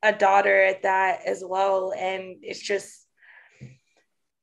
a 0.03 0.11
daughter 0.11 0.63
at 0.63 0.83
that 0.83 1.21
as 1.25 1.43
well. 1.45 1.93
And 1.97 2.37
it's 2.41 2.59
just, 2.59 3.05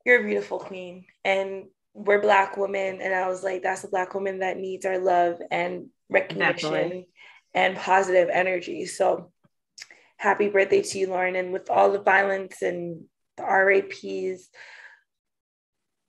you're 0.05 0.21
a 0.21 0.25
beautiful 0.25 0.59
queen. 0.59 1.05
And 1.25 1.65
we're 1.93 2.21
black 2.21 2.55
women. 2.57 3.01
And 3.01 3.13
I 3.13 3.27
was 3.27 3.43
like, 3.43 3.63
that's 3.63 3.83
a 3.83 3.89
black 3.89 4.13
woman 4.13 4.39
that 4.39 4.57
needs 4.57 4.85
our 4.85 4.99
love 4.99 5.41
and 5.51 5.87
recognition 6.09 6.71
Definitely. 6.71 7.07
and 7.53 7.75
positive 7.75 8.29
energy. 8.31 8.85
So 8.85 9.31
happy 10.17 10.49
birthday 10.49 10.81
to 10.81 10.99
you, 10.99 11.07
Lauren. 11.07 11.35
And 11.35 11.51
with 11.51 11.69
all 11.69 11.91
the 11.91 12.01
violence 12.01 12.61
and 12.61 13.03
the 13.37 13.43
RAPs, 13.43 14.49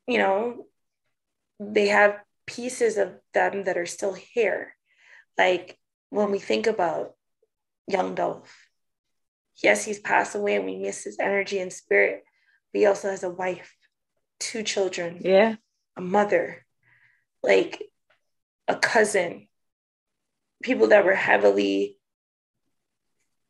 you 0.07 0.19
know, 0.19 0.67
they 1.59 1.89
have 1.89 2.19
pieces 2.47 2.97
of 2.97 3.15
them 3.35 3.65
that 3.65 3.77
are 3.77 3.87
still 3.87 4.15
here. 4.15 4.75
Like 5.39 5.79
when 6.11 6.31
we 6.31 6.39
think 6.39 6.67
about 6.67 7.15
Young 7.87 8.15
Dolph, 8.15 8.70
yes, 9.63 9.85
he's 9.85 10.01
passed 10.01 10.35
away 10.35 10.57
and 10.57 10.65
we 10.65 10.77
miss 10.77 11.05
his 11.05 11.19
energy 11.19 11.59
and 11.59 11.73
spirit, 11.73 12.25
but 12.73 12.81
he 12.81 12.87
also 12.87 13.11
has 13.11 13.23
a 13.23 13.31
wife, 13.31 13.77
two 14.39 14.63
children, 14.63 15.19
yeah, 15.21 15.57
a 15.97 16.01
mother, 16.01 16.65
like 17.43 17.83
a 18.69 18.77
cousin, 18.77 19.49
people 20.63 20.89
that 20.89 21.05
were 21.05 21.15
heavily 21.15 21.99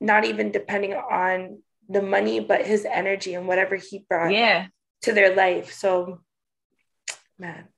not 0.01 0.25
even 0.25 0.51
depending 0.51 0.95
on 0.95 1.63
the 1.89 2.01
money, 2.01 2.41
but 2.41 2.67
his 2.67 2.87
energy 2.87 3.35
and 3.35 3.47
whatever 3.47 3.77
he 3.77 4.05
brought 4.09 4.33
yeah. 4.33 4.67
to 5.03 5.13
their 5.13 5.35
life. 5.37 5.73
So, 5.73 6.21
man, 7.39 7.69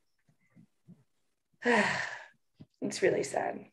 it's 2.81 3.03
really 3.03 3.25
sad. 3.25 3.65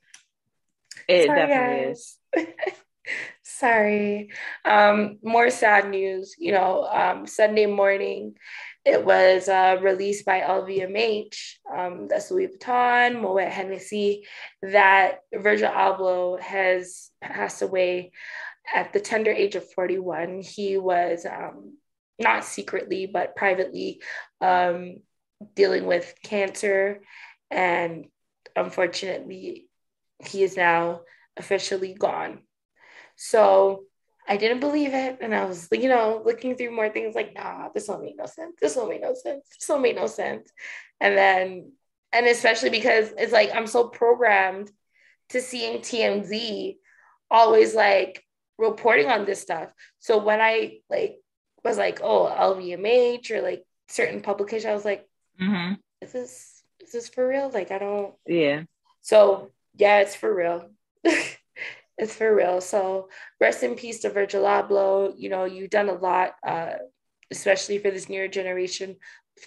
It 1.07 1.27
Sorry, 1.27 1.39
definitely 1.39 1.85
guys. 1.85 2.17
is. 2.35 2.73
Sorry. 3.59 4.29
Um, 4.63 5.19
more 5.21 5.49
sad 5.49 5.89
news. 5.89 6.35
You 6.39 6.53
know, 6.53 6.85
um, 6.85 7.27
Sunday 7.27 7.65
morning, 7.65 8.35
it 8.85 9.03
was 9.03 9.49
uh, 9.49 9.79
released 9.81 10.25
by 10.25 10.39
LVMH, 10.39 11.55
um, 11.69 12.07
Louis 12.07 12.47
Vuitton, 12.47 13.19
Moet 13.21 13.49
Hennessy, 13.49 14.25
that 14.61 15.23
Virgil 15.33 15.69
Abloh 15.69 16.39
has 16.39 17.11
passed 17.21 17.61
away 17.61 18.13
at 18.73 18.93
the 18.93 19.01
tender 19.01 19.31
age 19.31 19.55
of 19.55 19.69
41. 19.73 20.41
He 20.41 20.77
was 20.77 21.25
um, 21.25 21.73
not 22.17 22.45
secretly, 22.45 23.07
but 23.07 23.35
privately 23.35 24.01
um, 24.39 24.99
dealing 25.53 25.85
with 25.85 26.15
cancer. 26.23 27.01
And 27.51 28.05
unfortunately, 28.55 29.67
he 30.25 30.43
is 30.43 30.55
now 30.55 31.01
officially 31.35 31.93
gone. 31.93 32.43
So 33.21 33.83
I 34.25 34.37
didn't 34.37 34.61
believe 34.61 34.93
it. 34.93 35.17
And 35.19 35.35
I 35.35 35.43
was, 35.43 35.67
you 35.73 35.89
know, 35.89 36.21
looking 36.23 36.55
through 36.55 36.73
more 36.73 36.87
things 36.87 37.15
like, 37.15 37.33
nah, 37.35 37.67
this 37.67 37.87
don't 37.87 38.01
make 38.01 38.17
no 38.17 38.25
sense. 38.25 38.55
This 38.61 38.75
don't 38.75 38.87
make 38.87 39.01
no 39.01 39.13
sense. 39.13 39.45
This 39.49 39.67
don't 39.67 39.81
make 39.81 39.97
no 39.97 40.07
sense. 40.07 40.49
And 41.01 41.17
then, 41.17 41.73
and 42.13 42.27
especially 42.27 42.69
because 42.69 43.11
it's 43.17 43.33
like 43.33 43.53
I'm 43.53 43.67
so 43.67 43.89
programmed 43.89 44.71
to 45.29 45.41
seeing 45.41 45.79
TMZ 45.81 46.77
always 47.29 47.75
like 47.75 48.23
reporting 48.57 49.07
on 49.07 49.25
this 49.25 49.41
stuff. 49.41 49.69
So 49.99 50.23
when 50.23 50.39
I 50.39 50.77
like 50.89 51.17
was 51.65 51.77
like, 51.77 51.99
oh, 52.01 52.33
LVMH 52.33 53.31
or 53.31 53.41
like 53.41 53.65
certain 53.89 54.21
publication, 54.21 54.69
I 54.69 54.75
was 54.75 54.85
like, 54.85 55.05
mm-hmm. 55.41 55.73
is 56.01 56.13
this 56.13 56.63
is 56.79 56.93
this 56.93 57.09
for 57.09 57.27
real? 57.27 57.51
Like 57.53 57.71
I 57.71 57.79
don't 57.79 58.13
Yeah. 58.25 58.63
So 59.01 59.51
yeah, 59.75 59.99
it's 59.99 60.15
for 60.15 60.33
real. 60.33 60.69
It's 61.99 62.15
for 62.15 62.33
real. 62.33 62.61
So 62.61 63.09
rest 63.41 63.61
in 63.61 63.75
peace 63.75 63.99
to 64.01 64.09
Virgil 64.09 64.45
Abloh. 64.45 65.13
You 65.17 65.29
know, 65.29 65.43
you've 65.43 65.69
done 65.69 65.89
a 65.89 65.93
lot, 65.93 66.31
uh, 66.47 66.75
especially 67.29 67.77
for 67.77 67.91
this 67.91 68.07
newer 68.07 68.29
generation 68.29 68.95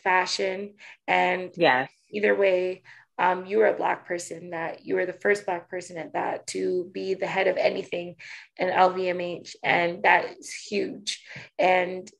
fashion. 0.04 0.74
And 1.08 1.50
yeah, 1.56 1.86
either 2.10 2.34
way, 2.34 2.82
um, 3.18 3.46
you 3.46 3.58
were 3.58 3.68
a 3.68 3.76
black 3.76 4.06
person 4.06 4.50
that 4.50 4.84
you 4.84 4.96
were 4.96 5.06
the 5.06 5.14
first 5.14 5.46
black 5.46 5.70
person 5.70 5.96
at 5.96 6.12
that 6.12 6.46
to 6.48 6.90
be 6.92 7.14
the 7.14 7.26
head 7.26 7.48
of 7.48 7.56
anything 7.56 8.16
in 8.58 8.68
LVMH. 8.68 9.56
And 9.62 10.02
that 10.02 10.26
is 10.38 10.52
huge. 10.52 11.24
And 11.58 12.10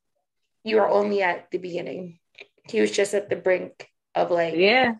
you 0.64 0.78
are 0.78 0.88
only 0.88 1.22
at 1.22 1.50
the 1.50 1.58
beginning. 1.58 2.18
He 2.68 2.80
was 2.80 2.90
just 2.90 3.12
at 3.12 3.28
the 3.28 3.36
brink 3.36 3.86
of 4.14 4.30
like, 4.30 4.54
yeah, 4.54 4.94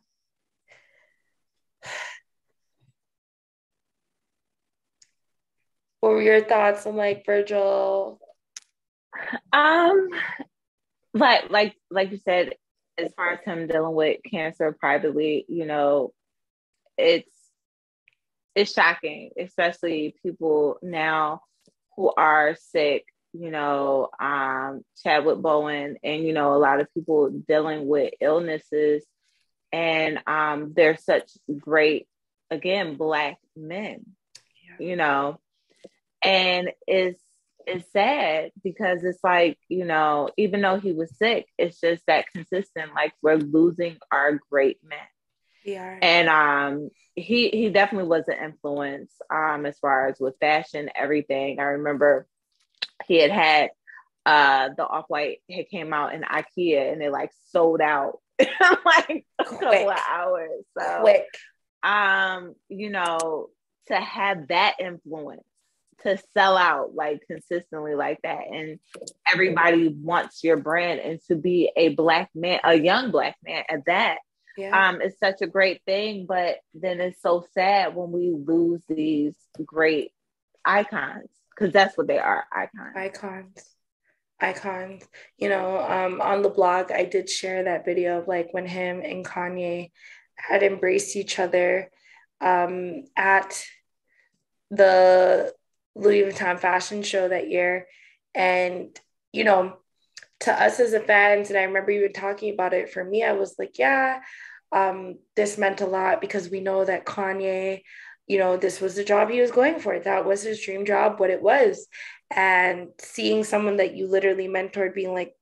what 6.03 6.11
were 6.11 6.22
your 6.22 6.42
thoughts 6.42 6.84
on 6.84 6.96
like 6.96 7.24
Virgil? 7.24 8.18
Um, 9.53 10.09
like 11.14 11.48
like 11.50 11.76
like 11.92 12.11
you 12.11 12.18
said, 12.18 12.55
as 12.98 13.12
far 13.14 13.30
as 13.30 13.40
him 13.44 13.68
dealing 13.68 13.94
with 13.94 14.18
cancer 14.28 14.72
privately, 14.72 15.44
you 15.48 15.64
know, 15.64 16.12
it's 16.98 17.30
it's 18.57 18.72
shocking, 18.72 19.30
especially 19.38 20.16
people 20.24 20.78
now 20.82 21.42
who 21.96 22.12
are 22.16 22.57
sick. 22.59 23.05
You 23.32 23.50
know, 23.53 24.09
um, 24.18 24.84
Chadwick 25.05 25.38
Bowen, 25.38 25.98
and 26.03 26.24
you 26.24 26.32
know, 26.32 26.55
a 26.55 26.59
lot 26.59 26.80
of 26.80 26.92
people 26.92 27.30
dealing 27.30 27.86
with 27.86 28.12
illnesses 28.20 29.05
and 29.72 30.18
um, 30.26 30.72
they're 30.74 30.96
such 30.96 31.30
great, 31.59 32.09
again, 32.50 32.96
black 32.96 33.38
men, 33.57 34.05
yeah. 34.68 34.86
you 34.86 34.96
know, 34.96 35.38
and 36.22 36.70
it's 36.86 37.20
it's 37.66 37.90
sad 37.92 38.50
because 38.62 39.04
it's 39.04 39.22
like 39.22 39.58
you 39.68 39.84
know 39.84 40.28
even 40.36 40.60
though 40.60 40.78
he 40.78 40.92
was 40.92 41.16
sick 41.16 41.46
it's 41.58 41.80
just 41.80 42.02
that 42.06 42.26
consistent 42.34 42.94
like 42.94 43.12
we're 43.22 43.36
losing 43.36 43.96
our 44.10 44.38
great 44.50 44.78
men 44.82 44.98
yeah 45.64 45.96
and 46.02 46.28
um 46.28 46.90
he 47.14 47.48
he 47.50 47.68
definitely 47.70 48.08
was 48.08 48.26
an 48.28 48.36
influence 48.42 49.12
um 49.32 49.64
as 49.66 49.78
far 49.78 50.08
as 50.08 50.18
with 50.18 50.34
fashion 50.40 50.90
everything 50.94 51.60
i 51.60 51.64
remember 51.64 52.26
he 53.06 53.18
had 53.20 53.30
had 53.30 53.70
uh 54.26 54.70
the 54.76 54.86
off-white 54.86 55.38
had 55.50 55.68
came 55.68 55.92
out 55.92 56.14
in 56.14 56.22
ikea 56.22 56.92
and 56.92 57.02
it 57.02 57.12
like 57.12 57.30
sold 57.46 57.80
out 57.80 58.18
like 58.40 59.24
a 59.38 59.44
Quick. 59.44 59.60
couple 59.60 59.90
of 59.90 59.98
hours 60.10 60.64
so 60.78 60.98
Quick. 61.00 61.26
um 61.82 62.54
you 62.68 62.90
know 62.90 63.50
to 63.88 63.94
have 63.94 64.48
that 64.48 64.76
influence 64.80 65.42
to 66.03 66.18
sell 66.34 66.57
out 66.57 66.95
like 66.95 67.22
consistently 67.26 67.95
like 67.95 68.18
that. 68.22 68.47
And 68.51 68.78
everybody 69.30 69.88
wants 69.88 70.43
your 70.43 70.57
brand. 70.57 71.01
And 71.01 71.20
to 71.28 71.36
be 71.36 71.70
a 71.76 71.90
black 71.90 72.30
man 72.34 72.61
a 72.64 72.74
young 72.74 73.11
black 73.11 73.36
man 73.45 73.64
at 73.68 73.84
that 73.86 74.18
yeah. 74.57 74.88
um 74.88 75.01
is 75.01 75.18
such 75.18 75.43
a 75.43 75.47
great 75.47 75.82
thing. 75.84 76.26
But 76.28 76.57
then 76.74 77.01
it's 77.01 77.22
so 77.22 77.45
sad 77.55 77.95
when 77.95 78.11
we 78.11 78.30
lose 78.32 78.82
these 78.88 79.34
great 79.64 80.12
icons 80.64 81.28
because 81.55 81.72
that's 81.72 81.97
what 81.97 82.07
they 82.07 82.18
are 82.18 82.45
icons. 82.53 82.97
Icons. 82.97 83.64
Icons. 84.40 85.05
You 85.38 85.49
know 85.49 85.78
um 85.78 86.20
on 86.20 86.43
the 86.43 86.49
blog 86.49 86.90
i 86.90 87.05
did 87.05 87.28
share 87.30 87.64
that 87.64 87.84
video 87.84 88.18
of 88.18 88.28
like 88.28 88.49
when 88.53 88.66
him 88.66 89.01
and 89.01 89.24
kanye 89.24 89.90
had 90.36 90.62
embraced 90.62 91.14
each 91.16 91.38
other 91.38 91.90
um 92.40 93.05
at 93.16 93.62
the 94.70 95.53
Louis 95.95 96.22
Vuitton 96.22 96.59
fashion 96.59 97.03
show 97.03 97.28
that 97.28 97.49
year. 97.49 97.86
And, 98.34 98.99
you 99.32 99.45
know, 99.45 99.76
to 100.40 100.53
us 100.53 100.80
as 100.80 100.93
a 100.93 101.01
fans, 101.01 101.51
and 101.51 101.59
I 101.59 101.64
remember 101.64 101.93
you 101.93 102.03
were 102.03 102.09
talking 102.09 102.53
about 102.53 102.72
it 102.72 102.90
for 102.90 103.05
me, 103.05 103.22
I 103.22 103.32
was 103.32 103.55
like, 103.59 103.78
yeah, 103.78 104.20
um, 104.72 105.18
this 105.36 105.59
meant 105.59 105.80
a 105.80 105.86
lot 105.86 106.20
because 106.20 106.49
we 106.49 106.61
know 106.61 106.84
that 106.84 107.05
Kanye, 107.05 107.82
you 108.26 108.38
know, 108.38 108.57
this 108.57 108.80
was 108.80 108.95
the 108.95 109.05
job 109.05 109.30
he 109.30 109.40
was 109.40 109.51
going 109.51 109.78
for. 109.78 109.99
That 109.99 110.24
was 110.24 110.43
his 110.43 110.62
dream 110.64 110.86
job, 110.86 111.20
what 111.20 111.30
it 111.30 111.43
was. 111.43 111.86
And 112.30 112.88
seeing 112.99 113.45
someone 113.45 113.76
that 113.76 113.95
you 113.95 114.07
literally 114.07 114.49
mentored 114.49 114.95
being 114.95 115.12
like 115.12 115.34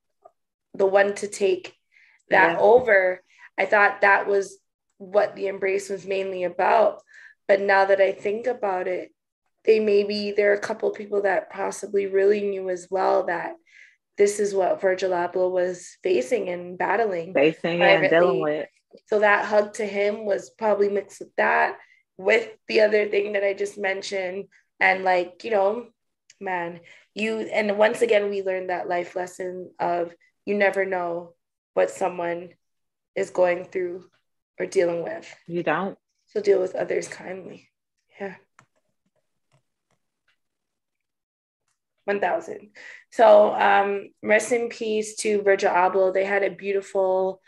the 0.75 0.87
one 0.87 1.15
to 1.17 1.29
take 1.29 1.75
that 2.31 2.53
yeah. 2.53 2.59
over, 2.59 3.23
I 3.57 3.67
thought 3.67 4.01
that 4.01 4.27
was 4.27 4.59
what 4.99 5.37
the 5.37 5.47
embrace 5.47 5.89
was 5.89 6.07
mainly 6.07 6.45
about. 6.45 7.03
But 7.47 7.61
now 7.61 7.85
that 7.85 8.01
I 8.01 8.13
think 8.13 8.47
about 8.47 8.89
it, 8.89 9.13
they 9.65 9.81
maybe 9.81 10.33
there 10.33 10.53
are 10.53 10.57
a 10.57 10.61
couple 10.61 10.91
people 10.91 11.23
that 11.23 11.51
possibly 11.51 12.07
really 12.07 12.43
knew 12.43 12.71
as 12.71 12.89
well 12.91 13.27
that 13.27 13.55
this 14.17 14.41
is 14.41 14.55
what 14.55 14.81
Virgil 14.81 15.13
Abloh 15.13 15.51
was 15.51 15.97
facing 16.03 16.49
and 16.49 16.77
battling. 16.77 17.33
Facing 17.33 17.81
and 17.81 18.11
dealing 18.11 18.41
with. 18.41 18.69
So 19.07 19.21
that 19.21 19.47
hug 19.47 19.75
to 19.75 19.87
him 19.87 20.25
was 20.25 20.51
probably 20.51 20.89
mixed 20.89 21.21
with 21.21 21.35
that, 21.37 21.79
with 22.19 22.49
the 22.69 22.81
other 22.83 23.09
thing 23.09 23.33
that 23.33 23.45
I 23.45 23.55
just 23.55 23.79
mentioned. 23.79 24.47
And 24.79 25.05
like, 25.05 25.45
you 25.45 25.51
know, 25.51 25.87
man, 26.41 26.81
you 27.15 27.41
and 27.41 27.79
once 27.79 28.03
again 28.03 28.31
we 28.31 28.43
learned 28.43 28.71
that 28.71 28.89
life 28.89 29.17
lesson 29.17 29.71
of 29.79 30.15
you 30.45 30.55
never 30.55 30.85
know 30.85 31.35
what 31.75 31.91
someone 31.91 32.51
is 33.15 33.31
going 33.31 33.65
through 33.67 34.05
or 34.59 34.67
dealing 34.67 35.03
with. 35.03 35.35
You 35.47 35.63
don't. 35.63 35.99
So 36.27 36.41
deal 36.41 36.61
with 36.61 36.75
others 36.75 37.09
kindly. 37.09 37.69
Yeah. 38.21 38.37
1000. 42.19 42.71
So 43.11 43.55
um, 43.55 44.11
rest 44.23 44.53
in 44.53 44.69
peace 44.69 45.17
to 45.17 45.43
Virgil 45.43 45.71
Abloh. 45.71 46.13
They 46.13 46.25
had 46.25 46.43
a 46.43 46.51
beautiful 46.51 47.41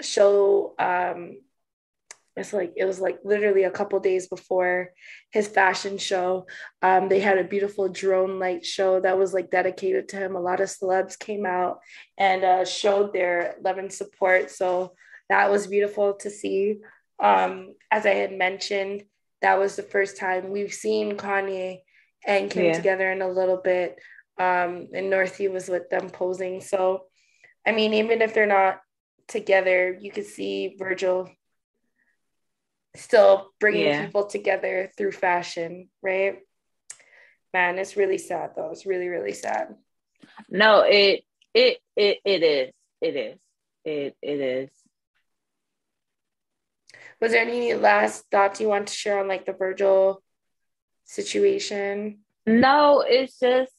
show. 0.00 0.74
Um, 0.78 1.38
it's 2.34 2.52
like 2.52 2.72
it 2.76 2.86
was 2.86 2.98
like 2.98 3.18
literally 3.24 3.64
a 3.64 3.70
couple 3.70 4.00
days 4.00 4.26
before 4.26 4.90
his 5.30 5.48
fashion 5.48 5.98
show. 5.98 6.46
Um, 6.80 7.08
they 7.08 7.20
had 7.20 7.38
a 7.38 7.44
beautiful 7.44 7.88
drone 7.88 8.38
light 8.38 8.64
show 8.64 9.00
that 9.00 9.18
was 9.18 9.34
like 9.34 9.50
dedicated 9.50 10.08
to 10.08 10.16
him. 10.16 10.34
A 10.34 10.40
lot 10.40 10.60
of 10.60 10.68
celebs 10.68 11.18
came 11.18 11.44
out 11.44 11.80
and 12.16 12.42
uh, 12.42 12.64
showed 12.64 13.12
their 13.12 13.56
love 13.62 13.76
and 13.76 13.92
support. 13.92 14.50
So 14.50 14.94
that 15.28 15.50
was 15.50 15.66
beautiful 15.66 16.14
to 16.14 16.30
see. 16.30 16.78
Um, 17.18 17.74
as 17.90 18.06
I 18.06 18.14
had 18.14 18.32
mentioned, 18.32 19.04
that 19.42 19.58
was 19.58 19.76
the 19.76 19.82
first 19.82 20.16
time 20.16 20.50
we've 20.50 20.72
seen 20.72 21.16
Kanye 21.16 21.80
and 22.26 22.50
Kim 22.50 22.66
yeah. 22.66 22.72
together 22.72 23.10
in 23.10 23.22
a 23.22 23.28
little 23.28 23.58
bit. 23.58 23.98
Um, 24.38 24.88
and 24.94 25.12
Northy 25.12 25.50
was 25.50 25.68
with 25.68 25.90
them 25.90 26.10
posing. 26.10 26.60
So, 26.60 27.04
I 27.66 27.72
mean, 27.72 27.94
even 27.94 28.22
if 28.22 28.34
they're 28.34 28.46
not 28.46 28.80
together, 29.28 29.96
you 30.00 30.10
could 30.10 30.26
see 30.26 30.76
Virgil 30.78 31.30
still 32.94 33.50
bringing 33.60 33.86
yeah. 33.86 34.04
people 34.04 34.26
together 34.26 34.90
through 34.96 35.12
fashion, 35.12 35.88
right? 36.02 36.38
Man, 37.52 37.78
it's 37.78 37.96
really 37.96 38.18
sad 38.18 38.50
though. 38.56 38.70
It's 38.70 38.86
really, 38.86 39.08
really 39.08 39.32
sad. 39.32 39.74
No, 40.48 40.80
it 40.86 41.22
it 41.54 41.78
it 41.96 42.18
it 42.24 42.42
is. 42.42 42.72
It 43.00 43.16
is. 43.16 43.38
It 43.84 44.16
it 44.22 44.40
is. 44.40 44.70
Was 47.20 47.32
there 47.32 47.42
any 47.42 47.74
last 47.74 48.24
thoughts 48.30 48.60
you 48.60 48.68
want 48.68 48.88
to 48.88 48.94
share 48.94 49.20
on 49.20 49.28
like 49.28 49.46
the 49.46 49.52
Virgil 49.52 50.22
situation? 51.12 52.18
No, 52.46 53.04
it's 53.06 53.38
just 53.38 53.72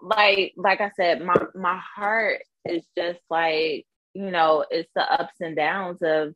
like 0.00 0.52
like 0.56 0.80
I 0.80 0.90
said, 0.96 1.22
my 1.22 1.34
my 1.54 1.80
heart 1.96 2.42
is 2.64 2.84
just 2.96 3.20
like, 3.30 3.86
you 4.14 4.30
know, 4.30 4.64
it's 4.70 4.90
the 4.94 5.10
ups 5.10 5.34
and 5.40 5.56
downs 5.56 5.98
of 6.02 6.34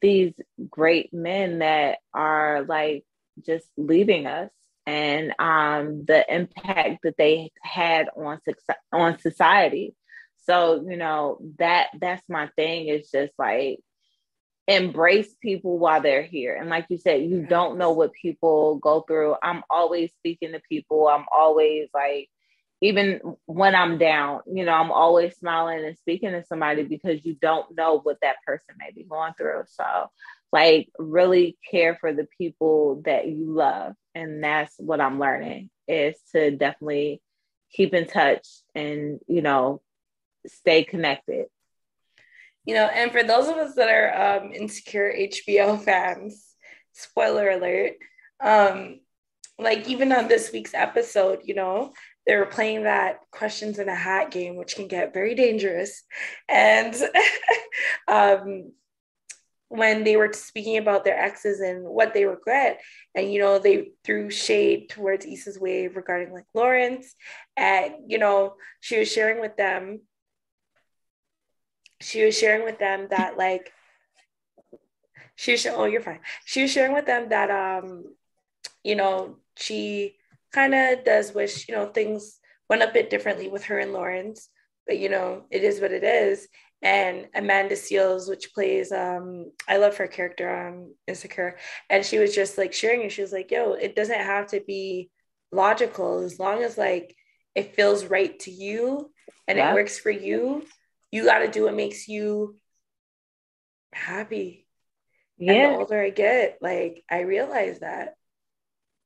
these 0.00 0.32
great 0.70 1.12
men 1.12 1.58
that 1.58 1.98
are 2.12 2.64
like 2.68 3.04
just 3.44 3.66
leaving 3.76 4.26
us 4.26 4.50
and 4.86 5.32
um 5.38 6.04
the 6.04 6.24
impact 6.32 7.00
that 7.02 7.16
they 7.16 7.50
had 7.62 8.08
on 8.16 8.40
success 8.42 8.76
on 8.92 9.18
society. 9.18 9.94
So, 10.46 10.84
you 10.88 10.96
know, 10.96 11.38
that 11.58 11.88
that's 11.98 12.22
my 12.28 12.48
thing 12.54 12.88
is 12.88 13.10
just 13.10 13.32
like 13.38 13.80
embrace 14.66 15.34
people 15.42 15.78
while 15.78 16.00
they're 16.00 16.22
here. 16.22 16.56
And 16.56 16.70
like 16.70 16.86
you 16.88 16.98
said, 16.98 17.22
you 17.22 17.46
don't 17.46 17.78
know 17.78 17.92
what 17.92 18.12
people 18.12 18.76
go 18.76 19.02
through. 19.02 19.36
I'm 19.42 19.62
always 19.68 20.10
speaking 20.18 20.52
to 20.52 20.60
people. 20.68 21.08
I'm 21.08 21.26
always 21.30 21.88
like, 21.92 22.28
even 22.80 23.20
when 23.46 23.74
I'm 23.74 23.98
down, 23.98 24.40
you 24.46 24.64
know, 24.64 24.72
I'm 24.72 24.90
always 24.92 25.36
smiling 25.36 25.84
and 25.84 25.96
speaking 25.98 26.32
to 26.32 26.44
somebody 26.44 26.82
because 26.82 27.24
you 27.24 27.34
don't 27.34 27.74
know 27.76 28.00
what 28.00 28.18
that 28.22 28.36
person 28.46 28.74
may 28.78 28.90
be 28.90 29.04
going 29.04 29.32
through. 29.38 29.64
So, 29.68 30.10
like, 30.52 30.88
really 30.98 31.56
care 31.70 31.96
for 32.00 32.12
the 32.12 32.26
people 32.38 33.02
that 33.04 33.26
you 33.26 33.54
love. 33.54 33.94
And 34.14 34.42
that's 34.42 34.74
what 34.78 35.00
I'm 35.00 35.18
learning 35.18 35.70
is 35.88 36.16
to 36.32 36.50
definitely 36.50 37.20
keep 37.72 37.94
in 37.94 38.06
touch 38.06 38.46
and, 38.74 39.18
you 39.28 39.42
know, 39.42 39.80
stay 40.46 40.84
connected 40.84 41.46
you 42.64 42.74
know, 42.74 42.86
and 42.86 43.12
for 43.12 43.22
those 43.22 43.48
of 43.48 43.56
us 43.56 43.74
that 43.74 43.88
are 43.88 44.38
um, 44.42 44.52
insecure 44.52 45.12
HBO 45.12 45.80
fans, 45.84 46.54
spoiler 46.92 47.50
alert, 47.50 47.92
um, 48.42 49.00
like 49.58 49.88
even 49.88 50.12
on 50.12 50.28
this 50.28 50.50
week's 50.52 50.74
episode, 50.74 51.40
you 51.44 51.54
know, 51.54 51.92
they 52.26 52.36
were 52.36 52.46
playing 52.46 52.84
that 52.84 53.18
questions 53.30 53.78
in 53.78 53.88
a 53.88 53.94
hat 53.94 54.30
game, 54.30 54.56
which 54.56 54.76
can 54.76 54.88
get 54.88 55.14
very 55.14 55.34
dangerous. 55.34 56.02
And 56.48 56.94
um, 58.08 58.72
when 59.68 60.04
they 60.04 60.16
were 60.16 60.32
speaking 60.32 60.78
about 60.78 61.04
their 61.04 61.18
exes 61.18 61.60
and 61.60 61.84
what 61.84 62.14
they 62.14 62.24
regret, 62.24 62.80
and 63.14 63.32
you 63.32 63.40
know, 63.40 63.58
they 63.58 63.90
threw 64.04 64.30
shade 64.30 64.88
towards 64.88 65.26
Issa's 65.26 65.58
wave 65.58 65.96
regarding 65.96 66.32
like 66.32 66.46
Lawrence, 66.54 67.14
and 67.56 67.94
you 68.06 68.18
know, 68.18 68.54
she 68.80 68.98
was 68.98 69.12
sharing 69.12 69.40
with 69.40 69.56
them 69.56 70.00
she 72.04 72.24
was 72.24 72.38
sharing 72.38 72.64
with 72.64 72.78
them 72.78 73.08
that 73.10 73.38
like 73.38 73.72
she 75.36 75.52
was 75.52 75.66
oh 75.66 75.86
you're 75.86 76.02
fine. 76.02 76.20
She 76.44 76.62
was 76.62 76.70
sharing 76.70 76.92
with 76.92 77.06
them 77.06 77.30
that 77.30 77.50
um 77.50 78.04
you 78.82 78.94
know 78.94 79.38
she 79.56 80.16
kind 80.52 80.74
of 80.74 81.04
does 81.04 81.34
wish 81.34 81.68
you 81.68 81.74
know 81.74 81.86
things 81.86 82.38
went 82.68 82.82
a 82.82 82.92
bit 82.92 83.10
differently 83.10 83.48
with 83.48 83.64
her 83.64 83.78
and 83.78 83.92
Lawrence 83.92 84.48
but 84.86 84.98
you 84.98 85.08
know 85.08 85.44
it 85.50 85.64
is 85.64 85.80
what 85.80 85.92
it 85.92 86.04
is. 86.04 86.46
And 86.82 87.28
Amanda 87.34 87.74
Seales 87.74 88.28
which 88.28 88.52
plays 88.52 88.92
um 88.92 89.50
I 89.66 89.78
love 89.78 89.96
her 89.96 90.06
character 90.06 90.48
on 90.48 90.92
Insecure 91.08 91.56
and 91.88 92.04
she 92.04 92.18
was 92.18 92.34
just 92.34 92.58
like 92.58 92.74
sharing 92.74 93.02
and 93.02 93.12
she 93.12 93.22
was 93.22 93.32
like 93.32 93.50
yo 93.50 93.72
it 93.72 93.96
doesn't 93.96 94.20
have 94.20 94.48
to 94.48 94.60
be 94.60 95.10
logical. 95.50 96.18
As 96.18 96.38
long 96.38 96.62
as 96.62 96.76
like 96.76 97.16
it 97.54 97.74
feels 97.74 98.04
right 98.04 98.38
to 98.40 98.50
you 98.50 99.10
and 99.48 99.56
yeah. 99.56 99.70
it 99.70 99.74
works 99.74 99.98
for 99.98 100.10
you 100.10 100.64
you 101.14 101.24
got 101.24 101.38
to 101.40 101.48
do 101.48 101.64
what 101.64 101.74
makes 101.74 102.08
you 102.08 102.56
happy 103.92 104.66
Yeah. 105.38 105.52
And 105.52 105.74
the 105.74 105.78
older 105.78 106.00
I 106.02 106.10
get, 106.10 106.58
like 106.60 107.04
I 107.10 107.20
realize 107.22 107.80
that. 107.80 108.14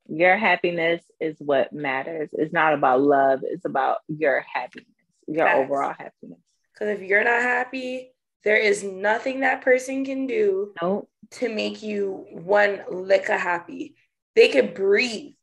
Your 0.09 0.36
happiness 0.38 1.02
is 1.20 1.36
what 1.38 1.72
matters. 1.72 2.30
It's 2.32 2.52
not 2.52 2.72
about 2.74 3.00
love, 3.02 3.40
it's 3.42 3.64
about 3.66 3.98
your 4.09 4.44
happiness, 4.54 4.88
your 5.26 5.46
Facts. 5.46 5.59
overall 5.59 5.92
happiness. 5.98 6.40
Because 6.72 6.98
if 6.98 7.02
you're 7.06 7.24
not 7.24 7.42
happy, 7.42 8.12
there 8.44 8.56
is 8.56 8.82
nothing 8.82 9.40
that 9.40 9.61
person 9.62 10.04
can 10.04 10.26
do 10.26 10.72
Nope. 10.80 11.09
to 11.32 11.48
make 11.54 11.82
you 11.82 12.24
one 12.30 12.80
lick 12.90 13.28
of 13.28 13.40
happy. 13.40 13.96
They 14.34 14.48
could 14.48 14.72
breathe 14.74 15.34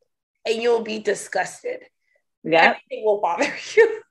and 0.48 0.62
you'll 0.62 0.82
be 0.82 1.00
disgusted. 1.00 1.82
Yeah. 2.44 2.74
Everything 2.76 3.06
will 3.06 3.22
bother 3.22 3.54
you. 3.76 4.02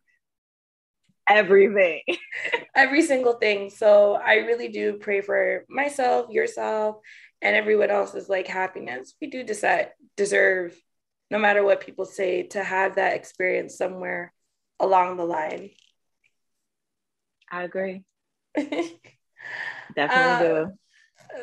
Everything. 1.29 2.03
Every 2.75 3.03
single 3.03 3.35
thing. 3.35 3.71
So 3.71 4.15
I 4.15 4.35
really 4.37 4.69
do 4.69 4.95
pray 4.95 5.21
for 5.21 5.65
myself, 5.69 6.31
yourself, 6.31 6.97
and 7.41 7.57
everyone 7.57 7.91
else's 7.91 8.29
like 8.29 8.47
happiness. 8.47 9.15
We 9.21 9.29
do 9.29 9.43
decide 9.43 9.91
deserve, 10.17 10.77
no 11.31 11.39
matter 11.39 11.65
what 11.65 11.81
people 11.81 12.05
say, 12.05 12.45
to 12.49 12.63
have 12.63 12.97
that 12.97 13.15
experience 13.17 13.77
somewhere 13.77 14.33
along 14.81 15.17
the 15.17 15.25
line. 15.25 15.71
I 17.51 17.63
agree. 17.63 18.03
Definitely 18.57 18.99
Uh, 20.07 20.39
do. 20.39 20.73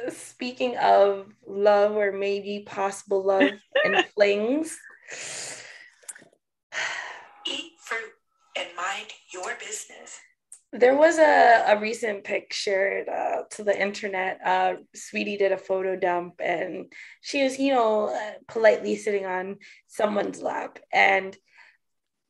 Speaking 0.10 0.78
of 0.78 1.28
love 1.48 1.96
or 1.96 2.12
maybe 2.12 2.64
possible 2.66 3.24
love 3.24 3.54
and 3.86 4.04
flings, 4.14 4.78
Eat 7.46 7.74
fruit 7.80 8.12
and 8.58 8.68
mind 8.76 9.08
your 9.34 9.56
business. 9.60 10.20
there 10.74 10.96
was 10.96 11.18
a, 11.18 11.66
a 11.68 11.80
recent 11.80 12.24
pic 12.24 12.54
shared 12.54 13.10
uh, 13.10 13.44
to 13.52 13.64
the 13.64 13.80
internet. 13.80 14.40
Uh, 14.46 14.76
Saweetie 14.96 15.38
did 15.38 15.52
a 15.52 15.58
photo 15.58 15.96
dump 15.98 16.36
and 16.40 16.92
she 17.22 17.44
was, 17.44 17.60
you 17.60 17.74
know, 17.74 18.08
uh, 18.08 18.34
politely 18.48 18.96
sitting 18.96 19.26
on 19.26 19.58
someone's 19.88 20.42
lap. 20.42 20.80
And 20.94 21.36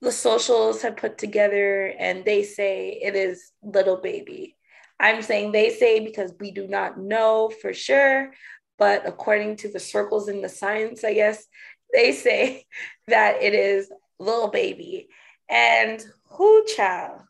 the 0.02 0.12
socials 0.12 0.82
have 0.82 0.98
put 0.98 1.20
together 1.20 1.94
and 2.00 2.26
they 2.26 2.42
say 2.44 3.00
it 3.02 3.16
is 3.16 3.52
little 3.62 3.98
baby. 3.98 4.58
I'm 5.00 5.22
saying 5.22 5.52
they 5.52 5.70
say 5.70 6.00
because 6.00 6.34
we 6.40 6.52
do 6.52 6.68
not 6.68 7.00
know 7.00 7.52
for 7.62 7.74
sure, 7.74 8.32
but 8.80 9.08
according 9.08 9.58
to 9.58 9.72
the 9.72 9.80
circles 9.80 10.28
in 10.28 10.42
the 10.42 10.50
science, 10.50 11.04
I 11.04 11.14
guess 11.14 11.46
they 11.94 12.12
say 12.12 12.66
that 13.08 13.42
it 13.44 13.54
is 13.54 13.92
little 14.20 14.50
baby. 14.50 15.10
And 15.50 16.04
who 16.32 16.66
child? 16.76 17.22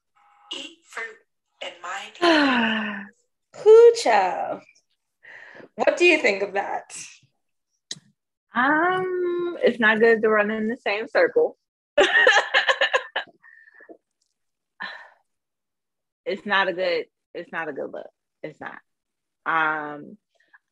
Eat 0.53 0.79
fruit 0.87 1.17
and 1.63 1.73
mind 1.81 2.11
your 2.21 3.09
Who 3.63 3.93
child? 4.01 4.61
What 5.75 5.97
do 5.97 6.05
you 6.05 6.17
think 6.19 6.43
of 6.43 6.53
that? 6.53 6.95
um, 8.53 9.57
it's 9.63 9.79
not 9.79 9.99
good 9.99 10.21
to 10.21 10.29
run 10.29 10.51
in 10.51 10.67
the 10.67 10.77
same 10.77 11.07
circle. 11.07 11.57
it's 16.25 16.45
not 16.45 16.67
a 16.67 16.73
good 16.73 17.05
it's 17.33 17.51
not 17.51 17.69
a 17.69 17.73
good 17.73 17.91
look. 17.91 18.09
It's 18.43 18.59
not. 18.59 18.79
Um 19.45 20.17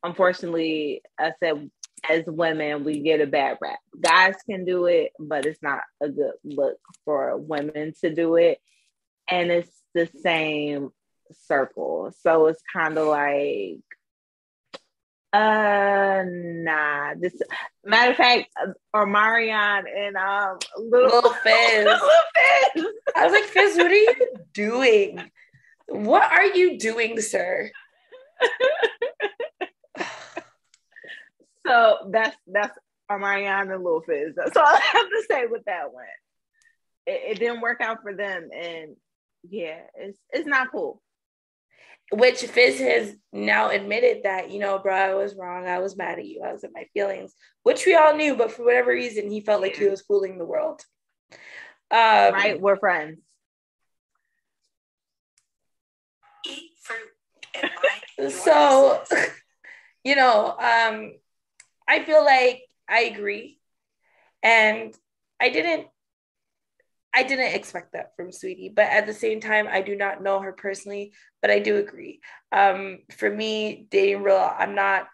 unfortunately, 0.04 1.02
I 1.18 1.32
said 1.40 1.70
as 2.10 2.24
women 2.26 2.84
we 2.84 3.00
get 3.00 3.22
a 3.22 3.28
bad 3.28 3.58
rap. 3.62 3.80
Guys 4.00 4.36
can 4.50 4.66
do 4.66 4.86
it, 4.86 5.12
but 5.20 5.46
it's 5.46 5.62
not 5.62 5.82
a 6.02 6.10
good 6.10 6.34
look 6.44 6.78
for 7.06 7.38
women 7.38 7.94
to 8.02 8.14
do 8.14 8.36
it. 8.36 8.60
And 9.30 9.52
it's 9.52 9.72
the 9.94 10.10
same 10.22 10.92
circle. 11.32 12.14
So 12.22 12.48
it's 12.48 12.62
kind 12.74 12.98
of 12.98 13.08
like 13.08 13.80
uh 15.32 16.24
nah. 16.26 17.14
This 17.20 17.40
matter 17.86 18.12
of 18.12 18.18
fact, 18.18 18.50
or 18.94 19.06
Omarion 19.06 19.84
and 19.96 20.16
um 20.18 20.58
little, 20.78 21.10
Little 21.10 21.34
Fizz. 21.34 21.86
little 21.86 22.10
Fizz. 22.74 22.86
I 23.16 23.26
was 23.26 23.34
like, 23.34 23.44
Fizz, 23.44 23.78
what 23.78 23.92
are 23.92 23.96
you 23.96 24.16
doing? 24.54 25.32
What 25.88 26.32
are 26.32 26.46
you 26.46 26.78
doing, 26.80 27.20
sir? 27.22 27.72
So 31.66 32.10
that's 32.12 32.36
that's 32.48 32.78
Omarion 33.12 33.74
and 33.74 33.84
Lil 33.84 34.02
Fizz. 34.02 34.36
That's 34.36 34.56
all 34.56 34.66
I 34.66 34.80
have 34.94 35.10
to 35.10 35.24
say 35.30 35.46
with 35.48 35.66
that 35.66 35.94
one. 35.94 36.06
It, 37.06 37.32
it 37.32 37.40
didn't 37.40 37.62
work 37.62 37.82
out 37.82 38.02
for 38.02 38.14
them, 38.14 38.50
and 38.54 38.96
yeah, 39.48 39.80
it's 39.96 40.18
it's 40.32 40.48
not 40.48 40.72
cool. 40.72 41.02
Which 42.12 42.42
Fizz 42.42 42.80
has 42.80 43.16
now 43.32 43.70
admitted 43.70 44.24
that, 44.24 44.50
you 44.50 44.58
know, 44.58 44.80
bro, 44.80 44.96
I 44.96 45.14
was 45.14 45.36
wrong. 45.36 45.68
I 45.68 45.78
was 45.78 45.96
mad 45.96 46.18
at 46.18 46.26
you. 46.26 46.42
I 46.44 46.52
was 46.52 46.64
in 46.64 46.72
my 46.74 46.86
feelings, 46.92 47.36
which 47.62 47.86
we 47.86 47.94
all 47.94 48.16
knew, 48.16 48.36
but 48.36 48.52
for 48.52 48.66
whatever 48.66 48.90
reason, 48.90 49.30
he 49.30 49.42
felt 49.42 49.62
like 49.62 49.76
he 49.76 49.88
was 49.88 50.02
fooling 50.02 50.40
the 50.40 50.46
world. 50.46 50.82
Um, 51.92 52.34
right? 52.34 52.60
We're 52.60 52.78
friends. 52.78 53.20
Eat 56.48 56.72
fruit 56.82 57.10
and 57.56 57.64
mind 57.64 58.04
your 58.18 58.30
so 58.30 59.04
you 60.04 60.16
know 60.16 60.56
um 60.58 61.14
i 61.90 62.04
feel 62.04 62.24
like 62.24 62.62
i 62.88 63.02
agree. 63.14 63.60
And 64.44 64.96
i 65.42 65.50
didn't 65.50 65.88
i 67.14 67.24
didn't 67.24 67.56
expect 67.56 67.94
that 67.94 68.16
from 68.16 68.30
saweetie 68.30 68.74
but 68.74 68.86
at 68.86 69.08
the 69.08 69.14
same 69.14 69.40
time 69.42 69.68
i 69.70 69.82
do 69.82 69.96
not 69.96 70.22
know 70.22 70.40
her 70.40 70.54
personally 70.54 71.12
but 71.42 71.50
i 71.52 71.60
do 71.60 71.78
agree. 71.78 72.22
Um 72.52 73.00
for 73.18 73.30
me 73.30 73.88
dating 73.90 74.22
real 74.24 74.38
i'm 74.64 74.76
not 74.76 75.08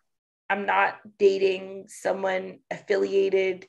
i'm 0.50 0.66
not 0.66 0.96
dating 1.18 1.86
someone 1.88 2.60
affiliated 2.70 3.66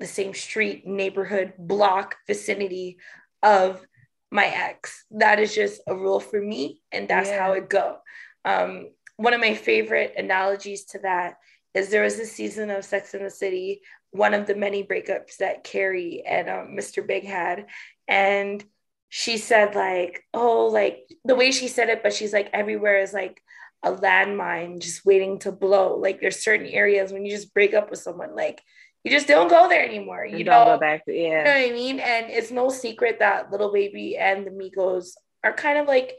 the 0.00 0.06
same 0.06 0.34
street 0.34 0.86
neighborhood 0.86 1.52
block 1.58 2.16
vicinity 2.26 2.96
of 3.42 3.86
my 4.32 4.46
ex. 4.46 5.04
That 5.10 5.38
is 5.38 5.54
just 5.54 5.80
a 5.86 5.94
rule 5.94 6.18
for 6.20 6.40
me 6.40 6.82
and 6.90 7.06
that's 7.08 7.28
Yeah. 7.28 7.38
how 7.40 7.52
it 7.52 7.68
go. 7.68 7.98
Um, 8.44 8.90
one 9.16 9.34
of 9.34 9.40
my 9.40 9.54
favorite 9.54 10.14
analogies 10.16 10.86
to 10.86 10.98
that 11.00 11.36
is 11.74 11.88
there 11.88 12.02
was 12.02 12.16
this 12.16 12.32
season 12.32 12.70
of 12.70 12.84
Sex 12.84 13.14
in 13.14 13.22
the 13.22 13.30
City, 13.30 13.82
one 14.10 14.34
of 14.34 14.46
the 14.46 14.54
many 14.54 14.84
breakups 14.84 15.38
that 15.38 15.64
Carrie 15.64 16.22
and 16.26 16.48
um, 16.48 16.76
Mr. 16.78 17.06
Big 17.06 17.24
had. 17.24 17.66
And 18.06 18.62
she 19.08 19.38
said, 19.38 19.74
like, 19.74 20.24
oh, 20.34 20.66
like 20.66 21.08
the 21.24 21.34
way 21.34 21.50
she 21.50 21.68
said 21.68 21.88
it, 21.88 22.02
but 22.02 22.12
she's 22.12 22.32
like, 22.32 22.50
everywhere 22.52 22.98
is 22.98 23.12
like 23.12 23.42
a 23.82 23.92
landmine 23.92 24.80
just 24.80 25.04
waiting 25.04 25.38
to 25.40 25.52
blow. 25.52 25.96
Like 25.96 26.20
there's 26.20 26.42
certain 26.42 26.66
areas 26.66 27.12
when 27.12 27.24
you 27.24 27.30
just 27.30 27.54
break 27.54 27.74
up 27.74 27.90
with 27.90 28.00
someone, 28.00 28.34
like 28.36 28.62
you 29.04 29.10
just 29.10 29.26
don't 29.26 29.48
go 29.48 29.68
there 29.68 29.84
anymore. 29.84 30.24
You 30.24 30.44
don't 30.44 30.66
know, 30.66 30.74
go 30.74 30.78
back 30.78 31.04
to 31.06 31.12
you 31.12 31.30
know 31.30 31.36
yeah. 31.36 31.60
what 31.60 31.70
I 31.70 31.72
mean? 31.72 31.98
And 31.98 32.30
it's 32.30 32.50
no 32.50 32.70
secret 32.70 33.18
that 33.18 33.50
Little 33.50 33.72
Baby 33.72 34.16
and 34.16 34.46
the 34.46 34.50
Migos 34.50 35.10
are 35.42 35.52
kind 35.52 35.78
of 35.78 35.86
like 35.86 36.14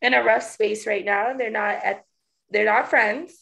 in 0.00 0.14
a 0.14 0.24
rough 0.24 0.42
space 0.42 0.86
right 0.86 1.04
now. 1.04 1.34
They're 1.36 1.50
not 1.50 1.84
at 1.84 2.04
they're 2.50 2.64
not 2.64 2.88
friends. 2.88 3.34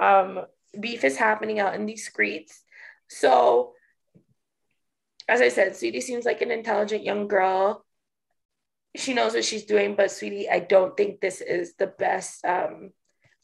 Um, 0.00 0.40
beef 0.78 1.04
is 1.04 1.16
happening 1.16 1.60
out 1.60 1.74
in 1.74 1.86
these 1.86 2.06
streets. 2.06 2.62
So 3.08 3.72
as 5.28 5.40
I 5.40 5.48
said, 5.48 5.72
Saweetie 5.72 6.02
seems 6.02 6.24
like 6.24 6.42
an 6.42 6.50
intelligent 6.50 7.04
young 7.04 7.28
girl. 7.28 7.84
She 8.96 9.14
knows 9.14 9.34
what 9.34 9.44
she's 9.44 9.64
doing, 9.64 9.94
but 9.94 10.06
Saweetie, 10.06 10.50
I 10.50 10.58
don't 10.58 10.96
think 10.96 11.20
this 11.20 11.40
is 11.40 11.74
the 11.78 11.86
best 11.86 12.44
um, 12.44 12.90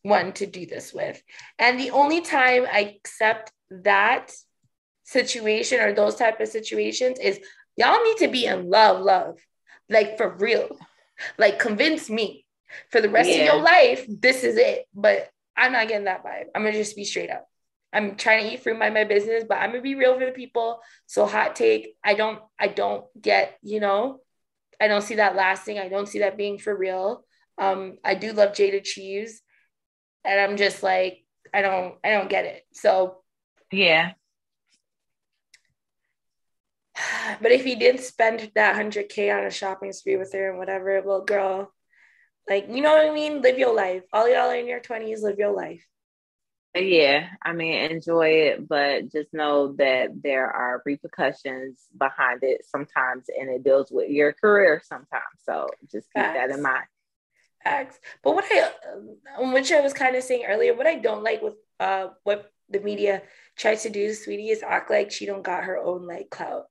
one 0.02 0.32
to 0.34 0.46
do 0.46 0.66
this 0.66 0.92
with. 0.92 1.22
And 1.58 1.78
the 1.78 1.90
only 1.92 2.20
time 2.20 2.66
I 2.70 2.96
accept 2.96 3.52
that 3.70 4.32
situation 5.04 5.80
or 5.80 5.92
those 5.94 6.16
type 6.16 6.40
of 6.40 6.48
situations 6.48 7.18
is 7.18 7.40
y'all 7.76 8.02
need 8.04 8.18
to 8.18 8.28
be 8.28 8.44
in 8.44 8.68
love, 8.68 9.00
love, 9.00 9.38
like 9.88 10.18
for 10.18 10.36
real. 10.36 10.76
Like 11.38 11.58
convince 11.58 12.10
me 12.10 12.44
for 12.90 13.00
the 13.00 13.08
rest 13.08 13.30
Yeah. 13.30 13.36
of 13.38 13.44
your 13.46 13.62
life, 13.62 14.04
this 14.08 14.44
is 14.44 14.56
it. 14.56 14.86
But 14.94 15.30
I'm 15.58 15.72
not 15.72 15.88
getting 15.88 16.04
that 16.04 16.24
vibe. 16.24 16.46
I'm 16.54 16.62
gonna 16.62 16.72
just 16.72 16.96
be 16.96 17.04
straight 17.04 17.30
up. 17.30 17.46
I'm 17.92 18.16
trying 18.16 18.44
to 18.44 18.54
eat 18.54 18.62
fruit, 18.62 18.78
mind 18.78 18.94
my 18.94 19.04
business, 19.04 19.44
but 19.48 19.58
I'm 19.58 19.70
gonna 19.70 19.82
be 19.82 19.94
real 19.94 20.18
for 20.18 20.24
the 20.24 20.32
people. 20.32 20.80
So 21.06 21.26
hot 21.26 21.56
take, 21.56 21.96
I 22.04 22.14
don't, 22.14 22.40
I 22.58 22.68
don't 22.68 23.04
get, 23.20 23.58
you 23.62 23.80
know, 23.80 24.20
I 24.80 24.88
don't 24.88 25.02
see 25.02 25.16
that 25.16 25.36
lasting. 25.36 25.78
I 25.78 25.88
don't 25.88 26.06
see 26.06 26.20
that 26.20 26.36
being 26.36 26.58
for 26.58 26.74
real. 26.76 27.24
Um, 27.58 27.98
I 28.04 28.14
do 28.14 28.32
love 28.32 28.52
Jayda 28.52 28.84
Cheaves, 28.84 29.42
and 30.24 30.40
I'm 30.40 30.56
just 30.56 30.82
like, 30.82 31.24
I 31.52 31.62
don't, 31.62 31.96
I 32.04 32.10
don't 32.10 32.30
get 32.30 32.44
it. 32.44 32.62
So 32.72 33.22
Yeah. 33.72 34.12
but 37.40 37.52
if 37.52 37.64
he 37.64 37.74
did 37.74 38.00
spend 38.00 38.52
that 38.54 38.76
100k 38.76 39.36
on 39.36 39.44
a 39.44 39.50
shopping 39.50 39.92
spree 39.92 40.16
with 40.16 40.32
her 40.32 40.50
and 40.50 40.58
whatever 40.58 41.02
well 41.04 41.24
girl 41.24 41.72
like 42.48 42.66
you 42.68 42.80
know 42.80 42.92
what 42.94 43.06
i 43.06 43.12
mean 43.12 43.42
live 43.42 43.58
your 43.58 43.74
life 43.74 44.02
all 44.12 44.28
y'all 44.28 44.50
are 44.50 44.56
in 44.56 44.66
your 44.66 44.80
20s 44.80 45.22
live 45.22 45.38
your 45.38 45.52
life 45.52 45.86
Yeah, 46.74 47.28
I 47.42 47.52
mean, 47.54 47.74
enjoy 47.90 48.28
it, 48.28 48.68
but 48.68 49.10
just 49.10 49.32
know 49.34 49.72
that 49.78 50.22
there 50.22 50.48
are 50.50 50.82
repercussions 50.86 51.86
behind 51.96 52.44
it 52.44 52.64
sometimes, 52.64 53.26
and 53.28 53.50
it 53.50 53.64
deals 53.64 53.90
with 53.90 54.10
your 54.10 54.32
career 54.32 54.80
sometimes. 54.84 55.24
So 55.44 55.66
just 55.90 56.08
keep 56.14 56.32
that 56.34 56.50
in 56.50 56.62
mind. 56.62 56.84
Facts. 57.64 57.98
But 58.22 58.34
what 58.34 58.44
I, 58.50 58.70
um, 59.38 59.52
which 59.52 59.72
I 59.72 59.80
was 59.80 59.92
kind 59.92 60.14
of 60.16 60.22
saying 60.22 60.44
earlier, 60.46 60.74
what 60.74 60.86
I 60.86 60.96
don't 60.96 61.24
like 61.24 61.42
with 61.42 61.54
uh 61.80 62.08
what 62.24 62.52
the 62.68 62.80
media 62.80 63.22
tries 63.56 63.82
to 63.82 63.90
do, 63.90 64.10
saweetie, 64.10 64.50
is 64.50 64.62
act 64.62 64.90
like 64.90 65.10
she 65.10 65.26
don't 65.26 65.42
got 65.42 65.64
her 65.64 65.78
own 65.78 66.06
like 66.06 66.30
clout. 66.30 66.66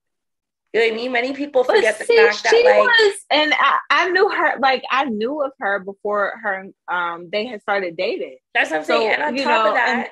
You 0.74 0.82
know 0.82 0.88
what 0.88 0.94
I 0.94 0.96
mean? 0.98 1.12
Many 1.12 1.34
people 1.34 1.64
forget 1.64 1.98
But 1.98 2.00
the 2.00 2.14
see, 2.14 2.18
fact 2.18 2.44
that 2.44 2.50
she 2.50 2.64
like 2.64 2.78
was, 2.78 3.14
and 3.32 3.54
I, 3.54 3.78
I 3.90 4.10
knew 4.10 4.30
her. 4.30 4.60
Like 4.60 4.84
I 4.92 5.06
knew 5.06 5.42
of 5.42 5.52
her 5.60 5.80
before 5.80 6.34
her. 6.44 6.68
Um, 6.88 7.30
they 7.32 7.46
had 7.46 7.62
started 7.62 7.96
dating. 7.96 8.38
that's 8.54 8.70
what 8.72 8.80
I'm 8.80 8.86
so, 8.86 9.00
saying. 9.00 9.14
And 9.14 9.24
on 9.24 9.36
top 9.38 9.46
know, 9.66 9.70
of 9.70 9.76
that, 9.76 9.90
and- 9.90 10.10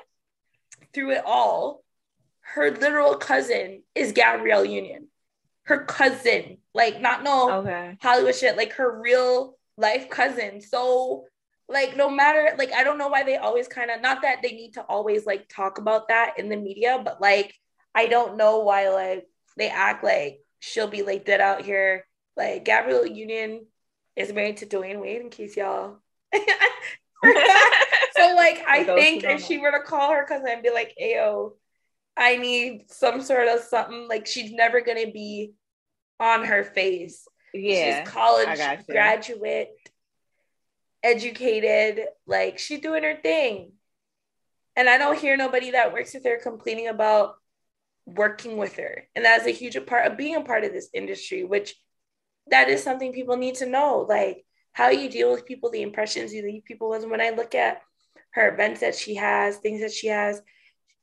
through 0.94 1.12
it 1.12 1.22
all, 1.26 1.82
her 2.40 2.70
literal 2.70 3.16
cousin 3.16 3.82
is 3.94 4.12
Gabrielle 4.12 4.64
Union. 4.64 5.08
Her 5.64 5.84
cousin, 5.84 6.58
like 6.74 7.00
not 7.00 7.22
no 7.22 7.50
Okay. 7.58 7.98
Hollywood 8.00 8.34
shit, 8.34 8.56
like 8.56 8.72
her 8.74 9.00
real 9.00 9.58
life 9.76 10.08
cousin. 10.08 10.60
So, 10.62 11.24
like, 11.68 11.96
no 11.96 12.08
matter, 12.08 12.54
like, 12.56 12.72
I 12.72 12.82
don't 12.84 12.98
know 12.98 13.08
why 13.08 13.24
they 13.24 13.36
always 13.36 13.68
kind 13.68 13.90
of, 13.90 14.00
not 14.00 14.22
that 14.22 14.38
they 14.42 14.52
need 14.52 14.74
to 14.74 14.82
always 14.82 15.26
like 15.26 15.48
talk 15.48 15.78
about 15.78 16.08
that 16.08 16.34
in 16.38 16.48
the 16.48 16.56
media, 16.56 17.00
but 17.04 17.20
like, 17.20 17.52
I 17.94 18.06
don't 18.06 18.36
know 18.36 18.60
why, 18.60 18.88
like, 18.88 19.26
they 19.58 19.68
act 19.68 20.04
like 20.04 20.40
she'll 20.60 20.88
be 20.88 21.02
like 21.02 21.24
dead 21.24 21.40
out 21.40 21.64
here. 21.64 22.06
Like, 22.36 22.64
Gabrielle 22.64 23.06
Union 23.06 23.66
is 24.14 24.32
married 24.32 24.58
to 24.58 24.66
Dwyane 24.66 25.00
Wade, 25.00 25.22
in 25.22 25.30
case 25.30 25.56
y'all. 25.56 25.98
so, 26.34 26.40
like, 28.34 28.62
I 28.68 28.84
think 28.84 29.24
if 29.24 29.44
she 29.44 29.58
were 29.58 29.70
to 29.70 29.80
call 29.80 30.12
her 30.12 30.26
cousin 30.26 30.48
and 30.48 30.62
be 30.62 30.70
like, 30.70 30.94
Ayo, 31.00 31.52
I 32.16 32.36
need 32.36 32.90
some 32.90 33.22
sort 33.22 33.48
of 33.48 33.60
something, 33.60 34.06
like, 34.08 34.26
she's 34.26 34.52
never 34.52 34.80
gonna 34.80 35.10
be 35.10 35.52
on 36.20 36.44
her 36.44 36.64
face. 36.64 37.26
Yeah. 37.54 38.04
She's 38.04 38.10
college 38.10 38.48
I 38.48 38.56
got 38.56 38.78
you. 38.80 38.94
graduate, 38.94 39.70
educated, 41.02 42.06
like 42.26 42.58
she's 42.58 42.80
doing 42.80 43.02
her 43.02 43.16
thing. 43.16 43.72
And 44.74 44.88
I 44.90 44.98
don't 44.98 45.18
hear 45.18 45.36
nobody 45.36 45.70
that 45.70 45.92
works 45.92 46.12
with 46.12 46.24
her 46.24 46.38
complaining 46.42 46.88
about 46.88 47.36
working 48.06 48.56
with 48.56 48.76
her. 48.76 49.04
And 49.14 49.24
that's 49.24 49.46
a 49.46 49.50
huge 49.50 49.76
part 49.86 50.06
of 50.06 50.16
being 50.16 50.36
a 50.36 50.40
part 50.40 50.64
of 50.64 50.72
this 50.72 50.88
industry, 50.94 51.44
which 51.44 51.74
that 52.48 52.68
is 52.68 52.82
something 52.82 53.12
people 53.12 53.36
need 53.36 53.56
to 53.56 53.66
know. 53.66 54.06
Like 54.08 54.44
how 54.72 54.90
you 54.90 55.10
deal 55.10 55.32
with 55.32 55.46
people, 55.46 55.70
the 55.70 55.82
impressions 55.82 56.32
you 56.32 56.42
leave 56.42 56.64
people 56.64 56.88
with. 56.88 57.04
When 57.04 57.20
I 57.20 57.30
look 57.30 57.54
at 57.54 57.80
her 58.30 58.52
events 58.52 58.80
that 58.80 58.94
she 58.94 59.16
has, 59.16 59.56
things 59.56 59.80
that 59.80 59.92
she 59.92 60.08
has, 60.08 60.40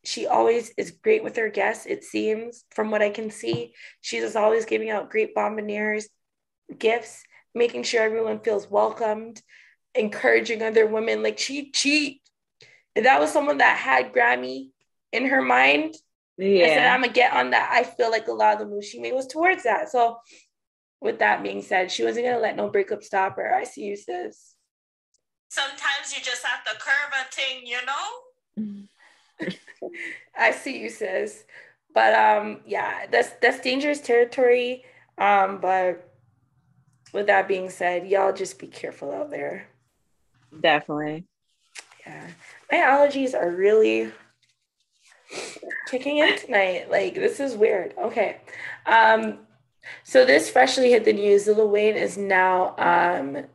she 0.06 0.28
always 0.28 0.72
is 0.78 0.91
great 0.91 1.24
with 1.24 1.36
her 1.38 1.49
guests, 1.49 1.86
it 1.86 2.04
seems, 2.04 2.66
from 2.72 2.91
what 2.91 3.01
I 3.01 3.10
can 3.10 3.32
see. 3.32 3.74
She's 4.01 4.22
just 4.22 4.36
always 4.36 4.66
giving 4.66 4.89
out 4.89 5.10
great 5.10 5.34
bombardiers, 5.34 6.08
gifts, 6.78 7.24
making 7.56 7.84
sure 7.84 8.04
everyone 8.04 8.39
feels 8.39 8.70
welcomed, 8.70 9.41
encouraging 9.95 10.62
other 10.62 10.86
women. 10.86 11.24
Like 11.24 11.39
she, 11.39 11.72
she, 11.74 12.22
that 12.95 13.20
was 13.20 13.32
someone 13.32 13.60
that 13.60 13.78
had 13.78 14.14
Grammy 14.14 14.70
in 15.12 15.28
her 15.28 15.41
mind, 15.41 15.95
I 16.39 16.67
said, 16.67 16.88
I'm 16.88 17.01
gonna 17.01 17.13
get 17.13 17.34
on 17.34 17.51
that. 17.51 17.69
I 17.71 17.84
feel 17.84 18.09
like 18.09 18.27
a 18.27 18.34
lot 18.34 18.53
of 18.53 18.59
the 18.59 18.65
moves 18.65 18.88
she 18.88 18.99
made 18.99 19.13
was 19.13 19.27
towards 19.27 19.63
that. 19.63 19.89
So, 19.89 20.17
with 20.99 21.19
that 21.19 21.43
being 21.43 21.61
said, 21.61 21.91
she 21.91 22.03
wasn't 22.03 22.25
gonna 22.25 22.39
let 22.39 22.55
no 22.55 22.69
breakup 22.69 23.03
stop 23.03 23.36
her. 23.36 23.53
I 23.53 23.63
see 23.63 23.84
you, 23.84 23.95
sis. 23.95 24.55
Sometimes 25.49 26.15
you 26.15 26.23
just 26.23 26.43
have 26.43 26.63
to 26.65 26.79
curve 26.79 27.13
a 27.13 27.31
thing, 27.31 27.67
you 27.67 27.77
know? 27.86 29.49
I 30.38 30.51
see 30.51 30.81
you, 30.81 30.89
sis. 30.89 31.43
But 31.93 32.15
um, 32.15 32.61
yeah, 32.65 33.05
that's 33.11 33.29
that's 33.41 33.59
dangerous 33.59 34.01
territory. 34.01 34.84
Um, 35.19 35.59
but 35.61 36.11
with 37.13 37.27
that 37.27 37.47
being 37.47 37.69
said, 37.69 38.07
y'all 38.07 38.34
just 38.34 38.57
be 38.57 38.67
careful 38.67 39.11
out 39.11 39.29
there. 39.29 39.67
Definitely. 40.59 41.25
Yeah, 42.05 42.27
my 42.71 42.77
allergies 42.79 43.36
are 43.36 43.51
really 43.51 44.11
kicking 45.89 46.17
in 46.17 46.38
tonight. 46.38 46.89
Like 46.89 47.15
this 47.15 47.39
is 47.39 47.55
weird. 47.55 47.93
Okay, 47.97 48.38
um, 48.86 49.39
so 50.03 50.25
this 50.25 50.49
freshly 50.49 50.91
hit 50.91 51.05
the 51.05 51.13
news. 51.13 51.47
Lil 51.47 51.69
Wayne 51.69 51.95
is 51.95 52.17
now 52.17 52.75
um 52.77 53.45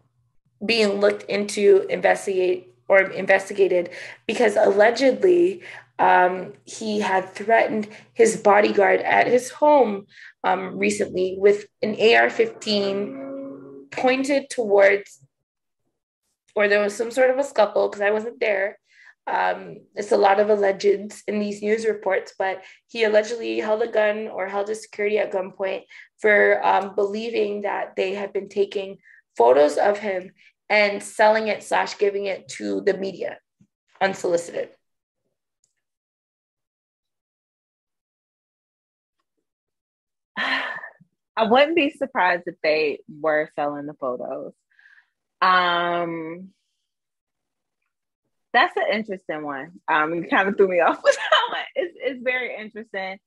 being 0.64 1.00
looked 1.00 1.24
into, 1.24 1.86
investigate 1.88 2.74
or 2.88 3.00
investigated 3.00 3.90
because 4.26 4.56
allegedly 4.56 5.62
um, 5.98 6.52
he 6.64 7.00
had 7.00 7.34
threatened 7.34 7.88
his 8.14 8.36
bodyguard 8.36 9.00
at 9.00 9.26
his 9.26 9.50
home 9.50 10.06
um, 10.44 10.78
recently 10.78 11.36
with 11.38 11.66
an 11.82 11.90
AR-15 11.90 13.90
pointed 13.90 14.48
towards, 14.48 15.18
or 16.54 16.68
there 16.68 16.80
was 16.80 16.94
some 16.94 17.10
sort 17.10 17.30
of 17.30 17.38
a 17.38 17.44
scuffle 17.44 17.88
because 17.88 18.00
I 18.00 18.10
wasn't 18.10 18.40
there. 18.40 18.78
Um, 19.28 19.80
it's 19.94 20.12
a 20.12 20.16
lot 20.16 20.40
of 20.40 20.48
allegeds 20.48 21.20
in 21.28 21.38
these 21.38 21.60
news 21.60 21.84
reports, 21.84 22.32
but 22.38 22.64
he 22.86 23.04
allegedly 23.04 23.58
held 23.58 23.82
a 23.82 23.88
gun 23.88 24.28
or 24.28 24.48
held 24.48 24.68
his 24.68 24.82
security 24.82 25.18
at 25.18 25.32
gunpoint 25.32 25.82
for 26.20 26.64
um, 26.64 26.94
believing 26.94 27.62
that 27.62 27.94
they 27.94 28.14
had 28.14 28.32
been 28.32 28.48
taking 28.48 28.96
photos 29.36 29.76
of 29.76 29.98
him 29.98 30.30
and 30.70 31.02
selling 31.02 31.48
it 31.48 31.62
slash 31.62 31.98
giving 31.98 32.24
it 32.26 32.48
to 32.48 32.80
the 32.80 32.96
media 32.96 33.38
unsolicited. 34.00 34.70
I 40.36 41.44
wouldn't 41.44 41.76
be 41.76 41.90
surprised 41.90 42.44
if 42.46 42.54
they 42.62 43.00
were 43.20 43.50
selling 43.54 43.86
the 43.86 43.94
photos. 43.94 44.54
Um, 45.40 46.48
that's 48.52 48.76
an 48.76 48.84
interesting 48.92 49.44
one. 49.44 49.72
Um, 49.88 50.14
you 50.14 50.28
kind 50.28 50.48
of 50.48 50.56
threw 50.56 50.68
me 50.68 50.80
off 50.86 51.00
with 51.02 51.16
that 51.16 51.48
one. 51.50 51.64
It's 51.74 51.94
it's 52.00 52.22
very 52.22 52.56
interesting. 52.56 53.18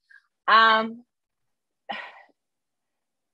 Um, 0.48 1.04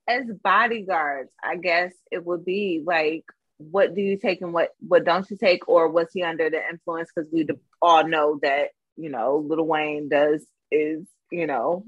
as 0.08 0.24
bodyguards, 0.42 1.30
I 1.42 1.56
guess 1.56 1.92
it 2.10 2.24
would 2.24 2.44
be 2.44 2.82
like, 2.84 3.24
what 3.58 3.94
do 3.94 4.00
you 4.00 4.18
take 4.18 4.40
and 4.40 4.52
what 4.52 4.70
what 4.80 5.04
don't 5.04 5.30
you 5.30 5.36
take, 5.36 5.68
or 5.68 5.88
was 5.88 6.08
he 6.12 6.22
under 6.22 6.50
the 6.50 6.60
influence? 6.70 7.10
Because 7.14 7.30
we 7.32 7.46
all 7.80 8.06
know 8.06 8.38
that 8.42 8.70
you 8.96 9.10
know 9.10 9.44
Little 9.46 9.66
Wayne 9.66 10.08
does 10.08 10.44
is 10.70 11.06
you 11.30 11.46
know 11.46 11.84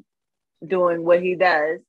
doing 0.66 1.04
what 1.04 1.22
he 1.22 1.36
does 1.36 1.80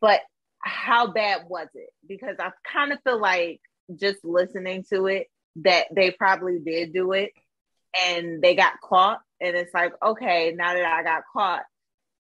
but 0.00 0.20
how 0.58 1.08
bad 1.08 1.42
was 1.48 1.68
it? 1.74 1.90
Because 2.06 2.36
I 2.38 2.50
kind 2.70 2.92
of 2.92 2.98
feel 3.02 3.20
like 3.20 3.60
just 3.94 4.24
listening 4.24 4.84
to 4.92 5.06
it 5.06 5.28
that 5.62 5.86
they 5.94 6.10
probably 6.10 6.58
did 6.58 6.92
do 6.92 7.12
it 7.12 7.32
and 8.04 8.42
they 8.42 8.54
got 8.54 8.80
caught. 8.82 9.20
And 9.40 9.56
it's 9.56 9.72
like, 9.74 9.92
okay, 10.02 10.54
now 10.56 10.74
that 10.74 10.84
I 10.84 11.02
got 11.02 11.22
caught 11.32 11.62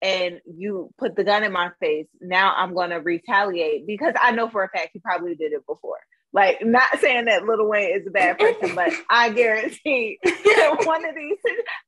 and 0.01 0.39
you 0.45 0.91
put 0.97 1.15
the 1.15 1.23
gun 1.23 1.43
in 1.43 1.51
my 1.51 1.71
face, 1.79 2.07
now 2.21 2.53
I'm 2.55 2.73
going 2.73 2.89
to 2.89 2.97
retaliate 2.97 3.87
because 3.87 4.13
I 4.21 4.31
know 4.31 4.49
for 4.49 4.63
a 4.63 4.69
fact 4.69 4.89
he 4.93 4.99
probably 4.99 5.35
did 5.35 5.53
it 5.53 5.65
before. 5.65 5.99
Like, 6.33 6.65
not 6.65 6.99
saying 6.99 7.25
that 7.25 7.45
Little 7.45 7.69
Wayne 7.69 7.97
is 7.97 8.05
a 8.07 8.11
bad 8.11 8.37
person, 8.37 8.75
but 8.75 8.91
I 9.09 9.29
guarantee 9.29 10.19
that 10.21 10.75
one 10.83 11.07
of 11.07 11.15
these, 11.15 11.37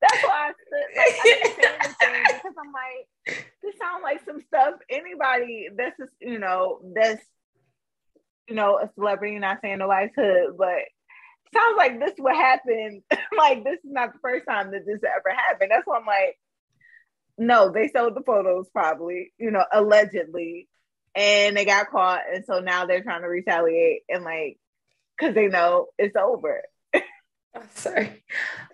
that's 0.00 0.22
why 0.22 0.48
I 0.48 0.52
said, 0.70 0.96
like, 0.96 1.16
I 1.20 1.22
didn't 1.24 1.96
say 2.00 2.06
anything 2.06 2.40
because 2.42 2.54
I'm 2.58 2.72
like, 2.72 3.46
this 3.68 3.78
sounds 3.78 4.02
like 4.02 4.24
some 4.24 4.40
stuff 4.40 4.74
anybody 4.90 5.68
that's 5.76 5.96
just, 5.98 6.12
you 6.20 6.38
know 6.38 6.80
that's 6.94 7.22
you 8.48 8.54
know 8.54 8.78
a 8.78 8.90
celebrity 8.94 9.38
not 9.38 9.58
saying 9.62 9.78
nobody's 9.78 10.10
hood 10.16 10.56
but 10.56 10.84
sounds 11.54 11.76
like 11.76 11.98
this 11.98 12.14
would 12.18 12.34
happen 12.34 13.02
like 13.36 13.64
this 13.64 13.78
is 13.84 13.90
not 13.90 14.12
the 14.12 14.18
first 14.20 14.46
time 14.48 14.70
that 14.72 14.86
this 14.86 15.00
ever 15.04 15.34
happened. 15.34 15.70
That's 15.70 15.86
why 15.86 15.98
i'm 15.98 16.06
like 16.06 16.38
no 17.40 17.70
they 17.70 17.88
sold 17.88 18.16
the 18.16 18.22
photos 18.22 18.68
probably 18.70 19.32
you 19.38 19.50
know 19.52 19.64
allegedly 19.72 20.66
and 21.14 21.56
they 21.56 21.64
got 21.64 21.88
caught 21.88 22.22
and 22.34 22.44
so 22.44 22.58
now 22.58 22.84
they're 22.84 23.02
trying 23.02 23.22
to 23.22 23.28
retaliate 23.28 24.02
and 24.08 24.24
like 24.24 24.58
because 25.18 25.34
they 25.34 25.48
know 25.48 25.86
it's 25.98 26.16
over. 26.16 26.62
Oh, 27.54 27.62
sorry. 27.74 28.22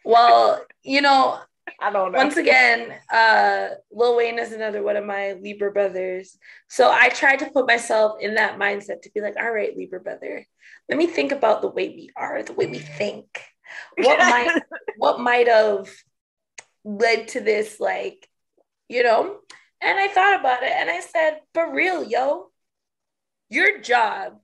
Well, 0.04 0.66
you 0.82 1.00
know, 1.00 1.38
i 1.80 1.90
don't 1.90 2.12
know 2.12 2.18
once 2.18 2.36
again, 2.36 2.94
uh, 3.10 3.68
Lil 3.90 4.16
Wayne 4.16 4.38
is 4.38 4.52
another 4.52 4.82
one 4.82 4.96
of 4.96 5.04
my 5.04 5.32
Libra 5.32 5.72
brothers. 5.72 6.38
So 6.68 6.90
I 6.90 7.08
tried 7.08 7.40
to 7.40 7.50
put 7.50 7.66
myself 7.66 8.18
in 8.20 8.34
that 8.34 8.58
mindset 8.58 9.02
to 9.02 9.10
be 9.10 9.20
like, 9.20 9.36
all 9.36 9.50
right, 9.50 9.76
Libra 9.76 10.00
brother, 10.00 10.46
let 10.88 10.98
me 10.98 11.06
think 11.06 11.32
about 11.32 11.62
the 11.62 11.68
way 11.68 11.88
we 11.88 12.10
are, 12.16 12.42
the 12.42 12.52
way 12.52 12.66
we 12.66 12.78
think. 12.78 13.26
What 13.96 14.18
might 14.30 14.62
what 14.98 15.20
might 15.20 15.48
have 15.48 15.90
led 16.84 17.28
to 17.28 17.40
this, 17.40 17.80
like, 17.80 18.28
you 18.88 19.02
know? 19.02 19.38
And 19.80 19.98
I 19.98 20.08
thought 20.08 20.40
about 20.40 20.62
it 20.62 20.72
and 20.72 20.88
I 20.90 21.00
said, 21.00 21.40
for 21.52 21.74
real, 21.74 22.04
yo, 22.04 22.50
your 23.50 23.80
job, 23.80 24.38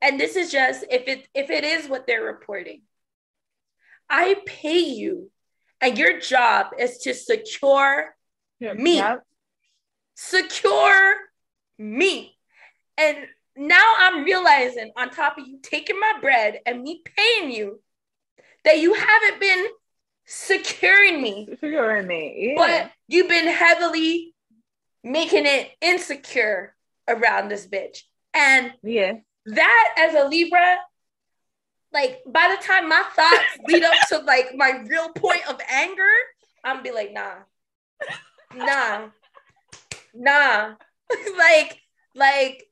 and 0.00 0.20
this 0.20 0.36
is 0.36 0.52
just 0.52 0.84
if 0.90 1.08
it 1.08 1.26
if 1.34 1.50
it 1.50 1.64
is 1.64 1.88
what 1.88 2.06
they're 2.06 2.22
reporting, 2.22 2.82
I 4.08 4.36
pay 4.46 4.78
you, 4.78 5.30
and 5.80 5.98
your 5.98 6.20
job 6.20 6.68
is 6.78 6.98
to 6.98 7.14
secure 7.14 8.14
me. 8.60 8.96
Yep. 8.96 9.22
secure 10.16 11.14
me. 11.78 12.36
And 12.96 13.16
now 13.56 13.94
I'm 13.98 14.24
realizing 14.24 14.92
on 14.96 15.10
top 15.10 15.38
of 15.38 15.46
you 15.46 15.58
taking 15.62 15.98
my 15.98 16.14
bread 16.20 16.60
and 16.66 16.82
me 16.82 17.02
paying 17.16 17.50
you 17.50 17.80
that 18.64 18.80
you 18.80 18.94
haven't 18.94 19.40
been 19.40 19.66
securing 20.26 21.22
me. 21.22 21.46
Securing 21.48 22.06
me. 22.06 22.48
Yeah. 22.48 22.54
But 22.56 22.92
you've 23.06 23.28
been 23.28 23.46
heavily 23.46 24.34
making 25.04 25.46
it 25.46 25.70
insecure 25.80 26.74
around 27.08 27.48
this 27.48 27.66
bitch. 27.66 28.02
And 28.34 28.72
yeah. 28.82 29.14
that 29.46 29.94
as 29.96 30.14
a 30.14 30.28
Libra, 30.28 30.76
like 31.92 32.20
by 32.26 32.54
the 32.54 32.62
time 32.64 32.88
my 32.88 33.02
thoughts 33.14 33.58
lead 33.66 33.82
up 33.82 33.94
to 34.08 34.18
like 34.18 34.54
my 34.54 34.82
real 34.86 35.10
point 35.10 35.48
of 35.48 35.60
anger, 35.68 36.02
I'm 36.64 36.76
gonna 36.76 36.82
be 36.82 36.92
like, 36.92 37.12
nah, 37.12 37.34
nah, 38.54 39.08
nah. 40.14 40.74
like, 41.38 41.80
like, 42.14 42.64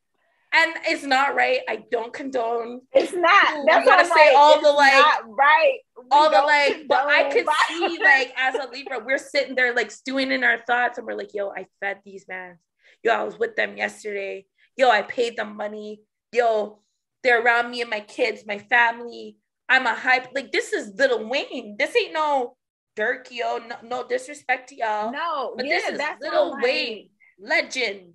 and 0.53 0.75
it's 0.87 1.03
not 1.03 1.35
right. 1.35 1.61
I 1.69 1.85
don't 1.91 2.13
condone. 2.13 2.83
It's 2.93 3.13
not. 3.13 3.67
That's 3.67 3.87
gotta 3.87 4.05
say 4.05 4.11
like, 4.11 4.37
all 4.37 4.61
the 4.61 4.71
like, 4.71 5.25
right? 5.27 5.79
We 5.99 6.05
all 6.11 6.31
the 6.31 6.43
like. 6.43 6.87
But 6.89 7.07
I 7.07 7.31
could 7.31 7.47
see 7.69 7.99
like 8.03 8.33
as 8.37 8.55
a 8.55 8.69
Libra, 8.71 9.01
we're 9.05 9.19
sitting 9.19 9.55
there 9.55 9.75
like 9.75 9.91
stewing 9.91 10.33
in 10.33 10.45
our 10.45 10.59
thoughts, 10.67 10.99
and 10.99 11.07
we're 11.07 11.17
like, 11.17 11.35
yo, 11.35 11.51
I 11.51 11.67
fed 11.81 12.01
these 12.05 12.27
men. 12.29 12.59
Yo, 13.03 13.13
I 13.13 13.23
was 13.23 13.39
with 13.39 13.57
them 13.57 13.77
yesterday. 13.77 14.47
Yo, 14.77 14.91
I 14.91 15.03
paid 15.03 15.37
them 15.37 15.57
money. 15.57 16.03
Yo, 16.33 16.81
they're 17.27 17.43
around 17.43 17.71
me 17.71 17.81
and 17.81 17.91
my 17.91 18.01
kids, 18.01 18.45
my 18.47 18.59
family. 18.59 19.37
I'm 19.69 19.85
a 19.85 19.95
hype. 19.95 20.29
Like 20.35 20.53
this 20.53 20.73
is 20.73 20.95
Little 20.95 21.29
Wayne. 21.29 21.77
This 21.77 21.95
ain't 21.97 22.13
no 22.13 22.57
Durk, 22.97 23.31
yo. 23.31 23.45
Oh, 23.45 23.61
no, 23.69 23.77
no 23.83 24.09
disrespect 24.09 24.71
to 24.71 24.77
y'all. 24.77 25.13
No, 25.13 25.55
but 25.57 25.67
yeah, 25.67 25.81
this 25.91 25.93
is 25.93 25.99
like... 25.99 26.63
Wayne, 26.63 27.11
legend. 27.39 28.15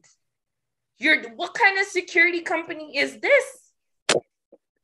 You're 0.97 1.29
what 1.35 1.53
kind 1.53 1.77
of 1.77 1.85
security 1.87 2.41
company 2.41 2.97
is 2.97 3.19
this? 3.19 3.45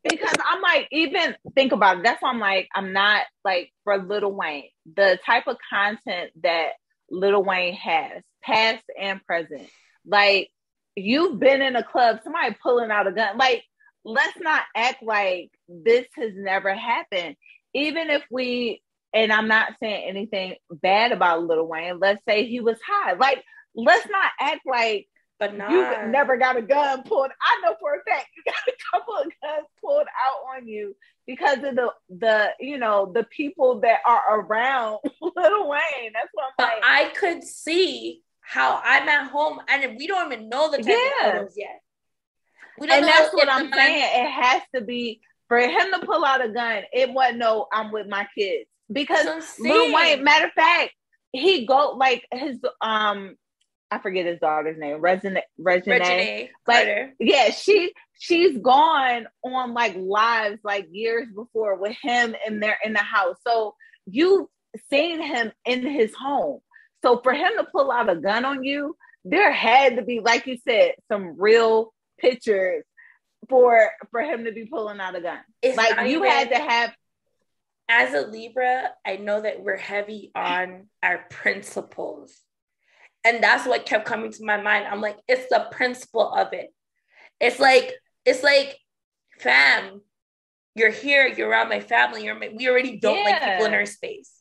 Because 0.04 0.36
I'm 0.46 0.62
like, 0.62 0.88
even 0.92 1.36
think 1.56 1.72
about 1.72 1.98
it. 1.98 2.04
That's 2.04 2.22
why 2.22 2.30
I'm 2.30 2.40
like, 2.40 2.68
I'm 2.76 2.94
not 2.94 3.24
like 3.44 3.72
for 3.84 3.98
Little 3.98 4.34
Wayne, 4.34 4.70
the 4.96 5.18
type 5.26 5.48
of 5.48 5.58
content 5.70 6.32
that 6.44 6.72
Little 7.10 7.44
Wayne 7.44 7.74
has, 7.76 8.22
past 8.44 8.84
and 9.00 9.24
present. 9.26 9.68
Like 10.06 10.50
you've 10.96 11.40
been 11.40 11.62
in 11.62 11.76
a 11.76 11.84
club, 11.84 12.20
somebody 12.24 12.56
pulling 12.62 12.92
out 12.92 13.08
a 13.08 13.12
gun. 13.12 13.38
Like, 13.38 13.64
let's 14.08 14.40
not 14.40 14.64
act 14.76 15.04
like 15.04 15.52
this 15.68 16.06
has 16.16 16.32
never 16.36 16.74
happened. 16.74 17.36
Even 17.74 18.10
if 18.10 18.24
we, 18.32 18.82
and 19.14 19.32
I'm 19.32 19.48
not 19.48 19.74
saying 19.82 20.08
anything 20.08 20.56
bad 20.72 21.12
about 21.12 21.44
Lil 21.44 21.68
Wayne, 21.68 22.00
let's 22.00 22.24
say 22.28 22.46
he 22.46 22.60
was 22.60 22.80
high. 22.86 23.14
Like, 23.14 23.44
let's 23.76 24.08
not 24.10 24.32
act 24.40 24.62
like 24.66 25.08
but 25.40 25.56
nah. 25.56 25.70
you 25.70 26.08
never 26.12 26.38
got 26.38 26.58
a 26.58 26.62
gun 26.62 27.04
pulled. 27.04 27.30
I 27.30 27.62
know 27.62 27.76
for 27.80 27.94
a 27.94 28.04
fact 28.10 28.28
you 28.36 28.44
got 28.44 28.56
a 28.68 28.74
couple 28.92 29.14
of 29.16 29.24
guns 29.44 29.68
pulled 29.80 30.08
out 30.08 30.58
on 30.58 30.68
you 30.68 30.96
because 31.26 31.58
of 31.58 31.76
the 31.76 31.92
the 32.10 32.50
you 32.60 32.78
know 32.78 33.12
the 33.14 33.24
people 33.26 33.82
that 33.82 34.00
are 34.06 34.40
around 34.40 35.00
Little 35.22 35.70
Wayne. 35.70 36.12
That's 36.14 36.30
what 36.34 36.46
I'm 36.46 36.52
but 36.58 36.64
like. 36.64 36.84
I 36.84 37.14
could 37.14 37.44
see 37.44 38.24
how 38.42 38.82
I'm 38.84 39.08
at 39.10 39.30
home 39.30 39.60
and 39.68 39.98
we 39.98 40.08
don't 40.08 40.32
even 40.32 40.50
know 40.50 40.72
the 40.72 40.78
type 40.78 40.88
Yeah. 40.88 41.28
of 41.28 41.34
photos 41.34 41.54
yet. 41.58 41.82
And 42.80 43.04
that's 43.04 43.34
what 43.34 43.50
I'm 43.50 43.72
saying. 43.72 44.26
It 44.26 44.30
has 44.30 44.62
to 44.76 44.82
be 44.82 45.22
for 45.48 45.60
him 45.60 45.92
to 45.94 46.06
pull 46.06 46.24
out 46.24 46.44
a 46.44 46.50
gun. 46.50 46.84
It 46.94 47.12
wasn't 47.12 47.40
no, 47.40 47.68
I'm 47.72 47.92
with 47.92 48.08
my 48.08 48.28
kids 48.38 48.70
because 48.92 49.26
Lil. 49.60 49.94
Wayne. 49.94 50.24
Matter 50.24 50.46
of 50.46 50.52
fact, 50.54 50.92
he 51.32 51.66
go 51.66 51.96
like 51.98 52.26
his 52.32 52.58
um, 52.82 53.36
I 53.90 54.00
forget 54.00 54.26
his 54.26 54.40
daughter's 54.40 54.78
name, 54.78 55.00
Regina, 55.02 55.42
Regina. 55.58 56.00
Like- 56.00 56.52
Carter. 56.66 57.14
Yeah, 57.20 57.52
she 57.52 57.94
she's 58.20 58.58
gone 58.58 59.28
on 59.44 59.74
like 59.74 59.96
lives 59.98 60.60
like 60.64 60.88
years 60.92 61.28
before 61.34 61.76
with 61.76 61.96
him 62.02 62.36
and 62.46 62.62
they're 62.62 62.80
in 62.84 62.94
the 62.94 63.00
house. 63.00 63.38
So 63.46 63.76
you've 64.06 64.48
seen 64.90 65.22
him 65.22 65.52
in 65.66 65.86
his 65.86 66.14
home. 66.14 66.60
So 67.04 67.20
for 67.24 67.34
him 67.34 67.54
to 67.58 67.64
pull 67.64 67.92
out 67.92 68.10
a 68.10 68.16
gun 68.16 68.44
on 68.44 68.64
you, 68.64 68.98
there 69.24 69.52
had 69.52 69.98
to 69.98 70.02
be, 70.02 70.20
like 70.20 70.48
you 70.48 70.58
said, 70.68 70.94
some 71.12 71.36
real 71.40 71.94
pictures 72.20 72.84
for 73.50 73.90
for 74.12 74.22
him 74.22 74.46
to 74.46 74.52
be 74.52 74.66
pulling 74.66 75.00
out 75.00 75.16
a 75.16 75.22
gun. 75.22 75.40
It's 75.62 75.78
like 75.78 76.10
you 76.10 76.24
had 76.24 76.50
to 76.50 76.58
have 76.58 76.94
as 77.90 78.14
a 78.14 78.28
Libra, 78.28 78.90
I 79.06 79.16
know 79.16 79.42
that 79.42 79.62
we're 79.62 79.78
heavy 79.78 80.32
on 80.36 80.88
our 81.02 81.26
principles. 81.30 82.38
And 83.24 83.44
that's 83.44 83.66
what 83.66 83.86
kept 83.86 84.06
coming 84.06 84.32
to 84.32 84.46
my 84.46 84.62
mind. 84.62 84.88
I'm 84.88 85.02
like, 85.02 85.18
it's 85.28 85.48
the 85.50 85.68
principle 85.72 86.32
of 86.34 86.54
it. 86.54 86.74
It's 87.40 87.60
like, 87.60 87.94
it's 88.26 88.44
like, 88.44 88.78
fam, 89.40 90.02
you're 90.76 90.92
here, 90.92 91.28
you're 91.28 91.50
around 91.50 91.70
my 91.70 91.80
family, 91.80 92.26
you're 92.26 92.38
my, 92.38 92.52
we 92.56 92.70
already 92.70 93.00
don't 93.00 93.24
like 93.24 93.42
people 93.42 93.66
in 93.66 93.74
our 93.74 93.86
space. 93.86 94.32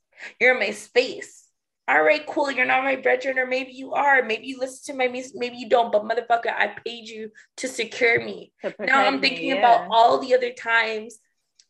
You're 0.40 0.54
in 0.54 0.60
my 0.60 0.70
space. 0.70 1.44
All 1.88 2.02
right, 2.02 2.26
cool. 2.26 2.50
You're 2.50 2.66
not 2.66 2.82
my 2.82 2.96
brethren, 2.96 3.38
or 3.38 3.46
maybe 3.46 3.72
you 3.72 3.92
are. 3.92 4.22
Maybe 4.22 4.48
you 4.48 4.58
listen 4.58 4.92
to 4.94 4.98
my 4.98 5.06
music, 5.06 5.32
maybe 5.36 5.56
you 5.56 5.68
don't. 5.68 5.92
But 5.92 6.02
motherfucker, 6.02 6.52
I 6.52 6.74
paid 6.84 7.08
you 7.08 7.30
to 7.58 7.68
secure 7.68 8.24
me 8.24 8.52
to 8.62 8.74
now 8.80 9.04
I'm 9.04 9.18
protect 9.18 9.22
me, 9.22 9.28
thinking 9.28 9.48
yeah. 9.50 9.54
about 9.58 9.86
all 9.90 10.18
the 10.18 10.34
other 10.34 10.52
times 10.52 11.18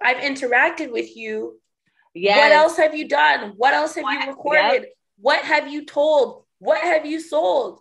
I've 0.02 0.16
interacted 0.18 0.90
with 0.90 1.14
you. 1.16 1.60
Yes. 2.14 2.38
What 2.38 2.52
else 2.52 2.76
have 2.78 2.94
you 2.94 3.08
done? 3.08 3.52
What 3.56 3.74
else 3.74 3.94
have 3.96 4.04
you 4.04 4.18
What- 4.18 4.28
recorded? 4.28 4.86
What 5.18 5.44
have 5.44 5.68
you 5.68 5.84
told? 5.84 6.44
What 6.58 6.80
have 6.80 7.04
you 7.04 7.20
sold? 7.20 7.80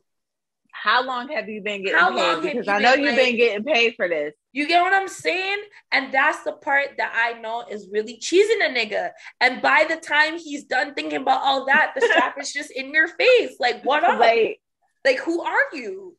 How 0.84 1.04
long 1.04 1.30
have 1.30 1.48
you 1.50 1.62
been 1.62 1.84
getting 1.84 1.98
How 1.98 2.12
paid? 2.12 2.44
because 2.44 2.68
I 2.68 2.80
know 2.80 2.94
been, 2.96 3.04
you've 3.04 3.14
like- 3.14 3.26
been 3.26 3.38
getting 3.38 3.64
paid 3.64 3.94
for 3.96 4.08
this. 4.08 4.34
You 4.52 4.68
get 4.68 4.82
what 4.82 4.94
I'm 4.94 5.08
saying? 5.08 5.58
And 5.92 6.14
that's 6.14 6.44
the 6.44 6.54
part 6.54 6.90
that 6.98 7.12
I 7.16 7.40
know 7.40 7.66
is 7.70 7.90
really 7.92 8.18
cheesing 8.18 8.64
a 8.66 8.70
nigga. 8.74 9.12
And 9.42 9.62
by 9.62 9.86
the 9.90 9.98
time 9.98 10.38
he's 10.38 10.64
done 10.66 10.94
thinking 10.94 11.22
about 11.22 11.42
all 11.42 11.66
that, 11.66 11.94
the 11.96 12.02
strap 12.02 12.40
is 12.40 12.54
just 12.54 12.72
in 12.72 12.94
your 12.94 13.08
face. 13.08 13.56
Like, 13.60 13.84
what 13.84 14.04
up? 14.04 14.20
Like 14.20 14.60
Like, 15.04 15.20
who 15.20 15.42
are 15.42 15.66
you? 15.74 16.16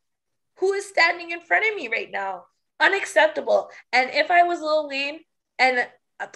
Who 0.58 0.72
is 0.72 0.86
standing 0.88 1.30
in 1.30 1.40
front 1.40 1.64
of 1.68 1.76
me 1.76 1.88
right 1.88 2.10
now? 2.10 2.44
Unacceptable. 2.80 3.70
And 3.92 4.10
if 4.12 4.30
I 4.30 4.42
was 4.42 4.60
Lil 4.60 4.88
Wayne, 4.88 5.20
and 5.58 5.86
uh, 6.20 6.26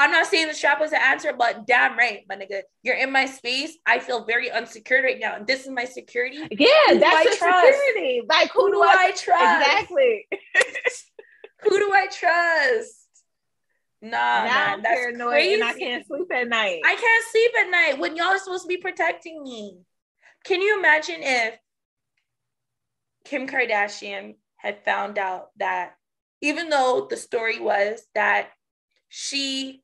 I'm 0.00 0.10
not 0.12 0.26
saying 0.26 0.48
the 0.48 0.54
strap 0.54 0.80
was 0.80 0.92
the 0.92 1.02
answer, 1.02 1.34
but 1.36 1.66
damn 1.66 1.94
right, 1.98 2.24
my 2.26 2.34
nigga, 2.34 2.62
you're 2.82 2.96
in 2.96 3.12
my 3.12 3.26
space. 3.26 3.76
I 3.84 3.98
feel 3.98 4.24
very 4.24 4.50
unsecured 4.50 5.04
right 5.04 5.18
now, 5.20 5.36
and 5.36 5.46
this 5.46 5.66
is 5.66 5.70
my 5.70 5.84
security. 5.84 6.38
yeah, 6.38 6.68
Who 6.88 6.98
that's 6.98 7.14
I 7.14 7.22
your 7.22 7.32
security. 7.34 8.22
Like 8.26 8.50
Who 8.52 8.70
do 8.72 8.82
I 8.82 9.12
trust? 9.14 9.60
Exactly. 9.60 10.26
Who 11.64 11.78
do 11.78 11.92
I 11.92 12.06
trust? 12.06 12.96
Nah, 14.00 14.08
now 14.10 14.44
man, 14.44 14.68
I'm 14.70 14.82
that's 14.82 14.94
paranoid 14.98 15.32
crazy. 15.32 15.54
and 15.60 15.64
I 15.64 15.72
can't 15.74 16.06
sleep 16.06 16.32
at 16.32 16.48
night. 16.48 16.80
I 16.82 16.94
can't 16.94 17.24
sleep 17.30 17.50
at 17.60 17.70
night 17.70 17.98
when 18.00 18.16
y'all 18.16 18.28
are 18.28 18.38
supposed 18.38 18.62
to 18.62 18.68
be 18.68 18.78
protecting 18.78 19.42
me. 19.42 19.80
Can 20.44 20.62
you 20.62 20.78
imagine 20.78 21.16
if 21.18 21.58
Kim 23.26 23.46
Kardashian 23.46 24.36
had 24.56 24.82
found 24.82 25.18
out 25.18 25.48
that 25.58 25.96
even 26.40 26.70
though 26.70 27.06
the 27.10 27.18
story 27.18 27.60
was 27.60 28.02
that 28.14 28.48
she 29.10 29.82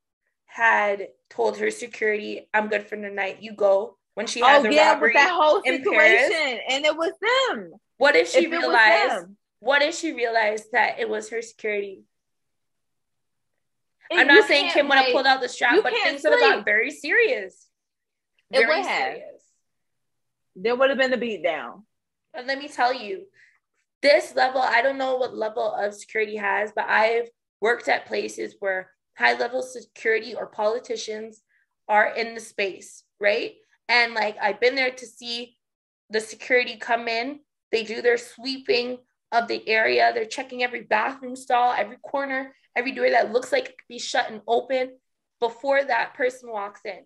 had 0.56 1.08
told 1.28 1.58
her 1.58 1.70
security, 1.70 2.48
I'm 2.54 2.68
good 2.68 2.86
for 2.86 2.96
the 2.96 3.10
night, 3.10 3.42
you 3.42 3.52
go, 3.54 3.98
when 4.14 4.26
she 4.26 4.40
had 4.40 4.60
oh 4.60 4.62
the 4.62 4.74
yeah, 4.74 4.92
robbery. 4.94 5.12
that 5.12 5.30
whole 5.30 5.60
in 5.60 5.76
situation, 5.76 6.30
Paris. 6.32 6.60
and 6.70 6.84
it 6.86 6.96
was 6.96 7.12
them. 7.20 7.72
what 7.98 8.16
if 8.16 8.30
she 8.30 8.46
If 8.46 8.50
realized? 8.50 9.26
What 9.60 9.82
if 9.82 9.94
she 9.94 10.12
realized 10.14 10.64
that 10.72 10.98
it 10.98 11.08
was 11.08 11.28
her 11.30 11.42
security? 11.42 12.04
And 14.10 14.20
I'm 14.20 14.28
not 14.28 14.46
saying 14.48 14.70
Kim 14.70 14.88
would 14.88 14.96
have 14.98 15.12
pulled 15.12 15.26
out 15.26 15.40
the 15.42 15.48
strap, 15.48 15.82
but 15.82 15.92
things 15.92 16.22
would 16.24 16.40
have 16.40 16.40
got 16.56 16.64
very 16.64 16.90
serious. 16.90 17.66
It 18.50 18.58
Very 18.60 18.66
would 18.78 18.86
have. 18.86 19.12
serious. 19.14 19.42
There 20.54 20.76
would 20.76 20.88
have 20.90 20.98
been 20.98 21.12
a 21.12 21.16
beat 21.18 21.42
down. 21.42 21.84
And 22.32 22.46
let 22.46 22.58
me 22.58 22.68
tell 22.68 22.94
you, 22.94 23.24
this 24.02 24.34
level, 24.36 24.60
I 24.62 24.80
don't 24.82 24.98
know 24.98 25.16
what 25.16 25.36
level 25.36 25.74
of 25.74 25.92
security 25.94 26.36
has, 26.36 26.70
but 26.74 26.86
I've 26.88 27.28
worked 27.60 27.88
at 27.88 28.06
places 28.06 28.54
where 28.60 28.90
high 29.16 29.36
level 29.38 29.62
security 29.62 30.34
or 30.34 30.46
politicians 30.46 31.42
are 31.88 32.14
in 32.14 32.34
the 32.34 32.40
space, 32.40 33.04
right? 33.20 33.54
And 33.88 34.14
like 34.14 34.36
I've 34.40 34.60
been 34.60 34.74
there 34.74 34.90
to 34.90 35.06
see 35.06 35.56
the 36.10 36.20
security 36.20 36.76
come 36.76 37.08
in, 37.08 37.40
they 37.72 37.82
do 37.82 38.02
their 38.02 38.18
sweeping 38.18 38.98
of 39.32 39.48
the 39.48 39.66
area, 39.68 40.12
they're 40.14 40.24
checking 40.24 40.62
every 40.62 40.82
bathroom 40.82 41.36
stall, 41.36 41.72
every 41.72 41.96
corner, 41.98 42.54
every 42.74 42.92
door 42.92 43.10
that 43.10 43.32
looks 43.32 43.52
like 43.52 43.64
it 43.64 43.78
could 43.78 43.88
be 43.88 43.98
shut 43.98 44.30
and 44.30 44.42
open 44.46 44.92
before 45.40 45.84
that 45.84 46.14
person 46.14 46.50
walks 46.50 46.80
in. 46.84 47.04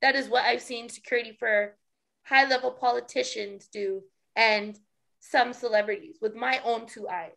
That 0.00 0.16
is 0.16 0.28
what 0.28 0.44
I've 0.44 0.62
seen 0.62 0.88
security 0.88 1.36
for 1.38 1.76
high 2.24 2.48
level 2.48 2.72
politicians 2.72 3.68
do 3.72 4.02
and 4.34 4.78
some 5.20 5.52
celebrities 5.52 6.18
with 6.20 6.34
my 6.34 6.60
own 6.64 6.86
two 6.86 7.08
eyes. 7.08 7.30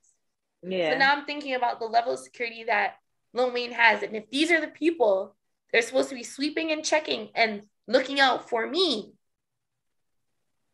Yeah. 0.64 0.94
So 0.94 0.98
now 0.98 1.16
I'm 1.16 1.26
thinking 1.26 1.54
about 1.54 1.80
the 1.80 1.86
level 1.86 2.14
of 2.14 2.20
security 2.20 2.64
that 2.66 2.96
Lil 3.36 3.52
Wayne 3.52 3.72
has. 3.74 4.02
And 4.02 4.16
if 4.16 4.30
these 4.32 4.50
are 4.52 4.62
the 4.62 4.68
people 4.68 5.36
they're 5.72 5.82
supposed 5.82 6.10
to 6.10 6.16
be 6.16 6.24
sweeping 6.24 6.72
and 6.72 6.84
checking 6.86 7.30
and 7.36 7.64
looking 7.88 8.20
out 8.20 8.50
for 8.50 8.66
me, 8.66 9.12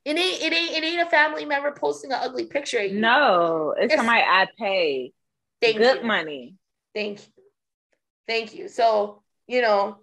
it 0.06 0.18
ain't 0.18 0.42
it 0.42 0.54
ain't 0.54 0.72
it 0.78 0.84
ain't 0.84 1.08
a 1.08 1.10
family 1.10 1.46
member 1.46 1.72
posting 1.72 2.12
an 2.12 2.20
ugly 2.22 2.46
picture. 2.46 2.88
no, 2.90 3.74
it's 3.78 3.86
It's- 3.94 4.00
somebody 4.00 4.22
I 4.26 4.48
pay 4.58 5.14
Thank 5.62 5.78
Good 5.78 6.02
you. 6.02 6.08
money. 6.08 6.56
Thank 6.96 7.20
you. 7.20 7.44
Thank 8.28 8.56
you. 8.56 8.68
So, 8.68 9.22
you 9.46 9.62
know, 9.62 9.98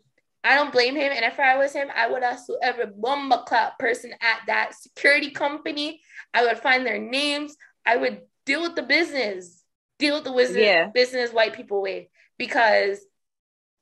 I 0.44 0.54
don't 0.54 0.70
blame 0.70 0.94
him. 0.94 1.10
And 1.10 1.24
if 1.24 1.40
I 1.40 1.56
was 1.56 1.72
him, 1.72 1.88
I 1.92 2.08
would 2.08 2.22
ask 2.22 2.46
every 2.62 2.86
bomba 2.86 3.42
clap 3.44 3.76
person 3.76 4.12
at 4.20 4.40
that 4.46 4.74
security 4.74 5.32
company. 5.32 6.00
I 6.32 6.44
would 6.44 6.58
find 6.60 6.86
their 6.86 6.98
names. 7.00 7.56
I 7.84 7.96
would 7.96 8.20
deal 8.46 8.62
with 8.62 8.76
the 8.76 8.84
business, 8.84 9.64
deal 9.98 10.14
with 10.14 10.24
the 10.24 10.32
business, 10.32 10.62
Yeah. 10.64 10.86
business 10.94 11.32
white 11.32 11.54
people 11.54 11.82
way. 11.82 12.08
Because 12.38 12.98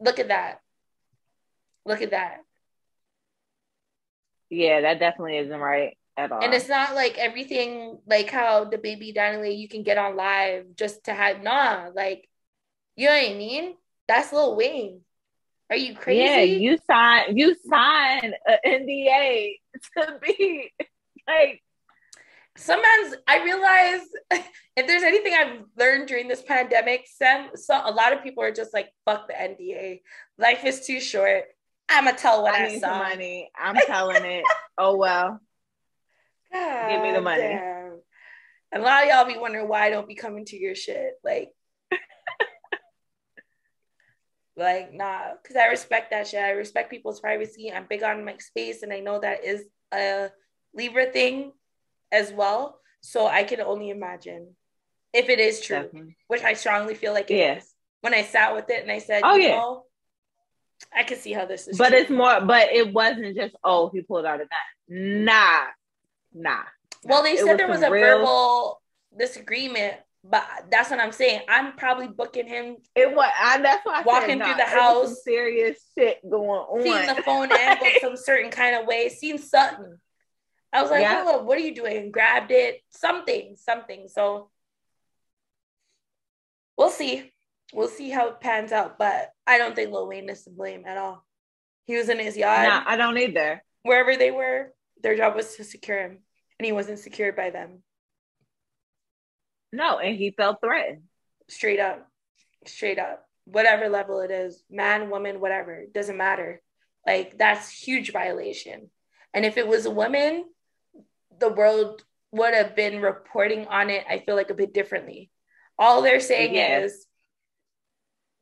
look 0.01 0.19
at 0.19 0.29
that. 0.29 0.61
Look 1.85 2.03
at 2.03 2.11
that. 2.11 2.39
Yeah, 4.51 4.83
that 4.83 4.99
definitely 4.99 5.39
isn't 5.39 5.59
right 5.59 5.97
at 6.17 6.33
all. 6.33 6.43
And 6.43 6.55
it's 6.55 6.69
not 6.69 6.95
like 6.95 7.19
everything 7.19 7.99
like 8.07 8.31
how 8.31 8.65
the 8.65 8.79
baby 8.79 9.13
Daniel 9.13 9.45
you 9.45 9.69
can 9.69 9.83
get 9.83 9.99
on 9.99 10.17
live 10.17 10.67
just 10.77 11.05
to 11.05 11.15
have 11.15 11.43
nah, 11.43 11.91
like 11.95 12.29
you 12.97 13.07
know 13.07 13.13
what 13.13 13.31
I 13.31 13.35
mean? 13.35 13.75
That's 14.09 14.33
Lil 14.33 14.57
Wayne. 14.57 15.01
Are 15.69 15.77
you 15.77 15.95
crazy? 15.95 16.23
Yeah, 16.23 16.41
you 16.41 16.79
sign 16.87 17.37
you 17.37 17.57
sign 17.69 18.33
an 18.47 18.59
NDA 18.65 19.57
to 19.97 20.19
be 20.23 20.73
like 21.29 21.63
sometimes 22.57 23.15
I 23.27 23.43
realize 23.43 24.01
if 24.77 24.87
there's 24.87 25.03
anything 25.03 25.35
I've 25.35 25.63
learned 25.79 26.09
during 26.09 26.29
this 26.29 26.43
pandemic, 26.43 27.07
some 27.07 27.51
so 27.55 27.81
a 27.85 27.93
lot 27.93 28.13
of 28.13 28.23
people 28.23 28.43
are 28.43 28.53
just 28.53 28.75
like, 28.75 28.91
fuck 29.05 29.29
the 29.29 29.35
NDA. 29.35 30.01
Life 30.39 30.65
is 30.65 30.87
too 30.87 31.01
short. 31.01 31.45
I'ma 31.89 32.13
tell 32.13 32.43
what 32.43 32.55
I, 32.55 32.65
I 32.65 32.69
need 32.69 32.81
saw. 32.81 32.99
money. 32.99 33.51
I'm 33.57 33.77
telling 33.87 34.25
it. 34.25 34.45
Oh 34.79 34.97
well. 34.99 35.41
Give 36.53 37.01
me 37.01 37.13
the 37.13 37.23
money. 37.23 37.41
damn. 37.41 37.99
And 38.71 38.83
a 38.83 38.85
lot 38.85 39.05
of 39.05 39.09
y'all 39.09 39.25
be 39.25 39.39
wondering 39.39 39.69
why 39.69 39.87
I 39.87 39.91
don't 39.91 40.07
be 40.07 40.15
coming 40.15 40.45
to 40.45 40.59
your 40.59 40.75
shit. 40.75 41.13
Like, 41.25 41.49
like 44.57 44.93
nah, 44.93 45.33
because 45.43 45.57
I 45.57 45.69
respect 45.69 46.11
that 46.11 46.27
shit. 46.27 46.43
I 46.43 46.51
respect 46.51 46.91
people's 46.91 47.21
privacy. 47.21 47.73
I'm 47.73 47.87
big 47.89 48.03
on 48.03 48.23
my 48.23 48.37
space, 48.37 48.83
and 48.83 48.93
I 48.93 49.01
know 49.01 49.19
that 49.19 49.47
is 49.47 49.65
a 49.95 50.29
Libra 50.75 51.07
thing 51.07 51.53
as 52.13 52.33
well. 52.33 52.79
So 53.01 53.27
I 53.27 53.45
can 53.45 53.61
only 53.61 53.91
imagine 53.91 54.55
if 55.13 55.29
it 55.29 55.39
is 55.39 55.61
true, 55.61 55.83
Definitely. 55.83 56.17
which 56.29 56.43
I 56.43 56.55
strongly 56.55 56.95
feel 56.95 57.13
like 57.13 57.31
it 57.31 57.35
is. 57.35 57.41
Yeah. 57.41 57.61
When 58.03 58.15
I 58.15 58.23
sat 58.23 58.55
with 58.55 58.69
it 58.71 58.83
and 58.83 58.91
I 58.91 58.99
said, 58.99 59.23
Oh, 59.25 59.37
you 59.37 59.49
yeah. 59.49 59.57
know, 59.57 59.85
I 60.95 61.05
can 61.05 61.17
see 61.19 61.33
how 61.33 61.47
this 61.47 61.69
is. 61.69 61.79
But 61.79 61.89
true. 61.91 61.99
it's 61.99 62.11
more 62.11 62.41
but 62.41 62.73
it 62.73 62.93
wasn't 62.93 63.35
just 63.37 63.55
oh 63.65 63.91
he 63.93 64.03
pulled 64.03 64.27
out 64.27 64.41
a 64.41 64.45
gun. 64.45 65.25
Nah. 65.25 65.65
Nah. 66.35 66.63
Well, 67.05 67.23
they 67.23 67.33
It 67.33 67.45
said 67.45 67.59
there 67.59 67.69
was 67.69 67.83
a 67.83 67.91
real- 67.91 68.19
verbal 68.19 68.83
disagreement, 69.19 69.95
but 70.25 70.45
that's 70.71 70.91
what 70.91 70.99
I'm 71.01 71.13
saying. 71.13 71.43
I'm 71.49 71.77
probably 71.77 72.09
booking 72.09 72.47
him, 72.47 72.77
It 72.95 73.15
was 73.15 73.31
I, 73.41 73.59
that's 73.63 73.85
why 73.87 74.01
I 74.01 74.03
Walking 74.03 74.29
said, 74.29 74.39
through 74.39 74.49
nah, 74.49 74.57
the 74.57 74.63
it 74.65 74.69
some 74.69 74.79
house. 74.81 75.23
serious 75.25 75.79
shit 75.97 76.19
going 76.29 76.49
on. 76.51 76.83
seeing 76.83 77.07
the 77.17 77.23
phone 77.23 77.51
angled 77.53 77.91
some 78.01 78.17
certain 78.17 78.51
kind 78.51 78.77
of 78.77 78.87
way, 78.87 79.09
seeing 79.09 79.39
something. 79.39 79.97
I 80.73 80.83
was 80.83 80.91
like, 80.91 81.01
Yeah. 81.03 81.23
hold 81.25 81.37
up, 81.37 81.45
what 81.45 81.57
are 81.59 81.63
you 81.63 81.75
doing? 81.75 81.97
And 81.97 82.13
Grabbed 82.13 82.51
it, 82.51 82.81
something, 82.91 83.57
something. 83.57 84.09
So 84.09 84.51
we'll 86.77 86.91
see. 86.91 87.33
We'll 87.73 87.89
see 87.89 88.11
how 88.11 88.29
it 88.29 88.41
pans 88.41 88.73
out. 88.73 88.99
But 88.99 89.31
I 89.47 89.59
don't 89.59 89.75
think 89.75 89.91
Lil 89.93 90.09
Wayne 90.09 90.29
is 90.29 90.45
to 90.45 90.51
blame 90.51 90.85
at 90.87 90.99
all. 90.99 91.25
He 91.85 91.97
was 91.97 92.09
in 92.09 92.19
his 92.19 92.37
yard, 92.37 92.69
Nah, 92.69 92.83
I 92.87 92.97
don't 92.97 93.17
either. 93.19 93.63
wherever 93.83 94.17
they 94.17 94.31
were. 94.31 94.73
Their 95.03 95.17
job 95.17 95.37
was 95.37 95.55
to 95.57 95.65
secure 95.65 96.01
him, 96.01 96.19
and 96.59 96.67
he 96.67 96.73
wasn't 96.73 96.99
secured 96.99 97.37
by 97.37 97.51
them. 97.51 97.83
No, 99.73 99.99
and 99.99 100.17
he 100.17 100.31
felt 100.31 100.59
threatened. 100.65 101.03
straight 101.49 101.79
up 101.81 102.09
straight 102.67 102.99
up 102.99 103.25
whatever 103.45 103.89
level 103.89 104.19
it 104.21 104.33
is 104.33 104.65
man 104.69 105.09
woman 105.09 105.39
whatever 105.39 105.85
doesn't 105.95 106.17
matter 106.17 106.61
like 107.07 107.39
that's 107.39 107.71
huge 107.71 108.11
violation 108.11 108.91
and 109.33 109.45
if 109.45 109.57
it 109.57 109.69
was 109.69 109.87
a 109.87 109.91
woman 109.91 110.45
the 111.39 111.49
world 111.51 112.05
would 112.33 112.55
have 112.55 112.75
been 112.77 113.01
reporting 113.01 113.67
on 113.67 113.89
it 113.91 114.05
i 114.09 114.19
feel 114.19 114.35
like 114.37 114.51
a 114.51 114.55
bit 114.55 114.75
differently. 114.75 115.31
All 115.79 116.03
they're 116.03 116.21
saying 116.21 116.55
Yeah. 116.55 116.81
is 116.81 117.07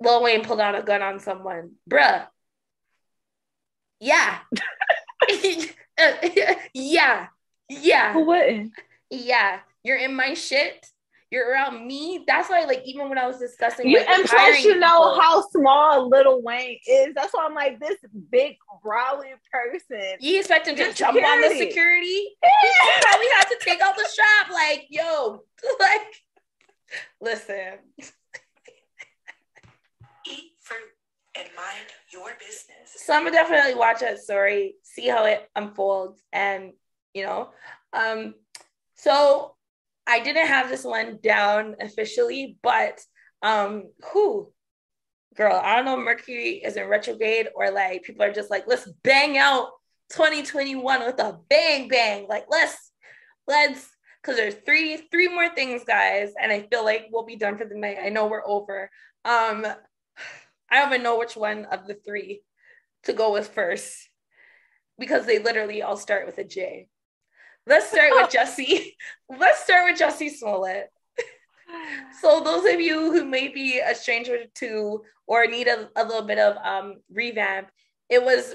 lil 0.00 0.22
wayne 0.22 0.44
pulled 0.44 0.60
out 0.60 0.74
a 0.74 0.82
gun 0.82 1.02
on 1.02 1.20
someone. 1.20 1.72
Bruh. 1.90 2.26
Yeah. 4.00 4.38
Yeah. 6.74 7.28
Yeah. 7.68 8.12
Who 8.12 8.24
wouldn't? 8.26 8.72
yeah, 9.10 9.60
you're 9.84 9.96
in 9.96 10.14
my 10.14 10.34
shit. 10.34 10.86
You're 11.34 11.50
around 11.50 11.84
me. 11.84 12.22
That's 12.28 12.48
why, 12.48 12.62
like, 12.64 12.82
even 12.84 13.08
when 13.08 13.18
I 13.18 13.26
was 13.26 13.38
discussing, 13.40 13.88
You, 13.88 13.98
like, 13.98 14.08
and 14.08 14.24
plus, 14.24 14.30
hiring 14.40 14.62
you 14.62 14.78
know 14.78 15.10
people, 15.10 15.20
how 15.20 15.42
small 15.48 16.08
Little 16.08 16.40
Wayne 16.42 16.78
is. 16.86 17.12
That's 17.12 17.34
why 17.34 17.44
I'm 17.44 17.54
like 17.54 17.80
this 17.80 17.98
big 18.30 18.54
rowdy 18.84 19.30
person. 19.50 20.00
you 20.20 20.38
expect 20.38 20.68
him 20.68 20.76
to 20.76 20.84
Your 20.84 20.92
jump 20.92 21.16
on 21.16 21.40
the 21.40 21.48
security. 21.48 21.70
security. 21.70 22.06
He 22.06 23.00
probably 23.02 23.26
had 23.34 23.44
to 23.48 23.58
take 23.62 23.80
out 23.80 23.96
the 23.96 24.06
strap. 24.08 24.52
Like, 24.52 24.86
yo, 24.90 25.42
like, 25.80 26.02
listen. 27.20 27.78
Eat 30.26 30.52
fruit 30.60 30.78
and 31.34 31.48
mind 31.56 31.86
your 32.12 32.30
business. 32.38 32.94
So 32.94 33.12
I'm 33.12 33.24
gonna 33.24 33.32
definitely 33.34 33.74
watch 33.74 34.00
that 34.00 34.20
story, 34.20 34.76
see 34.84 35.08
how 35.08 35.24
it 35.24 35.50
unfolds, 35.56 36.22
and 36.32 36.74
you 37.12 37.24
know, 37.24 37.50
um, 37.92 38.34
so 38.94 39.53
I 40.06 40.20
didn't 40.20 40.46
have 40.46 40.68
this 40.68 40.84
one 40.84 41.18
down 41.22 41.76
officially, 41.80 42.58
but 42.62 43.00
um, 43.42 43.84
who, 44.12 44.52
girl, 45.34 45.60
I 45.62 45.76
don't 45.76 45.84
know, 45.84 45.96
Mercury 45.96 46.62
is 46.64 46.76
in 46.76 46.88
retrograde 46.88 47.48
or 47.54 47.70
like 47.70 48.02
people 48.02 48.24
are 48.24 48.32
just 48.32 48.50
like, 48.50 48.64
let's 48.66 48.90
bang 49.02 49.38
out 49.38 49.68
2021 50.10 51.00
with 51.04 51.18
a 51.20 51.38
bang 51.48 51.88
bang, 51.88 52.26
like 52.28 52.46
let's 52.50 52.92
let's 53.46 53.88
because 54.22 54.36
there's 54.36 54.54
three 54.66 54.96
three 55.10 55.28
more 55.28 55.48
things, 55.48 55.84
guys, 55.84 56.32
and 56.40 56.50
I 56.50 56.66
feel 56.70 56.84
like 56.84 57.08
we'll 57.10 57.24
be 57.24 57.36
done 57.36 57.58
for 57.58 57.64
the 57.64 57.76
night. 57.76 57.98
I 58.02 58.08
know 58.08 58.26
we're 58.26 58.46
over. 58.46 58.90
Um, 59.24 59.66
I 60.70 60.80
don't 60.80 60.88
even 60.88 61.02
know 61.02 61.18
which 61.18 61.36
one 61.36 61.66
of 61.66 61.86
the 61.86 61.94
three 61.94 62.42
to 63.04 63.12
go 63.12 63.32
with 63.32 63.48
first 63.48 64.08
because 64.98 65.26
they 65.26 65.38
literally 65.38 65.82
all 65.82 65.96
start 65.96 66.26
with 66.26 66.38
a 66.38 66.44
J. 66.44 66.88
Let's 67.66 67.88
start 67.90 68.10
with 68.12 68.30
Jussie. 68.30 68.92
Let's 69.28 69.64
start 69.64 69.90
with 69.90 70.00
Jussie 70.00 70.30
Smollett. 70.30 70.90
So 72.20 72.40
those 72.40 72.72
of 72.72 72.80
you 72.80 73.10
who 73.10 73.24
may 73.24 73.48
be 73.48 73.80
a 73.80 73.94
stranger 73.94 74.44
to 74.56 75.02
or 75.26 75.46
need 75.46 75.66
a, 75.66 75.88
a 75.96 76.04
little 76.04 76.22
bit 76.22 76.38
of 76.38 76.56
um 76.58 76.96
revamp, 77.10 77.68
it 78.08 78.22
was 78.22 78.54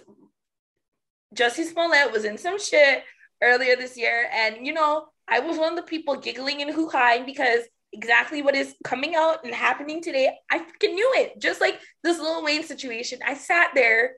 Jussie 1.36 1.66
Smollett 1.66 2.14
was 2.14 2.24
in 2.24 2.38
some 2.38 2.60
shit 2.60 3.04
earlier 3.44 3.76
this 3.76 3.98
year, 3.98 4.30
and 4.32 4.66
you 4.66 4.74
know 4.74 5.08
I 5.28 5.40
was 5.40 5.58
one 5.58 5.72
of 5.72 5.76
the 5.76 5.84
people 5.84 6.16
giggling 6.16 6.62
and 6.62 6.74
hoo-haing 6.74 7.26
because 7.26 7.62
exactly 7.92 8.42
what 8.42 8.56
is 8.56 8.76
coming 8.84 9.16
out 9.16 9.44
and 9.44 9.54
happening 9.54 10.02
today, 10.02 10.32
I 10.52 10.60
freaking 10.60 10.94
knew 10.94 11.12
it. 11.16 11.40
Just 11.40 11.62
like 11.62 11.80
this 12.04 12.20
Lil 12.20 12.44
Wayne 12.44 12.64
situation, 12.64 13.20
I 13.26 13.34
sat 13.34 13.72
there, 13.74 14.14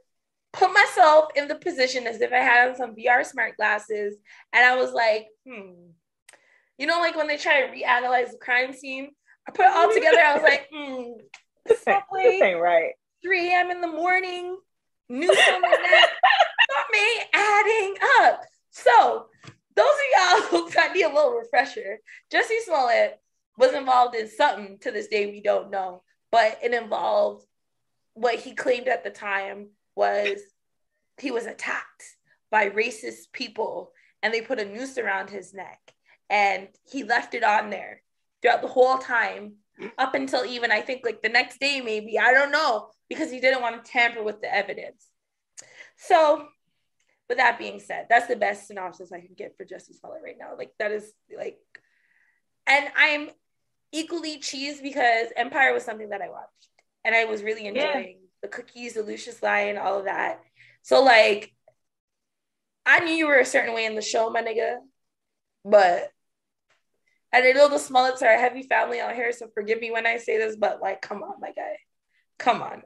put 0.53 0.73
myself 0.73 1.29
in 1.35 1.47
the 1.47 1.55
position 1.55 2.07
as 2.07 2.21
if 2.21 2.31
I 2.31 2.37
had 2.37 2.69
on 2.69 2.75
some 2.75 2.95
VR 2.95 3.25
smart 3.25 3.57
glasses, 3.57 4.15
and 4.53 4.65
I 4.65 4.75
was 4.75 4.93
like, 4.93 5.27
hmm. 5.47 5.71
You 6.77 6.87
know, 6.87 6.99
like 6.99 7.15
when 7.15 7.27
they 7.27 7.37
try 7.37 7.61
to 7.61 7.67
reanalyze 7.67 8.31
the 8.31 8.39
crime 8.41 8.73
scene, 8.73 9.11
I 9.47 9.51
put 9.51 9.65
it 9.65 9.71
all 9.71 9.93
together. 9.93 10.19
I 10.19 10.33
was 10.33 10.43
like, 10.43 10.67
hmm, 10.73 11.11
This 11.65 11.87
ain't, 11.87 12.03
this 12.11 12.41
ain't 12.41 12.59
right. 12.59 12.93
3 13.23 13.49
a.m. 13.49 13.69
in 13.69 13.81
the 13.81 13.87
morning, 13.87 14.57
the 15.07 15.19
net, 15.19 16.09
something 16.71 17.23
adding 17.33 17.95
up. 18.21 18.41
So, 18.71 19.27
those 19.75 19.85
of 19.85 20.51
y'all 20.51 20.69
that 20.75 20.91
need 20.93 21.03
a 21.03 21.13
little 21.13 21.33
refresher, 21.33 21.99
Jussie 22.33 22.61
Smollett 22.65 23.19
was 23.57 23.73
involved 23.73 24.15
in 24.15 24.27
something 24.27 24.79
to 24.79 24.91
this 24.91 25.07
day 25.07 25.27
we 25.27 25.41
don't 25.41 25.69
know, 25.69 26.01
but 26.31 26.57
it 26.63 26.73
involved 26.73 27.45
what 28.13 28.39
he 28.39 28.53
claimed 28.53 28.87
at 28.87 29.03
the 29.03 29.09
time 29.09 29.69
was 30.01 30.39
he 31.19 31.31
was 31.31 31.45
attacked 31.45 32.03
by 32.49 32.69
racist 32.69 33.31
people 33.31 33.91
and 34.23 34.33
they 34.33 34.41
put 34.41 34.59
a 34.59 34.65
noose 34.65 34.97
around 34.97 35.29
his 35.29 35.53
neck 35.53 35.79
and 36.29 36.67
he 36.91 37.03
left 37.03 37.33
it 37.33 37.43
on 37.43 37.69
there 37.69 38.01
throughout 38.41 38.61
the 38.61 38.67
whole 38.67 38.97
time 38.97 39.53
up 39.97 40.15
until 40.15 40.45
even 40.45 40.71
I 40.71 40.81
think 40.81 41.01
like 41.05 41.21
the 41.21 41.29
next 41.29 41.59
day, 41.59 41.81
maybe 41.81 42.17
I 42.17 42.31
don't 42.31 42.51
know, 42.51 42.89
because 43.09 43.31
he 43.31 43.39
didn't 43.39 43.61
want 43.61 43.83
to 43.83 43.91
tamper 43.91 44.23
with 44.23 44.41
the 44.41 44.53
evidence. 44.53 45.07
So, 45.97 46.47
with 47.29 47.37
that 47.37 47.59
being 47.59 47.79
said, 47.79 48.07
that's 48.09 48.27
the 48.27 48.35
best 48.35 48.67
synopsis 48.67 49.11
I 49.11 49.19
can 49.19 49.35
get 49.37 49.55
for 49.55 49.65
Jussie 49.65 49.97
Smollett 49.97 50.23
right 50.23 50.35
now. 50.39 50.57
Like 50.57 50.71
that 50.79 50.91
is 50.91 51.11
like, 51.35 51.57
and 52.67 52.87
I'm 52.97 53.29
equally 53.91 54.39
cheesed 54.39 54.81
because 54.81 55.27
Empire 55.35 55.73
was 55.73 55.83
something 55.83 56.09
that 56.09 56.21
I 56.21 56.29
watched 56.29 56.67
and 57.03 57.15
I 57.15 57.25
was 57.25 57.43
really 57.43 57.67
enjoying 57.67 58.20
the 58.41 58.47
cookies, 58.47 58.93
the 58.93 59.03
Lucious 59.03 59.41
Lyon, 59.41 59.77
all 59.77 59.99
of 59.99 60.05
that. 60.05 60.41
So 60.81 61.03
like, 61.03 61.53
I 62.85 62.99
knew 62.99 63.13
you 63.13 63.27
were 63.27 63.39
a 63.39 63.45
certain 63.45 63.73
way 63.75 63.85
in 63.85 63.95
the 63.95 64.01
show, 64.01 64.29
my 64.29 64.41
nigga, 64.41 64.77
but 65.63 66.09
And 67.31 67.45
I 67.45 67.51
know 67.51 67.69
the 67.69 67.77
Smollets 67.77 68.21
are 68.21 68.33
a 68.33 68.39
heavy 68.39 68.63
family 68.63 68.99
out 68.99 69.15
here, 69.15 69.31
so 69.31 69.47
forgive 69.53 69.79
me 69.79 69.91
when 69.91 70.07
I 70.07 70.17
say 70.17 70.37
this, 70.37 70.55
but 70.55 70.81
like, 70.81 71.01
come 71.01 71.23
on, 71.23 71.39
my 71.39 71.51
guy. 71.51 71.77
Come 72.39 72.61
on. 72.61 72.83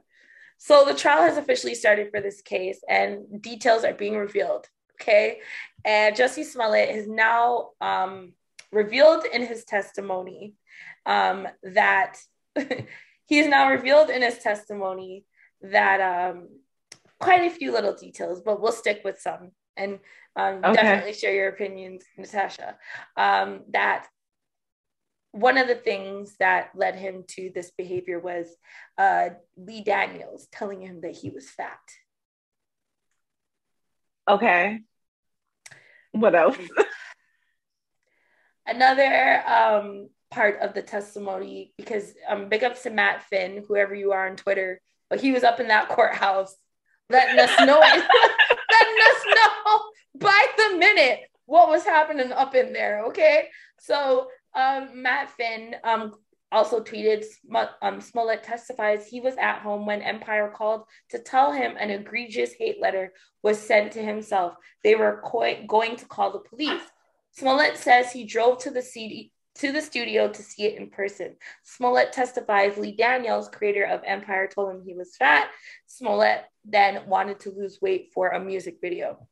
So 0.58 0.84
the 0.84 0.94
trial 0.94 1.22
has 1.22 1.36
officially 1.36 1.74
started 1.74 2.10
for 2.10 2.20
this 2.20 2.42
case, 2.42 2.80
and 2.88 3.42
details 3.42 3.84
are 3.84 3.94
being 3.94 4.16
revealed. 4.16 4.66
Okay. 5.00 5.40
And 5.84 6.16
Jussie 6.16 6.44
Smollett 6.44 6.94
has 6.94 7.06
now 7.06 7.70
um, 7.80 8.32
revealed 8.72 9.24
in 9.24 9.46
his 9.46 9.64
testimony 9.64 10.54
um, 11.04 11.46
that 11.62 12.16
he 13.26 13.38
has 13.38 13.46
now 13.46 13.70
revealed 13.70 14.10
in 14.10 14.22
his 14.22 14.38
testimony 14.38 15.24
that 15.62 16.00
um, 16.00 16.48
quite 17.18 17.50
a 17.50 17.54
few 17.54 17.72
little 17.72 17.94
details, 17.94 18.40
but 18.40 18.60
we'll 18.60 18.72
stick 18.72 19.02
with 19.04 19.20
some 19.20 19.52
and 19.76 19.98
um, 20.36 20.56
okay. 20.64 20.74
definitely 20.74 21.12
share 21.12 21.34
your 21.34 21.48
opinions, 21.48 22.04
Natasha. 22.16 22.76
Um, 23.16 23.62
that 23.70 24.06
one 25.32 25.58
of 25.58 25.68
the 25.68 25.74
things 25.74 26.36
that 26.38 26.70
led 26.74 26.96
him 26.96 27.24
to 27.28 27.50
this 27.54 27.70
behavior 27.76 28.18
was 28.18 28.46
uh, 28.96 29.30
Lee 29.56 29.82
Daniels 29.82 30.48
telling 30.50 30.80
him 30.80 31.02
that 31.02 31.14
he 31.14 31.30
was 31.30 31.48
fat. 31.48 31.78
Okay. 34.28 34.80
What 36.12 36.34
else? 36.34 36.56
Another 38.66 39.42
um, 39.46 40.08
part 40.30 40.60
of 40.60 40.74
the 40.74 40.82
testimony, 40.82 41.72
because 41.76 42.14
um, 42.28 42.48
big 42.48 42.64
ups 42.64 42.82
to 42.82 42.90
Matt 42.90 43.22
Finn, 43.24 43.62
whoever 43.68 43.94
you 43.94 44.12
are 44.12 44.28
on 44.28 44.36
Twitter, 44.36 44.80
but 45.10 45.20
he 45.20 45.32
was 45.32 45.44
up 45.44 45.60
in 45.60 45.68
that 45.68 45.88
courthouse 45.88 46.54
letting 47.10 47.38
us 47.38 47.50
know, 47.60 47.78
letting 47.80 48.00
us 48.00 49.24
know 49.34 49.80
by 50.18 50.46
the 50.56 50.76
minute 50.76 51.20
what 51.46 51.68
was 51.68 51.84
happening 51.84 52.32
up 52.32 52.54
in 52.54 52.72
there. 52.72 53.04
Okay, 53.06 53.48
so 53.78 54.28
um, 54.54 55.02
Matt 55.02 55.30
Finn 55.30 55.76
um, 55.84 56.12
also 56.50 56.82
tweeted 56.82 57.24
um, 57.82 58.00
Smollett 58.00 58.42
testifies 58.42 59.06
he 59.06 59.20
was 59.20 59.36
at 59.36 59.60
home 59.60 59.86
when 59.86 60.02
Empire 60.02 60.52
called 60.54 60.82
to 61.10 61.18
tell 61.18 61.52
him 61.52 61.76
an 61.78 61.90
egregious 61.90 62.52
hate 62.58 62.80
letter 62.80 63.12
was 63.42 63.60
sent 63.60 63.92
to 63.92 64.02
himself. 64.02 64.54
They 64.82 64.94
were 64.94 65.22
co- 65.24 65.64
going 65.66 65.96
to 65.96 66.06
call 66.06 66.32
the 66.32 66.40
police. 66.40 66.82
Smollett 67.32 67.76
says 67.76 68.10
he 68.10 68.24
drove 68.24 68.58
to 68.58 68.70
the 68.70 68.82
CD, 68.82 69.32
to 69.60 69.72
the 69.72 69.80
studio 69.80 70.28
to 70.28 70.42
see 70.42 70.64
it 70.64 70.78
in 70.78 70.90
person. 70.90 71.36
Smollett 71.64 72.12
testifies 72.12 72.76
Lee 72.76 72.96
Daniels, 72.96 73.48
creator 73.48 73.84
of 73.84 74.02
Empire, 74.04 74.48
told 74.48 74.70
him 74.70 74.82
he 74.84 74.94
was 74.94 75.16
fat. 75.16 75.48
Smollett 75.86 76.44
then 76.64 77.06
wanted 77.06 77.40
to 77.40 77.50
lose 77.50 77.80
weight 77.80 78.10
for 78.12 78.28
a 78.28 78.40
music 78.40 78.78
video. 78.80 79.26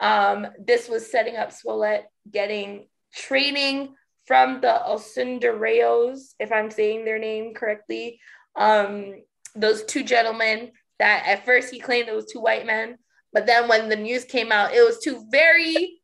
Um, 0.00 0.46
this 0.58 0.88
was 0.88 1.10
setting 1.10 1.36
up 1.36 1.52
Smollett 1.52 2.06
getting 2.30 2.86
training 3.14 3.94
from 4.26 4.60
the 4.60 4.80
Osundairos, 4.86 6.34
if 6.38 6.52
I'm 6.52 6.70
saying 6.70 7.04
their 7.04 7.18
name 7.18 7.54
correctly. 7.54 8.20
Um, 8.56 9.14
those 9.54 9.84
two 9.84 10.04
gentlemen 10.04 10.72
that 10.98 11.24
at 11.26 11.44
first 11.44 11.72
he 11.72 11.80
claimed 11.80 12.08
it 12.08 12.14
was 12.14 12.26
two 12.26 12.40
white 12.40 12.66
men, 12.66 12.98
but 13.32 13.46
then 13.46 13.68
when 13.68 13.88
the 13.88 13.96
news 13.96 14.24
came 14.24 14.52
out, 14.52 14.74
it 14.74 14.84
was 14.84 14.98
two 14.98 15.24
very 15.30 16.00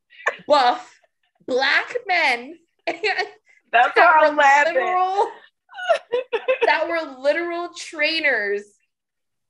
buff 0.46 0.98
black 1.46 1.94
men. 2.06 2.59
That's 3.74 3.92
that 3.96 4.14
why 4.16 4.28
I'm 4.28 4.36
laughing. 4.36 4.74
Literal, 4.74 5.26
that 6.66 6.88
were 6.88 7.20
literal 7.20 7.70
trainers, 7.76 8.62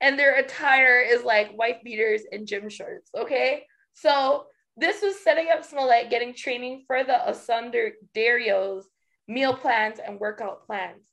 and 0.01 0.17
their 0.17 0.39
attire 0.39 0.99
is 0.99 1.23
like 1.23 1.55
wife 1.55 1.77
beaters 1.83 2.23
and 2.31 2.47
gym 2.47 2.67
shorts. 2.67 3.11
Okay, 3.15 3.67
so 3.93 4.47
this 4.77 5.03
was 5.03 5.19
setting 5.19 5.49
up 5.53 5.63
Smollett 5.63 6.09
getting 6.09 6.33
training 6.33 6.85
for 6.87 7.03
the 7.03 7.29
Asunder 7.29 7.91
Darios 8.15 8.85
meal 9.27 9.55
plans 9.55 9.99
and 10.05 10.19
workout 10.19 10.65
plans. 10.65 11.05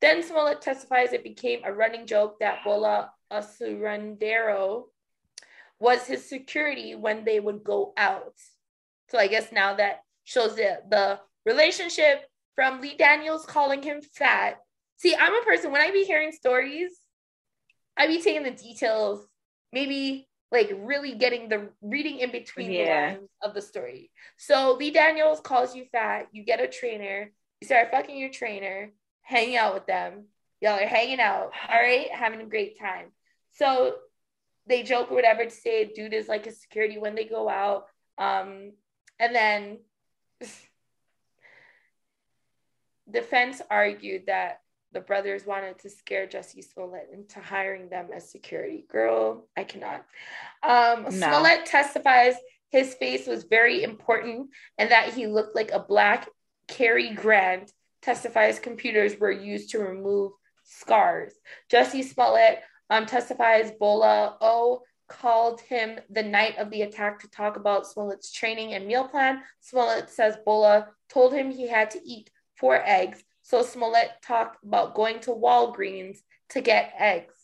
Then 0.00 0.22
Smollett 0.22 0.62
testifies 0.62 1.12
it 1.12 1.24
became 1.24 1.60
a 1.64 1.72
running 1.72 2.06
joke 2.06 2.38
that 2.38 2.64
Bola 2.64 3.10
Osundairo 3.32 4.84
was 5.80 6.06
his 6.06 6.28
security 6.28 6.94
when 6.94 7.24
they 7.24 7.40
would 7.40 7.64
go 7.64 7.92
out. 7.96 8.34
So 9.10 9.18
I 9.18 9.26
guess 9.26 9.50
now 9.50 9.74
that 9.74 10.02
shows 10.24 10.54
the, 10.54 10.78
the 10.88 11.18
relationship 11.44 12.29
from 12.54 12.80
Lee 12.80 12.96
Daniels 12.96 13.46
calling 13.46 13.82
him 13.82 14.02
fat. 14.02 14.58
See, 14.96 15.14
I'm 15.14 15.34
a 15.34 15.44
person 15.44 15.72
when 15.72 15.80
I 15.80 15.90
be 15.90 16.04
hearing 16.04 16.32
stories, 16.32 16.92
I 17.96 18.06
be 18.06 18.20
taking 18.20 18.42
the 18.42 18.50
details, 18.50 19.26
maybe 19.72 20.28
like 20.52 20.70
really 20.74 21.14
getting 21.14 21.48
the 21.48 21.68
reading 21.80 22.18
in 22.18 22.32
between 22.32 22.72
yeah. 22.72 22.84
the 22.84 23.18
lines 23.18 23.28
of 23.42 23.54
the 23.54 23.62
story. 23.62 24.10
So 24.36 24.76
Lee 24.78 24.90
Daniels 24.90 25.40
calls 25.40 25.74
you 25.76 25.84
fat, 25.92 26.28
you 26.32 26.44
get 26.44 26.60
a 26.60 26.66
trainer, 26.66 27.30
you 27.60 27.66
start 27.66 27.90
fucking 27.90 28.18
your 28.18 28.30
trainer, 28.30 28.92
hanging 29.22 29.56
out 29.56 29.74
with 29.74 29.86
them. 29.86 30.24
Y'all 30.60 30.78
are 30.78 30.86
hanging 30.86 31.20
out, 31.20 31.52
all 31.68 31.80
right, 31.80 32.10
having 32.12 32.40
a 32.40 32.46
great 32.46 32.78
time. 32.78 33.06
So 33.52 33.94
they 34.66 34.82
joke 34.82 35.10
or 35.10 35.14
whatever 35.14 35.44
to 35.44 35.50
say 35.50 35.84
dude 35.84 36.12
is 36.12 36.28
like 36.28 36.46
a 36.46 36.52
security 36.52 36.98
when 36.98 37.14
they 37.14 37.24
go 37.24 37.48
out. 37.48 37.84
Um, 38.18 38.72
and 39.18 39.34
then 39.34 39.78
defense 43.12 43.62
argued 43.70 44.26
that 44.26 44.60
the 44.92 45.00
brothers 45.00 45.46
wanted 45.46 45.78
to 45.80 45.90
scare 45.90 46.26
Jussie 46.26 46.64
Smollett 46.64 47.10
into 47.12 47.40
hiring 47.40 47.88
them 47.88 48.08
as 48.14 48.30
security. 48.30 48.84
Girl, 48.88 49.46
I 49.56 49.64
cannot. 49.64 50.04
Um, 50.62 51.04
no. 51.04 51.10
Smollett 51.10 51.66
testifies 51.66 52.34
his 52.70 52.94
face 52.94 53.26
was 53.26 53.44
very 53.44 53.82
important 53.82 54.50
and 54.78 54.90
that 54.90 55.14
he 55.14 55.26
looked 55.26 55.54
like 55.54 55.70
a 55.70 55.80
black 55.80 56.28
Cary 56.68 57.10
Grant. 57.10 57.72
Testifies 58.02 58.58
computers 58.58 59.18
were 59.18 59.30
used 59.30 59.70
to 59.70 59.78
remove 59.78 60.32
scars. 60.64 61.32
Jussie 61.70 62.04
Smollett 62.04 62.60
um, 62.88 63.06
testifies 63.06 63.72
Bola 63.78 64.36
O 64.40 64.82
called 65.08 65.60
him 65.60 65.98
the 66.08 66.22
night 66.22 66.56
of 66.56 66.70
the 66.70 66.82
attack 66.82 67.20
to 67.20 67.28
talk 67.28 67.56
about 67.56 67.86
Smollett's 67.86 68.32
training 68.32 68.74
and 68.74 68.86
meal 68.86 69.06
plan. 69.06 69.42
Smollett 69.60 70.08
says 70.08 70.36
Bola 70.46 70.88
told 71.08 71.34
him 71.34 71.50
he 71.50 71.68
had 71.68 71.90
to 71.90 72.00
eat 72.04 72.30
four 72.60 72.80
eggs 72.84 73.24
so 73.42 73.62
Smollett 73.62 74.10
talked 74.22 74.62
about 74.64 74.94
going 74.94 75.18
to 75.20 75.30
Walgreens 75.30 76.18
to 76.50 76.60
get 76.60 76.94
eggs. 76.98 77.34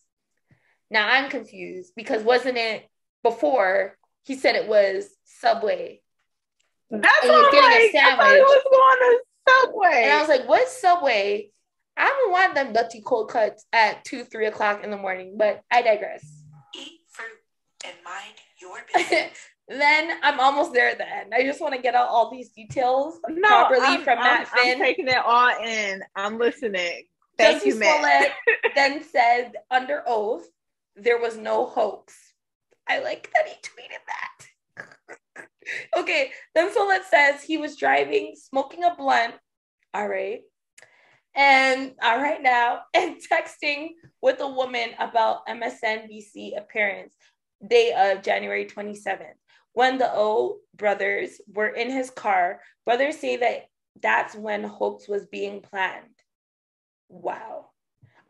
Now 0.91 1.09
I'm 1.09 1.31
confused 1.31 1.95
because 1.97 2.23
wasn't 2.23 2.59
it 2.59 2.89
before 3.25 3.97
he 4.23 4.37
said 4.37 4.55
it 4.55 4.69
was 4.69 5.09
Subway? 5.25 6.01
That's 6.91 7.07
and 7.23 7.31
he 7.33 7.37
was 7.37 7.49
getting 7.51 7.71
like, 7.71 7.81
a 7.81 7.91
sandwich. 7.91 8.27
I 8.27 8.39
was 8.41 8.63
going 8.71 8.99
to 9.01 9.23
Subway. 9.49 10.03
And 10.05 10.13
I 10.13 10.21
was 10.21 10.29
like, 10.29 10.49
what 10.49 10.69
Subway? 10.69 11.51
I 11.97 12.07
don't 12.07 12.31
want 12.31 12.55
them 12.55 12.73
dirty 12.73 13.01
cold 13.01 13.31
cuts 13.31 13.65
at 13.73 14.05
two, 14.05 14.23
three 14.23 14.47
o'clock 14.47 14.85
in 14.85 14.91
the 14.91 14.97
morning, 14.97 15.37
but 15.37 15.63
I 15.73 15.83
digress. 15.83 16.25
Eat 16.79 17.01
fruit 17.09 17.27
and 17.85 17.95
mind 18.05 18.35
your 18.61 18.79
business. 18.95 19.39
then 19.69 20.19
I'm 20.23 20.39
almost 20.41 20.73
there 20.73 20.89
at 20.89 20.99
the 20.99 21.09
end. 21.09 21.35
I 21.35 21.43
just 21.43 21.61
want 21.61 21.75
to 21.75 21.81
get 21.81 21.95
out 21.95 22.09
all 22.09 22.31
these 22.31 22.51
details 22.51 23.19
no, 23.29 23.49
properly 23.49 23.81
I'm, 23.83 24.03
from 24.03 24.19
Matt 24.19 24.49
I'm, 24.53 24.63
Finn. 24.63 24.73
I'm 24.75 24.79
taking 24.79 25.09
it 25.09 25.17
all 25.17 25.51
in. 25.65 26.03
I'm 26.15 26.39
listening. 26.39 27.05
Thank 27.37 27.63
Jussie 27.63 27.67
you, 27.67 27.75
Matt. 27.77 28.33
then 28.75 29.03
said 29.03 29.53
under 29.71 30.03
oath 30.07 30.47
there 30.95 31.19
was 31.19 31.37
no 31.37 31.67
hoax. 31.67 32.15
I 32.89 33.01
like 33.01 33.31
that 33.35 33.49
he 33.49 33.55
tweeted 33.57 34.01
that. 34.07 35.47
okay, 35.99 36.31
then 36.55 36.73
Smollett 36.73 37.05
says 37.05 37.43
he 37.43 37.59
was 37.59 37.77
driving, 37.77 38.35
smoking 38.37 38.85
a 38.85 38.95
blunt. 38.97 39.35
All 39.93 40.09
right. 40.09 40.41
And 41.35 41.93
all 42.03 42.19
right 42.19 42.43
now, 42.43 42.81
and 42.95 43.17
texting 43.17 43.91
with 44.23 44.41
a 44.41 44.49
woman 44.49 44.91
about 44.99 45.47
MSNBC 45.47 46.57
appearance 46.57 47.15
day 47.67 47.93
of 47.97 48.23
January 48.23 48.67
27th. 48.67 49.35
When 49.77 49.99
the 49.99 50.11
O 50.11 50.61
brothers 50.75 51.39
were 51.47 51.69
in 51.69 51.91
his 51.91 52.09
car, 52.09 52.63
brothers 52.87 53.19
say 53.19 53.37
that 53.37 53.67
that's 54.01 54.35
when 54.35 54.65
hoax 54.65 55.07
was 55.07 55.27
being 55.27 55.61
planned. 55.61 56.17
Wow. 57.11 57.67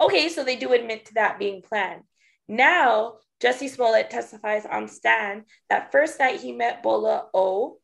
Okay, 0.01 0.29
so 0.29 0.43
they 0.43 0.57
do 0.57 0.73
admit 0.73 1.05
to 1.05 1.15
that 1.15 1.39
being 1.39 1.63
planned. 1.63 2.03
Now, 2.49 3.19
Jussie 3.41 3.71
Smollett 3.71 4.11
testifies 4.11 4.67
on 4.67 4.89
stand 4.89 5.45
that 5.71 5.93
first 5.93 6.19
night 6.19 6.41
he 6.41 6.51
met 6.51 6.83
Bola 6.83 7.27
O, 7.33 7.79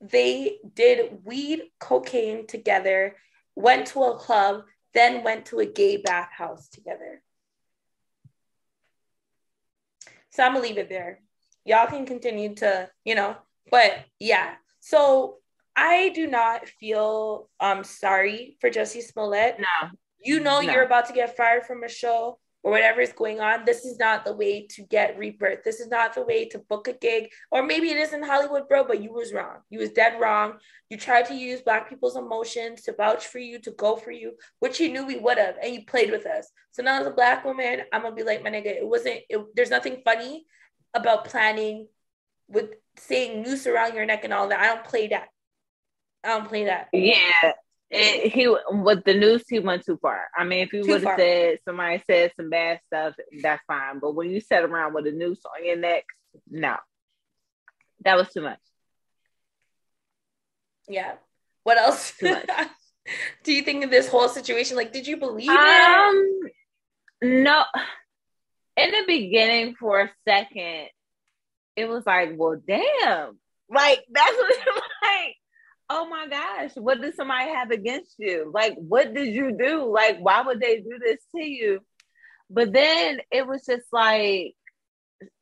they 0.00 0.56
did 0.72 1.18
weed 1.22 1.64
cocaine 1.78 2.46
together, 2.46 3.16
went 3.54 3.88
to 3.88 4.04
a 4.04 4.16
club, 4.16 4.62
then 4.94 5.22
went 5.22 5.44
to 5.46 5.58
a 5.58 5.66
gay 5.66 5.98
bathhouse 5.98 6.70
together. 6.70 7.20
So 10.30 10.44
I'm 10.44 10.54
gonna 10.54 10.64
leave 10.64 10.78
it 10.78 10.88
there 10.88 11.20
y'all 11.66 11.86
can 11.86 12.06
continue 12.06 12.54
to, 12.56 12.88
you 13.04 13.14
know, 13.14 13.36
but 13.70 13.92
yeah. 14.18 14.54
So 14.80 15.36
I 15.74 16.10
do 16.10 16.26
not 16.26 16.68
feel 16.68 17.48
um 17.60 17.84
sorry 17.84 18.56
for 18.60 18.70
Jussie 18.70 19.02
Smollett. 19.02 19.58
No. 19.58 19.88
You 20.24 20.40
know 20.40 20.60
no. 20.60 20.72
you're 20.72 20.84
about 20.84 21.06
to 21.06 21.12
get 21.12 21.36
fired 21.36 21.64
from 21.64 21.84
a 21.84 21.88
show 21.88 22.38
or 22.66 22.72
whatever 22.72 23.00
is 23.00 23.12
going 23.12 23.38
on, 23.38 23.64
this 23.64 23.84
is 23.84 23.96
not 23.96 24.24
the 24.24 24.34
way 24.34 24.66
to 24.68 24.82
get 24.82 25.16
rebirth. 25.16 25.62
This 25.62 25.78
is 25.78 25.86
not 25.86 26.14
the 26.14 26.24
way 26.24 26.48
to 26.48 26.58
book 26.58 26.88
a 26.88 26.94
gig. 26.94 27.28
Or 27.52 27.62
maybe 27.62 27.90
it 27.90 27.96
is 27.96 28.12
in 28.12 28.24
Hollywood, 28.24 28.68
bro, 28.68 28.82
but 28.82 29.00
you 29.00 29.12
was 29.12 29.32
wrong. 29.32 29.58
You 29.70 29.78
was 29.78 29.92
dead 29.92 30.20
wrong. 30.20 30.54
You 30.90 30.96
tried 30.96 31.26
to 31.26 31.34
use 31.34 31.60
black 31.60 31.88
people's 31.88 32.16
emotions 32.16 32.82
to 32.82 32.92
vouch 32.92 33.28
for 33.28 33.38
you, 33.38 33.60
to 33.60 33.70
go 33.70 33.94
for 33.94 34.10
you, 34.10 34.32
which 34.58 34.80
you 34.80 34.90
knew 34.90 35.06
we 35.06 35.16
would 35.16 35.38
have, 35.38 35.54
and 35.62 35.74
you 35.74 35.84
played 35.86 36.10
with 36.10 36.26
us. 36.26 36.50
So 36.72 36.82
now 36.82 37.00
as 37.00 37.06
a 37.06 37.12
black 37.12 37.44
woman, 37.44 37.82
I'm 37.92 38.02
gonna 38.02 38.16
be 38.16 38.24
like, 38.24 38.42
my 38.42 38.50
nigga, 38.50 38.66
it 38.66 38.88
wasn't, 38.88 39.20
it, 39.28 39.40
there's 39.54 39.70
nothing 39.70 40.02
funny 40.04 40.44
about 40.96 41.24
planning 41.26 41.88
with 42.48 42.70
saying 42.98 43.42
noose 43.42 43.66
around 43.66 43.94
your 43.94 44.06
neck 44.06 44.24
and 44.24 44.32
all 44.32 44.48
that. 44.48 44.60
I 44.60 44.66
don't 44.66 44.84
play 44.84 45.08
that. 45.08 45.28
I 46.24 46.28
don't 46.28 46.48
play 46.48 46.64
that. 46.64 46.88
Yeah. 46.92 47.52
It, 47.88 48.32
he 48.32 48.48
with 48.68 49.04
the 49.04 49.14
news 49.14 49.44
he 49.48 49.60
went 49.60 49.84
too 49.84 49.96
far. 50.02 50.24
I 50.36 50.42
mean, 50.42 50.60
if 50.60 50.72
you 50.72 50.82
would 50.88 51.04
have 51.04 51.16
said 51.16 51.58
somebody 51.64 52.02
said 52.04 52.32
some 52.36 52.50
bad 52.50 52.80
stuff, 52.86 53.14
that's 53.40 53.62
fine. 53.66 54.00
But 54.00 54.16
when 54.16 54.30
you 54.30 54.40
sat 54.40 54.64
around 54.64 54.94
with 54.94 55.06
a 55.06 55.12
noose 55.12 55.40
on 55.56 55.64
your 55.64 55.76
neck, 55.76 56.04
no, 56.50 56.76
that 58.04 58.16
was 58.16 58.28
too 58.32 58.40
much. 58.40 58.58
Yeah. 60.88 61.14
What 61.62 61.78
else? 61.78 62.12
Too 62.18 62.30
much. 62.30 62.48
Do 63.44 63.52
you 63.52 63.62
think 63.62 63.84
of 63.84 63.90
this 63.90 64.08
whole 64.08 64.28
situation? 64.28 64.76
Like, 64.76 64.92
did 64.92 65.06
you 65.06 65.16
believe 65.16 65.48
um, 65.48 66.40
it? 66.42 66.52
No. 67.22 67.62
In 68.76 68.90
the 68.90 69.04
beginning, 69.06 69.74
for 69.78 70.00
a 70.00 70.10
second, 70.28 70.88
it 71.76 71.88
was 71.88 72.04
like, 72.06 72.32
well, 72.36 72.60
damn. 72.66 73.38
Like 73.68 74.04
that's 74.12 74.36
what 74.36 74.56
was 74.66 74.82
like 75.02 75.36
oh 75.88 76.08
my 76.08 76.26
gosh, 76.28 76.72
what 76.74 77.00
did 77.00 77.14
somebody 77.14 77.50
have 77.50 77.70
against 77.70 78.14
you? 78.18 78.50
Like, 78.52 78.74
what 78.76 79.14
did 79.14 79.34
you 79.34 79.56
do? 79.56 79.92
Like, 79.92 80.18
why 80.18 80.42
would 80.42 80.60
they 80.60 80.78
do 80.78 80.98
this 81.02 81.20
to 81.34 81.42
you? 81.42 81.80
But 82.50 82.72
then 82.72 83.20
it 83.30 83.46
was 83.46 83.64
just 83.64 83.86
like, 83.92 84.54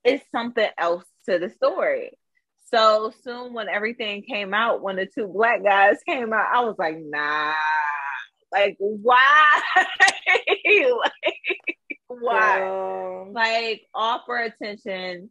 it's 0.05 0.25
something 0.33 0.69
else 0.79 1.05
to 1.29 1.39
the 1.39 1.51
story. 1.51 2.13
So 2.73 3.13
soon, 3.23 3.53
when 3.53 3.69
everything 3.69 4.23
came 4.23 4.55
out, 4.55 4.83
when 4.83 4.97
the 4.97 5.07
two 5.07 5.29
black 5.29 5.63
guys 5.63 5.97
came 6.07 6.33
out, 6.33 6.47
I 6.53 6.61
was 6.61 6.77
like, 6.79 6.97
nah, 6.99 7.53
like, 8.53 8.77
why? 8.79 9.63
like, 9.77 11.74
why? 12.21 13.27
Like, 13.33 13.83
offer 13.95 14.37
attention 14.37 15.31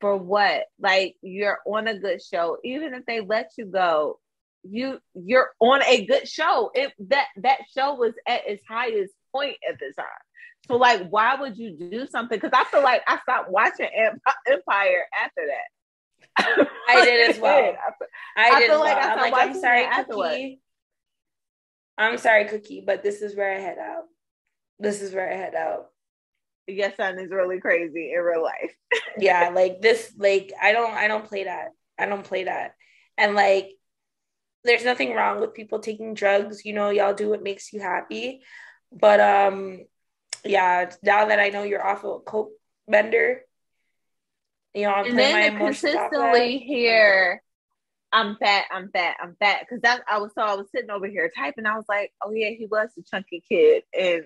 for 0.00 0.16
what? 0.16 0.64
Like, 0.80 1.16
you're 1.22 1.58
on 1.66 1.88
a 1.88 1.98
good 1.98 2.22
show. 2.22 2.58
Even 2.64 2.94
if 2.94 3.06
they 3.06 3.20
let 3.20 3.52
you 3.56 3.66
go, 3.66 4.18
you 4.64 4.98
you're 5.14 5.50
on 5.60 5.82
a 5.84 6.04
good 6.04 6.28
show. 6.28 6.70
It 6.74 6.92
that 7.10 7.26
that 7.38 7.58
show 7.76 7.94
was 7.94 8.14
at 8.26 8.46
its 8.46 8.62
highest 8.68 9.12
point 9.32 9.56
at 9.68 9.78
the 9.78 9.92
time. 9.96 10.06
So 10.66 10.76
like, 10.76 11.08
why 11.08 11.36
would 11.36 11.56
you 11.56 11.76
do 11.76 12.06
something? 12.06 12.38
Because 12.38 12.50
I 12.52 12.64
feel 12.70 12.82
like 12.82 13.02
I 13.06 13.18
stopped 13.20 13.50
watching 13.50 13.86
uh, 13.86 14.32
Empire 14.46 15.04
after 15.16 15.42
that. 15.46 16.68
I 16.88 17.04
did 17.04 17.30
as 17.30 17.38
well. 17.40 17.74
I, 18.36 18.50
I 18.50 18.60
did 18.60 18.70
feel 18.70 18.80
like 18.80 18.96
well. 18.96 19.08
I 19.08 19.12
am 19.12 19.32
like, 19.32 19.48
I'm 19.48 19.60
sorry, 19.60 19.86
Cookie. 20.04 20.60
I'm 21.96 22.18
sorry, 22.18 22.44
Cookie, 22.44 22.82
but 22.86 23.02
this 23.02 23.22
is 23.22 23.34
where 23.34 23.52
I 23.54 23.58
head 23.58 23.78
out. 23.78 24.04
This 24.78 25.02
is 25.02 25.12
where 25.12 25.30
I 25.30 25.36
head 25.36 25.54
out. 25.54 25.86
Your 26.68 26.92
son 26.96 27.18
is 27.18 27.30
really 27.30 27.60
crazy 27.60 28.12
in 28.14 28.20
real 28.20 28.42
life. 28.42 28.74
yeah, 29.18 29.48
like 29.48 29.80
this, 29.80 30.12
like 30.16 30.52
I 30.60 30.72
don't, 30.72 30.92
I 30.92 31.08
don't 31.08 31.24
play 31.24 31.44
that. 31.44 31.68
I 31.98 32.06
don't 32.06 32.24
play 32.24 32.44
that. 32.44 32.74
And 33.16 33.34
like 33.34 33.72
there's 34.64 34.84
nothing 34.84 35.14
wrong 35.14 35.40
with 35.40 35.54
people 35.54 35.78
taking 35.78 36.14
drugs. 36.14 36.64
You 36.64 36.74
know, 36.74 36.90
y'all 36.90 37.14
do 37.14 37.30
what 37.30 37.42
makes 37.42 37.72
you 37.72 37.80
happy. 37.80 38.42
But 38.92 39.20
um, 39.20 39.80
yeah, 40.44 40.90
now 41.02 41.26
that 41.26 41.40
I 41.40 41.48
know 41.48 41.62
you're 41.62 41.84
off 41.84 42.04
of 42.04 42.16
a 42.16 42.20
coke 42.20 42.52
bender, 42.86 43.42
you 44.74 44.82
know, 44.82 44.92
I'm 44.92 45.06
and 45.06 45.18
then 45.18 45.54
my 45.54 45.58
consistently 45.58 46.58
here. 46.58 47.42
I'm 48.10 48.36
fat, 48.36 48.64
I'm 48.70 48.90
fat, 48.90 49.16
I'm 49.22 49.36
fat. 49.38 49.68
Cause 49.68 49.80
that 49.82 50.02
I 50.08 50.18
was 50.18 50.32
so 50.34 50.42
I 50.42 50.54
was 50.54 50.66
sitting 50.74 50.90
over 50.90 51.06
here 51.06 51.30
typing. 51.36 51.66
I 51.66 51.76
was 51.76 51.84
like, 51.88 52.12
oh 52.24 52.32
yeah, 52.32 52.50
he 52.50 52.66
was 52.66 52.88
the 52.96 53.02
chunky 53.02 53.42
kid 53.46 53.82
in 53.92 54.24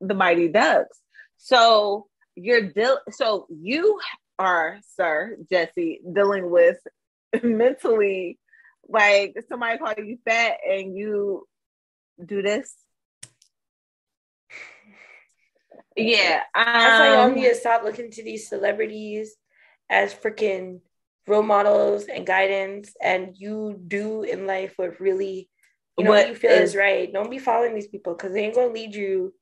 the 0.00 0.14
Mighty 0.14 0.48
Ducks. 0.48 0.98
So 1.44 2.06
you're 2.36 2.70
deal 2.70 3.00
so 3.10 3.46
you 3.50 4.00
are, 4.38 4.78
sir, 4.96 5.36
Jussie, 5.52 5.98
dealing 6.10 6.50
with 6.50 6.78
mentally 7.42 8.38
like 8.88 9.36
somebody 9.46 9.76
call 9.76 9.92
you 9.98 10.16
fat 10.24 10.56
and 10.66 10.96
you 10.96 11.46
do 12.24 12.40
this. 12.40 12.74
Yeah, 15.94 16.40
um, 16.54 16.64
that's 16.64 16.98
why 16.98 17.12
y'all 17.12 17.30
need 17.30 17.46
to 17.46 17.54
stop 17.54 17.84
looking 17.84 18.10
to 18.10 18.24
these 18.24 18.48
celebrities 18.48 19.36
as 19.90 20.14
freaking 20.14 20.80
role 21.26 21.42
models 21.42 22.04
and 22.04 22.26
guidance, 22.26 22.94
and 23.02 23.36
you 23.36 23.78
do 23.86 24.22
in 24.22 24.46
life 24.46 24.72
what 24.76 24.98
really 24.98 25.50
you 25.98 26.04
know 26.04 26.10
what 26.10 26.28
you 26.28 26.34
feel 26.34 26.52
is, 26.52 26.70
is 26.70 26.76
right. 26.76 27.12
Don't 27.12 27.30
be 27.30 27.38
following 27.38 27.74
these 27.74 27.88
people 27.88 28.14
because 28.14 28.32
they 28.32 28.46
ain't 28.46 28.54
gonna 28.54 28.72
lead 28.72 28.94
you 28.94 29.34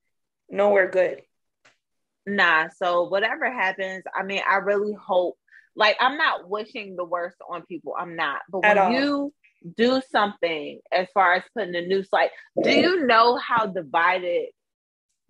nowhere 0.51 0.91
good. 0.91 1.23
Nah, 2.27 2.69
so 2.77 3.09
whatever 3.09 3.51
happens, 3.51 4.05
I 4.15 4.23
mean, 4.23 4.43
I 4.49 4.57
really 4.57 4.94
hope 4.94 5.36
like 5.74 5.97
I'm 6.01 6.19
not 6.19 6.49
wishing 6.49 6.97
the 6.97 7.05
worst 7.05 7.36
on 7.49 7.62
people. 7.66 7.94
I'm 7.99 8.16
not. 8.16 8.40
But 8.49 8.62
when 8.62 8.93
you 8.93 9.32
do 9.77 10.03
something 10.11 10.81
as 10.90 11.09
far 11.15 11.35
as 11.35 11.43
putting 11.57 11.74
a 11.74 11.82
new 11.82 12.03
site, 12.05 12.31
do 12.62 12.70
you 12.70 13.07
know 13.07 13.36
how 13.36 13.66
divided 13.66 14.49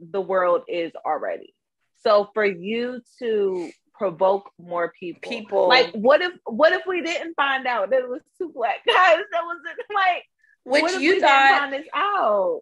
the 0.01 0.20
world 0.20 0.62
is 0.69 0.93
already? 1.06 1.55
So 2.02 2.31
for 2.35 2.44
you 2.44 3.01
to 3.20 3.70
provoke 3.94 4.51
more 4.59 4.93
people, 4.98 5.31
people 5.31 5.69
like 5.69 5.93
what 5.93 6.20
if 6.20 6.32
what 6.44 6.73
if 6.73 6.82
we 6.86 7.02
didn't 7.02 7.35
find 7.35 7.66
out 7.66 7.90
that 7.90 8.01
it 8.01 8.09
was 8.09 8.23
two 8.39 8.51
black 8.52 8.85
guys 8.86 9.20
that 9.31 9.43
was 9.43 9.59
like 9.94 10.24
which 10.64 11.01
you 11.01 11.20
thought 11.20 11.60
find 11.60 11.73
this 11.73 11.86
out? 11.94 12.60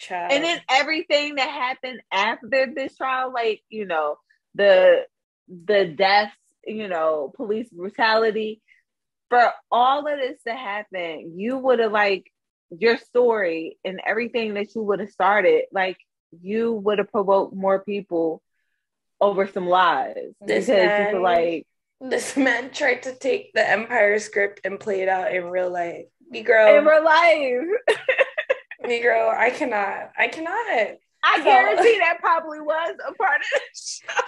Child. 0.00 0.32
And 0.32 0.42
then 0.42 0.60
everything 0.70 1.34
that 1.34 1.50
happened 1.50 2.00
after 2.10 2.72
this 2.74 2.96
trial, 2.96 3.32
like 3.32 3.62
you 3.68 3.84
know, 3.84 4.16
the 4.54 5.04
the 5.48 5.84
deaths, 5.84 6.34
you 6.66 6.88
know, 6.88 7.32
police 7.36 7.68
brutality. 7.68 8.62
For 9.28 9.52
all 9.70 10.08
of 10.08 10.18
this 10.18 10.42
to 10.46 10.54
happen, 10.54 11.34
you 11.36 11.58
would 11.58 11.78
have 11.78 11.92
like 11.92 12.32
your 12.70 12.96
story 12.96 13.78
and 13.84 14.00
everything 14.04 14.54
that 14.54 14.74
you 14.74 14.82
would 14.82 15.00
have 15.00 15.10
started, 15.10 15.64
like 15.70 15.98
you 16.40 16.72
would 16.72 16.98
have 16.98 17.12
provoked 17.12 17.54
more 17.54 17.84
people 17.84 18.42
over 19.20 19.46
some 19.46 19.68
lies. 19.68 20.16
This 20.40 20.66
because 20.66 20.68
man, 20.68 21.06
people 21.06 21.22
like 21.22 21.66
this 22.00 22.36
man 22.36 22.70
tried 22.70 23.02
to 23.02 23.14
take 23.14 23.52
the 23.52 23.68
Empire 23.68 24.18
script 24.18 24.60
and 24.64 24.80
play 24.80 25.02
it 25.02 25.08
out 25.08 25.34
in 25.34 25.44
real 25.44 25.70
life. 25.70 26.06
Negro. 26.34 26.78
In 26.78 26.86
real 26.86 27.04
life. 27.04 27.98
Negro, 28.84 29.34
I 29.34 29.50
cannot. 29.50 30.10
I 30.16 30.28
cannot. 30.28 30.96
I 31.22 31.38
so, 31.38 31.44
guarantee 31.44 31.98
that 31.98 32.18
probably 32.20 32.60
was 32.60 32.96
a 33.06 33.12
part 33.14 33.40
of 33.40 33.46
it. 33.54 33.62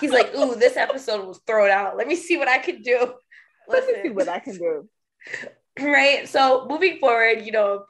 He's 0.00 0.10
like, 0.10 0.34
ooh, 0.34 0.54
this 0.54 0.76
episode 0.76 1.26
was 1.26 1.40
thrown 1.46 1.70
out. 1.70 1.96
Let 1.96 2.06
me 2.06 2.16
see 2.16 2.36
what 2.36 2.48
I 2.48 2.58
can 2.58 2.82
do. 2.82 3.14
Listen. 3.68 3.94
Let 3.94 4.02
me 4.04 4.08
see 4.08 4.14
what 4.14 4.28
I 4.28 4.38
can 4.38 4.56
do. 4.56 4.88
Right. 5.80 6.28
So 6.28 6.66
moving 6.68 6.98
forward, 6.98 7.46
you 7.46 7.52
know, 7.52 7.84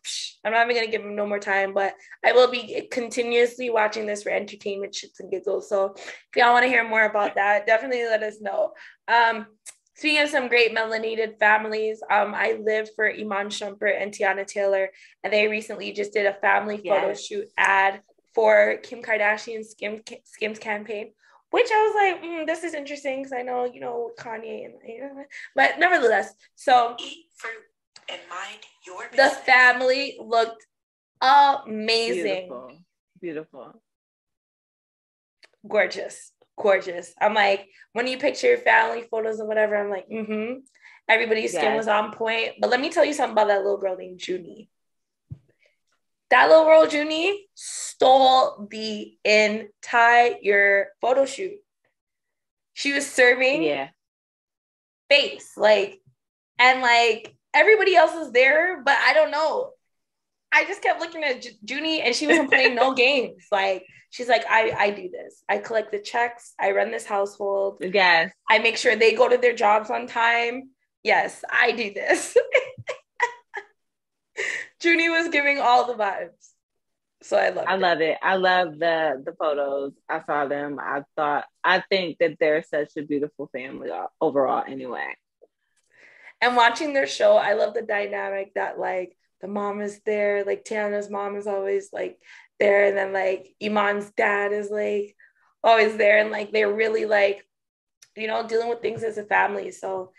I'm 0.44 0.52
not 0.52 0.70
even 0.70 0.76
gonna 0.76 0.92
give 0.92 1.02
him 1.02 1.16
no 1.16 1.26
more 1.26 1.40
time, 1.40 1.74
but 1.74 1.94
I 2.24 2.30
will 2.30 2.48
be 2.48 2.86
continuously 2.92 3.70
watching 3.70 4.06
this 4.06 4.22
for 4.22 4.30
entertainment 4.30 4.92
shits 4.92 5.18
and 5.18 5.28
giggles. 5.30 5.68
So 5.68 5.94
if 5.96 6.36
y'all 6.36 6.52
want 6.52 6.62
to 6.62 6.68
hear 6.68 6.88
more 6.88 7.04
about 7.04 7.34
that, 7.34 7.66
definitely 7.66 8.04
let 8.04 8.22
us 8.22 8.40
know. 8.40 8.72
Um, 9.08 9.46
Speaking 9.94 10.22
of 10.22 10.30
some 10.30 10.48
great 10.48 10.74
melanated 10.74 11.38
families, 11.38 12.02
um, 12.10 12.34
I 12.34 12.58
lived 12.62 12.90
for 12.96 13.10
Iman 13.10 13.48
Shumpert 13.48 14.00
and 14.00 14.12
Teyana 14.12 14.46
Taylor, 14.46 14.90
and 15.22 15.32
they 15.32 15.48
recently 15.48 15.92
just 15.92 16.12
did 16.12 16.26
a 16.26 16.34
family 16.34 16.80
yes. 16.82 17.00
photo 17.00 17.14
shoot 17.14 17.48
ad 17.58 18.00
for 18.34 18.78
Kim 18.82 19.02
Kardashian's 19.02 19.70
Skim, 19.70 20.00
Skims 20.24 20.58
campaign, 20.58 21.12
which 21.50 21.68
I 21.70 21.82
was 21.82 21.94
like, 21.94 22.22
mm, 22.22 22.46
this 22.46 22.64
is 22.64 22.72
interesting 22.72 23.20
because 23.20 23.34
I 23.34 23.42
know, 23.42 23.64
you 23.66 23.80
know, 23.80 24.10
Kanye 24.18 24.64
and, 24.64 24.74
you 24.86 25.00
know, 25.02 25.24
but 25.54 25.78
nevertheless, 25.78 26.32
so 26.54 26.96
eat 26.98 27.26
fruit 27.36 27.52
and 28.08 28.20
mind 28.30 28.60
your 28.86 29.08
business. 29.10 29.34
The 29.34 29.42
family 29.44 30.16
looked 30.18 30.66
amazing. 31.20 32.48
Beautiful. 32.48 32.72
Beautiful. 33.20 33.82
Gorgeous. 35.68 36.32
Gorgeous. 36.62 37.14
I'm 37.20 37.34
like, 37.34 37.68
when 37.92 38.06
you 38.06 38.18
picture 38.18 38.48
your 38.48 38.58
family 38.58 39.02
photos 39.10 39.40
or 39.40 39.46
whatever, 39.46 39.76
I'm 39.76 39.90
like, 39.90 40.08
mm-hmm. 40.08 40.60
Everybody's 41.08 41.52
skin 41.52 41.76
was 41.76 41.88
on 41.88 42.12
point. 42.12 42.52
But 42.60 42.70
let 42.70 42.80
me 42.80 42.88
tell 42.88 43.04
you 43.04 43.12
something 43.12 43.32
about 43.32 43.48
that 43.48 43.62
little 43.62 43.76
girl 43.76 43.96
named 43.96 44.26
Junie 44.26 44.70
that 46.32 46.48
little 46.48 46.64
girl 46.64 46.88
Junie 46.88 47.46
stole 47.54 48.66
the 48.70 49.12
entire 49.22 50.86
photo 51.02 51.26
shoot. 51.26 51.58
She 52.72 52.94
was 52.94 53.06
serving 53.06 53.62
yeah. 53.62 53.90
face, 55.10 55.52
like, 55.58 56.00
and 56.58 56.80
like 56.80 57.36
everybody 57.52 57.94
else 57.94 58.14
was 58.14 58.32
there, 58.32 58.82
but 58.82 58.96
I 58.96 59.12
don't 59.12 59.30
know. 59.30 59.72
I 60.52 60.64
just 60.64 60.82
kept 60.82 61.00
looking 61.00 61.24
at 61.24 61.42
J- 61.42 61.56
Junie 61.64 62.02
and 62.02 62.14
she 62.14 62.26
wasn't 62.26 62.50
playing 62.50 62.74
no 62.74 62.92
games. 63.04 63.46
Like 63.50 63.86
she's 64.10 64.28
like, 64.28 64.44
I, 64.48 64.70
I 64.78 64.90
do 64.90 65.08
this. 65.10 65.42
I 65.48 65.58
collect 65.58 65.90
the 65.92 65.98
checks. 65.98 66.54
I 66.60 66.72
run 66.72 66.90
this 66.90 67.06
household. 67.06 67.78
Yes. 67.80 68.32
I 68.50 68.58
make 68.58 68.76
sure 68.76 68.94
they 68.94 69.14
go 69.14 69.28
to 69.28 69.38
their 69.38 69.54
jobs 69.54 69.90
on 69.90 70.06
time. 70.06 70.70
Yes, 71.02 71.42
I 71.50 71.72
do 71.72 71.92
this. 71.92 72.36
Junie 74.82 75.08
was 75.10 75.28
giving 75.28 75.58
all 75.58 75.86
the 75.86 75.94
vibes. 75.94 76.50
So 77.22 77.36
I 77.36 77.50
love 77.50 77.66
I 77.68 77.76
love 77.76 78.00
it. 78.00 78.18
I 78.20 78.34
love 78.34 78.78
the 78.78 79.22
the 79.24 79.32
photos. 79.38 79.92
I 80.08 80.22
saw 80.24 80.46
them. 80.46 80.78
I 80.80 81.02
thought 81.16 81.44
I 81.62 81.82
think 81.88 82.18
that 82.18 82.36
they're 82.40 82.64
such 82.64 82.90
a 82.98 83.02
beautiful 83.02 83.48
family 83.52 83.90
overall 84.20 84.64
anyway. 84.66 85.14
And 86.40 86.56
watching 86.56 86.92
their 86.92 87.06
show, 87.06 87.36
I 87.36 87.52
love 87.52 87.74
the 87.74 87.82
dynamic 87.82 88.54
that 88.54 88.76
like 88.78 89.16
the 89.42 89.48
mom 89.48 89.82
is 89.82 90.00
there, 90.06 90.44
like 90.44 90.64
Teyana's 90.64 91.10
mom 91.10 91.36
is 91.36 91.46
always 91.46 91.92
like 91.92 92.18
there, 92.58 92.86
and 92.86 92.96
then 92.96 93.12
like 93.12 93.54
Iman's 93.60 94.10
dad 94.12 94.52
is 94.52 94.70
like 94.70 95.14
always 95.62 95.96
there, 95.96 96.18
and 96.18 96.30
like 96.30 96.52
they're 96.52 96.72
really 96.72 97.04
like, 97.04 97.44
you 98.16 98.28
know, 98.28 98.46
dealing 98.46 98.68
with 98.68 98.80
things 98.80 99.02
as 99.02 99.18
a 99.18 99.24
family. 99.24 99.72
So 99.72 100.12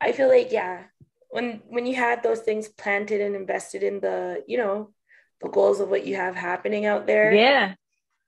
I 0.00 0.12
feel 0.12 0.28
like 0.28 0.52
yeah, 0.52 0.84
when 1.28 1.60
when 1.68 1.86
you 1.86 1.96
had 1.96 2.22
those 2.22 2.40
things 2.40 2.68
planted 2.68 3.20
and 3.20 3.34
invested 3.34 3.82
in 3.82 4.00
the, 4.00 4.44
you 4.46 4.58
know, 4.58 4.92
the 5.40 5.48
goals 5.48 5.80
of 5.80 5.88
what 5.88 6.06
you 6.06 6.16
have 6.16 6.34
happening 6.34 6.86
out 6.86 7.06
there. 7.06 7.34
Yeah. 7.34 7.74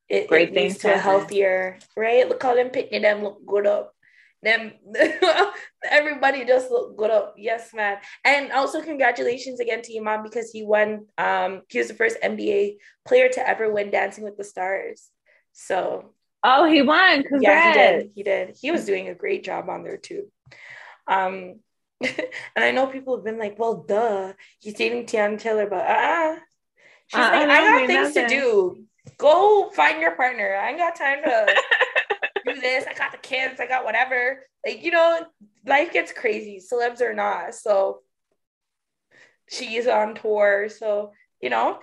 It, 0.09 0.27
Great 0.27 0.48
it 0.48 0.55
things 0.55 0.72
leads 0.72 0.82
to 0.82 0.94
a 0.94 0.98
healthier, 0.98 1.78
right? 1.97 2.28
Look 2.28 2.43
how 2.43 2.56
them 2.56 2.70
picking 2.70 3.02
them 3.02 3.22
look 3.22 3.47
good 3.47 3.66
up. 3.66 3.94
Them 4.43 4.72
everybody 5.89 6.44
just 6.44 6.70
look 6.70 6.97
good 6.97 7.11
up. 7.11 7.35
Yes, 7.36 7.73
man. 7.74 7.98
And 8.24 8.52
also 8.52 8.82
congratulations 8.82 9.61
again 9.61 9.82
to 9.82 9.97
Iman 9.97 10.23
because 10.23 10.51
he 10.51 10.62
won 10.62 11.07
um 11.19 11.62
he 11.69 11.78
was 11.78 11.89
the 11.89 11.94
first 11.94 12.16
NBA 12.23 12.77
player 13.07 13.28
to 13.28 13.48
ever 13.48 13.73
win 13.73 13.90
Dancing 13.90 14.24
with 14.24 14.36
the 14.36 14.44
Stars. 14.44 15.09
So 15.52 16.15
Oh, 16.43 16.65
he 16.65 16.81
won. 16.81 17.23
Congrats. 17.23 17.43
yeah, 17.43 17.73
he 17.73 17.78
did. 18.02 18.11
He 18.15 18.23
did. 18.23 18.57
He 18.61 18.70
was 18.70 18.86
doing 18.86 19.09
a 19.09 19.15
great 19.15 19.44
job 19.44 19.69
on 19.69 19.82
there 19.82 19.98
too. 19.98 20.24
Um, 21.07 21.61
and 22.01 22.65
I 22.65 22.70
know 22.70 22.86
people 22.86 23.16
have 23.16 23.24
been 23.24 23.39
like, 23.39 23.59
"Well, 23.59 23.82
duh, 23.86 24.32
he's 24.59 24.73
dating 24.74 25.05
Teyana 25.05 25.39
Taylor," 25.39 25.66
but 25.69 25.85
uh, 25.85 26.36
she's 27.09 27.20
Uh-uh, 27.20 27.31
like, 27.31 27.48
"I 27.51 27.61
don't 27.61 27.81
got 27.81 27.86
things 27.86 28.15
to 28.15 28.27
do. 28.28 28.85
Go 29.19 29.70
find 29.74 30.01
your 30.01 30.12
partner. 30.16 30.55
I 30.57 30.70
ain't 30.70 30.78
got 30.78 30.97
time 30.97 31.23
to 31.24 31.47
do 32.47 32.61
this. 32.61 32.86
I 32.89 32.94
got 32.94 33.12
the 33.12 33.19
kids. 33.19 33.61
I 33.61 33.66
got 33.66 33.85
whatever. 33.85 34.47
Like 34.66 34.82
you 34.82 34.91
know, 34.91 35.27
life 35.66 35.93
gets 35.93 36.12
crazy. 36.12 36.61
Celebs 36.61 37.01
or 37.01 37.15
not, 37.15 37.55
so 37.55 38.01
she's 39.49 39.87
on 39.87 40.15
tour. 40.15 40.69
So 40.69 41.12
you 41.41 41.51
know." 41.51 41.81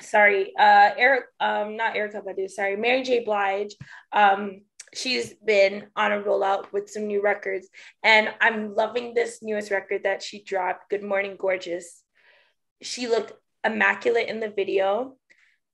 sorry, 0.00 0.52
uh, 0.58 0.90
Eric, 0.96 1.26
um, 1.40 1.76
not 1.76 1.94
Erykah 1.94 2.24
Badu, 2.24 2.50
sorry, 2.50 2.76
Mary 2.76 3.02
J. 3.02 3.24
Blige. 3.24 3.74
Um, 4.12 4.62
she's 4.94 5.34
been 5.34 5.86
on 5.96 6.12
a 6.12 6.20
rollout 6.20 6.72
with 6.72 6.90
some 6.90 7.06
new 7.06 7.22
records, 7.22 7.68
and 8.02 8.28
I'm 8.40 8.74
loving 8.74 9.14
this 9.14 9.42
newest 9.42 9.70
record 9.70 10.02
that 10.04 10.22
she 10.22 10.42
dropped, 10.42 10.90
Good 10.90 11.02
Morning 11.02 11.36
Gorgeous. 11.38 12.02
She 12.82 13.06
looked 13.06 13.32
immaculate 13.64 14.28
in 14.28 14.40
the 14.40 14.50
video. 14.50 15.16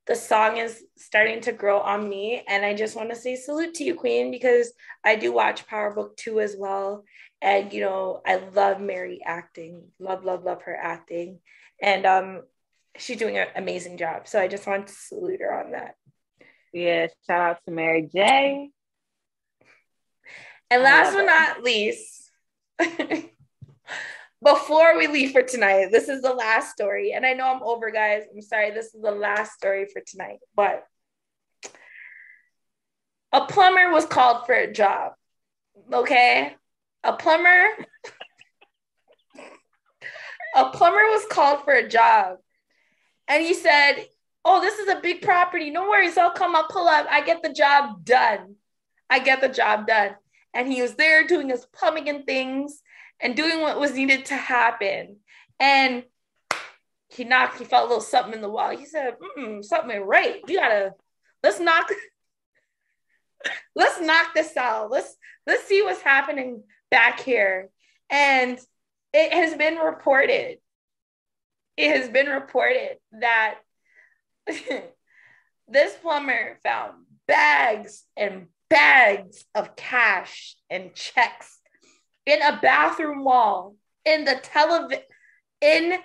The 0.08 0.16
song 0.16 0.56
is 0.56 0.82
starting 0.96 1.42
to 1.42 1.52
grow 1.52 1.80
on 1.80 2.08
me, 2.08 2.42
and 2.48 2.64
I 2.64 2.74
just 2.74 2.96
want 2.96 3.10
to 3.10 3.16
say 3.16 3.36
salute 3.36 3.74
to 3.74 3.84
you, 3.84 3.94
Queen, 3.94 4.30
because 4.30 4.72
I 5.04 5.16
do 5.16 5.32
watch 5.32 5.66
Power 5.66 5.94
Book 5.94 6.16
2 6.16 6.40
as 6.40 6.56
well. 6.58 7.04
And 7.42 7.72
you 7.72 7.82
know, 7.82 8.22
I 8.26 8.36
love 8.36 8.80
Mary 8.80 9.20
acting, 9.24 9.84
love, 10.00 10.24
love, 10.24 10.44
love 10.44 10.62
her 10.62 10.74
acting. 10.74 11.40
And 11.80 12.06
um, 12.06 12.42
she's 12.96 13.18
doing 13.18 13.36
an 13.36 13.48
amazing 13.54 13.98
job. 13.98 14.26
So 14.26 14.40
I 14.40 14.48
just 14.48 14.66
want 14.66 14.86
to 14.86 14.94
salute 14.94 15.40
her 15.40 15.54
on 15.54 15.72
that. 15.72 15.94
Yeah, 16.72 17.08
shout 17.26 17.50
out 17.50 17.58
to 17.66 17.70
Mary 17.70 18.08
J. 18.10 18.70
And 20.70 20.82
last 20.82 21.14
but 21.14 21.24
not 21.24 21.62
least, 21.62 22.30
before 24.42 24.96
we 24.96 25.06
leave 25.08 25.32
for 25.32 25.42
tonight, 25.42 25.88
this 25.90 26.08
is 26.08 26.22
the 26.22 26.32
last 26.32 26.70
story. 26.70 27.12
And 27.12 27.26
I 27.26 27.32
know 27.32 27.46
I'm 27.46 27.62
over, 27.62 27.90
guys. 27.90 28.22
I'm 28.32 28.40
sorry. 28.40 28.70
This 28.70 28.94
is 28.94 29.02
the 29.02 29.10
last 29.10 29.52
story 29.54 29.86
for 29.92 30.00
tonight. 30.06 30.38
But 30.54 30.84
a 33.32 33.46
plumber 33.46 33.90
was 33.90 34.06
called 34.06 34.46
for 34.46 34.54
a 34.54 34.72
job. 34.72 35.12
Okay? 35.92 36.54
A 37.02 37.12
plumber. 37.14 37.66
a 40.56 40.70
plumber 40.70 41.04
was 41.10 41.26
called 41.30 41.64
for 41.64 41.72
a 41.72 41.88
job. 41.88 42.36
And 43.26 43.44
he 43.44 43.54
said, 43.54 44.06
Oh, 44.44 44.60
this 44.60 44.78
is 44.78 44.88
a 44.88 45.00
big 45.00 45.20
property. 45.20 45.70
No 45.70 45.88
worries. 45.88 46.16
I'll 46.16 46.30
come. 46.30 46.54
I'll 46.54 46.68
pull 46.68 46.88
up. 46.88 47.06
I 47.10 47.22
get 47.22 47.42
the 47.42 47.52
job 47.52 48.04
done. 48.04 48.54
I 49.10 49.18
get 49.18 49.40
the 49.40 49.48
job 49.48 49.86
done. 49.88 50.14
And 50.54 50.72
he 50.72 50.80
was 50.80 50.94
there 50.94 51.26
doing 51.26 51.50
his 51.50 51.66
plumbing 51.66 52.08
and 52.08 52.24
things 52.24 52.80
and 53.20 53.36
doing 53.36 53.60
what 53.60 53.80
was 53.80 53.94
needed 53.94 54.26
to 54.26 54.34
happen. 54.34 55.16
And 55.60 56.04
he 57.08 57.24
knocked, 57.24 57.58
he 57.58 57.64
felt 57.64 57.86
a 57.86 57.88
little 57.88 58.00
something 58.00 58.34
in 58.34 58.42
the 58.42 58.48
wall. 58.48 58.70
He 58.70 58.86
said, 58.86 59.16
something 59.62 60.00
right. 60.02 60.40
We 60.46 60.56
gotta, 60.56 60.94
let's 61.42 61.60
knock, 61.60 61.90
let's 63.74 64.00
knock 64.00 64.34
this 64.34 64.56
out. 64.56 64.90
Let's, 64.90 65.16
let's 65.46 65.64
see 65.64 65.82
what's 65.82 66.02
happening 66.02 66.62
back 66.90 67.20
here. 67.20 67.70
And 68.10 68.58
it 69.12 69.32
has 69.32 69.54
been 69.56 69.76
reported, 69.76 70.58
it 71.76 71.96
has 71.96 72.08
been 72.08 72.26
reported 72.26 72.98
that 73.12 73.56
this 75.68 75.94
plumber 76.02 76.58
found 76.62 77.04
bags 77.26 78.04
and 78.16 78.46
bags 78.68 79.44
of 79.54 79.76
cash 79.76 80.56
and 80.70 80.94
checks 80.94 81.57
in 82.28 82.42
a 82.42 82.58
bathroom 82.60 83.24
wall 83.24 83.74
in 84.04 84.24
the 84.24 84.38
television 84.42 85.02
in 85.60 85.98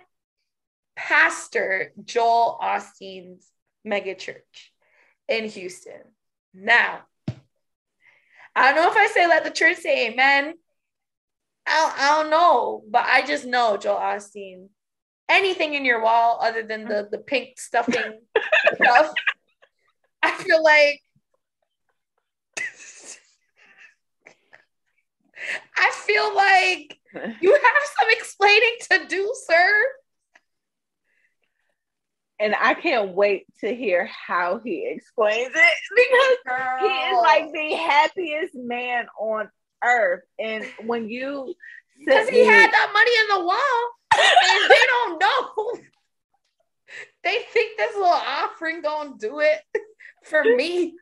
Pastor 0.96 1.92
Joel 2.04 2.58
Osteen's 2.62 3.46
megachurch 3.86 4.70
in 5.28 5.46
Houston. 5.50 6.00
Now, 6.54 7.02
I 8.56 8.72
don't 8.72 8.76
know 8.76 8.90
if 8.90 8.96
I 8.96 9.08
say 9.08 9.28
let 9.28 9.44
the 9.44 9.52
church 9.52 9.78
say 9.78 10.08
amen. 10.12 10.54
I 11.66 11.76
don't, 11.76 12.00
I 12.00 12.22
don't 12.22 12.30
know, 12.30 12.84
but 12.90 13.06
I 13.06 13.26
just 13.26 13.46
know 13.46 13.78
Joel 13.78 13.98
Osteen. 13.98 14.68
Anything 15.30 15.74
in 15.74 15.86
your 15.86 16.02
wall 16.02 16.40
other 16.42 16.64
than 16.64 16.86
the, 16.86 17.08
the 17.10 17.18
pink 17.18 17.60
stuffing 17.60 18.22
stuff, 18.76 19.14
I 20.22 20.32
feel 20.32 20.62
like 20.64 21.02
I 25.78 25.92
feel 26.06 26.36
like 26.36 27.00
you 27.42 27.52
have 27.54 27.84
some 28.00 28.10
explaining 28.12 28.76
to 28.92 29.08
do, 29.08 29.34
sir. 29.48 29.86
and 32.40 32.56
I 32.60 32.74
can't 32.74 33.14
wait 33.14 33.46
to 33.60 33.74
hear 33.74 34.06
how 34.06 34.60
he 34.64 34.86
explains 34.88 35.52
it 35.56 35.78
because 35.96 36.38
he 36.82 36.88
is 36.88 37.18
like 37.22 37.52
the 37.54 37.76
happiest 37.76 38.56
man 38.56 39.06
on 39.20 39.50
earth. 39.84 40.24
And 40.40 40.66
when 40.86 41.08
you 41.10 41.54
because 42.00 42.28
he 42.28 42.42
me- 42.42 42.46
had 42.46 42.72
that 42.72 42.92
money 42.94 43.12
in 43.22 43.28
the 43.38 43.46
wall 43.46 43.90
and 44.18 44.70
they 44.70 44.86
don't 44.88 45.20
know. 45.20 45.82
They 47.24 47.40
think 47.54 47.78
this 47.78 47.96
little 47.96 48.10
offering 48.12 48.82
gonna 48.82 49.14
do 49.18 49.40
it 49.40 49.62
for 50.26 50.44
me. 50.44 50.96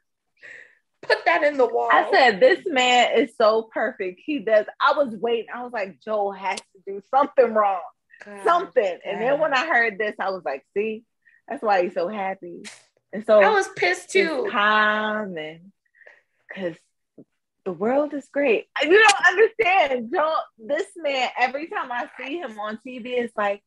Put 1.01 1.25
that 1.25 1.43
in 1.43 1.57
the 1.57 1.65
wall. 1.65 1.89
I 1.91 2.09
said, 2.11 2.39
this 2.39 2.59
man 2.65 3.17
is 3.17 3.31
so 3.35 3.69
perfect. 3.73 4.21
He 4.23 4.39
does. 4.39 4.65
I 4.79 4.93
was 4.93 5.15
waiting. 5.15 5.47
I 5.53 5.63
was 5.63 5.73
like, 5.73 5.99
Joel 6.01 6.31
has 6.31 6.59
to 6.59 6.81
do 6.85 7.01
something 7.13 7.53
wrong, 7.53 7.81
God. 8.23 8.43
something. 8.43 8.99
And 9.05 9.19
then 9.21 9.39
when 9.39 9.53
I 9.53 9.65
heard 9.65 9.97
this, 9.97 10.15
I 10.19 10.29
was 10.29 10.43
like, 10.45 10.63
see, 10.75 11.03
that's 11.47 11.63
why 11.63 11.83
he's 11.83 11.93
so 11.93 12.07
happy. 12.07 12.63
And 13.13 13.25
so 13.25 13.41
I 13.41 13.49
was 13.49 13.67
pissed 13.75 14.11
too. 14.11 14.47
calm 14.51 15.37
and 15.37 15.71
because 16.47 16.75
the 17.65 17.71
world 17.73 18.13
is 18.13 18.27
great. 18.31 18.67
You 18.81 19.01
don't 19.01 19.27
understand, 19.27 20.11
Joel. 20.13 20.43
This 20.57 20.87
man, 20.97 21.29
every 21.37 21.67
time 21.67 21.91
I 21.91 22.09
see 22.17 22.37
him 22.37 22.59
on 22.59 22.79
TV, 22.85 23.19
it's 23.19 23.35
like, 23.35 23.61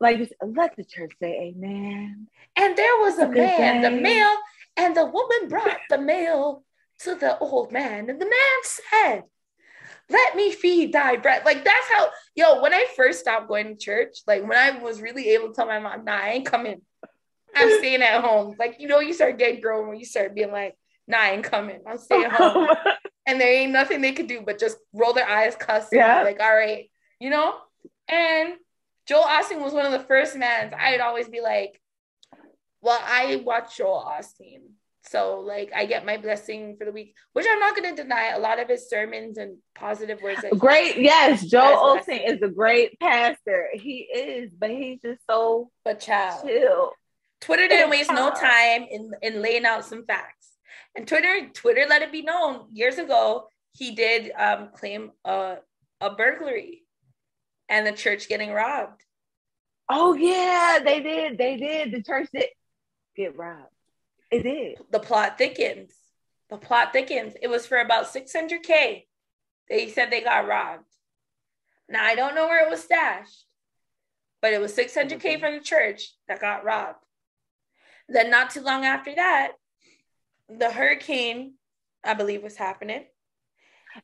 like 0.00 0.32
let 0.44 0.76
the 0.76 0.84
church 0.84 1.12
say 1.20 1.54
amen. 1.54 2.28
And 2.56 2.76
there 2.76 2.96
was 3.00 3.18
a 3.18 3.26
a 3.26 3.28
man, 3.28 3.82
the 3.82 3.90
day. 3.90 4.00
male, 4.00 4.36
and 4.76 4.96
the 4.96 5.06
woman 5.06 5.48
brought 5.48 5.78
the 5.88 5.98
male 5.98 6.64
to 7.00 7.14
the 7.14 7.38
old 7.38 7.72
man. 7.72 8.08
And 8.10 8.20
the 8.20 8.24
man 8.26 8.60
said, 8.62 9.22
Let 10.08 10.36
me 10.36 10.52
feed 10.52 10.92
thy 10.92 11.16
bread. 11.16 11.44
Like 11.44 11.64
that's 11.64 11.88
how, 11.92 12.08
yo, 12.34 12.62
when 12.62 12.72
I 12.74 12.86
first 12.96 13.20
stopped 13.20 13.48
going 13.48 13.68
to 13.68 13.76
church, 13.76 14.18
like 14.26 14.42
when 14.42 14.56
I 14.56 14.78
was 14.82 15.00
really 15.00 15.30
able 15.30 15.48
to 15.48 15.54
tell 15.54 15.66
my 15.66 15.78
mom, 15.78 16.04
nah, 16.04 16.16
I 16.16 16.30
ain't 16.30 16.46
coming. 16.46 16.82
I'm 17.54 17.70
staying 17.78 18.02
at 18.02 18.22
home. 18.22 18.54
Like, 18.58 18.76
you 18.78 18.88
know, 18.88 19.00
you 19.00 19.12
start 19.12 19.38
getting 19.38 19.60
grown 19.60 19.88
when 19.88 19.98
you 19.98 20.04
start 20.04 20.34
being 20.34 20.52
like, 20.52 20.76
nah, 21.06 21.18
I 21.18 21.30
ain't 21.32 21.44
coming. 21.44 21.80
I'm 21.86 21.98
staying 21.98 22.30
home. 22.30 22.68
and 23.26 23.40
there 23.40 23.52
ain't 23.52 23.72
nothing 23.72 24.00
they 24.00 24.12
could 24.12 24.26
do 24.28 24.42
but 24.44 24.58
just 24.58 24.76
roll 24.92 25.12
their 25.12 25.28
eyes, 25.28 25.56
cuss, 25.56 25.88
Yeah. 25.92 26.22
like, 26.22 26.40
all 26.40 26.54
right, 26.54 26.90
you 27.20 27.30
know? 27.30 27.54
And 28.08 28.54
Joel 29.08 29.22
Osteen 29.22 29.60
was 29.62 29.72
one 29.72 29.86
of 29.86 29.92
the 29.92 30.06
first 30.06 30.36
mans. 30.36 30.72
I'd 30.78 31.00
always 31.00 31.28
be 31.28 31.40
like, 31.40 31.80
well, 32.82 32.98
I 33.02 33.36
watch 33.44 33.76
Joel 33.78 34.04
Osteen. 34.06 34.60
So 35.08 35.40
like 35.40 35.70
I 35.74 35.86
get 35.86 36.04
my 36.04 36.16
blessing 36.16 36.76
for 36.78 36.84
the 36.84 36.92
week, 36.92 37.14
which 37.32 37.46
I'm 37.48 37.60
not 37.60 37.76
gonna 37.76 37.94
deny. 37.94 38.30
A 38.30 38.38
lot 38.38 38.60
of 38.60 38.68
his 38.68 38.88
sermons 38.88 39.38
and 39.38 39.58
positive 39.74 40.20
words. 40.22 40.44
Great, 40.58 40.98
yes, 40.98 41.44
Joel 41.46 41.98
Osteen 41.98 42.28
is 42.28 42.42
a 42.42 42.48
great 42.48 42.98
pastor. 42.98 43.68
He 43.72 44.00
is, 44.00 44.52
but 44.58 44.70
he's 44.70 45.00
just 45.00 45.20
so 45.28 45.70
but 45.84 46.00
child 46.00 46.46
chill. 46.46 46.92
Twitter 47.40 47.68
didn't 47.68 47.90
waste 47.90 48.10
no 48.10 48.30
time 48.30 48.86
in 48.90 49.12
in 49.22 49.42
laying 49.42 49.64
out 49.64 49.84
some 49.84 50.04
facts. 50.06 50.52
And 50.96 51.06
Twitter 51.06 51.48
Twitter 51.52 51.86
let 51.88 52.02
it 52.02 52.10
be 52.10 52.22
known 52.22 52.66
years 52.72 52.98
ago 52.98 53.48
he 53.72 53.94
did 53.94 54.32
um, 54.36 54.70
claim 54.74 55.12
a 55.24 55.56
a 56.00 56.14
burglary 56.14 56.84
and 57.68 57.86
the 57.86 57.92
church 57.92 58.28
getting 58.28 58.52
robbed. 58.52 59.02
Oh 59.88 60.14
yeah, 60.14 60.78
they 60.84 61.00
did. 61.00 61.38
They 61.38 61.56
did. 61.56 61.92
The 61.92 62.02
church 62.02 62.28
did 62.32 62.46
get 63.16 63.36
robbed. 63.36 63.70
It 64.30 64.42
did. 64.42 64.78
The 64.90 65.00
plot 65.00 65.38
thickens. 65.38 65.92
The 66.50 66.56
plot 66.56 66.92
thickens. 66.92 67.34
It 67.40 67.48
was 67.48 67.66
for 67.66 67.78
about 67.78 68.12
600K. 68.12 69.04
They 69.68 69.88
said 69.88 70.10
they 70.10 70.20
got 70.20 70.46
robbed. 70.46 70.84
Now, 71.88 72.04
I 72.04 72.14
don't 72.14 72.34
know 72.34 72.46
where 72.46 72.64
it 72.64 72.70
was 72.70 72.82
stashed, 72.82 73.44
but 74.42 74.52
it 74.52 74.60
was 74.60 74.76
600K 74.76 75.40
from 75.40 75.54
the 75.54 75.60
church 75.60 76.12
that 76.28 76.40
got 76.40 76.64
robbed. 76.64 76.98
Then, 78.08 78.30
not 78.30 78.50
too 78.50 78.60
long 78.60 78.84
after 78.84 79.14
that, 79.14 79.52
the 80.48 80.70
hurricane, 80.70 81.54
I 82.04 82.14
believe, 82.14 82.42
was 82.42 82.56
happening. 82.56 83.04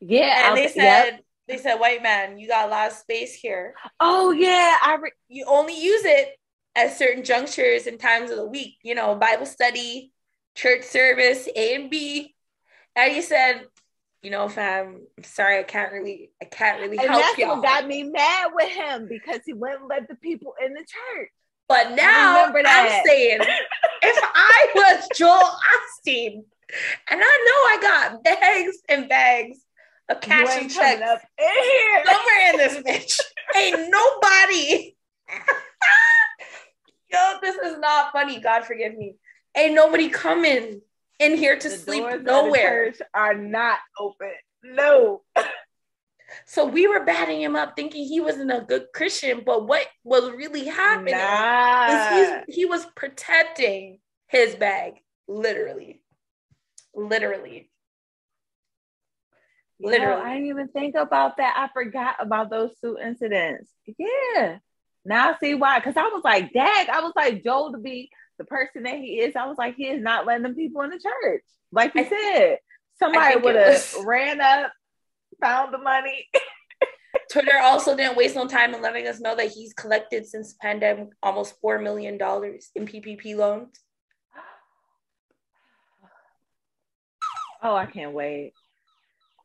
Yeah. 0.00 0.48
And 0.48 0.56
they 0.56 0.68
said, 0.68 1.04
yep. 1.04 1.24
they 1.46 1.58
said, 1.58 1.76
white 1.76 2.02
man, 2.02 2.38
you 2.38 2.48
got 2.48 2.66
a 2.66 2.70
lot 2.70 2.90
of 2.90 2.96
space 2.96 3.34
here. 3.34 3.74
Oh, 4.00 4.32
yeah. 4.32 4.76
I 4.82 4.96
re- 5.00 5.12
you 5.28 5.44
only 5.48 5.80
use 5.80 6.04
it 6.04 6.36
at 6.74 6.96
certain 6.96 7.24
junctures 7.24 7.86
and 7.86 8.00
times 8.00 8.30
of 8.30 8.36
the 8.36 8.46
week, 8.46 8.76
you 8.82 8.94
know, 8.94 9.14
Bible 9.14 9.46
study, 9.46 10.12
church 10.54 10.84
service, 10.84 11.48
A 11.54 11.74
and 11.74 11.90
B. 11.90 12.34
And 12.96 13.12
he 13.12 13.22
said, 13.22 13.66
you 14.22 14.30
know, 14.30 14.48
fam, 14.48 15.02
I'm 15.18 15.24
sorry, 15.24 15.58
I 15.58 15.64
can't 15.64 15.92
really, 15.92 16.30
I 16.40 16.46
can't 16.46 16.80
really 16.80 16.98
and 16.98 17.08
help 17.08 17.20
that's 17.22 17.38
y'all. 17.38 17.56
what 17.56 17.64
got 17.64 17.86
me 17.86 18.04
mad 18.04 18.50
with 18.54 18.68
him 18.68 19.08
because 19.08 19.40
he 19.44 19.52
wouldn't 19.52 19.88
let 19.88 20.08
the 20.08 20.14
people 20.14 20.54
in 20.64 20.72
the 20.72 20.80
church. 20.80 21.30
But 21.68 21.92
now 21.92 22.52
I'm 22.54 23.04
saying, 23.06 23.40
if 24.02 24.20
I 24.22 24.66
was 24.74 25.08
Joel 25.16 25.40
Osteen 25.40 26.42
and 27.10 27.20
I 27.20 27.20
know 27.20 27.22
I 27.24 27.78
got 27.80 28.24
bags 28.24 28.76
and 28.88 29.08
bags 29.08 29.58
of 30.08 30.20
cash 30.20 30.60
and 30.60 30.70
checks 30.70 31.02
up 31.02 31.20
in 31.38 31.62
here. 31.62 32.04
somewhere 32.04 32.50
in 32.50 32.56
this 32.58 32.76
bitch, 32.78 33.20
ain't 33.56 33.90
nobody 33.90 34.94
yo, 37.12 37.38
this 37.40 37.56
is 37.56 37.78
not 37.78 38.12
funny. 38.12 38.40
God 38.40 38.64
forgive 38.64 38.96
me. 38.96 39.16
Ain't 39.56 39.74
nobody 39.74 40.08
coming 40.08 40.80
in 41.18 41.36
here 41.36 41.58
to 41.58 41.68
the 41.68 41.76
sleep 41.76 42.04
nowhere. 42.22 42.92
are 43.14 43.34
not 43.34 43.78
open. 43.98 44.32
No. 44.64 45.22
So 46.46 46.64
we 46.64 46.86
were 46.86 47.04
batting 47.04 47.42
him 47.42 47.56
up, 47.56 47.76
thinking 47.76 48.06
he 48.06 48.20
wasn't 48.20 48.50
a 48.52 48.64
good 48.66 48.86
Christian. 48.94 49.42
But 49.44 49.66
what 49.66 49.86
was 50.02 50.30
really 50.30 50.64
happening 50.64 51.14
nah. 51.14 52.16
is 52.16 52.44
he 52.48 52.64
was 52.64 52.86
protecting 52.96 53.98
his 54.28 54.54
bag, 54.54 54.94
literally, 55.28 56.02
literally. 56.94 57.70
Literally. 59.78 60.22
I 60.22 60.34
didn't 60.34 60.48
even 60.48 60.68
think 60.68 60.94
about 60.94 61.36
that. 61.36 61.54
I 61.56 61.68
forgot 61.72 62.16
about 62.20 62.50
those 62.50 62.70
two 62.80 62.96
incidents. 63.02 63.70
Yeah. 63.98 64.58
Now 65.04 65.30
I 65.30 65.38
see 65.38 65.54
why. 65.54 65.78
Because 65.78 65.96
I 65.96 66.08
was 66.08 66.22
like, 66.24 66.52
Dag, 66.52 66.88
I 66.88 67.00
was 67.00 67.12
like, 67.16 67.42
Joel 67.42 67.72
to 67.72 67.78
be 67.78 68.10
the 68.38 68.44
person 68.44 68.84
that 68.84 68.98
he 68.98 69.20
is. 69.20 69.36
I 69.36 69.46
was 69.46 69.58
like, 69.58 69.74
he 69.76 69.88
is 69.88 70.02
not 70.02 70.26
letting 70.26 70.42
them 70.42 70.54
people 70.54 70.82
in 70.82 70.90
the 70.90 70.98
church. 70.98 71.42
Like 71.70 71.94
you 71.94 72.02
I, 72.02 72.08
said, 72.08 72.58
somebody 72.98 73.36
would 73.36 73.56
have 73.56 73.68
was... 73.68 73.96
ran 74.06 74.40
up, 74.40 74.72
found 75.40 75.72
the 75.72 75.78
money. 75.78 76.28
Twitter 77.30 77.58
also 77.62 77.96
didn't 77.96 78.16
waste 78.16 78.36
no 78.36 78.46
time 78.46 78.74
in 78.74 78.82
letting 78.82 79.06
us 79.06 79.20
know 79.20 79.34
that 79.34 79.50
he's 79.50 79.72
collected 79.72 80.26
since 80.26 80.52
the 80.52 80.58
pandemic 80.60 81.08
almost 81.22 81.58
four 81.60 81.78
million 81.78 82.18
dollars 82.18 82.70
in 82.74 82.86
PPP 82.86 83.36
loans. 83.36 83.78
Oh, 87.64 87.76
I 87.76 87.86
can't 87.86 88.12
wait. 88.12 88.54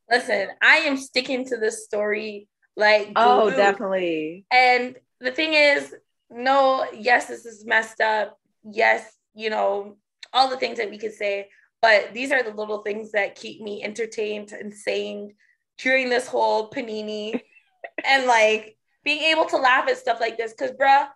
Listen, 0.09 0.47
I 0.59 0.77
am 0.77 0.97
sticking 0.97 1.45
to 1.49 1.57
this 1.57 1.85
story 1.85 2.47
like 2.75 3.11
oh, 3.15 3.51
definitely. 3.51 4.45
And 4.51 4.95
the 5.19 5.31
thing 5.31 5.53
is, 5.53 5.95
no, 6.29 6.85
yes, 6.93 7.27
this 7.27 7.45
is 7.45 7.65
messed 7.65 8.01
up. 8.01 8.37
Yes, 8.63 9.17
you 9.33 9.49
know, 9.49 9.97
all 10.33 10.49
the 10.49 10.57
things 10.57 10.77
that 10.77 10.89
we 10.89 10.97
could 10.97 11.13
say, 11.13 11.49
but 11.81 12.13
these 12.13 12.31
are 12.31 12.43
the 12.43 12.53
little 12.53 12.81
things 12.81 13.11
that 13.11 13.35
keep 13.35 13.61
me 13.61 13.83
entertained 13.83 14.51
and 14.51 14.73
sane 14.73 15.33
during 15.77 16.09
this 16.09 16.27
whole 16.27 16.69
panini 16.69 17.39
and 18.05 18.25
like 18.25 18.77
being 19.03 19.23
able 19.23 19.45
to 19.45 19.57
laugh 19.57 19.87
at 19.87 19.97
stuff 19.97 20.19
like 20.19 20.37
this. 20.37 20.53
Cause 20.53 20.71
bruh, 20.71 21.07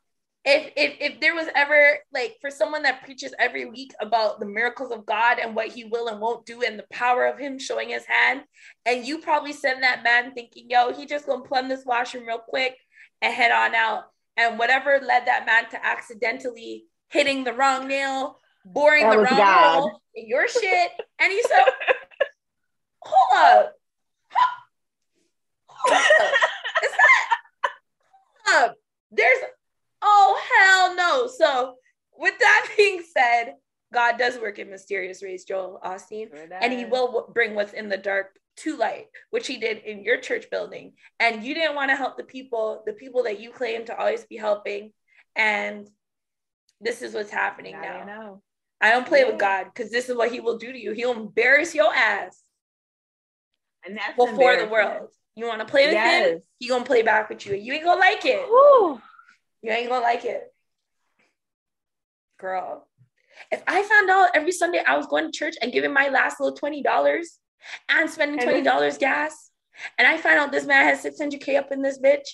if, 0.45 0.71
if 0.75 0.95
if 0.99 1.19
there 1.19 1.35
was 1.35 1.47
ever 1.55 1.97
like 2.13 2.37
for 2.41 2.49
someone 2.49 2.83
that 2.83 3.03
preaches 3.03 3.33
every 3.37 3.65
week 3.65 3.91
about 3.99 4.39
the 4.39 4.45
miracles 4.45 4.91
of 4.91 5.05
God 5.05 5.37
and 5.39 5.55
what 5.55 5.67
he 5.67 5.83
will 5.83 6.07
and 6.07 6.19
won't 6.19 6.45
do 6.45 6.63
and 6.63 6.79
the 6.79 6.85
power 6.91 7.25
of 7.25 7.37
him 7.37 7.59
showing 7.59 7.89
his 7.89 8.05
hand, 8.05 8.41
and 8.85 9.05
you 9.05 9.19
probably 9.19 9.53
send 9.53 9.83
that 9.83 10.03
man 10.03 10.33
thinking, 10.33 10.67
yo, 10.69 10.93
he 10.93 11.05
just 11.05 11.27
gonna 11.27 11.43
plumb 11.43 11.67
this 11.67 11.85
washroom 11.85 12.27
real 12.27 12.39
quick 12.39 12.75
and 13.21 13.33
head 13.33 13.51
on 13.51 13.75
out. 13.75 14.05
And 14.37 14.57
whatever 14.57 14.99
led 15.03 15.27
that 15.27 15.45
man 15.45 15.69
to 15.71 15.85
accidentally 15.85 16.85
hitting 17.09 17.43
the 17.43 17.53
wrong 17.53 17.87
nail, 17.87 18.37
boring 18.65 19.03
that 19.03 19.11
the 19.11 19.17
wrong 19.17 19.37
God. 19.37 19.79
hole 19.79 20.01
in 20.15 20.27
your 20.27 20.47
shit. 20.47 20.91
And 21.19 21.31
he 21.31 21.41
said, 21.43 21.65
Hold 23.01 23.43
up. 23.43 23.73
Hold 25.67 25.93
up. 25.93 26.33
Is 26.83 26.91
that 26.91 27.37
hold 28.45 28.69
up? 28.69 28.75
There's 29.11 29.39
oh 30.01 30.41
hell 30.55 30.95
no. 30.95 31.27
So 31.27 31.75
with 32.17 32.37
that 32.39 32.67
being 32.77 33.03
said, 33.13 33.55
God 33.93 34.17
does 34.17 34.39
work 34.39 34.57
in 34.59 34.69
mysterious 34.69 35.21
ways, 35.21 35.43
Joel 35.43 35.79
Osteen, 35.83 36.29
and 36.61 36.71
he 36.71 36.85
will 36.85 37.29
bring 37.33 37.55
what's 37.55 37.73
in 37.73 37.89
the 37.89 37.97
dark 37.97 38.37
to 38.57 38.77
light, 38.77 39.07
which 39.29 39.47
he 39.47 39.57
did 39.57 39.79
in 39.79 40.03
your 40.03 40.17
church 40.17 40.49
building. 40.49 40.93
And 41.19 41.43
you 41.43 41.53
didn't 41.53 41.75
want 41.75 41.89
to 41.89 41.95
help 41.95 42.17
the 42.17 42.23
people, 42.23 42.83
the 42.85 42.93
people 42.93 43.23
that 43.23 43.39
you 43.39 43.51
claim 43.51 43.85
to 43.85 43.97
always 43.97 44.23
be 44.25 44.37
helping. 44.37 44.91
And 45.35 45.87
this 46.79 47.01
is 47.01 47.13
what's 47.13 47.31
happening 47.31 47.79
now. 47.79 48.03
now. 48.05 48.41
I 48.81 48.91
don't 48.91 49.05
play 49.05 49.21
yeah. 49.21 49.29
with 49.29 49.39
God 49.39 49.65
because 49.65 49.91
this 49.91 50.09
is 50.09 50.15
what 50.15 50.31
he 50.31 50.39
will 50.39 50.57
do 50.57 50.71
to 50.71 50.79
you. 50.79 50.91
He'll 50.93 51.11
embarrass 51.11 51.75
your 51.75 51.93
ass. 51.93 52.41
And 53.85 53.97
that's 53.97 54.15
before 54.15 54.57
the 54.57 54.67
world. 54.67 55.09
You 55.35 55.47
want 55.47 55.59
to 55.59 55.65
play 55.65 55.85
with 55.85 55.93
yes. 55.93 56.29
him? 56.29 56.41
He 56.59 56.67
gonna 56.67 56.83
play 56.83 57.03
back 57.03 57.29
with 57.29 57.45
you. 57.45 57.55
You 57.55 57.73
ain't 57.73 57.85
gonna 57.85 57.99
like 57.99 58.25
it. 58.25 58.47
Woo. 58.49 59.01
You 59.61 59.71
ain't 59.71 59.89
gonna 59.89 60.03
like 60.03 60.25
it. 60.25 60.43
Girl. 62.37 62.87
If 63.51 63.63
I 63.67 63.81
found 63.83 64.09
out 64.09 64.31
every 64.35 64.51
Sunday 64.51 64.83
I 64.85 64.97
was 64.97 65.07
going 65.07 65.31
to 65.31 65.37
church 65.37 65.55
and 65.61 65.71
giving 65.71 65.93
my 65.93 66.09
last 66.09 66.39
little 66.39 66.57
$20, 66.57 66.83
and 67.89 68.09
spending 68.09 68.39
twenty 68.39 68.61
dollars 68.61 68.97
gas, 68.97 69.51
and 69.97 70.07
I 70.07 70.17
find 70.17 70.39
out 70.39 70.51
this 70.51 70.65
man 70.65 70.85
has 70.85 71.01
six 71.01 71.19
hundred 71.19 71.41
k 71.41 71.55
up 71.57 71.71
in 71.71 71.81
this 71.81 71.99
bitch, 71.99 72.27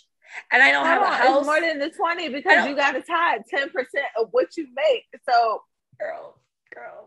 and 0.52 0.62
I 0.62 0.72
don't 0.72 0.86
have 0.86 1.02
a 1.02 1.08
house. 1.08 1.46
more 1.46 1.62
than 1.62 1.80
the 1.80 1.90
twenty 1.90 2.30
because 2.30 2.68
you 2.68 2.76
got 2.76 2.92
to 2.92 3.02
tie 3.02 3.40
ten 3.50 3.70
percent 3.70 4.06
of 4.20 4.28
what 4.32 4.58
you 4.58 4.68
make. 4.76 5.06
So, 5.30 5.62
girl, 6.00 6.40
girl. 6.74 7.06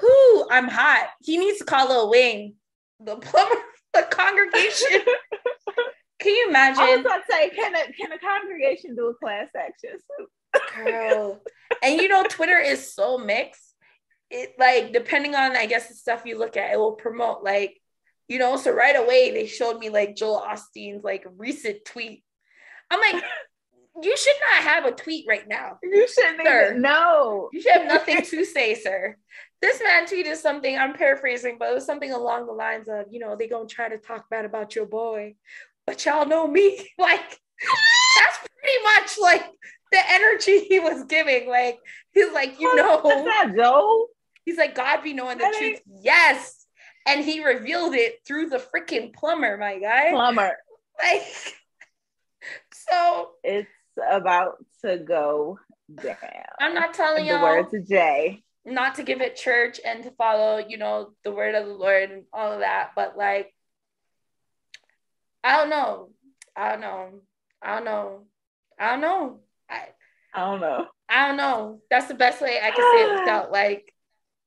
Who 0.00 0.48
I'm 0.50 0.68
hot. 0.68 1.08
He 1.20 1.36
needs 1.36 1.58
to 1.58 1.64
call 1.64 1.88
Lil 1.88 2.10
Wayne, 2.10 2.54
the 3.00 3.16
plumber, 3.16 3.60
the 3.92 4.06
congregation. 4.10 5.00
Can 6.20 6.34
you 6.34 6.48
imagine? 6.48 6.82
I 6.82 6.96
was 6.96 7.00
about 7.00 7.16
to 7.16 7.32
say, 7.32 7.48
can 7.48 7.74
a 7.74 7.92
can 7.92 8.12
a 8.12 8.18
congregation 8.18 8.94
do 8.94 9.06
a 9.06 9.14
class 9.14 9.48
action? 9.56 9.98
Girl, 10.76 11.40
and 11.82 11.98
you 11.98 12.08
know, 12.08 12.24
Twitter 12.28 12.58
is 12.58 12.92
so 12.92 13.16
mixed 13.16 13.69
it 14.30 14.54
like 14.58 14.92
depending 14.92 15.34
on 15.34 15.56
I 15.56 15.66
guess 15.66 15.88
the 15.88 15.94
stuff 15.94 16.22
you 16.24 16.38
look 16.38 16.56
at, 16.56 16.72
it 16.72 16.78
will 16.78 16.92
promote 16.92 17.42
like 17.42 17.80
you 18.28 18.38
know. 18.38 18.56
So 18.56 18.72
right 18.72 18.96
away 18.96 19.32
they 19.32 19.46
showed 19.46 19.78
me 19.78 19.90
like 19.90 20.16
Joel 20.16 20.44
Osteen's 20.46 21.04
like 21.04 21.24
recent 21.36 21.84
tweet. 21.84 22.22
I'm 22.90 23.00
like, 23.00 23.22
you 24.02 24.16
should 24.16 24.36
not 24.50 24.64
have 24.64 24.84
a 24.86 24.92
tweet 24.92 25.26
right 25.28 25.46
now. 25.48 25.78
You 25.82 26.08
shouldn't 26.08 26.42
sir. 26.44 26.66
even 26.70 26.82
know. 26.82 27.48
You 27.52 27.60
should 27.60 27.72
have 27.72 27.86
nothing 27.86 28.22
to 28.22 28.44
say, 28.44 28.74
sir. 28.74 29.16
This 29.60 29.82
man 29.82 30.06
tweeted 30.06 30.36
something. 30.36 30.76
I'm 30.76 30.94
paraphrasing, 30.94 31.56
but 31.58 31.70
it 31.70 31.74
was 31.74 31.84
something 31.84 32.12
along 32.12 32.46
the 32.46 32.52
lines 32.52 32.88
of, 32.88 33.06
you 33.10 33.20
know, 33.20 33.36
they 33.36 33.48
gonna 33.48 33.66
try 33.66 33.88
to 33.88 33.98
talk 33.98 34.30
bad 34.30 34.44
about 34.44 34.74
your 34.74 34.86
boy, 34.86 35.34
but 35.86 36.04
y'all 36.04 36.26
know 36.26 36.46
me. 36.46 36.88
Like 36.98 37.38
that's 38.18 38.38
pretty 38.38 38.82
much 38.84 39.18
like 39.20 39.44
the 39.92 39.98
energy 40.08 40.60
he 40.60 40.80
was 40.80 41.04
giving. 41.04 41.48
Like 41.48 41.78
he's 42.12 42.32
like, 42.32 42.58
you 42.60 42.74
know, 42.74 42.98
is 42.98 43.24
that 43.24 43.52
Joe? 43.56 44.06
He's 44.44 44.56
like, 44.56 44.74
God 44.74 45.02
be 45.02 45.12
knowing 45.12 45.38
the 45.38 45.54
truth. 45.56 45.80
Yes. 46.02 46.66
And 47.06 47.24
he 47.24 47.44
revealed 47.44 47.94
it 47.94 48.20
through 48.26 48.50
the 48.50 48.58
freaking 48.58 49.12
plumber, 49.14 49.56
my 49.56 49.78
guy. 49.78 50.10
Plumber. 50.10 50.56
like, 51.02 51.22
so 52.72 53.30
it's 53.42 53.68
about 54.10 54.64
to 54.82 54.98
go 54.98 55.58
down. 55.94 56.16
I'm 56.60 56.74
not 56.74 56.94
telling 56.94 57.26
In 57.26 57.34
the 57.34 57.40
words 57.40 57.74
of 57.74 57.86
Jay. 57.88 58.42
not 58.64 58.96
to 58.96 59.02
give 59.02 59.20
it 59.20 59.36
church 59.36 59.80
and 59.84 60.02
to 60.04 60.10
follow, 60.12 60.58
you 60.58 60.78
know, 60.78 61.12
the 61.24 61.32
word 61.32 61.54
of 61.54 61.66
the 61.66 61.74
Lord 61.74 62.10
and 62.10 62.24
all 62.32 62.52
of 62.52 62.60
that, 62.60 62.90
but 62.94 63.16
like, 63.16 63.52
I 65.42 65.56
don't 65.56 65.70
know. 65.70 66.10
I 66.54 66.70
don't 66.70 66.80
know. 66.80 67.08
I 67.62 67.74
don't 67.76 67.84
know. 67.84 68.24
I 68.78 68.90
don't 68.90 69.00
know. 69.00 69.40
I, 69.68 69.88
I 70.34 70.40
don't 70.40 70.60
know. 70.60 70.86
I 71.08 71.28
don't 71.28 71.36
know. 71.36 71.80
That's 71.90 72.06
the 72.06 72.14
best 72.14 72.40
way 72.40 72.58
I 72.62 72.70
can 72.70 72.92
say 72.92 73.04
it 73.04 73.20
without 73.20 73.52
like 73.52 73.92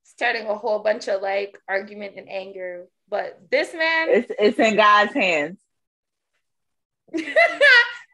starting 0.04 0.46
a 0.46 0.54
whole 0.54 0.78
bunch 0.80 1.08
of 1.08 1.20
like 1.22 1.58
argument 1.68 2.14
and 2.16 2.28
anger. 2.30 2.86
But 3.08 3.40
this 3.50 3.74
man, 3.74 4.08
It's 4.10 4.32
it's 4.38 4.58
in 4.58 4.76
God's 4.76 5.12
hands. 5.12 5.58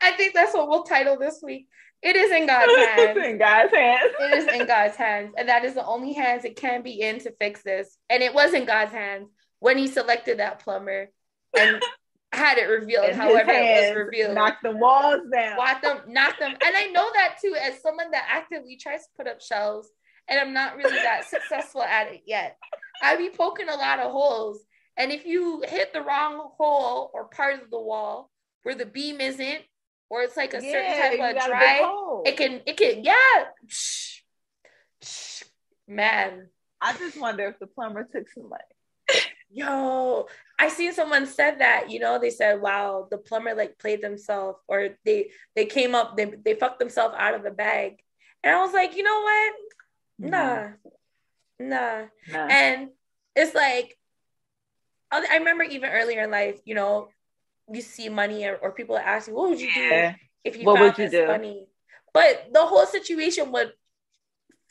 I 0.02 0.12
think 0.16 0.34
that's 0.34 0.54
what 0.54 0.68
we'll 0.68 0.84
title 0.84 1.18
this 1.18 1.40
week. 1.42 1.68
It 2.02 2.16
is 2.16 2.30
in 2.30 2.46
God's 2.46 2.72
it's 2.74 3.00
hands. 3.00 3.26
in 3.26 3.38
God's 3.38 3.74
hands. 3.74 4.12
It 4.20 4.38
is 4.38 4.60
in 4.60 4.66
God's 4.66 4.96
hands. 4.96 5.34
And 5.36 5.48
that 5.48 5.64
is 5.64 5.74
the 5.74 5.84
only 5.84 6.14
hands 6.14 6.44
it 6.44 6.56
can 6.56 6.82
be 6.82 7.00
in 7.00 7.18
to 7.20 7.32
fix 7.38 7.62
this. 7.62 7.96
And 8.08 8.22
it 8.22 8.34
was 8.34 8.54
in 8.54 8.64
God's 8.64 8.92
hands 8.92 9.28
when 9.58 9.76
he 9.76 9.86
selected 9.86 10.38
that 10.38 10.60
plumber 10.60 11.10
and 11.56 11.82
had 12.32 12.58
it 12.58 12.64
revealed, 12.66 13.12
however 13.12 13.50
it 13.50 13.88
was 13.88 13.96
revealed. 13.96 14.34
Knock 14.34 14.58
the 14.62 14.70
walls 14.70 15.20
down. 15.32 15.56
Knock 15.56 15.82
them, 15.82 15.98
knock 16.08 16.38
them. 16.38 16.52
And 16.52 16.76
I 16.76 16.86
know 16.86 17.10
that 17.12 17.36
too, 17.42 17.54
as 17.60 17.82
someone 17.82 18.10
that 18.12 18.24
actively 18.28 18.76
tries 18.76 19.00
to 19.02 19.08
put 19.16 19.26
up 19.26 19.42
shelves, 19.42 19.88
and 20.30 20.38
I'm 20.38 20.54
not 20.54 20.76
really 20.76 20.96
that 20.96 21.24
successful 21.28 21.82
at 21.82 22.12
it 22.12 22.22
yet. 22.24 22.56
I 23.02 23.16
be 23.16 23.30
poking 23.30 23.68
a 23.68 23.74
lot 23.74 23.98
of 23.98 24.12
holes. 24.12 24.60
And 24.96 25.10
if 25.10 25.26
you 25.26 25.62
hit 25.66 25.92
the 25.92 26.02
wrong 26.02 26.50
hole 26.56 27.10
or 27.12 27.28
part 27.28 27.62
of 27.62 27.70
the 27.70 27.80
wall 27.80 28.30
where 28.62 28.74
the 28.74 28.86
beam 28.86 29.20
isn't, 29.20 29.62
or 30.08 30.22
it's 30.22 30.36
like 30.36 30.54
a 30.54 30.60
certain 30.60 30.98
type 30.98 31.36
of 31.36 31.44
dry, 31.46 32.22
it 32.26 32.36
can, 32.36 32.60
it 32.66 32.76
can, 32.76 33.04
yeah. 33.04 33.44
Man. 35.88 36.48
I 36.80 36.96
just 36.96 37.20
wonder 37.20 37.46
if 37.46 37.58
the 37.58 37.66
plumber 37.66 38.08
took 38.10 38.28
some 38.30 38.48
money. 38.48 39.22
Yo, 39.52 40.26
I 40.58 40.68
seen 40.68 40.92
someone 40.92 41.26
said 41.26 41.58
that, 41.58 41.90
you 41.90 41.98
know, 41.98 42.18
they 42.18 42.30
said, 42.30 42.60
wow, 42.60 43.08
the 43.10 43.18
plumber 43.18 43.54
like 43.54 43.78
played 43.78 44.00
themselves 44.00 44.58
or 44.68 44.90
they 45.04 45.30
they 45.56 45.66
came 45.66 45.94
up, 45.94 46.16
they 46.16 46.26
they 46.44 46.54
fucked 46.54 46.78
themselves 46.78 47.16
out 47.18 47.34
of 47.34 47.42
the 47.42 47.50
bag. 47.50 47.96
And 48.44 48.54
I 48.54 48.60
was 48.60 48.72
like, 48.72 48.96
you 48.96 49.02
know 49.02 49.20
what? 49.20 49.54
Nah, 50.28 50.56
mm-hmm. 50.56 51.68
nah. 51.68 52.04
Nah. 52.32 52.46
And 52.48 52.88
it's 53.36 53.54
like 53.54 53.96
I 55.12 55.36
remember 55.38 55.64
even 55.64 55.90
earlier 55.90 56.22
in 56.22 56.30
life, 56.30 56.60
you 56.64 56.74
know, 56.74 57.08
you 57.72 57.80
see 57.80 58.08
money 58.08 58.44
or, 58.44 58.56
or 58.56 58.72
people 58.72 58.96
ask 58.96 59.28
you, 59.28 59.34
what 59.34 59.50
would 59.50 59.60
you 59.60 59.72
do 59.72 59.80
Yeah. 59.80 60.14
if 60.44 60.56
you 60.56 60.64
What 60.64 60.78
found 60.78 60.98
you 60.98 61.04
this 61.08 61.10
do? 61.12 61.26
money? 61.26 61.66
But 62.14 62.48
the 62.52 62.64
whole 62.64 62.86
situation 62.86 63.50
would 63.52 63.72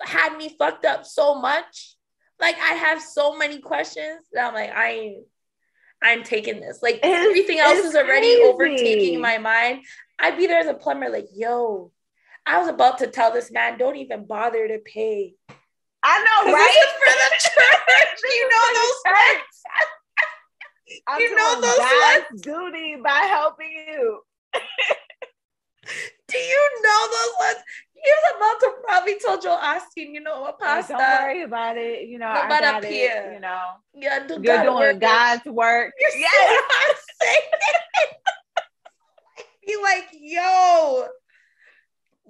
had 0.02 0.38
me 0.38 0.56
fucked 0.58 0.86
up 0.86 1.06
so 1.06 1.36
much. 1.36 1.96
Like 2.40 2.56
I 2.58 2.74
have 2.74 3.02
so 3.02 3.38
many 3.38 3.60
questions 3.60 4.28
that 4.32 4.48
I'm 4.48 4.54
like, 4.54 4.72
I 4.72 4.92
ain't 4.92 5.26
I'm 6.02 6.24
taking 6.24 6.62
this. 6.62 6.80
Like 6.82 6.96
It's- 6.96 7.26
everything 7.28 7.60
else 7.60 7.80
is 7.80 7.96
already 7.96 8.36
crazy. 8.38 8.44
overtaking 8.44 9.22
my 9.22 9.38
mind. 9.40 9.84
I'd 10.18 10.38
be 10.38 10.48
there 10.48 10.60
as 10.60 10.68
a 10.68 10.74
plumber, 10.74 11.10
like, 11.10 11.28
yo, 11.34 11.92
I 12.50 12.58
was 12.60 12.68
about 12.68 12.98
to 13.00 13.08
tell 13.08 13.32
this 13.32 13.52
man, 13.52 13.78
don't 13.78 13.96
even 13.96 14.26
bother 14.26 14.68
to 14.68 14.80
pay. 14.80 15.36
I 16.02 16.18
know, 16.46 16.52
right? 16.52 16.86
For 16.98 17.14
the 17.14 17.30
church. 17.40 18.20
you 18.24 18.50
know 18.50 18.66
those 18.74 19.02
words. 19.06 19.56
I'm 21.08 21.22
you 21.22 21.36
know 21.36 21.62
those 21.62 21.78
God's 21.78 22.42
duty 22.42 22.96
by 23.04 23.20
helping 23.30 23.72
you. 23.88 24.22
Do 26.28 26.38
you 26.38 26.70
know 26.84 27.08
those 27.12 27.34
ones? 27.48 27.64
He 27.94 28.10
was 28.10 28.34
about 28.38 28.60
to 28.62 28.72
probably 28.84 29.20
told 29.20 29.42
Joe 29.42 29.58
Osteen, 29.62 30.14
you 30.14 30.22
know 30.22 30.42
what, 30.42 30.58
Like, 30.62 30.78
pasta. 30.88 30.94
don't 30.94 31.24
worry 31.24 31.44
about 31.44 31.78
it. 31.78 32.08
You 32.08 32.18
know, 32.18 32.34
No, 32.34 32.40
I 32.42 32.48
but 32.50 32.62
got 32.62 32.76
up 32.76 32.84
it. 32.84 32.92
here. 32.92 33.32
You 33.34 33.40
know, 33.42 33.62
Yeah, 33.94 34.26
do 34.26 34.40
you're 34.42 34.64
doing 34.64 34.74
work. 34.76 35.00
God's 35.00 35.46
work. 35.46 35.94
You're 36.00 36.20
Yes. 36.22 37.06
saying? 37.22 37.42
Be 39.68 39.76
like, 39.84 40.08
yo, 40.14 41.08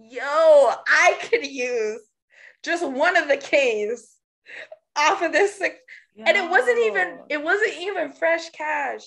yo, 0.09 0.21
I 0.21 1.17
could 1.29 1.45
use 1.45 2.01
just 2.63 2.87
one 2.87 3.17
of 3.17 3.27
the 3.27 3.37
K's 3.37 4.15
off 4.95 5.21
of 5.21 5.31
this. 5.31 5.61
And 5.61 6.37
it 6.37 6.49
wasn't 6.49 6.79
even, 6.79 7.19
it 7.29 7.43
wasn't 7.43 7.77
even 7.77 8.11
fresh 8.11 8.49
cash. 8.49 9.03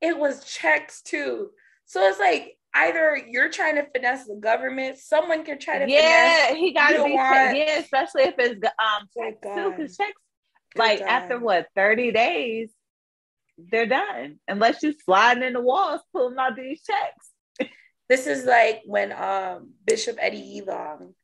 It 0.00 0.18
was 0.18 0.44
checks 0.44 1.02
too. 1.02 1.50
So 1.84 2.06
it's 2.08 2.18
like 2.18 2.56
either 2.74 3.20
you're 3.28 3.50
trying 3.50 3.76
to 3.76 3.86
finesse 3.92 4.26
the 4.26 4.36
government, 4.36 4.98
someone 4.98 5.44
can 5.44 5.58
try 5.58 5.78
to 5.78 5.90
yeah, 5.90 6.46
finesse. 6.46 6.58
he 6.58 6.72
got 6.72 6.90
to 6.90 7.04
be 7.04 7.12
want- 7.14 7.56
yeah, 7.56 7.78
especially 7.78 8.22
if 8.22 8.34
it's 8.38 8.64
um 8.64 9.08
checks 9.16 9.38
too, 9.42 9.70
because 9.70 9.96
checks 9.96 10.12
Good 10.74 10.78
like 10.78 10.98
God. 11.00 11.08
after 11.08 11.38
what 11.38 11.66
thirty 11.74 12.12
days, 12.12 12.70
they're 13.58 13.86
done 13.86 14.38
unless 14.46 14.82
you 14.82 14.94
sliding 15.04 15.42
in 15.42 15.54
the 15.54 15.60
walls 15.60 16.00
pulling 16.12 16.38
out 16.38 16.56
these 16.56 16.82
checks. 16.82 17.29
This 18.10 18.26
is 18.26 18.44
like 18.44 18.82
when 18.84 19.12
um 19.12 19.70
Bishop 19.86 20.18
Eddie 20.20 20.60
Elong, 20.60 21.14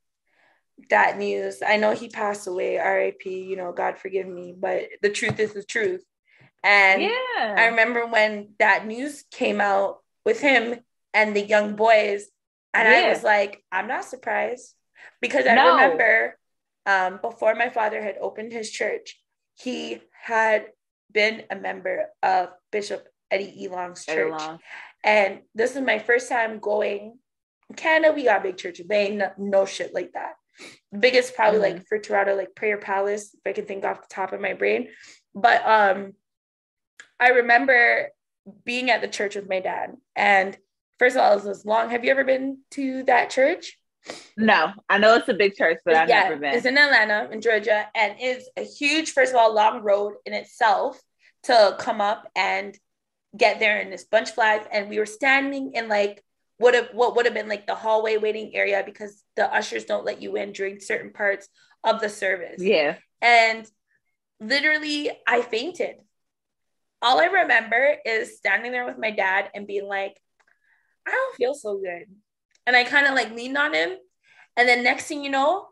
that 0.89 1.19
news. 1.19 1.61
I 1.67 1.79
know 1.79 1.91
he 1.91 2.09
passed 2.09 2.47
away, 2.47 2.79
R.I.P. 2.79 3.43
You 3.43 3.57
know, 3.57 3.73
God 3.73 3.99
forgive 3.99 4.29
me, 4.29 4.55
but 4.57 4.85
the 5.03 5.11
truth 5.11 5.41
is 5.41 5.53
the 5.53 5.65
truth. 5.65 6.05
And 6.63 7.03
yeah, 7.03 7.55
I 7.59 7.67
remember 7.67 8.07
when 8.07 8.51
that 8.61 8.87
news 8.87 9.25
came 9.33 9.61
out 9.61 9.99
with 10.25 10.41
him 10.41 10.79
and 11.13 11.35
the 11.35 11.45
young 11.45 11.75
boys, 11.75 12.29
and 12.73 12.87
I 12.87 13.09
was 13.11 13.25
like, 13.25 13.65
I'm 13.73 13.89
not 13.89 14.05
surprised 14.05 14.73
because 15.21 15.47
I 15.47 15.57
No. 15.57 15.71
remember 15.71 16.39
um, 16.87 17.19
before 17.21 17.57
my 17.57 17.69
father 17.69 18.01
had 18.01 18.17
opened 18.21 18.53
his 18.53 18.71
church, 18.71 19.21
he 19.55 20.03
had 20.13 20.67
been 21.11 21.43
a 21.51 21.57
member 21.57 22.11
of 22.23 22.51
Bishop 22.71 23.09
Eddie 23.31 23.67
Elong's 23.67 24.07
church. 24.07 24.31
Long. 24.31 24.59
And 25.07 25.41
this 25.55 25.77
is 25.77 25.83
my 25.83 25.99
first 25.99 26.29
time 26.29 26.59
going. 26.59 27.19
Canada, 27.77 28.13
we 28.13 28.25
got 28.25 28.43
big 28.43 28.57
churches. 28.59 28.87
They 28.87 29.07
ain't 29.07 29.17
no, 29.17 29.31
no 29.39 29.65
shit 29.67 29.95
like 29.95 30.13
that. 30.13 30.35
Biggest 30.97 31.35
probably 31.35 31.59
Mhm. 31.59 31.63
like 31.63 31.87
for 31.87 31.99
Toronto, 31.99 32.35
like 32.37 32.55
Prayer 32.55 32.79
Palace, 32.79 33.35
if 33.35 33.41
I 33.45 33.53
can 33.53 33.67
think 33.67 33.85
off 33.85 34.03
the 34.03 34.15
top 34.15 34.33
of 34.33 34.41
my 34.41 34.53
brain. 34.53 34.89
But 35.35 35.67
um 35.67 36.13
I 37.19 37.29
remember 37.31 38.11
being 38.65 38.91
at 38.91 39.01
the 39.01 39.09
church 39.09 39.35
with 39.35 39.49
my 39.49 39.61
dad. 39.61 39.97
And 40.15 40.57
first 40.99 41.17
of 41.17 41.23
all, 41.23 41.37
it 41.37 41.45
was 41.45 41.65
long. 41.67 41.91
Have 41.91 42.05
you 42.05 42.11
ever 42.11 42.25
been 42.25 42.59
to 42.73 43.03
that 43.05 43.31
church? 43.31 43.79
No, 44.37 44.73
I 44.89 44.99
know 44.99 45.17
it's 45.17 45.29
a 45.29 45.35
big 45.35 45.55
church, 45.57 45.79
but 45.85 45.95
I've 45.97 46.09
yeah, 46.09 46.25
never 46.25 46.37
been. 46.37 46.55
It's 46.55 46.67
in 46.67 46.79
Atlanta, 46.79 47.29
in 47.33 47.41
Georgia, 47.41 47.89
and 47.95 48.15
it's 48.21 48.49
a 48.57 48.63
huge, 48.63 49.11
first 49.11 49.33
of 49.33 49.39
all, 49.39 49.53
long 49.53 49.83
road 49.83 50.15
in 50.25 50.33
itself 50.33 51.01
to 51.45 51.75
come 51.81 52.01
up 52.01 52.31
and 52.37 52.79
get 53.37 53.61
there 53.61 53.81
in 53.81 53.91
this 53.91 54.05
bunch 54.05 54.31
flags. 54.31 54.67
And 54.71 54.89
we 54.89 54.99
were 54.99 55.07
standing 55.07 55.73
in 55.75 55.89
like 55.89 56.23
would 56.59 56.75
have 56.75 56.89
what 56.93 57.17
would 57.17 57.27
have 57.27 57.35
been 57.35 57.49
like 57.49 57.67
the 57.67 57.75
hallway 57.75 58.17
waiting 58.17 58.55
area 58.55 58.83
because 58.85 59.23
the 59.37 59.53
ushers 59.53 59.85
don't 59.85 60.05
let 60.07 60.23
you 60.23 60.37
in 60.37 60.53
during 60.53 60.81
certain 60.81 61.13
parts 61.13 61.49
of 61.85 62.01
the 62.01 62.09
service. 62.09 62.61
yeah, 62.63 62.97
And 63.21 63.67
literally, 64.41 65.11
I 65.27 65.43
fainted. 65.43 65.97
All 67.03 67.21
I 67.21 67.27
remember 67.27 67.97
is 68.05 68.39
standing 68.39 68.73
there 68.73 68.87
with 68.87 68.99
my 68.99 69.11
dad 69.11 69.51
and 69.55 69.67
being 69.67 69.87
like, 69.87 70.19
I 71.07 71.11
don't 71.11 71.37
feel 71.37 71.55
so 71.55 71.77
good. 71.79 72.05
And 72.67 72.75
I 72.75 72.85
kind 72.85 73.07
of 73.07 73.15
like 73.15 73.33
leaned 73.33 73.57
on 73.59 73.75
him. 73.75 73.91
And 74.57 74.69
then 74.69 74.83
next 74.83 75.07
thing 75.07 75.23
you 75.23 75.31
know, 75.31 75.69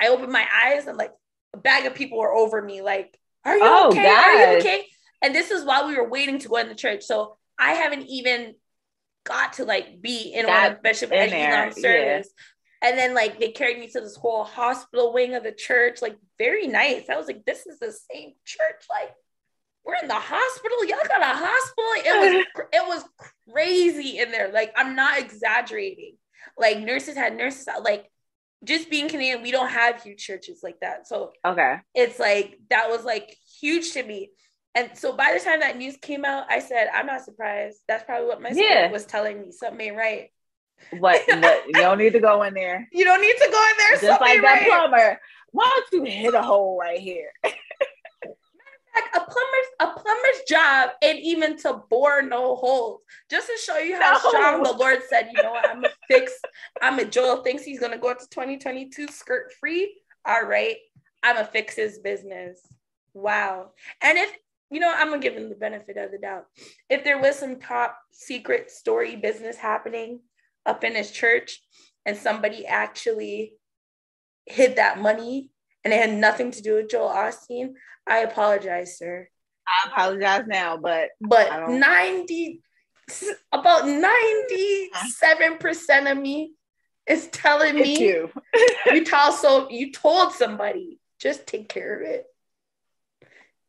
I 0.00 0.08
opened 0.08 0.32
my 0.32 0.46
eyes 0.64 0.86
and 0.86 0.98
like 0.98 1.12
a 1.54 1.58
bag 1.58 1.86
of 1.86 1.94
people 1.94 2.18
were 2.18 2.32
over 2.34 2.60
me, 2.60 2.82
like, 2.82 3.18
Are 3.44 3.56
you 3.56 3.62
Oh, 3.64 3.88
okay? 3.88 4.06
Are 4.08 4.52
you 4.52 4.58
okay? 4.58 4.86
And 5.22 5.34
this 5.34 5.50
is 5.50 5.64
while 5.64 5.88
we 5.88 5.96
were 5.96 6.08
waiting 6.08 6.38
to 6.40 6.48
go 6.48 6.56
in 6.56 6.68
the 6.68 6.74
church. 6.74 7.02
So 7.02 7.36
I 7.58 7.72
haven't 7.72 8.06
even 8.06 8.54
got 9.24 9.54
to 9.54 9.64
like 9.64 10.00
be 10.00 10.32
in 10.32 10.46
one 10.46 10.54
Got 10.54 10.72
of 10.72 10.82
Bishop 10.82 11.10
in 11.12 11.18
Eddie 11.18 11.30
there, 11.30 11.62
Elong's 11.62 11.80
service. 11.80 12.28
And 12.82 12.98
then 12.98 13.14
like 13.14 13.40
they 13.40 13.50
carried 13.50 13.78
me 13.78 13.88
to 13.88 14.00
this 14.00 14.16
whole 14.16 14.44
hospital 14.44 15.12
wing 15.12 15.34
of 15.34 15.42
the 15.42 15.52
church, 15.52 16.02
like 16.02 16.16
very 16.38 16.66
nice. 16.66 17.08
I 17.08 17.16
was 17.16 17.26
like, 17.26 17.44
this 17.44 17.66
is 17.66 17.78
the 17.78 17.92
same 17.92 18.32
church. 18.44 18.84
Like 18.90 19.14
we're 19.84 19.96
in 20.02 20.08
the 20.08 20.14
hospital. 20.14 20.84
Y'all 20.84 20.98
got 21.06 21.22
a 21.22 21.38
hospital. 21.38 21.90
It 21.96 22.46
was 22.56 22.66
it 22.72 22.86
was 22.86 23.04
crazy 23.50 24.18
in 24.18 24.30
there. 24.30 24.52
Like 24.52 24.72
I'm 24.76 24.94
not 24.94 25.18
exaggerating. 25.18 26.16
Like 26.58 26.80
nurses 26.80 27.16
had 27.16 27.36
nurses 27.36 27.66
out. 27.68 27.82
Like 27.82 28.10
just 28.64 28.90
being 28.90 29.08
Canadian, 29.08 29.42
we 29.42 29.50
don't 29.50 29.68
have 29.68 30.02
huge 30.02 30.24
churches 30.24 30.60
like 30.62 30.80
that. 30.80 31.06
So 31.06 31.32
okay. 31.44 31.76
it's 31.94 32.18
like 32.18 32.58
that 32.70 32.88
was 32.90 33.04
like 33.04 33.36
huge 33.60 33.92
to 33.92 34.02
me. 34.02 34.30
And 34.76 34.90
so 34.94 35.16
by 35.16 35.32
the 35.36 35.42
time 35.42 35.60
that 35.60 35.76
news 35.76 35.96
came 35.96 36.24
out, 36.24 36.46
I 36.50 36.60
said, 36.60 36.88
I'm 36.94 37.06
not 37.06 37.24
surprised. 37.24 37.80
That's 37.88 38.04
probably 38.04 38.28
what 38.28 38.40
my 38.42 38.52
spirit 38.52 38.70
Yeah. 38.70 38.90
was 38.90 39.06
telling 39.06 39.40
me. 39.40 39.50
Something 39.50 39.80
ain't 39.88 39.96
right. 39.96 40.30
What? 40.90 41.22
what 41.26 41.66
you 41.66 41.72
don't 41.72 41.98
need 42.02 42.12
to 42.12 42.20
go 42.20 42.42
in 42.44 42.54
there. 42.54 42.86
You 42.92 43.04
don't 43.04 43.20
need 43.20 43.36
to 43.38 43.48
go 43.50 43.68
in 43.70 43.76
there. 43.78 43.90
Just 43.92 44.02
something 44.02 44.28
like 44.28 44.42
that 44.42 44.60
right. 44.60 44.68
plumber. 44.68 45.20
Why 45.50 45.80
don't 45.90 46.04
you 46.04 46.10
hit 46.10 46.34
a 46.34 46.42
hole 46.42 46.78
right 46.78 47.00
here? 47.00 47.30
fact, 48.96 49.16
a 49.16 49.20
plumber's 49.20 49.66
a 49.80 50.00
plumber's 50.00 50.42
job 50.48 50.90
ain't 51.02 51.20
even 51.20 51.56
to 51.58 51.82
bore 51.90 52.22
no 52.22 52.56
holes. 52.56 53.02
Just 53.30 53.46
to 53.48 53.56
show 53.58 53.78
you 53.78 53.96
how 54.00 54.12
No. 54.12 54.18
strong 54.18 54.62
the 54.62 54.72
Lord 54.72 55.00
said, 55.08 55.30
you 55.32 55.42
know 55.42 55.50
what, 55.52 55.68
I'm 55.68 55.82
gonna 55.82 55.94
fix. 56.08 56.32
I'm 56.82 56.98
a 56.98 57.04
Joel 57.04 57.42
thinks 57.42 57.62
he's 57.62 57.80
gonna 57.80 57.98
go 57.98 58.10
into 58.10 58.28
2022 58.30 59.08
skirt 59.08 59.52
free. 59.58 60.00
All 60.24 60.42
right, 60.42 60.76
I'm 61.22 61.36
gonna 61.36 61.46
fix 61.46 61.74
his 61.76 61.98
business. 61.98 62.60
Wow. 63.14 63.70
And 64.02 64.18
if 64.18 64.32
you 64.70 64.80
know, 64.80 64.92
I'm 64.94 65.08
gonna 65.10 65.22
give 65.22 65.34
him 65.34 65.48
the 65.48 65.54
benefit 65.54 65.96
of 65.96 66.10
the 66.10 66.18
doubt. 66.18 66.46
If 66.90 67.04
there 67.04 67.18
was 67.20 67.38
some 67.38 67.60
top 67.60 67.96
secret 68.10 68.70
story 68.70 69.16
business 69.16 69.56
happening 69.56 70.20
up 70.64 70.82
in 70.84 70.94
his 70.94 71.10
church, 71.10 71.60
and 72.04 72.16
somebody 72.16 72.66
actually 72.66 73.54
hid 74.46 74.76
that 74.76 75.00
money 75.00 75.50
and 75.84 75.92
it 75.92 76.00
had 76.00 76.12
nothing 76.16 76.52
to 76.52 76.62
do 76.62 76.74
with 76.76 76.88
Joel 76.88 77.08
Osteen, 77.10 77.74
I 78.06 78.18
apologize, 78.18 78.96
sir. 78.96 79.28
I 79.66 79.88
apologize 79.88 80.44
now, 80.46 80.76
but 80.76 81.08
But 81.20 81.48
don't- 81.50 81.80
90 81.80 82.60
about 83.52 83.84
97% 83.84 86.10
of 86.10 86.18
me 86.18 86.54
is 87.06 87.28
telling 87.28 87.76
me 87.76 87.98
you. 88.00 88.30
you 88.86 89.04
tell 89.04 89.30
so 89.32 89.68
you 89.70 89.92
told 89.92 90.32
somebody 90.32 90.98
just 91.20 91.46
take 91.46 91.68
care 91.68 92.00
of 92.00 92.08
it. 92.08 92.26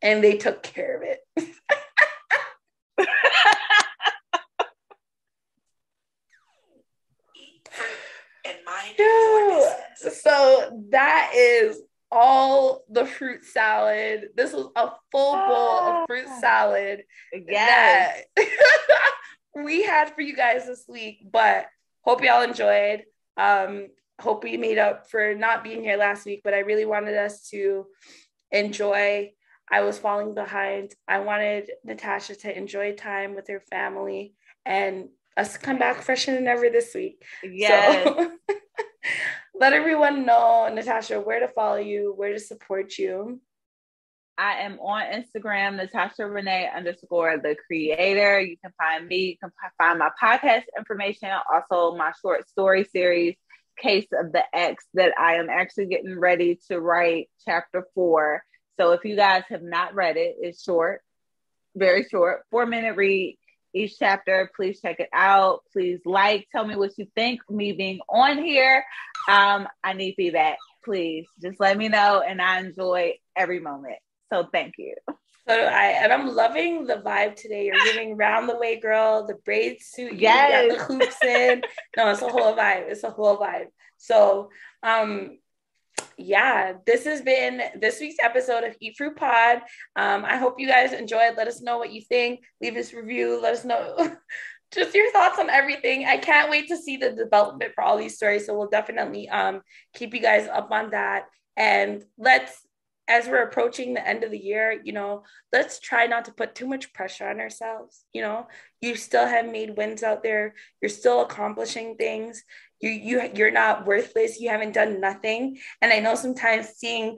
And 0.01 0.23
they 0.23 0.37
took 0.37 0.63
care 0.63 0.97
of 0.97 1.03
it. 1.03 1.19
And 8.45 8.57
mind 8.65 8.95
your 8.97 9.75
so 10.11 10.85
that 10.91 11.31
is 11.35 11.81
all 12.11 12.83
the 12.89 13.05
fruit 13.05 13.43
salad. 13.43 14.29
This 14.35 14.53
was 14.53 14.67
a 14.75 14.91
full 15.11 15.33
bowl 15.33 15.79
of 15.79 16.07
fruit 16.07 16.25
Ah. 16.27 16.39
salad 16.39 17.03
yes. 17.33 18.23
that 18.35 18.47
we 19.55 19.83
had 19.83 20.13
for 20.15 20.21
you 20.21 20.35
guys 20.35 20.65
this 20.65 20.85
week. 20.87 21.19
But 21.29 21.67
hope 22.01 22.23
y'all 22.23 22.41
enjoyed. 22.43 23.03
Um, 23.35 23.87
hope 24.21 24.43
we 24.43 24.57
made 24.57 24.77
up 24.77 25.09
for 25.09 25.35
not 25.35 25.63
being 25.63 25.83
here 25.83 25.97
last 25.97 26.25
week, 26.25 26.41
but 26.43 26.53
I 26.53 26.59
really 26.59 26.85
wanted 26.85 27.15
us 27.17 27.49
to 27.49 27.85
enjoy. 28.51 29.31
I 29.71 29.81
was 29.81 29.99
falling 29.99 30.33
behind. 30.33 30.93
I 31.07 31.19
wanted 31.19 31.69
Natasha 31.83 32.35
to 32.35 32.57
enjoy 32.57 32.93
time 32.93 33.35
with 33.35 33.47
her 33.49 33.61
family 33.69 34.33
and 34.65 35.09
us 35.35 35.53
to 35.53 35.59
come 35.59 35.77
back 35.77 36.01
fresher 36.01 36.33
than 36.33 36.47
ever 36.47 36.69
this 36.69 36.93
week. 36.95 37.23
Yes. 37.43 38.03
So 38.03 38.31
let 39.59 39.73
everyone 39.73 40.25
know, 40.25 40.69
Natasha, 40.73 41.19
where 41.19 41.39
to 41.39 41.47
follow 41.47 41.77
you, 41.77 42.13
where 42.15 42.33
to 42.33 42.39
support 42.39 42.97
you. 42.97 43.41
I 44.37 44.59
am 44.59 44.79
on 44.79 45.03
Instagram, 45.05 45.77
Natasha 45.77 46.27
Renee 46.27 46.69
underscore 46.75 47.37
the 47.37 47.55
creator. 47.65 48.39
You 48.39 48.55
can 48.63 48.71
find 48.77 49.07
me, 49.07 49.17
you 49.17 49.37
can 49.37 49.51
find 49.77 49.97
my 49.97 50.09
podcast 50.21 50.63
information, 50.77 51.29
also 51.51 51.97
my 51.97 52.11
short 52.21 52.47
story 52.47 52.83
series, 52.83 53.35
Case 53.79 54.07
of 54.13 54.31
the 54.31 54.43
X, 54.53 54.85
that 54.93 55.13
I 55.19 55.35
am 55.35 55.49
actually 55.49 55.87
getting 55.87 56.19
ready 56.19 56.59
to 56.67 56.79
write 56.79 57.29
chapter 57.45 57.87
four. 57.95 58.43
So 58.79 58.91
if 58.91 59.03
you 59.03 59.15
guys 59.15 59.43
have 59.49 59.63
not 59.63 59.95
read 59.95 60.17
it, 60.17 60.35
it's 60.39 60.63
short, 60.63 61.01
very 61.75 62.03
short, 62.09 62.43
four 62.51 62.65
minute 62.65 62.95
read 62.95 63.37
each 63.73 63.97
chapter. 63.99 64.49
Please 64.55 64.79
check 64.81 64.99
it 64.99 65.09
out. 65.13 65.61
Please 65.73 65.99
like, 66.05 66.47
tell 66.51 66.65
me 66.65 66.75
what 66.75 66.97
you 66.97 67.07
think. 67.15 67.41
Me 67.49 67.73
being 67.73 67.99
on 68.09 68.43
here, 68.43 68.83
um, 69.29 69.67
I 69.83 69.93
need 69.93 70.15
feedback. 70.15 70.57
Please 70.85 71.25
just 71.41 71.59
let 71.59 71.77
me 71.77 71.89
know, 71.89 72.23
and 72.25 72.41
I 72.41 72.59
enjoy 72.59 73.15
every 73.35 73.59
moment. 73.59 73.97
So 74.31 74.47
thank 74.51 74.75
you. 74.77 74.95
So 75.47 75.55
do 75.55 75.61
I 75.61 75.85
and 76.03 76.11
I'm 76.11 76.27
loving 76.35 76.85
the 76.85 76.95
vibe 76.95 77.35
today. 77.35 77.65
You're 77.65 77.81
giving 77.83 78.17
round 78.17 78.49
the 78.49 78.57
way, 78.57 78.79
girl, 78.79 79.25
the 79.25 79.35
braid 79.45 79.81
suit, 79.81 80.13
you 80.13 80.19
Yes. 80.19 80.71
got 80.71 80.77
the 80.77 80.93
hoops 80.93 81.23
in. 81.23 81.61
No, 81.95 82.09
it's 82.11 82.21
a 82.21 82.27
whole 82.27 82.53
vibe. 82.55 82.89
It's 82.89 83.03
a 83.03 83.11
whole 83.11 83.37
vibe. 83.37 83.67
So 83.97 84.49
um 84.83 85.37
yeah, 86.17 86.73
this 86.85 87.05
has 87.05 87.21
been 87.21 87.61
this 87.79 87.99
week's 87.99 88.17
episode 88.23 88.63
of 88.63 88.75
Eat 88.79 88.95
Fruit 88.97 89.15
Pod. 89.15 89.61
Um, 89.95 90.25
I 90.25 90.37
hope 90.37 90.59
you 90.59 90.67
guys 90.67 90.91
enjoyed. 90.91 91.37
Let 91.37 91.47
us 91.47 91.61
know 91.61 91.77
what 91.77 91.91
you 91.91 92.01
think. 92.01 92.41
Leave 92.59 92.75
us 92.75 92.93
review. 92.93 93.39
Let 93.41 93.53
us 93.53 93.63
know 93.63 93.95
just 94.73 94.95
your 94.95 95.11
thoughts 95.11 95.39
on 95.39 95.49
everything. 95.49 96.05
I 96.05 96.17
can't 96.17 96.49
wait 96.49 96.69
to 96.69 96.77
see 96.77 96.97
the 96.97 97.11
development 97.11 97.73
for 97.75 97.83
all 97.83 97.97
these 97.97 98.15
stories. 98.15 98.45
So 98.45 98.57
we'll 98.57 98.69
definitely 98.69 99.29
um 99.29 99.61
keep 99.93 100.13
you 100.13 100.19
guys 100.19 100.47
up 100.47 100.71
on 100.71 100.91
that. 100.91 101.25
And 101.55 102.03
let's 102.17 102.67
as 103.07 103.27
we're 103.27 103.43
approaching 103.43 103.93
the 103.93 104.05
end 104.05 104.23
of 104.23 104.31
the 104.31 104.37
year, 104.37 104.81
you 104.83 104.91
know, 104.91 105.23
let's 105.53 105.79
try 105.79 106.07
not 106.07 106.25
to 106.25 106.33
put 106.33 106.55
too 106.55 106.67
much 106.67 106.91
pressure 106.93 107.27
on 107.29 107.39
ourselves. 107.39 108.03
You 108.11 108.21
know, 108.21 108.47
you 108.81 108.95
still 108.95 109.25
have 109.25 109.49
made 109.49 109.77
wins 109.77 110.03
out 110.03 110.23
there. 110.23 110.55
You're 110.81 110.89
still 110.89 111.21
accomplishing 111.21 111.95
things. 111.95 112.43
You 112.79 112.89
you 112.89 113.29
you're 113.35 113.51
not 113.51 113.85
worthless. 113.85 114.39
You 114.39 114.49
haven't 114.49 114.73
done 114.73 115.01
nothing. 115.01 115.57
And 115.81 115.91
I 115.91 115.99
know 115.99 116.15
sometimes 116.15 116.67
seeing 116.75 117.17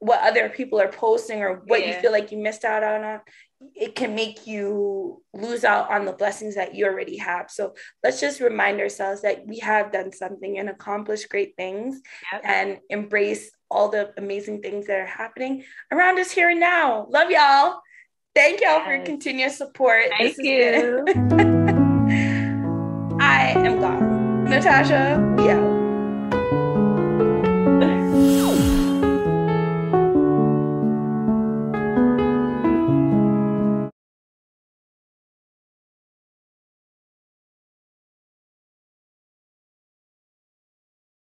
what 0.00 0.20
other 0.22 0.48
people 0.48 0.80
are 0.80 0.90
posting 0.90 1.42
or 1.42 1.62
what 1.66 1.86
you 1.86 1.92
feel 1.92 2.10
like 2.10 2.32
you 2.32 2.38
missed 2.38 2.64
out 2.64 2.82
on, 2.82 3.20
it 3.74 3.94
can 3.94 4.14
make 4.14 4.46
you 4.46 5.22
lose 5.34 5.62
out 5.62 5.90
on 5.90 6.06
the 6.06 6.12
blessings 6.12 6.54
that 6.54 6.74
you 6.74 6.86
already 6.86 7.18
have. 7.18 7.50
So 7.50 7.74
let's 8.02 8.18
just 8.18 8.40
remind 8.40 8.80
ourselves 8.80 9.20
that 9.22 9.46
we 9.46 9.58
have 9.58 9.92
done 9.92 10.10
something 10.10 10.58
and 10.58 10.70
accomplished 10.70 11.28
great 11.28 11.54
things 11.56 12.00
Yep. 12.32 12.40
and 12.44 12.78
embrace 12.88 13.50
all 13.70 13.90
the 13.90 14.12
amazing 14.16 14.62
things 14.62 14.86
that 14.86 14.98
are 14.98 15.06
happening 15.06 15.64
around 15.92 16.18
us 16.18 16.30
here 16.30 16.48
and 16.48 16.60
now. 16.60 17.06
Love 17.10 17.30
y'all. 17.30 17.80
Thank 18.34 18.62
y'all 18.62 18.82
for 18.82 18.94
your 18.94 19.04
continuous 19.04 19.58
support. 19.58 20.04
Thank 20.16 20.36
This 20.36 20.46
you. 20.46 21.04
I 23.20 23.52
am 23.56 23.80
gone. 23.80 24.09
Natasha, 24.50 25.16
we 25.38 25.48
out. 25.48 25.69